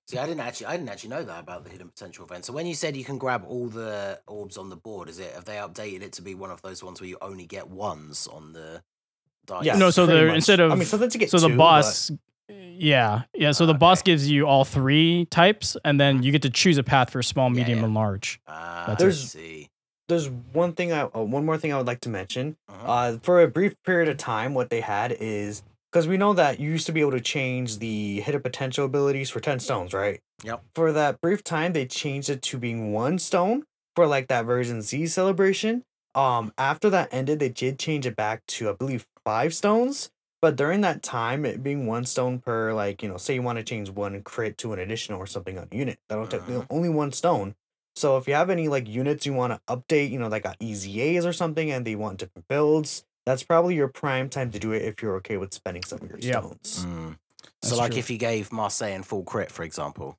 See, 0.08 0.18
I 0.18 0.26
didn't 0.26 0.42
actually, 0.42 0.66
I 0.68 0.76
didn't 0.78 0.90
actually 0.90 1.12
know 1.12 1.24
that 1.24 1.40
about 1.40 1.64
the 1.64 1.70
hidden 1.70 1.88
potential 1.88 2.26
event. 2.26 2.44
So 2.46 2.52
when 2.54 2.66
you 2.66 2.76
said 2.76 2.98
you 2.98 3.06
can 3.06 3.18
grab 3.18 3.46
all 3.48 3.68
the 3.68 4.20
orbs 4.28 4.58
on 4.58 4.70
the 4.70 4.76
board, 4.76 5.08
is 5.10 5.20
it 5.20 5.34
have 5.34 5.46
they 5.46 5.56
updated 5.56 6.02
it 6.02 6.12
to 6.14 6.22
be 6.22 6.36
one 6.36 6.52
of 6.52 6.62
those 6.62 6.84
ones 6.84 7.00
where 7.00 7.08
you 7.10 7.18
only 7.22 7.46
get 7.46 7.70
ones 7.70 8.28
on 8.28 8.52
the 8.54 8.82
dice? 9.46 9.64
Yes, 9.64 9.78
No, 9.80 9.90
so 9.92 10.06
pretty 10.06 10.20
they're- 10.20 10.28
much. 10.28 10.36
instead 10.36 10.60
of- 10.60 10.72
I 10.72 10.76
mean, 10.76 10.86
sometimes 10.86 11.14
you 11.14 11.20
get 11.22 11.30
so 11.30 11.40
the 11.40 11.48
two, 11.48 11.54
but- 11.54 11.58
boss 11.58 12.12
yeah 12.50 13.22
yeah 13.34 13.52
so 13.52 13.66
the 13.66 13.74
boss 13.74 14.02
Okay. 14.02 14.12
gives 14.12 14.30
you 14.30 14.46
all 14.46 14.66
three 14.66 15.26
types 15.32 15.78
and 15.86 16.00
then 16.00 16.22
you 16.24 16.32
get 16.32 16.42
to 16.42 16.50
choose 16.50 16.78
a 16.78 16.84
path 16.84 17.10
for 17.10 17.24
small 17.24 17.48
Yeah, 17.50 17.56
medium 17.56 17.80
yeah. 17.80 17.86
and 17.86 17.94
large 17.94 18.42
Ah, 18.48 18.84
That's 18.88 18.90
I 18.90 18.94
it. 18.94 18.98
There's- 19.08 19.32
see. 19.32 19.70
there's 20.10 20.30
one 20.30 20.74
thing 20.74 20.92
I 20.92 21.04
uh, 21.04 21.22
one 21.22 21.46
more 21.46 21.58
thing 21.58 21.72
I 21.72 21.78
would 21.78 21.88
like 21.88 22.02
to 22.02 22.10
mention. 22.10 22.58
Uh-huh. 22.68 22.92
Uh, 22.92 23.18
for 23.20 23.42
a 23.42 23.48
brief 23.48 23.76
period 23.86 24.10
of 24.10 24.18
time, 24.18 24.54
what 24.54 24.70
they 24.70 24.82
had 24.82 25.14
is 25.14 25.64
because 25.94 26.08
we 26.08 26.18
know 26.18 26.34
that 26.34 26.60
you 26.60 26.72
used 26.72 26.88
to 26.88 26.92
be 26.92 27.02
able 27.02 27.12
to 27.12 27.22
change 27.22 27.78
the 27.78 28.20
hidden 28.22 28.42
potential 28.42 28.84
abilities 28.84 29.30
for 29.30 29.40
ten 29.40 29.60
stones, 29.60 29.94
right? 29.94 30.20
Yep. 30.44 30.64
For 30.74 30.92
that 30.92 31.22
brief 31.22 31.44
time, 31.44 31.74
they 31.74 31.86
changed 31.86 32.32
it 32.32 32.42
to 32.42 32.58
being 32.58 32.92
one 32.92 33.20
stone 33.20 33.64
for 33.96 34.08
like 34.08 34.28
that 34.28 34.46
version 34.46 34.82
Z 34.82 35.06
celebration. 35.08 35.84
Um, 36.16 36.52
after 36.58 36.90
that 36.90 37.10
ended, 37.12 37.38
they 37.38 37.50
did 37.50 37.78
change 37.78 38.08
it 38.08 38.16
back 38.16 38.44
to 38.48 38.72
I 38.72 38.74
believe 38.74 39.06
five 39.24 39.54
stones. 39.54 40.10
But 40.42 40.56
during 40.56 40.82
that 40.82 41.04
time, 41.04 41.46
it 41.46 41.62
being 41.64 41.86
one 41.86 42.06
stone 42.06 42.40
per 42.40 42.74
like 42.74 43.04
you 43.04 43.10
know, 43.10 43.18
say 43.18 43.36
you 43.36 43.44
want 43.44 43.60
to 43.60 43.64
change 43.64 43.92
one 43.92 44.20
crit 44.24 44.58
to 44.60 44.74
an 44.74 44.80
additional 44.80 45.20
or 45.20 45.28
something 45.28 45.60
on 45.60 45.68
a 45.72 45.76
unit, 45.76 46.00
that'll 46.10 46.28
take 46.28 46.42
Mhm. 46.42 46.66
only 46.72 46.90
one 46.90 47.12
stone. 47.12 47.56
So 47.96 48.18
if 48.18 48.28
you 48.28 48.34
have 48.34 48.50
any 48.50 48.68
like 48.68 48.88
units 48.90 49.28
you 49.28 49.34
want 49.34 49.54
to 49.54 49.62
update, 49.74 50.10
you 50.10 50.18
know, 50.18 50.30
that 50.30 50.42
got 50.42 50.58
EZAs 50.60 51.24
or 51.24 51.34
something, 51.34 51.70
and 51.72 51.86
they 51.86 51.96
want 51.96 52.18
different 52.18 52.48
builds, 52.48 53.06
that's 53.26 53.44
probably 53.44 53.76
your 53.76 53.88
prime 53.88 54.30
time 54.30 54.52
to 54.52 54.60
do 54.60 54.72
it 54.72 54.82
if 54.84 55.02
you're 55.02 55.16
okay 55.18 55.38
with 55.38 55.54
spending 55.54 55.84
some 55.84 56.00
of 56.02 56.10
your 56.10 56.20
Yep. 56.20 56.40
stones. 56.44 56.86
Mm. 56.86 57.18
So, 57.62 57.70
That's 57.70 57.78
like, 57.80 57.92
true. 57.92 58.00
if 58.00 58.10
you 58.10 58.18
gave 58.18 58.52
Marseille 58.52 58.92
and 58.94 59.06
full 59.06 59.24
crit, 59.24 59.52
for 59.52 59.64
example, 59.64 60.18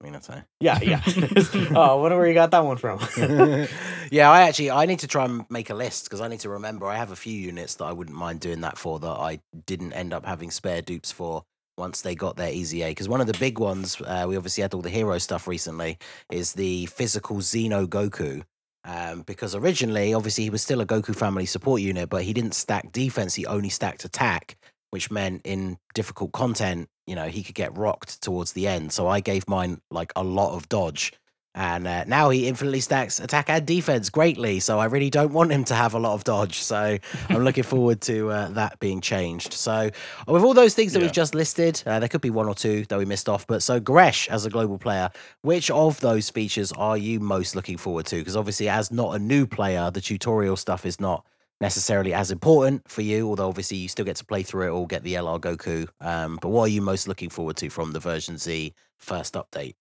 I 0.00 0.04
mean, 0.04 0.16
I'd 0.16 0.24
say. 0.24 0.42
Yeah, 0.60 0.78
yeah. 0.82 1.02
oh, 1.06 1.74
I 1.76 1.94
wonder 1.94 2.16
where 2.16 2.26
you 2.26 2.34
got 2.34 2.50
that 2.52 2.64
one 2.64 2.78
from. 2.78 2.98
yeah, 4.10 4.30
I 4.30 4.42
actually 4.42 4.70
I 4.70 4.86
need 4.86 5.00
to 5.00 5.06
try 5.06 5.24
and 5.26 5.44
make 5.50 5.70
a 5.70 5.74
list 5.74 6.04
because 6.04 6.20
I 6.20 6.28
need 6.28 6.40
to 6.40 6.48
remember 6.48 6.86
I 6.86 6.96
have 6.96 7.10
a 7.12 7.16
few 7.16 7.34
units 7.38 7.74
that 7.76 7.84
I 7.84 7.92
wouldn't 7.92 8.16
mind 8.16 8.40
doing 8.40 8.62
that 8.62 8.78
for 8.78 8.98
that 8.98 9.06
I 9.08 9.40
didn't 9.66 9.92
end 9.92 10.12
up 10.12 10.24
having 10.24 10.50
spare 10.50 10.80
dupes 10.82 11.12
for 11.12 11.44
once 11.76 12.00
they 12.00 12.14
got 12.14 12.36
their 12.36 12.50
EZA. 12.52 12.86
Because 12.88 13.08
one 13.08 13.20
of 13.20 13.26
the 13.26 13.36
big 13.38 13.58
ones, 13.58 14.00
uh, 14.00 14.24
we 14.28 14.36
obviously 14.36 14.62
had 14.62 14.74
all 14.74 14.82
the 14.82 14.90
hero 14.90 15.18
stuff 15.18 15.46
recently, 15.46 15.98
is 16.30 16.54
the 16.54 16.86
physical 16.86 17.36
Xeno 17.36 17.86
Goku. 17.86 18.42
Um, 18.84 19.22
because 19.22 19.54
originally, 19.54 20.14
obviously, 20.14 20.44
he 20.44 20.50
was 20.50 20.62
still 20.62 20.80
a 20.80 20.86
Goku 20.86 21.14
family 21.14 21.46
support 21.46 21.82
unit, 21.82 22.08
but 22.08 22.22
he 22.22 22.32
didn't 22.32 22.54
stack 22.54 22.92
defense; 22.92 23.34
he 23.34 23.46
only 23.46 23.68
stacked 23.68 24.04
attack, 24.04 24.56
which 24.90 25.10
meant 25.10 25.42
in 25.44 25.78
difficult 25.94 26.32
content, 26.32 26.88
you 27.06 27.14
know, 27.14 27.26
he 27.26 27.42
could 27.42 27.54
get 27.54 27.76
rocked 27.76 28.22
towards 28.22 28.52
the 28.52 28.66
end. 28.66 28.92
So 28.92 29.08
I 29.08 29.20
gave 29.20 29.48
mine 29.48 29.80
like 29.90 30.12
a 30.16 30.24
lot 30.24 30.54
of 30.54 30.68
dodge 30.68 31.12
and 31.54 31.86
uh, 31.86 32.04
now 32.04 32.30
he 32.30 32.46
infinitely 32.46 32.80
stacks 32.80 33.18
attack 33.18 33.50
and 33.50 33.66
defense 33.66 34.08
greatly. 34.08 34.60
So 34.60 34.78
I 34.78 34.84
really 34.84 35.10
don't 35.10 35.32
want 35.32 35.50
him 35.50 35.64
to 35.64 35.74
have 35.74 35.94
a 35.94 35.98
lot 35.98 36.14
of 36.14 36.22
dodge. 36.24 36.60
So 36.62 36.98
I'm 37.28 37.44
looking 37.44 37.64
forward 37.64 38.00
to 38.02 38.30
uh, 38.30 38.48
that 38.50 38.78
being 38.78 39.00
changed. 39.00 39.52
So 39.54 39.90
with 40.28 40.42
all 40.44 40.54
those 40.54 40.74
things 40.74 40.92
that 40.92 41.00
Yeah. 41.00 41.06
we've 41.06 41.12
just 41.12 41.34
listed, 41.34 41.82
uh, 41.86 41.98
there 41.98 42.08
could 42.08 42.20
be 42.20 42.30
one 42.30 42.46
or 42.46 42.54
two 42.54 42.84
that 42.86 42.98
we 42.98 43.04
missed 43.04 43.28
off. 43.28 43.46
But 43.46 43.62
so 43.62 43.80
Gresh, 43.80 44.28
as 44.28 44.46
a 44.46 44.50
global 44.50 44.78
player, 44.78 45.10
which 45.42 45.70
of 45.70 45.98
those 46.00 46.30
features 46.30 46.70
are 46.72 46.96
you 46.96 47.18
most 47.20 47.56
looking 47.56 47.76
forward 47.78 48.06
to? 48.06 48.16
Because 48.16 48.36
obviously, 48.36 48.68
as 48.68 48.92
not 48.92 49.16
a 49.16 49.18
new 49.18 49.46
player, 49.46 49.90
the 49.90 50.00
tutorial 50.00 50.56
stuff 50.56 50.86
is 50.86 51.00
not 51.00 51.24
necessarily 51.60 52.14
as 52.14 52.30
important 52.30 52.88
for 52.88 53.02
you. 53.02 53.28
Although 53.28 53.48
obviously 53.48 53.76
you 53.76 53.88
still 53.88 54.04
get 54.04 54.16
to 54.16 54.24
play 54.24 54.42
through 54.42 54.66
it 54.68 54.70
or 54.70 54.86
get 54.86 55.02
the 55.02 55.14
LR 55.14 55.40
Goku. 55.40 55.88
Um, 56.00 56.38
but 56.40 56.48
what 56.48 56.62
are 56.62 56.68
you 56.68 56.80
most 56.80 57.08
looking 57.08 57.28
forward 57.28 57.56
to 57.56 57.68
from 57.70 57.92
the 57.92 58.00
version 58.00 58.38
Z 58.38 58.72
first 58.98 59.34
update? 59.34 59.74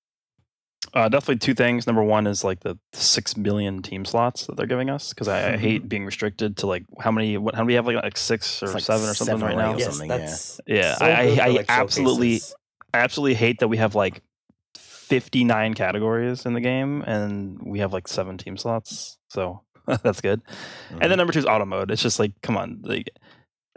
Uh, 0.93 1.07
definitely 1.09 1.37
two 1.37 1.53
things. 1.53 1.85
Number 1.87 2.03
one 2.03 2.25
is 2.27 2.43
like 2.43 2.61
the 2.61 2.77
six 2.93 3.37
million 3.37 3.81
team 3.81 4.05
slots 4.05 4.47
that 4.47 4.57
they're 4.57 4.65
giving 4.65 4.89
us 4.89 5.09
because 5.09 5.27
I, 5.27 5.53
I 5.53 5.57
hate 5.57 5.87
being 5.87 6.05
restricted 6.05 6.57
to 6.57 6.67
like 6.67 6.83
how 6.99 7.11
many 7.11 7.37
what 7.37 7.55
how 7.55 7.61
do 7.61 7.67
we 7.67 7.75
have 7.75 7.85
like 7.85 7.95
like 7.97 8.17
six 8.17 8.63
or 8.63 8.67
like 8.67 8.81
seven 8.83 9.07
or 9.09 9.13
something 9.13 9.37
seven 9.39 9.55
right 9.55 9.57
now. 9.57 9.77
yes, 9.77 9.89
something, 9.97 10.09
yeah. 10.09 10.17
that's 10.17 10.61
Yeah, 10.67 10.95
so 10.95 11.05
I- 11.05 11.09
I- 11.09 11.39
I 11.43 11.47
like, 11.49 11.65
absolutely- 11.69 12.37
showcases. 12.39 12.55
I 12.93 12.97
absolutely 12.99 13.35
hate 13.35 13.59
that 13.59 13.67
we 13.67 13.77
have 13.77 13.93
like 13.93 14.21
fifty 14.75 15.43
nine 15.43 15.73
categories 15.73 16.45
in 16.45 16.53
the 16.53 16.61
game 16.61 17.03
and 17.03 17.59
we 17.63 17.79
have 17.79 17.93
like 17.93 18.07
seven 18.07 18.37
team 18.37 18.57
slots. 18.57 19.17
So 19.29 19.61
that's 20.03 20.21
good. 20.21 20.41
Mm-hmm. 20.43 20.97
And 21.01 21.11
then 21.11 21.17
number 21.17 21.33
two 21.33 21.39
is 21.39 21.45
auto 21.45 21.65
mode. 21.65 21.91
It's 21.91 22.01
just 22.01 22.19
like 22.19 22.31
come 22.41 22.57
on, 22.57 22.81
like 22.83 23.09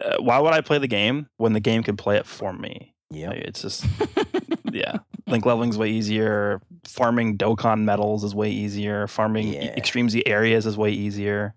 uh, 0.03 0.17
why 0.19 0.39
would 0.39 0.53
I 0.55 0.61
play 0.63 0.79
the 0.79 0.89
game 0.89 1.29
when 1.37 1.53
the 1.53 1.61
game 1.61 1.83
could 1.83 1.99
play 1.99 2.17
it 2.17 2.27
for 2.27 2.53
me? 2.53 2.95
yeah. 3.11 3.29
Like, 3.29 3.39
it's 3.41 3.61
just 3.63 3.85
yeah. 4.73 4.99
Link 5.33 5.47
leveling's 5.47 5.79
way 5.79 5.89
easier. 5.91 6.61
Farming 6.87 7.39
Dokkan 7.39 7.81
medals 7.83 8.23
is 8.23 8.35
way 8.35 8.51
easier. 8.51 9.07
Farming 9.09 9.55
Yeah. 9.55 9.75
Extreme 9.77 10.11
Z 10.11 10.23
areas 10.27 10.67
is 10.67 10.77
way 10.77 10.91
easier. 10.91 11.55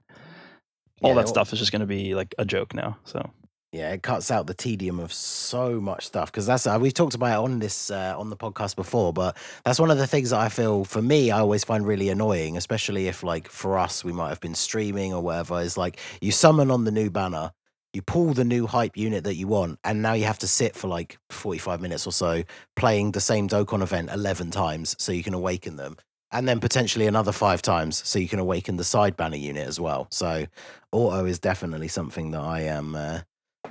All 1.03 1.09
Yeah, 1.09 1.15
that 1.15 1.28
stuff 1.28 1.51
is 1.53 1.59
just 1.59 1.71
going 1.71 1.82
to 1.82 1.86
be 1.86 2.15
like 2.15 2.34
a 2.39 2.45
joke 2.45 2.73
now. 2.73 2.97
So 3.03 3.30
Yeah, 3.73 3.91
it 3.91 4.01
cuts 4.01 4.32
out 4.32 4.47
the 4.47 4.53
tedium 4.53 4.99
of 5.01 5.11
so 5.11 5.82
much 5.82 6.05
stuff 6.07 6.32
because 6.32 6.45
that's 6.45 6.65
uh, 6.65 6.78
we've 6.80 6.93
talked 6.93 7.13
about 7.15 7.34
it 7.34 7.43
on 7.43 7.59
this 7.59 7.91
uh, 7.91 8.15
on 8.17 8.30
the 8.30 8.38
podcast 8.38 8.78
before, 8.78 9.11
but 9.11 9.36
that's 9.65 9.80
one 9.80 9.91
of 9.91 9.97
the 9.97 10.07
things 10.07 10.30
that 10.30 10.39
I 10.39 10.47
feel 10.47 10.86
for 10.86 11.01
me 11.01 11.30
I 11.30 11.39
always 11.39 11.65
find 11.65 11.86
really 11.86 12.07
annoying, 12.07 12.55
especially 12.55 13.07
if 13.09 13.21
like 13.23 13.49
for 13.49 13.78
us 13.78 14.05
we 14.05 14.13
might 14.13 14.30
have 14.30 14.39
been 14.39 14.55
streaming 14.55 15.13
or 15.13 15.21
whatever. 15.21 15.59
Is 15.59 15.78
like 15.78 15.99
you 16.21 16.32
summon 16.32 16.71
on 16.71 16.86
the 16.86 16.91
new 16.91 17.09
banner, 17.09 17.51
you 17.96 18.02
pull 18.02 18.34
the 18.34 18.43
new 18.43 18.68
hype 18.68 18.98
unit 18.98 19.24
that 19.24 19.36
you 19.36 19.48
want, 19.48 19.80
and 19.84 20.02
now 20.02 20.14
you 20.14 20.26
have 20.26 20.39
to 20.39 20.48
sit 20.48 20.76
for 20.76 20.88
like 20.88 21.18
forty 21.30 21.60
five 21.60 21.82
minutes 21.82 22.06
or 22.06 22.12
so 22.12 22.43
playing 22.76 23.12
the 23.12 23.22
same 23.22 23.48
Dokkan 23.48 23.82
event 23.82 24.10
eleven 24.12 24.52
times 24.52 24.96
so 25.00 25.12
you 25.12 25.24
can 25.24 25.34
awaken 25.34 25.78
them. 25.78 25.98
And 26.32 26.48
then 26.48 26.60
potentially 26.60 27.08
another 27.08 27.32
five 27.32 27.62
times, 27.62 28.06
so 28.06 28.20
you 28.20 28.28
can 28.28 28.39
awaken 28.39 28.76
the 28.78 28.84
side 28.84 29.16
banner 29.16 29.38
unit 29.38 29.68
as 29.68 29.80
well. 29.80 30.08
So, 30.12 30.46
auto 30.91 31.26
is 31.26 31.39
definitely 31.39 31.88
something 31.88 32.32
that 32.32 32.41
I 32.41 32.62
am 32.62 32.96
uh, 32.96 33.20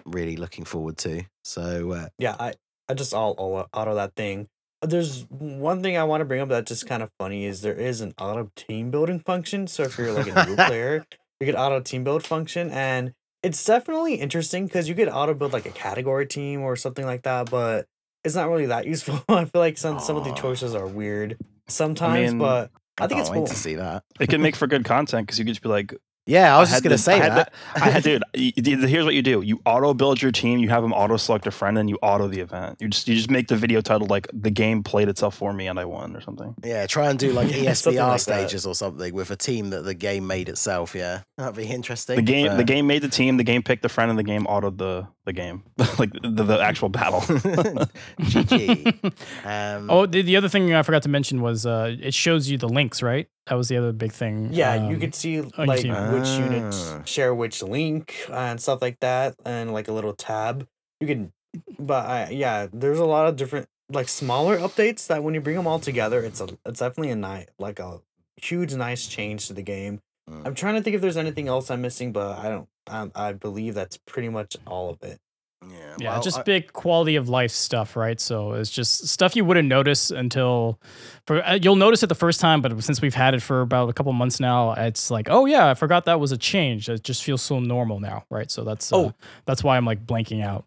really 0.05 0.37
looking 0.37 0.65
forward 0.65 0.97
to. 0.99 1.25
So 1.43 1.93
uh, 1.93 2.09
Yeah, 2.19 2.37
I 2.39 2.55
I 2.89 2.95
just 2.95 3.15
all, 3.15 3.33
all 3.33 3.69
auto 3.73 3.95
that 3.95 4.15
thing. 4.15 4.49
There's 4.83 5.25
one 5.31 5.83
thing 5.83 5.97
I 5.97 6.05
want 6.05 6.21
to 6.21 6.25
bring 6.27 6.41
up 6.41 6.49
that's 6.49 6.69
just 6.69 6.87
kind 6.87 7.03
of 7.03 7.11
funny 7.19 7.47
is 7.47 7.63
there 7.63 7.75
is 7.75 8.01
an 8.03 8.13
auto 8.19 8.51
team 8.55 8.91
building 8.91 9.21
function. 9.21 9.67
So 9.67 9.85
if 9.85 9.97
you're 9.97 10.13
like 10.13 10.27
a 10.27 10.47
new 10.47 10.57
player, 10.67 11.07
you 11.41 11.47
get 11.47 11.55
auto 11.57 11.81
team 11.81 12.05
build 12.05 12.25
function, 12.27 12.71
and 12.71 13.15
it's 13.45 13.63
definitely 13.65 14.15
interesting 14.15 14.67
because 14.67 14.89
you 14.89 14.95
could 14.95 15.09
auto 15.09 15.35
build 15.35 15.53
like 15.53 15.67
a 15.67 15.71
category 15.71 16.27
team 16.27 16.63
or 16.63 16.77
something 16.77 17.05
like 17.05 17.23
that, 17.23 17.51
but 17.51 17.87
it's 18.25 18.35
not 18.35 18.49
really 18.49 18.67
that 18.67 18.87
useful. 18.87 19.23
I 19.29 19.45
feel 19.45 19.61
like 19.61 19.79
some 19.79 20.01
some 20.01 20.17
of 20.17 20.25
the 20.25 20.33
choices 20.33 20.75
are 20.75 20.87
weird 20.87 21.37
sometimes, 21.69 22.33
mean, 22.33 22.39
but 22.39 22.71
I 22.99 23.07
think 23.07 23.19
can't 23.19 23.21
it's 23.21 23.31
cool. 23.31 23.47
to 23.47 23.55
see 23.55 23.75
that. 23.75 24.03
it 24.19 24.29
can 24.29 24.41
make 24.41 24.57
for 24.61 24.67
good 24.67 24.85
content 24.85 25.27
because 25.27 25.39
you 25.39 25.45
could 25.45 25.53
just 25.53 25.63
be 25.63 25.69
like, 25.69 25.95
Yeah, 26.27 26.57
I 26.57 26.61
was 26.61 26.71
I 26.71 26.73
just 26.77 26.83
gonna 26.85 26.95
the- 26.95 27.03
say 27.03 27.21
I 27.21 27.29
that. 27.29 27.53
I 27.75 27.91
had, 27.91 28.03
dude. 28.05 28.23
y- 28.35 28.53
y- 28.57 28.63
Here's 28.87 29.05
what 29.05 29.15
you 29.15 29.21
do: 29.23 29.43
you 29.43 29.61
auto 29.67 29.93
build 29.93 30.23
your 30.23 30.33
team, 30.33 30.59
you 30.59 30.71
have 30.71 30.83
them 30.83 30.93
auto 30.93 31.19
select 31.19 31.47
a 31.47 31.51
friend, 31.51 31.77
and 31.77 31.91
you 31.91 31.99
auto 32.03 32.29
the 32.29 32.41
event. 32.41 32.81
You 32.81 32.89
just 32.89 33.07
you 33.09 33.15
just 33.15 33.31
make 33.31 33.49
the 33.49 33.57
video 33.57 33.81
title 33.83 34.07
like 34.07 34.27
"the 34.33 34.51
game 34.51 34.83
played 34.83 35.09
itself 35.11 35.35
for 35.37 35.53
me 35.53 35.67
and 35.69 35.79
I 35.79 35.85
won" 35.85 36.17
or 36.17 36.23
something. 36.23 36.55
yeah, 36.65 36.87
try 36.87 37.11
and 37.11 37.19
do 37.19 37.33
like 37.33 37.49
ESBR 37.51 37.97
like 37.97 38.13
that. 38.13 38.21
stages 38.21 38.65
or 38.67 38.75
something 38.75 39.15
with 39.15 39.31
a 39.31 39.37
team 39.37 39.71
that 39.71 39.83
the 39.83 39.95
game 39.95 40.27
made 40.27 40.49
itself. 40.49 40.95
Yeah, 40.95 41.21
that'd 41.37 41.57
be 41.57 41.67
interesting. 41.67 42.17
The 42.17 42.23
game 42.23 42.47
but- 42.47 42.57
the 42.57 42.65
game 42.65 42.87
made 42.87 43.03
the 43.03 43.09
team, 43.09 43.37
the 43.37 43.45
game 43.45 43.63
picked 43.63 43.83
the 43.83 43.89
friend, 43.91 44.09
and 44.09 44.19
the 44.19 44.23
game 44.25 44.45
autoed 44.47 44.79
the 44.79 45.07
the 45.27 45.33
game, 45.33 45.63
like 45.99 46.13
the, 46.13 46.45
the 46.45 46.61
actual 46.61 46.89
battle. 46.89 47.21
GG. 48.21 49.13
Um, 49.45 49.91
Oh, 49.91 50.07
the, 50.07 50.23
the 50.23 50.37
other 50.37 50.49
thing 50.49 50.73
I 50.75 50.83
forgot 50.83 51.03
to 51.03 51.09
mention 51.09 51.41
was 51.43 51.67
uh, 51.67 51.95
it 52.01 52.15
shows 52.15 52.49
you 52.49 52.57
the 52.59 52.69
links, 52.69 53.03
right? 53.03 53.29
That 53.47 53.57
was 53.57 53.69
the 53.69 53.77
other 53.77 53.93
big 53.93 54.13
thing. 54.13 54.51
Yeah, 54.53 54.75
you 54.89 54.95
um, 54.95 55.01
could 55.01 55.15
see 55.15 55.33
your 55.35 55.47
like 55.59 55.81
team. 55.81 55.93
which 56.13 56.29
units 56.29 56.91
Ah. 56.93 57.03
share 57.05 57.35
which 57.35 57.63
link 57.63 58.17
and 58.33 58.61
stuff 58.61 58.81
like 58.83 59.01
that, 59.01 59.35
and 59.45 59.73
like 59.73 59.89
a 59.89 59.93
little 59.93 60.15
tab. 60.15 60.67
You 61.01 61.07
can, 61.07 61.33
but 61.79 62.07
I, 62.07 62.31
yeah, 62.31 62.69
there's 62.73 62.99
a 62.99 63.05
lot 63.05 63.27
of 63.27 63.37
different 63.37 63.67
like 63.91 64.09
smaller 64.09 64.57
updates 64.59 65.07
that 65.09 65.23
when 65.23 65.35
you 65.35 65.41
bring 65.41 65.57
them 65.57 65.67
all 65.67 65.79
together, 65.79 66.21
it's 66.23 66.41
a 66.41 66.49
it's 66.65 66.81
definitely 66.81 67.11
a 67.11 67.17
nice 67.17 67.47
like 67.59 67.79
a 67.79 68.01
huge 68.37 68.75
nice 68.75 69.07
change 69.07 69.47
to 69.49 69.53
the 69.53 69.63
game. 69.63 70.01
Mm. 70.31 70.47
I'm 70.47 70.55
trying 70.55 70.75
to 70.77 70.83
think 70.83 70.95
if 70.97 71.03
there's 71.03 71.17
anything 71.17 71.49
else 71.49 71.71
I'm 71.71 71.83
missing, 71.83 72.13
but 72.13 72.39
I 72.39 72.49
don't. 72.49 72.69
I, 72.87 73.11
I 73.15 73.33
believe 73.33 73.75
that's 73.75 73.97
pretty 74.07 74.29
much 74.29 74.57
all 74.67 74.91
of 74.91 75.03
it. 75.03 75.19
yeah, 75.67 75.97
Yeah, 75.99 76.13
well, 76.13 76.23
just 76.23 76.39
I- 76.41 76.43
big 76.43 76.73
quality 76.73 77.17
of 77.17 77.29
life 77.31 77.51
stuff, 77.51 77.97
right? 77.97 78.21
So 78.21 78.53
it's 78.53 78.71
just 78.71 79.07
stuff 79.09 79.35
you 79.37 79.45
wouldn't 79.45 79.69
notice 79.69 80.11
until 80.11 80.79
for 81.27 81.43
uh, 81.43 81.59
you'll 81.63 81.77
notice 81.77 82.03
it 82.03 82.09
the 82.09 82.15
first 82.15 82.41
time, 82.41 82.61
but 82.61 82.83
since 82.85 83.01
we've 83.01 83.15
had 83.15 83.35
it 83.35 83.43
for 83.43 83.61
about 83.63 83.89
a 83.89 83.93
couple 83.95 84.13
months 84.13 84.39
now, 84.41 84.73
it's 84.73 85.11
like, 85.11 85.29
oh 85.31 85.47
yeah, 85.47 85.71
I 85.71 85.75
forgot 85.75 86.05
that 86.07 86.21
was 86.21 86.33
a 86.33 86.37
change. 86.39 86.89
It 86.91 87.03
just 87.05 87.23
feels 87.25 87.41
so 87.43 87.59
normal 87.61 88.01
now, 88.01 88.25
right? 88.31 88.51
So 88.51 88.65
that's 88.65 88.93
uh, 88.93 88.97
Oh. 88.97 89.15
that's 89.47 89.63
why 89.65 89.77
I'm 89.79 89.87
like 89.87 90.05
blanking 90.07 90.43
out. 90.45 90.65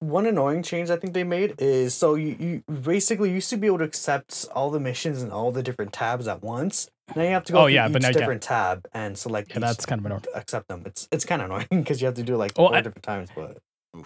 One 0.00 0.26
annoying 0.26 0.62
change 0.62 0.90
I 0.90 0.96
think 0.96 1.14
they 1.14 1.24
made 1.24 1.54
is 1.58 1.94
so 1.94 2.14
you, 2.14 2.36
you 2.38 2.62
basically 2.82 3.30
used 3.32 3.48
to 3.50 3.56
be 3.56 3.66
able 3.68 3.78
to 3.78 3.84
accept 3.84 4.44
all 4.54 4.70
the 4.70 4.80
missions 4.80 5.22
and 5.22 5.32
all 5.32 5.50
the 5.50 5.62
different 5.62 5.94
tabs 5.94 6.28
at 6.28 6.42
once. 6.42 6.90
Now 7.14 7.22
you 7.22 7.28
have 7.30 7.44
to 7.44 7.52
go 7.52 7.58
Oh, 7.60 7.64
through 7.64 7.74
yeah, 7.74 7.86
each 7.86 7.92
but 7.92 8.02
now 8.02 8.08
you 8.08 8.14
different 8.14 8.42
tab 8.42 8.86
and 8.94 9.16
select 9.16 9.50
Yeah, 9.50 9.56
each 9.56 9.60
that's 9.62 9.86
kind 9.86 10.00
of 10.00 10.06
annoying. 10.06 10.22
accept 10.34 10.68
them. 10.68 10.82
It's 10.86 11.06
it's 11.12 11.24
kind 11.24 11.42
of 11.42 11.46
annoying 11.50 11.66
because 11.70 12.00
you 12.00 12.06
have 12.06 12.14
to 12.16 12.22
do 12.22 12.34
it 12.34 12.38
like 12.38 12.52
Oh, 12.56 12.68
four 12.68 12.76
I- 12.76 12.80
different 12.80 13.02
times. 13.04 13.28
But 13.34 13.58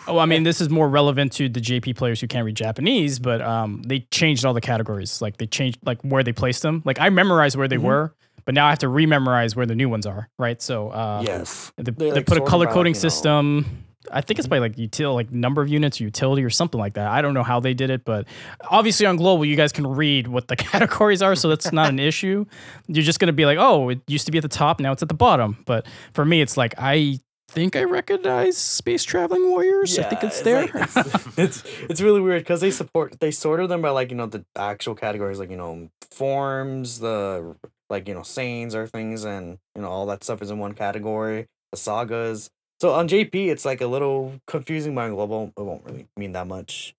Oh, 0.06 0.18
I 0.18 0.26
mean, 0.26 0.42
this 0.42 0.60
is 0.60 0.68
more 0.68 0.86
relevant 0.86 1.32
to 1.34 1.48
the 1.48 1.60
JP 1.60 1.96
players 1.96 2.20
who 2.20 2.26
can't 2.26 2.44
read 2.44 2.56
Japanese, 2.56 3.18
but 3.18 3.40
um, 3.40 3.82
they 3.86 4.00
changed 4.10 4.44
all 4.44 4.52
the 4.52 4.60
categories. 4.60 5.22
Like 5.22 5.38
they 5.38 5.46
changed 5.46 5.78
like 5.86 6.02
where 6.02 6.22
they 6.22 6.32
placed 6.32 6.60
them. 6.60 6.82
Like 6.84 7.00
I 7.00 7.08
memorized 7.08 7.56
where 7.56 7.68
they 7.68 7.78
Mhm. 7.78 7.82
were, 7.84 8.14
but 8.44 8.54
now 8.54 8.66
I 8.66 8.70
have 8.70 8.80
to 8.80 8.86
rememorize 8.88 9.56
where 9.56 9.64
the 9.64 9.74
new 9.74 9.88
ones 9.88 10.04
are, 10.04 10.28
right? 10.38 10.60
So 10.60 10.90
uh, 10.90 11.22
yes, 11.24 11.72
They, 11.78 11.84
They, 11.84 11.92
they 11.92 12.12
like, 12.16 12.26
put 12.26 12.36
a 12.36 12.42
color 12.42 12.66
coding 12.66 12.92
like, 12.92 13.02
you 13.02 13.06
know- 13.06 13.08
system. 13.08 13.84
I 14.10 14.20
think 14.20 14.38
it's 14.38 14.46
mm-hmm. 14.46 14.54
by 14.54 14.58
like 14.58 14.76
util 14.76 15.14
like 15.14 15.30
number 15.30 15.62
of 15.62 15.68
units, 15.68 16.00
utility, 16.00 16.44
or 16.44 16.50
something 16.50 16.78
like 16.78 16.94
that. 16.94 17.08
I 17.08 17.22
don't 17.22 17.34
know 17.34 17.42
how 17.42 17.60
they 17.60 17.74
did 17.74 17.90
it, 17.90 18.04
but 18.04 18.26
obviously 18.70 19.06
on 19.06 19.16
global, 19.16 19.44
you 19.44 19.56
guys 19.56 19.72
can 19.72 19.86
read 19.86 20.28
what 20.28 20.48
the 20.48 20.56
categories 20.56 21.22
are, 21.22 21.34
so 21.34 21.48
that's 21.48 21.72
not 21.72 21.88
an 21.88 21.98
issue. 21.98 22.44
You're 22.86 23.04
just 23.04 23.20
gonna 23.20 23.32
be 23.32 23.46
like, 23.46 23.58
oh, 23.58 23.90
it 23.90 24.00
used 24.06 24.26
to 24.26 24.32
be 24.32 24.38
at 24.38 24.42
the 24.42 24.48
top, 24.48 24.80
now 24.80 24.92
it's 24.92 25.02
at 25.02 25.08
the 25.08 25.14
bottom. 25.14 25.62
But 25.66 25.86
for 26.12 26.24
me, 26.24 26.40
it's 26.40 26.56
like 26.56 26.74
I 26.78 27.20
think 27.48 27.76
I 27.76 27.84
recognize 27.84 28.56
space 28.56 29.04
traveling 29.04 29.48
warriors. 29.48 29.98
I 29.98 30.02
think 30.04 30.22
it's 30.22 30.42
there. 30.42 30.66
like- 30.66 30.74
it's, 30.74 31.26
it's 31.38 31.64
it's 31.88 32.00
really 32.00 32.20
weird 32.20 32.42
because 32.42 32.60
they 32.60 32.70
support 32.70 33.18
they 33.20 33.30
sorted 33.30 33.68
them 33.68 33.82
by 33.82 33.90
like 33.90 34.10
you 34.10 34.16
know 34.16 34.26
the 34.26 34.44
actual 34.56 34.94
categories 34.94 35.38
like 35.38 35.50
you 35.50 35.56
know 35.56 35.88
forms 36.10 37.00
the 37.00 37.56
like 37.90 38.08
you 38.08 38.14
know 38.14 38.20
Saiyans 38.20 38.74
or 38.74 38.86
things 38.86 39.24
and 39.24 39.58
you 39.74 39.82
know 39.82 39.88
all 39.88 40.06
that 40.06 40.22
stuff 40.24 40.42
is 40.42 40.50
in 40.50 40.58
one 40.58 40.74
category 40.74 41.46
the 41.72 41.76
sagas 41.76 42.50
So 42.80 42.92
on 42.92 43.08
JP, 43.08 43.34
it's 43.34 43.64
like 43.64 43.80
a 43.80 43.86
little 43.86 44.40
confusing, 44.46 44.94
but 44.94 45.02
on 45.02 45.14
global, 45.14 45.52
it 45.56 45.62
won't 45.62 45.84
really 45.84 46.06
mean 46.16 46.32
that 46.32 46.46
much. 46.46 46.94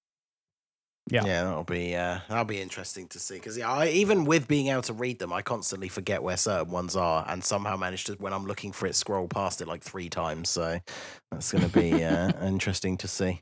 Yeah. 1.12 1.26
yeah, 1.26 1.44
that'll 1.44 1.64
be 1.64 1.96
uh, 1.96 2.20
that'll 2.30 2.46
be 2.46 2.62
interesting 2.62 3.08
to 3.08 3.20
see 3.20 3.36
because 3.36 3.58
yeah, 3.58 3.72
I, 3.72 3.88
even 3.88 4.26
with 4.26 4.48
being 4.48 4.68
able 4.68 4.84
to 4.84 4.94
read 4.94 5.18
them, 5.18 5.34
I 5.34 5.42
constantly 5.42 5.90
forget 5.90 6.22
where 6.22 6.38
certain 6.38 6.72
ones 6.72 6.96
are, 6.96 7.26
and 7.28 7.44
somehow 7.44 7.78
manage 7.78 8.04
to 8.06 8.14
when 8.14 8.32
I'm 8.32 8.46
looking 8.46 8.72
for 8.72 8.86
it, 8.86 8.94
scroll 8.94 9.28
past 9.28 9.60
it 9.62 9.68
like 9.68 9.82
three 9.82 10.08
times. 10.08 10.50
So 10.50 10.80
that's 11.32 11.52
going 11.52 11.68
to 11.68 11.80
be 11.80 12.04
uh, 12.04 12.32
interesting 12.46 12.96
to 12.98 13.08
see. 13.08 13.42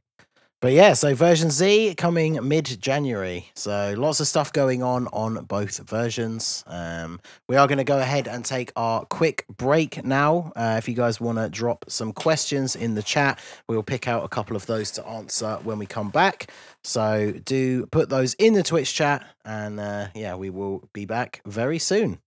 But 0.60 0.72
yeah, 0.72 0.94
so 0.94 1.14
version 1.14 1.52
Z 1.52 1.94
coming 1.98 2.40
mid 2.48 2.82
January. 2.82 3.52
So 3.54 3.94
lots 3.96 4.20
of 4.20 4.28
stuff 4.28 4.52
going 4.52 4.82
on 4.82 5.08
on 5.14 5.46
both 5.46 5.78
versions. 5.88 6.64
Um, 6.66 7.20
we 7.48 7.56
are 7.56 7.68
going 7.68 7.78
to 7.78 7.84
go 7.84 8.00
ahead 8.00 8.28
and 8.28 8.44
take 8.44 8.72
our 8.76 9.06
quick 9.06 9.46
break 9.56 10.04
now. 10.04 10.52
Uh, 10.56 10.74
if 10.80 10.90
you 10.90 10.96
guys 10.96 11.22
want 11.22 11.38
to 11.38 11.48
drop 11.48 11.86
some 11.90 12.12
questions 12.12 12.76
in 12.76 12.96
the 12.96 13.04
chat, 13.04 13.40
we'll 13.70 13.84
pick 13.84 14.08
out 14.08 14.24
a 14.24 14.28
couple 14.28 14.56
of 14.56 14.66
those 14.66 14.90
to 14.92 15.06
answer 15.06 15.60
when 15.64 15.78
we 15.78 15.86
come 15.86 16.10
back. 16.10 16.50
So 16.84 17.34
do 17.46 17.86
put 17.86 18.10
those 18.10 18.34
in 18.34 18.54
the 18.54 18.64
Twitch 18.64 18.92
chat, 18.96 19.24
and 19.46 19.80
uh, 19.80 20.08
yeah, 20.16 20.34
we 20.34 20.50
will 20.50 20.90
be 20.92 21.06
back 21.06 21.42
very 21.46 21.78
soon. 21.78 22.18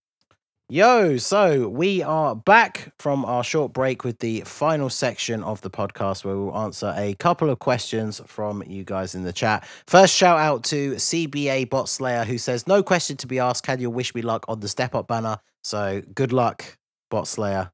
Yo, 0.71 1.17
so 1.17 1.67
we 1.67 2.01
are 2.01 2.33
back 2.33 2.93
from 2.97 3.25
our 3.25 3.43
short 3.43 3.73
break 3.73 4.05
with 4.05 4.19
the 4.19 4.39
final 4.45 4.89
section 4.89 5.43
of 5.43 5.59
the 5.59 5.69
podcast 5.69 6.23
where 6.23 6.37
we'll 6.37 6.57
answer 6.57 6.93
a 6.95 7.13
couple 7.15 7.49
of 7.49 7.59
questions 7.59 8.21
from 8.25 8.63
you 8.65 8.85
guys 8.85 9.13
in 9.13 9.25
the 9.25 9.33
chat. 9.33 9.67
First, 9.85 10.15
shout 10.15 10.39
out 10.39 10.63
to 10.63 10.93
CBA 10.93 11.69
Bot 11.69 11.89
Slayer 11.89 12.23
who 12.23 12.37
says, 12.37 12.67
No 12.67 12.81
question 12.83 13.17
to 13.17 13.27
be 13.27 13.37
asked. 13.37 13.65
Can 13.65 13.81
you 13.81 13.89
wish 13.89 14.15
me 14.15 14.21
luck 14.21 14.45
on 14.47 14.61
the 14.61 14.69
step 14.69 14.95
up 14.95 15.09
banner? 15.09 15.39
So 15.61 16.03
good 16.15 16.31
luck, 16.31 16.77
Bot 17.09 17.27
Slayer. 17.27 17.69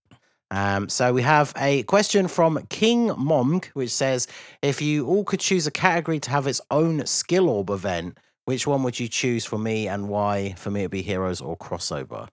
Um, 0.50 0.90
so 0.90 1.14
we 1.14 1.22
have 1.22 1.54
a 1.56 1.84
question 1.84 2.28
from 2.28 2.66
King 2.70 3.10
Momg, 3.10 3.66
which 3.76 3.92
says, 3.92 4.28
If 4.64 4.82
you 4.82 5.06
all 5.06 5.24
could 5.24 5.40
choose 5.40 5.68
a 5.68 5.72
category 5.72 6.20
to 6.22 6.32
have 6.32 6.48
its 6.48 6.62
own 6.72 7.06
skill 7.06 7.48
orb 7.48 7.70
event, 7.70 8.18
which 8.46 8.66
one 8.66 8.82
would 8.82 9.00
you 9.00 9.08
choose 9.08 9.46
for 9.46 9.60
me 9.60 9.88
and 9.88 10.10
why? 10.10 10.56
For 10.58 10.72
me, 10.72 10.80
it'd 10.80 10.90
be 10.90 11.04
heroes 11.04 11.42
or 11.42 11.56
crossover. 11.56 12.30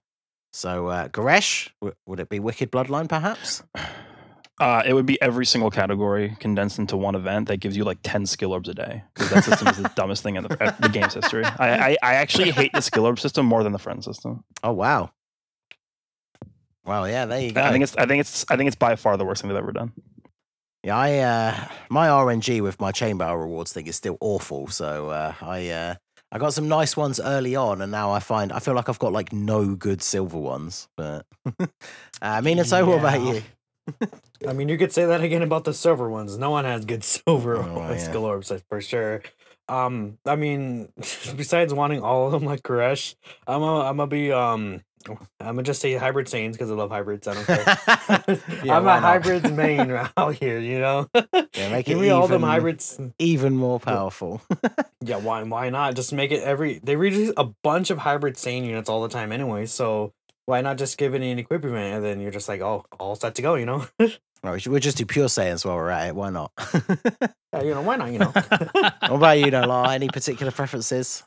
So, 0.55 0.87
uh, 0.87 1.09
Goresh, 1.09 1.69
w- 1.81 1.93
would 2.05 2.21
it 2.21 2.29
be 2.29 2.39
Wicked 2.39 2.71
Bloodline, 2.71 3.09
perhaps? 3.09 3.61
Uh, 4.57 4.81
it 4.85 4.93
would 4.93 5.05
be 5.05 5.21
every 5.21 5.45
single 5.45 5.69
category 5.69 6.37
condensed 6.39 6.79
into 6.79 6.95
one 6.95 7.13
event 7.13 7.49
that 7.49 7.57
gives 7.57 7.75
you 7.75 7.83
like 7.83 7.97
10 8.03 8.25
skill 8.25 8.53
orbs 8.53 8.69
a 8.69 8.73
day. 8.73 9.03
Because 9.13 9.29
that 9.31 9.43
system 9.43 9.67
is 9.67 9.75
the 9.75 9.91
dumbest 9.95 10.23
thing 10.23 10.37
in 10.37 10.43
the, 10.43 10.73
the 10.79 10.87
game's 10.87 11.13
history. 11.13 11.43
I, 11.43 11.89
I, 11.91 11.97
I 12.01 12.13
actually 12.13 12.51
hate 12.51 12.71
the 12.71 12.81
skill 12.81 13.05
orb 13.05 13.19
system 13.19 13.45
more 13.45 13.63
than 13.63 13.73
the 13.73 13.79
friend 13.79 14.01
system. 14.01 14.45
Oh, 14.63 14.71
wow. 14.71 15.11
Well, 16.85 17.05
yeah, 17.09 17.25
there 17.25 17.41
you 17.41 17.51
go. 17.51 17.61
I 17.61 17.71
think 17.73 17.83
it's 17.83 17.97
I 17.97 18.05
think 18.05 18.21
it's 18.21 18.45
I 18.49 18.55
think 18.55 18.67
it's 18.67 18.77
by 18.77 18.95
far 18.95 19.17
the 19.17 19.25
worst 19.25 19.41
thing 19.41 19.49
they've 19.49 19.57
ever 19.57 19.73
done. 19.73 19.91
yeah, 20.83 20.95
I 20.95 21.17
uh, 21.17 21.67
my 21.89 22.07
RNG 22.07 22.61
with 22.61 22.79
my 22.79 22.93
chain 22.93 23.17
battle 23.17 23.37
rewards 23.37 23.73
thing 23.73 23.87
is 23.87 23.97
still 23.97 24.17
awful. 24.21 24.67
So 24.67 25.09
uh, 25.09 25.33
I 25.41 25.67
uh, 25.69 25.95
I 26.35 26.37
got 26.37 26.53
some 26.53 26.67
nice 26.67 26.97
ones 26.97 27.21
early 27.23 27.55
on, 27.55 27.81
and 27.81 27.93
now 27.93 28.11
I 28.11 28.19
find 28.19 28.51
I 28.51 28.59
feel 28.59 28.73
like 28.73 28.89
I've 28.89 28.99
got 28.99 29.13
like 29.13 29.31
no 29.31 29.73
good 29.73 30.01
silver 30.01 30.37
ones. 30.37 30.89
But 30.97 31.25
I 32.21 32.41
mean, 32.41 32.61
so 32.65 32.85
what 32.85 32.99
about 32.99 33.21
you? 33.21 33.41
I 34.45 34.51
mean, 34.51 34.67
you 34.67 34.77
could 34.77 34.91
say 34.91 35.05
that 35.05 35.21
again 35.21 35.43
about 35.43 35.63
the 35.63 35.73
silver 35.73 36.09
ones. 36.09 36.37
No 36.37 36.51
one 36.51 36.65
has 36.65 36.83
good 36.83 37.03
silver 37.15 37.55
Oh, 37.55 37.77
yeah. 37.89 38.41
that's 38.49 38.63
for 38.67 38.81
sure. 38.81 39.21
Um, 39.69 40.17
I 40.25 40.35
mean, 40.35 40.89
besides 41.37 41.73
wanting 41.73 42.01
all 42.01 42.25
of 42.25 42.33
them 42.33 42.43
like 42.43 42.63
Koresh, 42.63 43.15
I'm 43.47 43.61
a, 43.61 43.79
I'm 43.83 43.95
gonna 43.95 44.07
be 44.07 44.33
um, 44.33 44.83
I'm 45.07 45.17
gonna 45.39 45.63
just 45.63 45.81
say 45.81 45.93
hybrid 45.93 46.27
Saiyans 46.27 46.53
because 46.53 46.71
I 46.71 46.73
love 46.73 46.89
hybrids. 46.89 47.27
I 47.27 47.33
don't 47.33 47.45
care. 47.45 48.39
Yeah, 48.63 48.77
I'm 48.77 48.83
a 48.83 48.85
not? 48.85 49.01
hybrid 49.01 49.53
main 49.55 49.91
out 50.17 50.35
here, 50.35 50.59
you 50.59 50.79
know. 50.79 51.07
Yeah, 51.13 51.69
make 51.71 51.85
Give 51.85 51.97
it 51.97 52.01
me 52.01 52.09
all 52.09 52.27
them 52.27 52.41
hybrids. 52.43 52.99
Even 53.19 53.55
more 53.55 53.79
powerful. 53.79 54.41
Yeah, 55.01 55.17
why 55.17 55.43
why 55.43 55.69
not? 55.69 55.95
Just 55.95 56.13
make 56.13 56.31
it 56.31 56.41
every. 56.41 56.79
They 56.79 56.95
release 56.95 57.31
a 57.37 57.43
bunch 57.63 57.91
of 57.91 57.99
hybrid 57.99 58.35
Saiyan 58.35 58.65
units 58.65 58.89
all 58.89 59.03
the 59.03 59.09
time 59.09 59.31
anyway. 59.31 59.67
So 59.67 60.13
why 60.47 60.61
not 60.61 60.77
just 60.79 60.97
give 60.97 61.13
it 61.13 61.21
an 61.21 61.37
equipment 61.37 61.75
and 61.75 62.03
then 62.03 62.19
you're 62.19 62.31
just 62.31 62.47
like, 62.47 62.61
oh, 62.61 62.85
all 62.99 63.15
set 63.15 63.35
to 63.35 63.43
go, 63.43 63.53
you 63.53 63.65
know? 63.67 63.85
right, 63.99 64.19
we 64.53 64.59
should, 64.59 64.71
we'll 64.71 64.81
just 64.81 64.97
do 64.97 65.05
pure 65.05 65.27
Saiyans 65.27 65.63
while 65.63 65.75
we're 65.75 65.91
at 65.91 66.07
it. 66.09 66.15
Why 66.15 66.31
not? 66.31 66.51
yeah, 67.53 67.61
you 67.61 67.75
know, 67.75 67.83
why 67.83 67.97
not? 67.97 68.11
You 68.11 68.19
know. 68.19 68.31
what 68.31 69.11
about 69.11 69.37
you, 69.37 69.51
Nola? 69.51 69.93
Any 69.93 70.07
particular 70.07 70.51
preferences? 70.51 71.23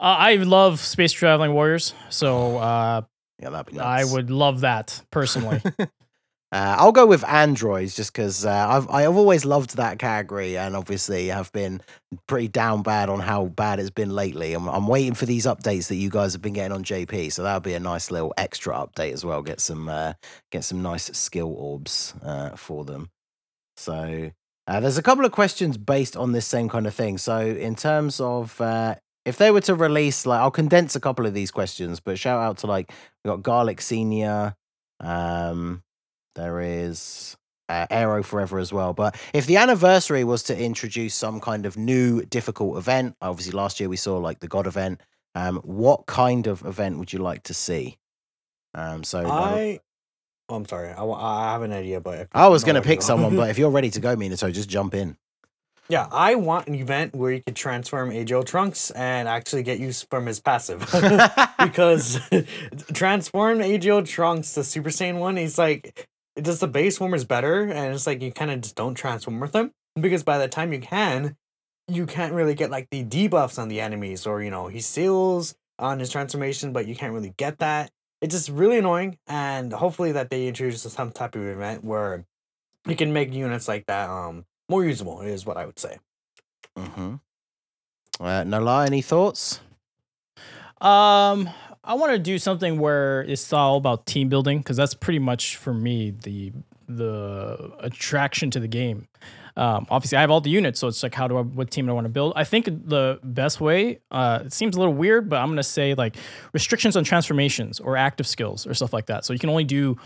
Uh, 0.00 0.16
I 0.18 0.36
love 0.36 0.80
space 0.80 1.12
traveling 1.12 1.52
warriors, 1.52 1.94
so 2.08 2.56
uh, 2.56 3.02
Yeah, 3.38 3.50
that'd 3.50 3.72
be 3.72 3.78
I 3.78 3.98
nice. 4.02 4.12
would 4.12 4.30
love 4.30 4.60
that 4.60 5.02
personally. 5.10 5.60
Uh, 6.52 6.74
I'll 6.80 6.90
go 6.90 7.06
with 7.06 7.22
androids 7.28 7.94
just 7.94 8.12
because 8.12 8.44
uh, 8.44 8.50
I've 8.50 8.90
I've 8.90 9.16
always 9.16 9.44
loved 9.44 9.76
that 9.76 10.00
category 10.00 10.58
and 10.58 10.74
obviously 10.74 11.28
have 11.28 11.52
been 11.52 11.80
pretty 12.26 12.48
down 12.48 12.82
bad 12.82 13.08
on 13.08 13.20
how 13.20 13.44
bad 13.46 13.78
it's 13.78 13.90
been 13.90 14.10
lately. 14.10 14.52
I'm 14.54 14.66
I'm 14.68 14.88
waiting 14.88 15.14
for 15.14 15.26
these 15.26 15.46
updates 15.46 15.86
that 15.86 15.94
you 15.94 16.10
guys 16.10 16.32
have 16.32 16.42
been 16.42 16.54
getting 16.54 16.72
on 16.72 16.82
JP, 16.82 17.30
so 17.30 17.44
that'll 17.44 17.60
be 17.60 17.74
a 17.74 17.78
nice 17.78 18.10
little 18.10 18.34
extra 18.36 18.74
update 18.74 19.12
as 19.12 19.24
well. 19.24 19.42
Get 19.42 19.60
some 19.60 19.88
uh, 19.88 20.14
get 20.50 20.64
some 20.64 20.82
nice 20.82 21.04
skill 21.16 21.54
orbs 21.56 22.14
uh, 22.24 22.56
for 22.56 22.84
them. 22.84 23.10
So 23.76 24.32
uh, 24.66 24.80
there's 24.80 24.98
a 24.98 25.02
couple 25.02 25.24
of 25.24 25.30
questions 25.30 25.76
based 25.76 26.16
on 26.16 26.32
this 26.32 26.46
same 26.48 26.68
kind 26.68 26.88
of 26.88 26.94
thing. 26.96 27.16
So 27.18 27.38
in 27.38 27.76
terms 27.76 28.18
of 28.18 28.60
uh, 28.60 28.96
if 29.24 29.36
they 29.36 29.50
were 29.50 29.60
to 29.62 29.74
release, 29.74 30.26
like 30.26 30.40
I'll 30.40 30.50
condense 30.50 30.96
a 30.96 31.00
couple 31.00 31.26
of 31.26 31.34
these 31.34 31.50
questions, 31.50 32.00
but 32.00 32.18
shout 32.18 32.40
out 32.40 32.58
to 32.58 32.66
like 32.66 32.92
we 33.24 33.28
got 33.28 33.42
Garlic 33.42 33.80
Senior. 33.80 34.54
Um, 35.00 35.82
there 36.34 36.60
is 36.60 37.36
uh, 37.68 37.86
Aero 37.90 38.22
Forever 38.22 38.58
as 38.58 38.72
well. 38.72 38.92
But 38.92 39.16
if 39.32 39.46
the 39.46 39.56
anniversary 39.56 40.24
was 40.24 40.42
to 40.44 40.58
introduce 40.58 41.14
some 41.14 41.40
kind 41.40 41.66
of 41.66 41.76
new 41.76 42.22
difficult 42.22 42.76
event, 42.78 43.16
obviously 43.20 43.52
last 43.52 43.80
year 43.80 43.88
we 43.88 43.96
saw 43.96 44.18
like 44.18 44.40
the 44.40 44.48
God 44.48 44.66
event. 44.66 45.00
Um, 45.34 45.58
what 45.58 46.06
kind 46.06 46.48
of 46.48 46.64
event 46.64 46.98
would 46.98 47.12
you 47.12 47.20
like 47.20 47.44
to 47.44 47.54
see? 47.54 47.98
Um, 48.74 49.04
so 49.04 49.24
I. 49.26 49.80
Oh, 50.48 50.56
I'm 50.56 50.66
sorry. 50.66 50.90
I, 50.90 51.04
I 51.04 51.52
have 51.52 51.62
an 51.62 51.72
idea, 51.72 52.00
but 52.00 52.26
I 52.32 52.48
was 52.48 52.64
gonna 52.64 52.82
pick 52.82 53.02
someone, 53.02 53.36
but 53.36 53.50
if 53.50 53.58
you're 53.58 53.70
ready 53.70 53.90
to 53.90 54.00
go, 54.06 54.16
Minato, 54.16 54.52
just 54.52 54.68
jump 54.68 54.94
in. 54.94 55.16
Yeah, 55.90 56.06
I 56.12 56.36
want 56.36 56.68
an 56.68 56.76
event 56.76 57.16
where 57.16 57.32
you 57.32 57.42
could 57.42 57.56
transform 57.56 58.10
AGL 58.10 58.46
Trunks 58.46 58.92
and 58.92 59.26
actually 59.26 59.64
get 59.64 59.80
use 59.80 60.06
from 60.08 60.26
his 60.26 60.38
passive. 60.38 60.78
because 61.58 62.20
transform 62.92 63.58
AGL 63.58 64.06
Trunks 64.06 64.54
to 64.54 64.62
Super 64.62 64.90
Saiyan 64.90 65.18
one, 65.18 65.36
he's 65.36 65.58
like, 65.58 66.06
does 66.36 66.60
the 66.60 66.68
base 66.68 67.00
is 67.00 67.24
better, 67.24 67.62
and 67.64 67.92
it's 67.92 68.06
like 68.06 68.22
you 68.22 68.30
kind 68.30 68.52
of 68.52 68.60
just 68.60 68.76
don't 68.76 68.94
transform 68.94 69.40
with 69.40 69.52
him 69.52 69.72
because 70.00 70.22
by 70.22 70.38
the 70.38 70.46
time 70.46 70.72
you 70.72 70.78
can, 70.78 71.34
you 71.88 72.06
can't 72.06 72.34
really 72.34 72.54
get 72.54 72.70
like 72.70 72.86
the 72.92 73.02
debuffs 73.02 73.58
on 73.58 73.66
the 73.66 73.80
enemies, 73.80 74.26
or 74.26 74.44
you 74.44 74.50
know 74.50 74.68
he 74.68 74.80
seals 74.80 75.56
on 75.80 75.98
his 75.98 76.10
transformation, 76.10 76.72
but 76.72 76.86
you 76.86 76.94
can't 76.94 77.12
really 77.12 77.34
get 77.36 77.58
that. 77.58 77.90
It's 78.20 78.32
just 78.32 78.48
really 78.48 78.78
annoying, 78.78 79.18
and 79.26 79.72
hopefully 79.72 80.12
that 80.12 80.30
they 80.30 80.46
introduce 80.46 80.82
some 80.82 81.10
type 81.10 81.34
of 81.34 81.42
event 81.42 81.82
where 81.82 82.26
you 82.86 82.94
can 82.94 83.12
make 83.12 83.34
units 83.34 83.66
like 83.66 83.86
that 83.86 84.08
um 84.08 84.44
more 84.70 84.84
usable 84.84 85.20
is 85.20 85.44
what 85.44 85.56
I 85.56 85.66
would 85.66 85.78
say. 85.78 85.98
hmm 86.76 87.16
Uh, 88.20 88.44
Nola, 88.44 88.86
any 88.86 89.02
thoughts? 89.02 89.60
Um, 90.80 91.50
I 91.84 91.94
want 91.94 92.12
to 92.12 92.18
do 92.18 92.38
something 92.38 92.78
where 92.78 93.22
it's 93.22 93.52
all 93.52 93.76
about 93.76 94.06
team 94.06 94.28
building 94.28 94.58
because 94.58 94.76
that's 94.76 94.94
pretty 94.94 95.18
much 95.18 95.56
for 95.56 95.74
me 95.74 96.10
the 96.10 96.52
the 96.88 97.72
attraction 97.80 98.50
to 98.50 98.60
the 98.60 98.68
game. 98.68 99.06
Um, 99.56 99.86
obviously, 99.90 100.18
I 100.18 100.20
have 100.22 100.30
all 100.30 100.40
the 100.40 100.50
units, 100.50 100.80
so 100.80 100.88
it's 100.88 101.02
like, 101.02 101.14
how 101.14 101.28
do 101.28 101.36
I, 101.36 101.42
what 101.42 101.70
team 101.70 101.86
do 101.86 101.92
I 101.92 101.94
want 101.94 102.04
to 102.06 102.10
build? 102.10 102.32
I 102.34 102.44
think 102.44 102.66
the 102.66 103.20
best 103.22 103.60
way, 103.60 104.00
uh, 104.10 104.40
it 104.46 104.52
seems 104.52 104.74
a 104.76 104.78
little 104.78 104.94
weird, 104.94 105.28
but 105.28 105.36
I'm 105.36 105.48
gonna 105.48 105.62
say 105.62 105.94
like 105.94 106.16
restrictions 106.52 106.96
on 106.96 107.04
transformations 107.04 107.80
or 107.80 107.96
active 107.96 108.26
skills 108.26 108.66
or 108.66 108.74
stuff 108.74 108.92
like 108.92 109.06
that. 109.06 109.24
So 109.24 109.32
you 109.32 109.38
can 109.38 109.50
only 109.50 109.64
do 109.64 109.96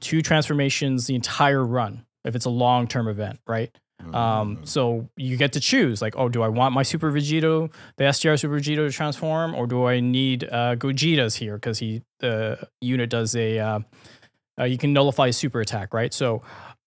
two 0.00 0.22
transformations 0.22 1.06
the 1.06 1.14
entire 1.14 1.64
run 1.64 2.04
if 2.24 2.34
it's 2.36 2.46
a 2.46 2.50
long 2.50 2.86
term 2.86 3.08
event, 3.08 3.40
right? 3.46 3.70
Um, 4.12 4.56
Mm. 4.56 4.68
so 4.68 5.08
you 5.16 5.36
get 5.36 5.52
to 5.52 5.60
choose, 5.60 6.02
like, 6.02 6.14
oh, 6.16 6.28
do 6.28 6.42
I 6.42 6.48
want 6.48 6.74
my 6.74 6.82
Super 6.82 7.10
Vegito, 7.12 7.72
the 7.96 8.04
STR 8.12 8.36
Super 8.36 8.58
Vegito 8.58 8.86
to 8.86 8.90
transform, 8.90 9.54
or 9.54 9.66
do 9.66 9.86
I 9.86 10.00
need 10.00 10.44
uh, 10.44 10.74
Gogeta's 10.76 11.36
here 11.36 11.54
because 11.56 11.78
he 11.78 12.02
the 12.18 12.68
unit 12.80 13.10
does 13.10 13.34
a 13.36 13.58
uh, 13.58 13.78
uh, 14.58 14.64
you 14.64 14.76
can 14.78 14.92
nullify 14.92 15.26
his 15.28 15.36
super 15.36 15.60
attack, 15.60 15.94
right? 15.94 16.12
So 16.12 16.42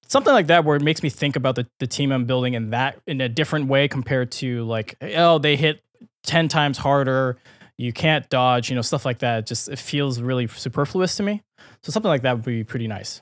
something 0.08 0.34
like 0.34 0.48
that 0.48 0.66
where 0.66 0.76
it 0.76 0.82
makes 0.84 1.02
me 1.02 1.10
think 1.10 1.36
about 1.36 1.56
the, 1.56 1.68
the 1.80 1.88
team 1.88 2.12
I'm 2.12 2.26
building 2.26 2.54
in 2.54 2.70
that 2.72 3.00
in 3.08 3.22
a 3.22 3.30
different 3.30 3.68
way 3.68 3.88
compared 3.88 4.32
to 4.34 4.64
like, 4.66 4.96
oh, 5.02 5.40
they 5.40 5.56
hit 5.56 5.82
ten 6.24 6.48
times 6.48 6.78
harder, 6.78 7.38
you 7.78 7.92
can't 7.94 8.30
dodge, 8.30 8.70
you 8.70 8.76
know, 8.76 8.82
stuff 8.82 9.06
like 9.06 9.20
that. 9.20 9.40
It 9.40 9.46
just 9.48 9.68
it 9.70 9.80
feels 9.80 10.22
really 10.22 10.48
superfluous 10.48 11.16
to 11.18 11.24
me. 11.24 11.42
So 11.82 11.92
something 11.92 12.10
like 12.10 12.22
that 12.24 12.36
would 12.36 12.46
be 12.46 12.64
pretty 12.64 12.88
nice. 12.88 13.22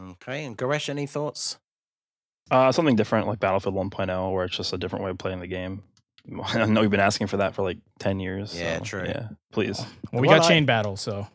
Okay, 0.00 0.44
and 0.44 0.56
Goresh, 0.56 0.88
any 0.88 1.06
thoughts? 1.06 1.58
Uh, 2.50 2.72
something 2.72 2.96
different 2.96 3.26
like 3.26 3.38
Battlefield 3.40 3.74
1.0, 3.74 4.32
where 4.32 4.44
it's 4.44 4.56
just 4.56 4.72
a 4.72 4.78
different 4.78 5.04
way 5.04 5.10
of 5.10 5.18
playing 5.18 5.40
the 5.40 5.46
game. 5.46 5.82
I 6.44 6.66
know 6.66 6.82
you've 6.82 6.90
been 6.90 7.00
asking 7.00 7.28
for 7.28 7.38
that 7.38 7.54
for 7.54 7.62
like 7.62 7.78
10 7.98 8.20
years. 8.20 8.58
Yeah, 8.58 8.78
so, 8.78 8.84
true. 8.84 9.04
Yeah, 9.06 9.28
please. 9.52 9.78
Well, 10.12 10.20
we 10.22 10.28
Well, 10.28 10.38
got 10.38 10.46
I- 10.46 10.48
chain 10.48 10.66
battle, 10.66 10.96
so 10.96 11.26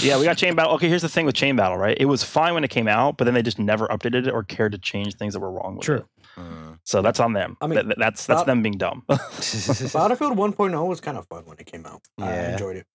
Yeah, 0.00 0.18
we 0.18 0.24
got 0.24 0.36
Chain 0.38 0.54
Battle. 0.54 0.72
Okay, 0.74 0.88
here's 0.88 1.02
the 1.02 1.08
thing 1.08 1.26
with 1.26 1.34
Chain 1.34 1.54
Battle, 1.56 1.76
right? 1.76 1.96
It 2.00 2.06
was 2.06 2.22
fine 2.24 2.54
when 2.54 2.64
it 2.64 2.70
came 2.70 2.88
out, 2.88 3.18
but 3.18 3.24
then 3.24 3.34
they 3.34 3.42
just 3.42 3.58
never 3.58 3.86
updated 3.88 4.26
it 4.26 4.30
or 4.32 4.42
cared 4.42 4.72
to 4.72 4.78
change 4.78 5.14
things 5.16 5.34
that 5.34 5.40
were 5.40 5.50
wrong 5.50 5.76
with 5.76 5.84
True. 5.84 5.96
it. 5.96 6.06
Mm. 6.40 6.78
So 6.84 7.02
that's 7.02 7.20
on 7.20 7.32
them. 7.34 7.56
I 7.60 7.66
mean, 7.66 7.74
Th- 7.76 7.86
th- 7.86 7.96
that's 7.98 8.26
that's 8.26 8.40
that- 8.40 8.46
them 8.46 8.62
being 8.62 8.78
dumb. 8.78 9.02
Battlefield 9.08 10.36
1.0 10.38 10.86
was 10.88 11.00
kind 11.00 11.18
of 11.18 11.26
fun 11.28 11.44
when 11.46 11.58
it 11.58 11.66
came 11.66 11.84
out. 11.84 12.00
I 12.18 12.24
Yeah. 12.30 12.52
enjoyed 12.52 12.76
it. 12.76 12.86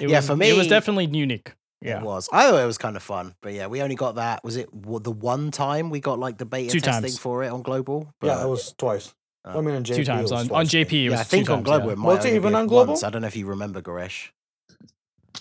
It 0.00 0.08
Yeah, 0.10 0.18
was, 0.18 0.26
for 0.26 0.36
me, 0.36 0.50
it 0.50 0.56
was 0.56 0.66
definitely 0.68 1.06
unique. 1.06 1.52
It 1.82 1.88
Yeah, 1.88 2.02
was. 2.02 2.28
I 2.32 2.50
thought 2.50 2.60
it 2.62 2.66
was 2.66 2.76
kind 2.78 2.96
of 2.96 3.02
fun, 3.02 3.34
but 3.40 3.52
yeah, 3.54 3.66
we 3.66 3.80
only 3.82 3.94
got 3.96 4.16
that. 4.16 4.44
Was 4.44 4.56
it 4.56 4.68
the 4.72 5.10
one 5.10 5.50
time 5.50 5.88
we 5.90 6.00
got 6.00 6.18
like 6.18 6.36
the 6.38 6.44
beta 6.44 6.70
Two 6.72 6.80
testing 6.80 7.02
times. 7.04 7.18
for 7.18 7.42
it 7.42 7.48
on 7.48 7.62
global? 7.62 8.12
yeah, 8.22 8.44
it 8.44 8.48
was 8.48 8.74
twice. 8.76 9.14
Uh, 9.44 9.56
I 9.56 9.60
mean, 9.62 9.74
on 9.76 9.84
JP, 9.84 9.94
two 9.96 10.02
it 10.02 10.04
times 10.04 10.22
was 10.30 10.32
on, 10.32 10.50
on 10.50 10.56
I 10.56 10.64
think. 10.66 10.88
JP. 10.90 10.92
It 11.04 11.08
was 11.10 11.14
yeah, 11.16 11.20
I 11.20 11.24
think 11.24 11.46
two 11.46 11.52
on 11.52 11.58
times, 11.58 11.64
global 11.66 11.86
yeah. 11.86 11.92
it 11.92 11.96
might 11.98 12.06
Was 12.16 12.24
it 12.26 12.34
even 12.34 12.54
on 12.54 12.66
global? 12.66 12.92
once. 12.92 13.02
I 13.04 13.08
don't 13.08 13.22
know 13.22 13.28
if 13.28 13.36
you 13.36 13.46
remember, 13.46 13.80
Goresh. 13.80 14.28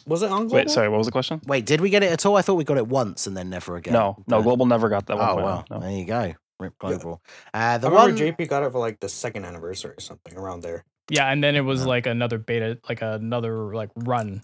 Was 0.08 0.22
it 0.22 0.32
on 0.32 0.48
global? 0.48 0.56
Wait, 0.56 0.70
sorry, 0.70 0.88
what 0.88 0.98
was 0.98 1.08
the 1.08 1.12
question? 1.12 1.42
Wait, 1.46 1.66
did 1.66 1.82
we 1.82 1.90
get 1.90 2.04
it 2.04 2.12
at 2.12 2.26
all? 2.26 2.38
I 2.38 2.42
thought 2.42 2.54
we 2.56 2.64
got 2.64 2.78
it 2.78 2.88
once 2.88 3.28
and 3.28 3.36
then 3.36 3.50
never 3.50 3.76
again. 3.76 3.94
No, 3.94 4.16
no, 4.28 4.38
But- 4.38 4.44
Global 4.44 4.66
never 4.66 4.88
got 4.88 5.06
that 5.08 5.18
one. 5.18 5.30
Oh 5.30 5.36
well, 5.36 5.66
No. 5.70 5.80
there 5.80 5.92
you 5.92 6.06
go. 6.06 6.34
Rip 6.60 6.78
global. 6.80 7.22
Uh, 7.54 7.78
the 7.78 7.88
I 7.88 7.90
remember 7.90 7.96
one. 8.14 8.18
JP 8.18 8.48
got 8.50 8.64
it 8.64 8.72
for 8.72 8.80
like 8.80 9.00
the 9.00 9.10
second 9.10 9.46
anniversary 9.46 9.92
or 9.98 10.00
something 10.02 10.38
around 10.38 10.62
there. 10.62 10.86
Yeah, 11.10 11.30
and 11.32 11.44
then 11.44 11.56
it 11.56 11.62
was 11.62 11.82
Yeah. 11.82 11.88
like 11.88 12.06
another 12.06 12.38
beta, 12.38 12.78
like 12.88 13.02
another 13.02 13.74
like 13.76 13.90
run. 13.96 14.44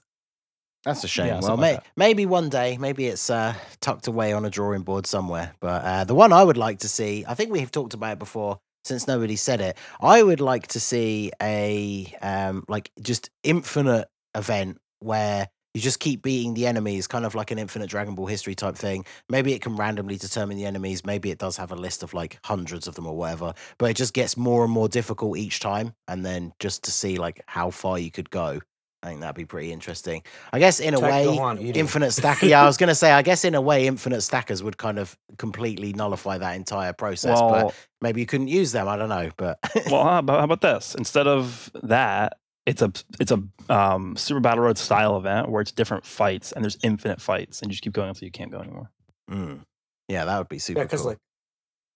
That's 0.86 1.04
a 1.04 1.08
shame. 1.08 1.28
Yeah, 1.28 1.40
well, 1.42 1.58
may, 1.58 1.74
like 1.74 1.84
maybe 1.98 2.26
one 2.28 2.50
day, 2.50 2.78
maybe 2.78 3.08
it's 3.08 3.30
uh, 3.30 3.56
tucked 3.82 4.08
away 4.08 4.34
on 4.34 4.46
a 4.46 4.52
drawing 4.52 4.84
board 4.84 5.08
somewhere. 5.08 5.54
But 5.60 5.84
uh, 5.84 6.04
the 6.04 6.14
one 6.16 6.32
I 6.32 6.44
would 6.44 6.58
like 6.58 6.80
to 6.80 6.88
see, 6.88 7.26
I 7.28 7.34
think 7.34 7.52
we've 7.52 7.72
talked 7.72 7.96
about 7.96 8.14
it 8.14 8.20
before, 8.20 8.60
since 8.84 9.08
nobody 9.08 9.36
said 9.36 9.62
it. 9.62 9.78
I 10.00 10.22
would 10.22 10.40
like 10.40 10.68
to 10.68 10.80
see 10.80 11.32
a 11.42 12.16
um, 12.22 12.64
like 12.68 12.92
just 13.02 13.32
infinite 13.44 14.08
event 14.36 14.78
where 15.00 15.50
you 15.74 15.82
just 15.82 16.00
keep 16.00 16.22
beating 16.22 16.54
the 16.54 16.68
enemies, 16.68 17.08
kind 17.08 17.26
of 17.26 17.34
like 17.36 17.52
an 17.52 17.60
infinite 17.60 17.90
Dragon 17.90 18.16
Ball 18.16 18.28
history 18.28 18.56
type 18.56 18.76
thing. 18.76 19.06
Maybe 19.28 19.54
it 19.54 19.62
can 19.62 19.76
randomly 19.76 20.18
determine 20.18 20.56
the 20.56 20.66
enemies. 20.66 21.04
Maybe 21.04 21.32
it 21.32 21.40
does 21.40 21.58
have 21.58 21.72
a 21.72 21.76
list 21.76 22.04
of 22.04 22.14
like 22.14 22.40
hundreds 22.46 22.88
of 22.88 22.96
them 22.96 23.08
or 23.08 23.18
whatever. 23.18 23.54
But 23.80 23.90
it 23.90 23.98
just 23.98 24.14
gets 24.14 24.38
more 24.38 24.64
and 24.64 24.72
more 24.72 24.88
difficult 24.88 25.38
each 25.38 25.60
time, 25.60 25.96
and 26.08 26.24
then 26.24 26.54
just 26.60 26.84
to 26.84 26.92
see 26.92 27.18
like 27.18 27.42
how 27.48 27.72
far 27.72 27.98
you 27.98 28.12
could 28.12 28.30
go. 28.30 28.62
I 29.06 29.10
think 29.10 29.22
that'd 29.22 29.36
be 29.36 29.46
pretty 29.46 29.72
interesting. 29.72 30.24
I 30.52 30.58
guess 30.60 30.80
in 30.80 30.96
a 30.96 30.98
Tech 30.98 31.12
way, 31.12 31.26
Gohan 31.26 31.76
infinite 31.76 32.12
stacker. 32.12 32.48
Yeah, 32.48 32.64
I 32.64 32.66
was 32.66 32.78
gonna 32.78 32.96
say. 32.96 33.12
I 33.12 33.22
guess 33.22 33.46
in 33.46 33.54
a 33.54 33.62
way, 33.62 33.86
infinite 33.86 34.22
stackers 34.22 34.64
would 34.64 34.78
kind 34.78 34.98
of 34.98 35.16
completely 35.38 35.94
nullify 35.94 36.38
that 36.40 36.56
entire 36.56 36.94
process. 36.94 37.40
Well, 37.40 37.50
but 37.68 37.76
maybe 38.02 38.20
you 38.22 38.26
couldn't 38.26 38.48
use 38.48 38.72
them. 38.72 38.88
I 38.88 38.96
don't 38.98 39.10
know. 39.10 39.30
But 39.38 39.60
well, 39.92 40.04
how 40.04 40.20
about, 40.20 40.40
how 40.40 40.44
about 40.46 40.62
this? 40.62 40.96
Instead 40.96 41.28
of 41.28 41.70
that, 41.84 42.38
it's 42.66 42.82
a 42.82 42.92
it's 43.20 43.32
a 43.32 43.44
um, 43.70 44.16
Super 44.18 44.40
Battle 44.40 44.64
Road 44.64 44.78
style 44.78 45.18
event 45.18 45.50
where 45.50 45.62
it's 45.62 45.72
different 45.72 46.04
fights 46.06 46.52
and 46.52 46.64
there's 46.64 46.78
infinite 46.82 47.22
fights 47.22 47.62
and 47.62 47.70
you 47.70 47.74
just 47.74 47.84
keep 47.84 47.94
going 47.94 48.10
until 48.10 48.26
you 48.26 48.32
can't 48.32 48.52
go 48.52 48.60
anymore. 48.60 48.90
Mm. 49.30 49.62
yeah, 50.08 50.26
that 50.26 50.38
would 50.38 50.50
be 50.50 50.60
super 50.60 50.80
Yeah, 50.80 50.86
because 50.86 51.02
cool. 51.02 51.12
like 51.12 51.18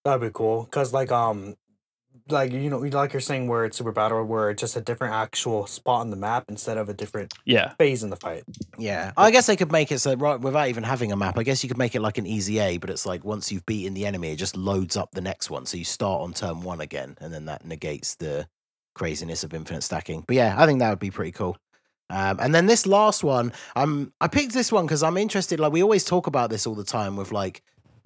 that'd 0.04 0.20
be 0.20 0.30
cool. 0.32 0.64
Because 0.64 0.92
like 0.92 1.10
um, 1.10 1.56
like 2.32 2.52
you 2.52 2.70
know, 2.70 2.78
like 2.78 3.12
you're 3.12 3.20
saying, 3.20 3.48
where 3.48 3.64
it's 3.64 3.76
Super 3.78 3.92
Battle, 3.92 4.24
where 4.24 4.50
it's 4.50 4.60
just 4.60 4.76
a 4.76 4.80
different 4.80 5.14
actual 5.14 5.66
spot 5.66 6.00
on 6.02 6.10
the 6.10 6.16
map 6.16 6.44
instead 6.48 6.78
of 6.78 6.88
a 6.88 6.94
different 6.94 7.32
Yeah, 7.44 7.74
phase 7.78 8.02
in 8.02 8.10
the 8.10 8.16
fight. 8.16 8.44
yeah, 8.78 9.12
I 9.16 9.30
guess 9.30 9.46
they 9.46 9.56
could 9.56 9.72
make 9.72 9.92
it 9.92 9.98
so 9.98 10.14
right 10.14 10.40
without 10.40 10.68
even 10.68 10.84
having 10.84 11.12
a 11.12 11.16
map. 11.16 11.36
I 11.38 11.42
guess 11.42 11.62
you 11.62 11.68
could 11.68 11.78
make 11.78 11.94
it 11.94 12.00
like 12.00 12.18
an 12.18 12.26
easy 12.26 12.58
A, 12.60 12.78
but 12.78 12.88
it's 12.88 13.04
like 13.04 13.24
once 13.24 13.52
you've 13.52 13.66
beaten 13.66 13.94
the 13.94 14.06
enemy, 14.06 14.32
it 14.32 14.36
just 14.36 14.56
loads 14.56 14.96
up 14.96 15.10
the 15.12 15.20
next 15.20 15.50
one. 15.50 15.66
So 15.66 15.76
you 15.76 15.84
start 15.84 16.22
on 16.22 16.32
turn 16.32 16.62
one 16.62 16.80
again, 16.80 17.16
and 17.20 17.32
then 17.32 17.44
that 17.46 17.64
negates 17.64 18.14
the 18.14 18.48
craziness 18.94 19.44
of 19.44 19.52
infinite 19.52 19.82
stacking. 19.82 20.24
But 20.26 20.36
yeah, 20.36 20.54
I 20.56 20.66
think 20.66 20.78
that 20.78 20.90
would 20.90 20.98
be 20.98 21.10
pretty 21.10 21.32
cool. 21.32 21.58
Um, 22.08 22.38
and 22.40 22.54
then 22.54 22.66
this 22.66 22.86
last 22.86 23.22
one, 23.22 23.52
I'm 23.76 24.12
I 24.20 24.28
picked 24.28 24.52
this 24.52 24.72
one 24.72 24.86
because 24.86 25.02
I'm 25.02 25.16
interested. 25.16 25.60
Like 25.60 25.72
we 25.72 25.82
always 25.82 26.04
talk 26.04 26.26
about 26.26 26.50
this 26.50 26.66
all 26.66 26.74
the 26.74 26.84
time 26.84 27.16
with 27.16 27.32
like 27.32 27.62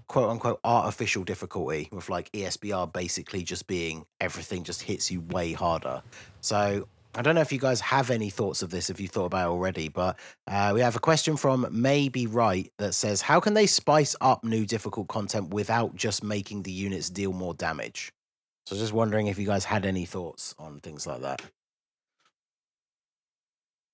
quote 0.09 0.31
unquote 0.31 0.61
artificial 0.65 1.25
difficulty, 1.25 1.89
with 1.93 2.09
like 2.09 2.31
ESBR 2.33 2.93
basically 2.93 3.43
just 3.43 3.67
being 3.67 4.05
everything 4.21 4.65
just 4.65 4.83
hits 4.83 5.11
you 5.11 5.21
way 5.21 5.53
harder. 5.53 6.03
So 6.41 6.89
I 7.17 7.23
don't 7.23 7.37
know 7.37 7.41
if 7.41 7.53
you 7.53 7.61
guys 7.61 7.81
have 7.81 8.11
any 8.11 8.29
thoughts 8.29 8.63
of 8.63 8.71
this, 8.71 8.91
if 8.91 8.99
you 8.99 9.07
thought 9.07 9.27
about 9.27 9.47
it 9.47 9.53
already, 9.53 9.89
but 9.89 10.19
uh, 10.49 10.73
we 10.75 10.81
have 10.81 10.97
a 10.97 11.01
question 11.01 11.37
from 11.37 11.67
Maybe 11.71 12.27
Right 12.27 12.73
that 12.79 12.93
says, 12.95 13.23
How 13.23 13.39
can 13.39 13.55
they 13.55 13.67
spice 13.67 14.17
up 14.21 14.43
new 14.43 14.67
difficult 14.67 15.07
content 15.07 15.55
without 15.55 15.95
just 15.95 16.25
making 16.25 16.63
the 16.63 16.73
units 16.73 17.11
deal 17.11 17.33
more 17.33 17.55
damage? 17.55 18.13
So 18.67 18.75
just 18.77 18.93
wondering 18.93 19.29
if 19.29 19.39
you 19.39 19.47
guys 19.47 19.65
had 19.65 19.87
any 19.87 20.07
thoughts 20.07 20.55
on 20.59 20.81
things 20.81 21.07
like 21.07 21.21
that. 21.21 21.43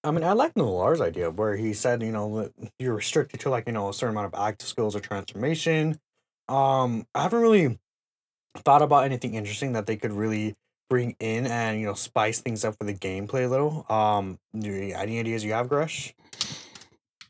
I 0.03 0.11
mean, 0.11 0.25
I 0.25 0.33
like 0.33 0.55
Nolar's 0.55 1.01
idea 1.01 1.31
where 1.31 1.57
he 1.57 1.75
said, 1.75 2.03
you 2.03 2.13
know, 2.13 2.51
you're 2.79 2.95
restricted 2.95 3.41
to 3.41 3.51
like, 3.51 3.67
you 3.67 3.73
know, 3.73 3.91
a 3.91 3.95
certain 3.95 4.17
amount 4.17 4.33
of 4.35 4.41
active 4.41 4.69
skills 4.69 4.97
or 4.97 5.01
transformation. 5.01 5.99
Um, 6.49 7.07
I 7.15 7.23
haven't 7.23 7.41
really 7.41 7.79
thought 8.57 8.83
about 8.83 9.05
anything 9.05 9.35
interesting 9.35 9.75
that 9.75 9.87
they 9.87 9.97
could 9.97 10.13
really 10.13 10.57
bring 10.89 11.17
in 11.21 11.47
and, 11.47 11.79
you 11.79 11.87
know, 11.87 11.95
spice 11.95 12.41
things 12.41 12.65
up 12.65 12.77
for 12.79 12.85
the 12.85 12.95
gameplay 12.95 13.45
a 13.45 13.49
little. 13.49 13.85
Um, 13.89 14.39
any 14.55 14.95
ideas 14.95 15.45
you 15.45 15.53
have, 15.53 15.69
Gresh? 15.69 16.15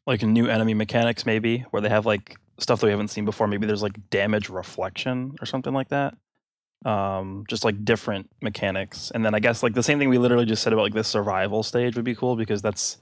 like 0.07 0.23
new 0.23 0.49
enemy 0.49 0.75
mechanics 0.75 1.25
maybe 1.25 1.65
where 1.71 1.81
they 1.81 1.89
have 1.89 2.05
like 2.05 2.37
stuff 2.59 2.81
that 2.81 2.87
we 2.87 2.91
haven't 2.91 3.09
seen 3.09 3.25
before. 3.25 3.47
Maybe 3.47 3.67
there's 3.67 3.83
like 3.83 4.11
damage 4.11 4.49
reflection 4.49 5.37
or 5.41 5.47
something 5.47 5.73
like 5.73 5.89
that. 5.91 6.15
Um, 6.85 7.45
just 7.47 7.63
like 7.63 7.85
different 7.85 8.31
mechanics, 8.41 9.11
and 9.15 9.23
then 9.23 9.35
I 9.35 9.39
guess 9.41 9.63
like 9.63 9.75
the 9.75 9.83
same 9.83 9.99
thing 9.99 10.09
we 10.09 10.17
literally 10.17 10.47
just 10.47 10.63
said 10.63 10.73
about 10.73 10.83
like 10.83 10.95
this 10.95 11.09
survival 11.09 11.63
stage 11.63 11.95
would 11.95 12.07
be 12.07 12.15
cool 12.15 12.37
because 12.37 12.63
that's 12.63 12.97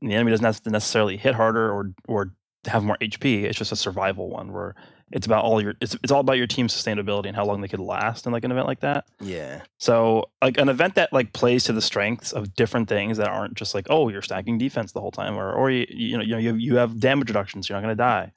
the 0.00 0.14
enemy 0.14 0.30
doesn't 0.30 0.44
have 0.44 0.62
to 0.62 0.70
necessarily 0.70 1.16
hit 1.16 1.34
harder 1.34 1.70
or 1.72 1.90
or 2.06 2.32
have 2.66 2.84
more 2.84 2.96
HP. 3.00 3.42
It's 3.42 3.58
just 3.58 3.72
a 3.72 3.76
survival 3.76 4.30
one 4.30 4.52
where 4.52 4.76
it's 5.10 5.26
about 5.26 5.44
all 5.44 5.60
your 5.60 5.74
it's 5.80 5.94
it's 6.02 6.12
all 6.12 6.20
about 6.20 6.38
your 6.38 6.46
team's 6.46 6.74
sustainability 6.74 7.26
and 7.26 7.36
how 7.36 7.44
long 7.44 7.60
they 7.60 7.68
could 7.68 7.80
last 7.80 8.24
in 8.26 8.32
like 8.32 8.44
an 8.44 8.52
event 8.52 8.66
like 8.66 8.80
that. 8.80 9.04
Yeah. 9.20 9.62
So 9.78 10.26
like 10.40 10.58
an 10.58 10.68
event 10.68 10.94
that 10.94 11.12
like 11.12 11.32
plays 11.32 11.64
to 11.64 11.72
the 11.72 11.82
strengths 11.82 12.32
of 12.32 12.54
different 12.54 12.88
things 12.88 13.18
that 13.18 13.28
aren't 13.28 13.54
just 13.54 13.74
like 13.74 13.86
oh 13.90 14.08
you're 14.08 14.22
stacking 14.22 14.58
defense 14.58 14.92
the 14.92 15.00
whole 15.00 15.10
time 15.10 15.36
or 15.36 15.52
or 15.52 15.70
you 15.70 15.86
you 15.88 16.16
know 16.16 16.22
you 16.22 16.30
know 16.30 16.38
you 16.38 16.48
have, 16.48 16.60
you 16.60 16.76
have 16.76 17.00
damage 17.00 17.28
reductions 17.28 17.68
you're 17.68 17.76
not 17.76 17.82
gonna 17.82 17.96
die, 17.96 18.32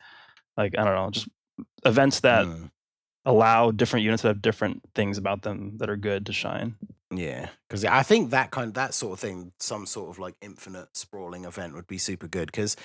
like 0.58 0.74
I 0.78 0.84
don't 0.84 0.96
know 0.96 1.10
just 1.12 1.30
events 1.86 2.22
that 2.22 2.46
Mm, 2.46 2.72
allow 3.26 3.72
different 3.72 4.04
units 4.04 4.22
that 4.24 4.30
have 4.30 4.42
different 4.42 4.82
things 4.94 5.18
about 5.18 5.42
them 5.42 5.78
that 5.78 5.90
are 5.90 5.98
good 5.98 6.26
to 6.28 6.34
shine. 6.34 6.76
yeah. 7.12 7.50
Because 7.68 7.84
I 7.86 8.04
think 8.04 8.32
that 8.32 8.52
kind 8.52 8.74
that 8.76 8.94
sort 8.94 9.14
of 9.14 9.20
thing, 9.20 9.52
some 9.60 9.86
sort 9.86 10.10
of 10.10 10.20
like 10.20 10.36
infinite 10.42 10.96
sprawling 10.96 11.46
event 11.46 11.74
would 11.74 11.88
be 11.88 11.98
super 11.98 12.28
good 12.28 12.48
because 12.48 12.76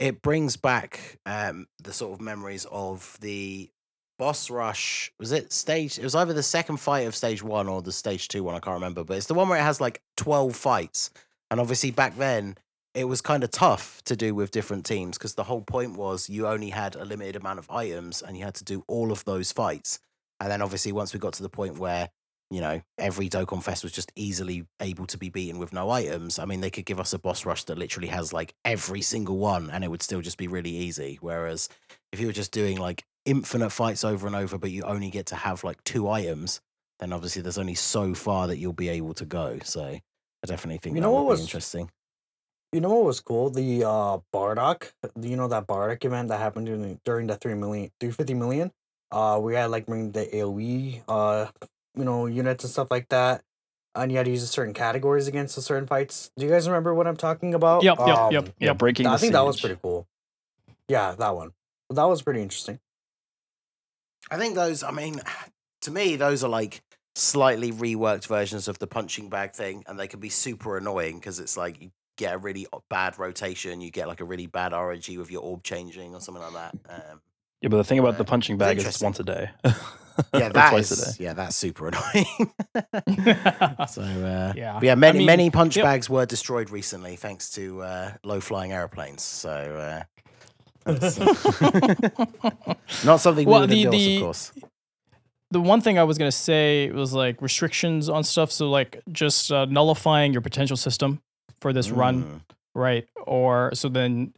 it 0.00 0.22
brings 0.22 0.56
back 0.56 1.18
um 1.26 1.66
the 1.82 1.92
sort 1.92 2.12
of 2.12 2.20
memories 2.20 2.66
of 2.72 3.16
the 3.20 3.70
boss 4.18 4.50
rush 4.50 5.12
was 5.18 5.32
it 5.32 5.50
stage 5.52 5.98
it 5.98 6.04
was 6.04 6.14
either 6.14 6.34
the 6.34 6.42
second 6.42 6.76
fight 6.78 7.06
of 7.06 7.14
stage 7.16 7.42
one 7.42 7.68
or 7.68 7.80
the 7.80 7.92
stage 7.92 8.28
two 8.28 8.44
one 8.44 8.54
i 8.54 8.58
can't 8.58 8.74
remember 8.74 9.02
but 9.02 9.16
it's 9.16 9.26
the 9.26 9.34
one 9.34 9.48
where 9.48 9.58
it 9.58 9.62
has 9.62 9.80
like 9.80 10.02
12 10.18 10.54
fights 10.54 11.10
and 11.50 11.58
obviously 11.58 11.90
back 11.90 12.16
then 12.18 12.54
it 12.94 13.04
was 13.04 13.20
kind 13.20 13.44
of 13.44 13.50
tough 13.50 14.02
to 14.04 14.16
do 14.16 14.34
with 14.34 14.50
different 14.50 14.84
teams 14.84 15.16
because 15.16 15.34
the 15.34 15.44
whole 15.44 15.62
point 15.62 15.96
was 15.96 16.28
you 16.28 16.46
only 16.46 16.70
had 16.70 16.96
a 16.96 17.04
limited 17.04 17.36
amount 17.36 17.58
of 17.58 17.70
items 17.70 18.20
and 18.22 18.36
you 18.36 18.44
had 18.44 18.54
to 18.54 18.64
do 18.64 18.82
all 18.88 19.12
of 19.12 19.24
those 19.24 19.52
fights. 19.52 20.00
And 20.40 20.50
then 20.50 20.60
obviously 20.62 20.90
once 20.92 21.12
we 21.12 21.20
got 21.20 21.34
to 21.34 21.42
the 21.42 21.48
point 21.48 21.78
where 21.78 22.08
you 22.50 22.60
know 22.60 22.80
every 22.98 23.28
dokkan 23.28 23.62
fest 23.62 23.84
was 23.84 23.92
just 23.92 24.10
easily 24.16 24.64
able 24.80 25.06
to 25.06 25.16
be 25.16 25.28
beaten 25.30 25.60
with 25.60 25.72
no 25.72 25.88
items 25.88 26.36
i 26.40 26.44
mean 26.44 26.60
they 26.60 26.68
could 26.70 26.84
give 26.84 26.98
us 26.98 27.12
a 27.12 27.18
boss 27.20 27.46
rush 27.46 27.62
that 27.62 27.78
literally 27.78 28.08
has 28.08 28.32
like 28.32 28.52
every 28.64 29.00
single 29.02 29.38
one 29.38 29.70
and 29.70 29.84
it 29.84 29.88
would 29.88 30.02
still 30.02 30.20
just 30.20 30.36
be 30.36 30.48
really 30.48 30.70
easy. 30.70 31.16
Whereas 31.20 31.68
if 32.12 32.18
you 32.18 32.26
were 32.26 32.32
just 32.32 32.50
doing 32.50 32.76
like 32.76 33.04
infinite 33.24 33.70
fights 33.70 34.02
over 34.02 34.26
and 34.26 34.34
over 34.34 34.58
but 34.58 34.72
you 34.72 34.82
only 34.82 35.10
get 35.10 35.26
to 35.26 35.36
have 35.36 35.62
like 35.62 35.84
two 35.84 36.08
items 36.08 36.60
then 36.98 37.12
obviously 37.12 37.40
there's 37.40 37.56
only 37.58 37.76
so 37.76 38.14
far 38.14 38.48
that 38.48 38.58
you'll 38.58 38.72
be 38.72 38.88
able 38.88 39.14
to 39.14 39.24
go. 39.24 39.58
So 39.62 39.84
i 39.84 40.00
definitely 40.44 40.78
think 40.78 40.96
You 40.96 41.02
that 41.02 41.06
know 41.06 41.12
would 41.12 41.20
what 41.22 41.26
be 41.28 41.30
was- 41.30 41.40
interesting 41.42 41.88
You 42.72 42.80
know 42.80 42.94
what 42.94 43.04
was 43.04 43.20
cool? 43.20 43.50
The 43.50 43.84
uh 43.84 44.18
Bardock, 44.32 44.92
you 45.20 45.36
know 45.36 45.48
that 45.48 45.66
Bardock 45.66 46.04
event 46.04 46.28
that 46.28 46.38
happened 46.38 46.66
during 46.66 47.00
during 47.04 47.26
the 47.26 47.36
three 47.36 47.54
million, 47.54 47.90
three 47.98 48.12
fifty 48.12 48.34
million. 48.34 48.70
Uh, 49.10 49.40
we 49.42 49.54
had 49.54 49.70
like 49.70 49.86
bring 49.86 50.12
the 50.12 50.26
AOE, 50.26 51.02
uh, 51.08 51.46
you 51.96 52.04
know, 52.04 52.26
units 52.26 52.62
and 52.62 52.72
stuff 52.72 52.88
like 52.90 53.08
that, 53.08 53.42
and 53.96 54.12
you 54.12 54.18
had 54.18 54.26
to 54.26 54.30
use 54.30 54.48
certain 54.48 54.72
categories 54.72 55.26
against 55.26 55.56
the 55.56 55.62
certain 55.62 55.88
fights. 55.88 56.30
Do 56.36 56.46
you 56.46 56.50
guys 56.52 56.68
remember 56.68 56.94
what 56.94 57.08
I'm 57.08 57.16
talking 57.16 57.54
about? 57.54 57.82
Yep, 57.82 57.98
yep, 57.98 58.32
yep, 58.32 58.44
Um, 58.44 58.52
Yeah, 58.60 58.72
breaking. 58.74 59.06
I 59.06 59.12
the 59.12 59.18
think 59.18 59.32
that 59.32 59.44
was 59.44 59.60
pretty 59.60 59.78
cool. 59.82 60.06
Yeah, 60.88 61.16
that 61.18 61.34
one. 61.34 61.52
That 61.90 62.04
was 62.04 62.22
pretty 62.22 62.40
interesting. 62.40 62.78
I 64.30 64.36
think 64.36 64.54
those, 64.54 64.84
I 64.84 64.92
mean, 64.92 65.20
to 65.82 65.90
me, 65.90 66.14
those 66.14 66.44
are 66.44 66.48
like 66.48 66.82
slightly 67.16 67.72
reworked 67.72 68.28
versions 68.28 68.68
of 68.68 68.78
the 68.78 68.86
punching 68.86 69.28
bag 69.28 69.54
thing, 69.54 69.82
and 69.88 69.98
they 69.98 70.06
can 70.06 70.20
be 70.20 70.28
super 70.28 70.76
annoying 70.76 71.18
because 71.18 71.40
it's 71.40 71.56
like 71.56 71.80
you 71.82 71.90
get 72.16 72.34
a 72.34 72.38
really 72.38 72.66
bad 72.88 73.18
rotation, 73.18 73.80
you 73.80 73.90
get 73.90 74.08
like 74.08 74.20
a 74.20 74.24
really 74.24 74.46
bad 74.46 74.72
RNG 74.72 75.16
with 75.18 75.30
your 75.30 75.42
orb 75.42 75.62
changing 75.62 76.14
or 76.14 76.20
something 76.20 76.42
like 76.42 76.52
that. 76.54 76.74
Um, 76.88 77.20
Yeah, 77.62 77.68
but 77.68 77.76
the 77.78 77.84
thing 77.84 77.98
about 77.98 78.14
Uh, 78.14 78.18
the 78.18 78.24
punching 78.24 78.56
bag 78.58 78.78
is 78.78 78.86
it's 78.86 79.00
once 79.00 79.20
a 79.20 79.24
day. 79.24 79.50
Yeah, 80.34 80.48
that 80.52 80.70
twice 80.70 80.90
a 80.90 80.96
day. 81.18 81.24
yeah, 81.24 81.32
that's 81.34 81.56
super 81.56 81.88
annoying. 81.88 82.26
so 83.88 84.02
uh, 84.02 84.52
Yeah. 84.56 84.78
yeah, 84.82 84.92
I 84.92 84.94
many 84.96 85.18
mean, 85.18 85.26
many 85.26 85.50
punch 85.50 85.76
yep. 85.76 85.84
bags 85.84 86.10
were 86.10 86.26
destroyed 86.26 86.70
recently 86.70 87.16
thanks 87.16 87.50
to 87.52 87.82
uh, 87.82 88.12
low 88.24 88.40
flying 88.40 88.72
airplanes. 88.72 89.22
So 89.22 89.50
uh, 89.50 90.02
not 93.04 93.20
something 93.20 93.46
we 93.46 93.50
Well, 93.52 93.60
would 93.62 93.70
the- 93.70 93.86
the- 93.86 94.16
of 94.16 94.22
course. 94.22 94.52
the 95.50 95.60
one 95.60 95.80
thing 95.80 95.98
I 95.98 96.04
was 96.04 96.18
gonna 96.18 96.32
say 96.32 96.90
was 96.90 97.12
like 97.12 97.40
restrictions 97.42 98.08
on 98.08 98.24
stuff. 98.24 98.50
So 98.52 98.70
like 98.70 99.00
just 99.12 99.50
uh, 99.52 99.64
nullifying 99.66 100.32
your 100.32 100.42
potential 100.42 100.76
system 100.76 101.20
for 101.60 101.72
this 101.72 101.90
run, 101.90 102.22
Mm. 102.24 102.40
right? 102.74 103.06
Or 103.26 103.70
so 103.74 103.88
then 103.88 104.32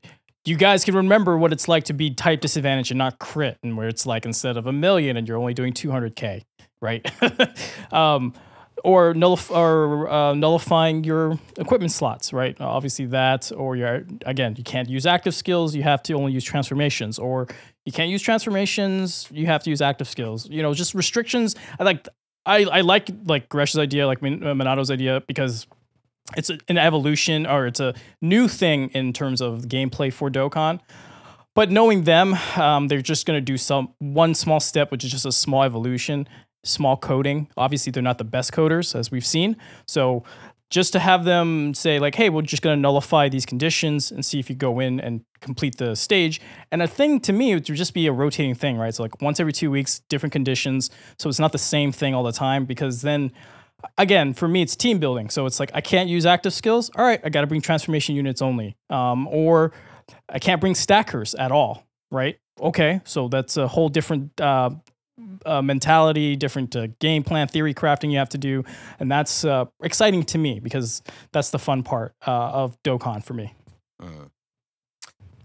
you 0.44 0.57
guys 0.57 0.85
can 0.85 0.94
remember 0.97 1.36
what 1.39 1.53
it's 1.53 1.69
like 1.69 1.85
to 1.85 1.93
be 1.93 2.11
type 2.15 2.40
disadvantage 2.40 2.90
and 2.90 2.99
not 2.99 3.19
crit, 3.19 3.59
and 3.62 3.77
where 3.77 3.89
it's 3.89 4.07
like 4.07 4.24
instead 4.27 4.57
of 4.57 4.66
a 4.66 4.73
million 4.73 5.16
and 5.16 5.28
you're 5.28 5.36
only 5.39 5.55
doing 5.55 5.73
200k, 5.73 6.43
right? 6.81 7.05
um, 7.93 8.32
or 8.85 9.15
nullif- 9.15 9.55
or 9.55 10.09
uh, 10.11 10.35
nullifying 10.35 11.05
your 11.05 11.39
equipment 11.57 11.93
slots, 11.93 12.32
right? 12.32 12.61
Obviously 12.61 13.07
that, 13.07 13.53
or 13.57 13.77
your 13.77 14.05
again, 14.27 14.55
you 14.59 14.65
can't 14.65 14.89
use 14.89 15.07
active 15.07 15.35
skills. 15.36 15.74
You 15.77 15.85
have 15.85 16.03
to 16.05 16.15
only 16.15 16.32
use 16.32 16.43
transformations, 16.43 17.19
or 17.19 17.47
you 17.86 17.93
can't 17.93 18.11
use 18.11 18.23
transformations. 18.23 19.28
You 19.31 19.47
have 19.47 19.62
to 19.65 19.70
use 19.70 19.81
active 19.81 20.09
skills. 20.09 20.49
You 20.51 20.62
know, 20.62 20.74
just 20.74 20.94
restrictions. 20.94 21.55
I 21.78 21.85
like. 21.85 22.09
I, 22.44 22.65
I 22.65 22.81
like 22.81 23.09
like 23.24 23.49
Gresh's 23.49 23.78
idea, 23.78 24.09
like 24.09 24.20
Min- 24.20 24.44
uh, 24.44 24.53
Monato's 24.53 24.90
idea, 24.90 25.23
because 25.28 25.69
it's 26.36 26.51
an 26.51 26.78
evolution 26.78 27.47
or 27.47 27.66
it's 27.66 27.81
a 27.81 27.94
new 28.20 28.49
thing 28.49 28.89
in 28.90 29.12
terms 29.12 29.40
of 29.40 29.62
gameplay 29.62 30.12
for 30.12 30.31
Dokkan. 30.31 30.81
But 31.55 31.70
knowing 31.70 32.05
them, 32.05 32.35
um, 32.57 32.89
they're 32.89 33.03
just 33.03 33.27
going 33.27 33.36
to 33.36 33.44
do 33.44 33.59
some 33.59 33.93
one 33.99 34.35
small 34.35 34.61
step, 34.61 34.90
which 34.90 35.05
is 35.05 35.11
just 35.11 35.27
a 35.27 35.32
small 35.32 35.62
evolution, 35.62 36.27
small 36.65 36.97
coding. 36.97 37.49
Obviously, 37.57 37.90
they're 37.90 38.03
not 38.03 38.19
the 38.19 38.24
best 38.24 38.53
coders 38.53 38.99
as 38.99 39.11
we've 39.11 39.27
seen. 39.27 39.57
So 39.86 40.24
just 40.70 40.94
to 40.94 40.99
have 40.99 41.24
them 41.24 41.74
say 41.74 41.99
like, 41.99 42.15
"Hey, 42.15 42.31
we're 42.31 42.40
just 42.40 42.62
going 42.62 42.74
to 42.74 42.81
nullify 42.81 43.28
these 43.28 43.44
conditions 43.44 44.11
and 44.11 44.24
see 44.24 44.39
if 44.39 44.49
you 44.49 44.57
go 44.57 44.81
in 44.81 44.99
and 44.99 45.23
complete 45.40 45.77
the 45.77 45.94
stage." 45.94 46.40
And 46.70 46.81
a 46.81 46.89
thing 46.89 47.20
to 47.20 47.32
me 47.35 47.53
would 47.53 47.65
just 47.65 47.93
be 47.93 48.07
a 48.07 48.12
rotating 48.12 48.55
thing, 48.55 48.78
right? 48.78 48.94
So 48.94 49.03
like 49.03 49.20
once 49.20 49.39
every 49.39 49.53
two 49.53 49.70
weeks, 49.70 50.01
different 50.09 50.32
conditions. 50.32 50.90
So 51.19 51.28
it's 51.28 51.39
not 51.39 51.53
the 51.53 51.59
same 51.59 51.93
thing 51.93 52.15
all 52.15 52.23
the 52.23 52.32
time 52.32 52.65
because 52.65 53.03
then 53.03 53.31
again, 53.99 54.35
for 54.35 54.49
me, 54.49 54.63
it's 54.63 54.77
team 54.77 54.99
building. 54.99 55.31
So 55.31 55.47
it's 55.47 55.61
like 55.61 55.71
I 55.75 55.81
can't 55.81 56.09
use 56.09 56.27
active 56.27 56.53
skills. 56.53 56.91
All 56.97 57.05
right, 57.05 57.21
I 57.25 57.29
got 57.29 57.43
to 57.43 57.47
bring 57.47 57.61
transformation 57.61 58.17
units 58.17 58.43
only, 58.43 58.77
um, 58.91 59.29
or 59.29 59.73
I 60.29 60.39
can't 60.39 60.61
bring 60.61 60.75
stackers 60.75 61.35
at 61.35 61.53
all. 61.53 61.85
Right? 62.11 62.39
Okay, 62.61 63.01
so 63.05 63.29
that's 63.29 63.57
a 63.57 63.67
whole 63.67 63.89
different 63.89 64.39
uh, 64.41 64.71
uh, 65.47 65.63
mentality, 65.63 66.37
different 66.37 66.77
uh, 66.77 66.89
game 67.01 67.23
plan, 67.23 67.49
theory 67.49 67.75
crafting 67.75 68.11
you 68.13 68.19
have 68.19 68.29
to 68.31 68.39
do, 68.39 68.65
and 69.01 69.11
that's 69.11 69.45
uh, 69.45 69.65
exciting 69.83 70.23
to 70.25 70.39
me 70.39 70.61
because 70.61 71.03
that's 71.33 71.51
the 71.51 71.59
fun 71.59 71.83
part 71.83 72.15
uh, 72.27 72.31
of 72.31 72.81
Dokkan 72.83 73.25
for 73.25 73.35
me. 73.35 73.55
Mm. 74.01 74.31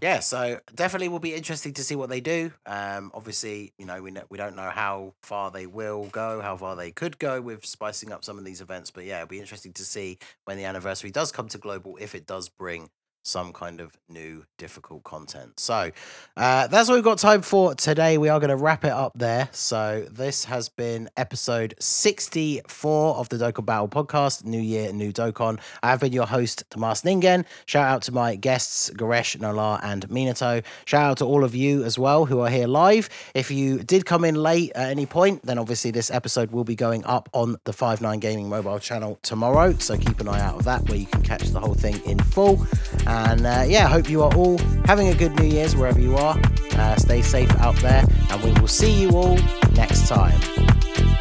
Yeah, 0.00 0.20
so 0.20 0.60
definitely 0.74 1.08
will 1.08 1.18
be 1.18 1.34
interesting 1.34 1.72
to 1.74 1.82
see 1.82 1.96
what 1.96 2.08
they 2.08 2.20
do. 2.20 2.52
Um, 2.66 3.10
obviously, 3.14 3.72
you 3.78 3.84
know 3.86 4.00
we 4.00 4.12
know, 4.12 4.22
we 4.30 4.38
don't 4.38 4.54
know 4.54 4.70
how 4.70 5.14
far 5.22 5.50
they 5.50 5.66
will 5.66 6.06
go, 6.06 6.40
how 6.40 6.56
far 6.56 6.76
they 6.76 6.92
could 6.92 7.18
go 7.18 7.40
with 7.40 7.66
spicing 7.66 8.12
up 8.12 8.24
some 8.24 8.38
of 8.38 8.44
these 8.44 8.60
events. 8.60 8.92
But 8.92 9.06
yeah, 9.06 9.16
it'll 9.16 9.28
be 9.28 9.40
interesting 9.40 9.72
to 9.72 9.84
see 9.84 10.18
when 10.44 10.56
the 10.56 10.64
anniversary 10.66 11.10
does 11.10 11.32
come 11.32 11.48
to 11.48 11.58
global 11.58 11.96
if 12.00 12.14
it 12.14 12.26
does 12.26 12.48
bring 12.48 12.90
some 13.22 13.52
kind 13.52 13.80
of 13.80 13.92
new 14.08 14.44
difficult 14.56 15.04
content. 15.04 15.60
So 15.60 15.90
uh, 16.36 16.66
that's 16.66 16.88
what 16.88 16.94
we've 16.94 17.04
got 17.04 17.18
time 17.18 17.42
for 17.42 17.74
today. 17.74 18.16
We 18.16 18.28
are 18.28 18.40
going 18.40 18.50
to 18.50 18.56
wrap 18.56 18.84
it 18.84 18.90
up 18.90 19.12
there. 19.14 19.48
So 19.52 20.06
this 20.10 20.44
has 20.44 20.68
been 20.68 21.08
episode 21.16 21.74
64 21.78 23.16
of 23.16 23.28
the 23.28 23.36
Dokkan 23.36 23.66
Battle 23.66 23.88
podcast, 23.88 24.44
New 24.44 24.60
Year, 24.60 24.92
New 24.92 25.12
Dokkan. 25.12 25.60
I 25.82 25.90
have 25.90 26.00
been 26.00 26.12
your 26.12 26.26
host, 26.26 26.64
Tomas 26.70 27.02
Ningen. 27.02 27.44
Shout 27.66 27.86
out 27.86 28.02
to 28.02 28.12
my 28.12 28.34
guests, 28.36 28.90
Garesh, 28.90 29.36
Nolar, 29.36 29.80
and 29.82 30.08
Minato. 30.08 30.64
Shout 30.86 31.10
out 31.10 31.18
to 31.18 31.24
all 31.24 31.44
of 31.44 31.54
you 31.54 31.84
as 31.84 31.98
well 31.98 32.24
who 32.24 32.40
are 32.40 32.50
here 32.50 32.66
live. 32.66 33.10
If 33.34 33.50
you 33.50 33.82
did 33.82 34.06
come 34.06 34.24
in 34.24 34.34
late 34.34 34.72
at 34.74 34.90
any 34.90 35.06
point, 35.06 35.44
then 35.44 35.58
obviously 35.58 35.90
this 35.90 36.10
episode 36.10 36.50
will 36.50 36.64
be 36.64 36.76
going 36.76 37.04
up 37.04 37.28
on 37.32 37.56
the 37.64 37.72
5-9 37.72 38.20
Gaming 38.20 38.48
mobile 38.48 38.78
channel 38.78 39.18
tomorrow. 39.22 39.74
So 39.74 39.96
keep 39.96 40.20
an 40.20 40.28
eye 40.28 40.40
out 40.40 40.56
of 40.56 40.64
that 40.64 40.88
where 40.88 40.98
you 40.98 41.06
can 41.06 41.22
catch 41.22 41.42
the 41.48 41.60
whole 41.60 41.74
thing 41.74 42.00
in 42.06 42.18
full. 42.18 42.66
And 43.08 43.46
uh, 43.46 43.64
yeah, 43.66 43.86
I 43.86 43.88
hope 43.88 44.10
you 44.10 44.22
are 44.22 44.34
all 44.34 44.58
having 44.84 45.08
a 45.08 45.14
good 45.14 45.34
New 45.38 45.46
Year's 45.46 45.74
wherever 45.74 46.00
you 46.00 46.16
are. 46.16 46.38
Uh, 46.72 46.96
stay 46.96 47.22
safe 47.22 47.50
out 47.56 47.76
there, 47.76 48.04
and 48.30 48.42
we 48.42 48.52
will 48.60 48.68
see 48.68 49.00
you 49.00 49.10
all 49.10 49.36
next 49.74 50.08
time. 50.08 50.38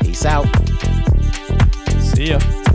Peace 0.01 0.25
out. 0.25 0.47
See 1.99 2.31
ya. 2.31 2.66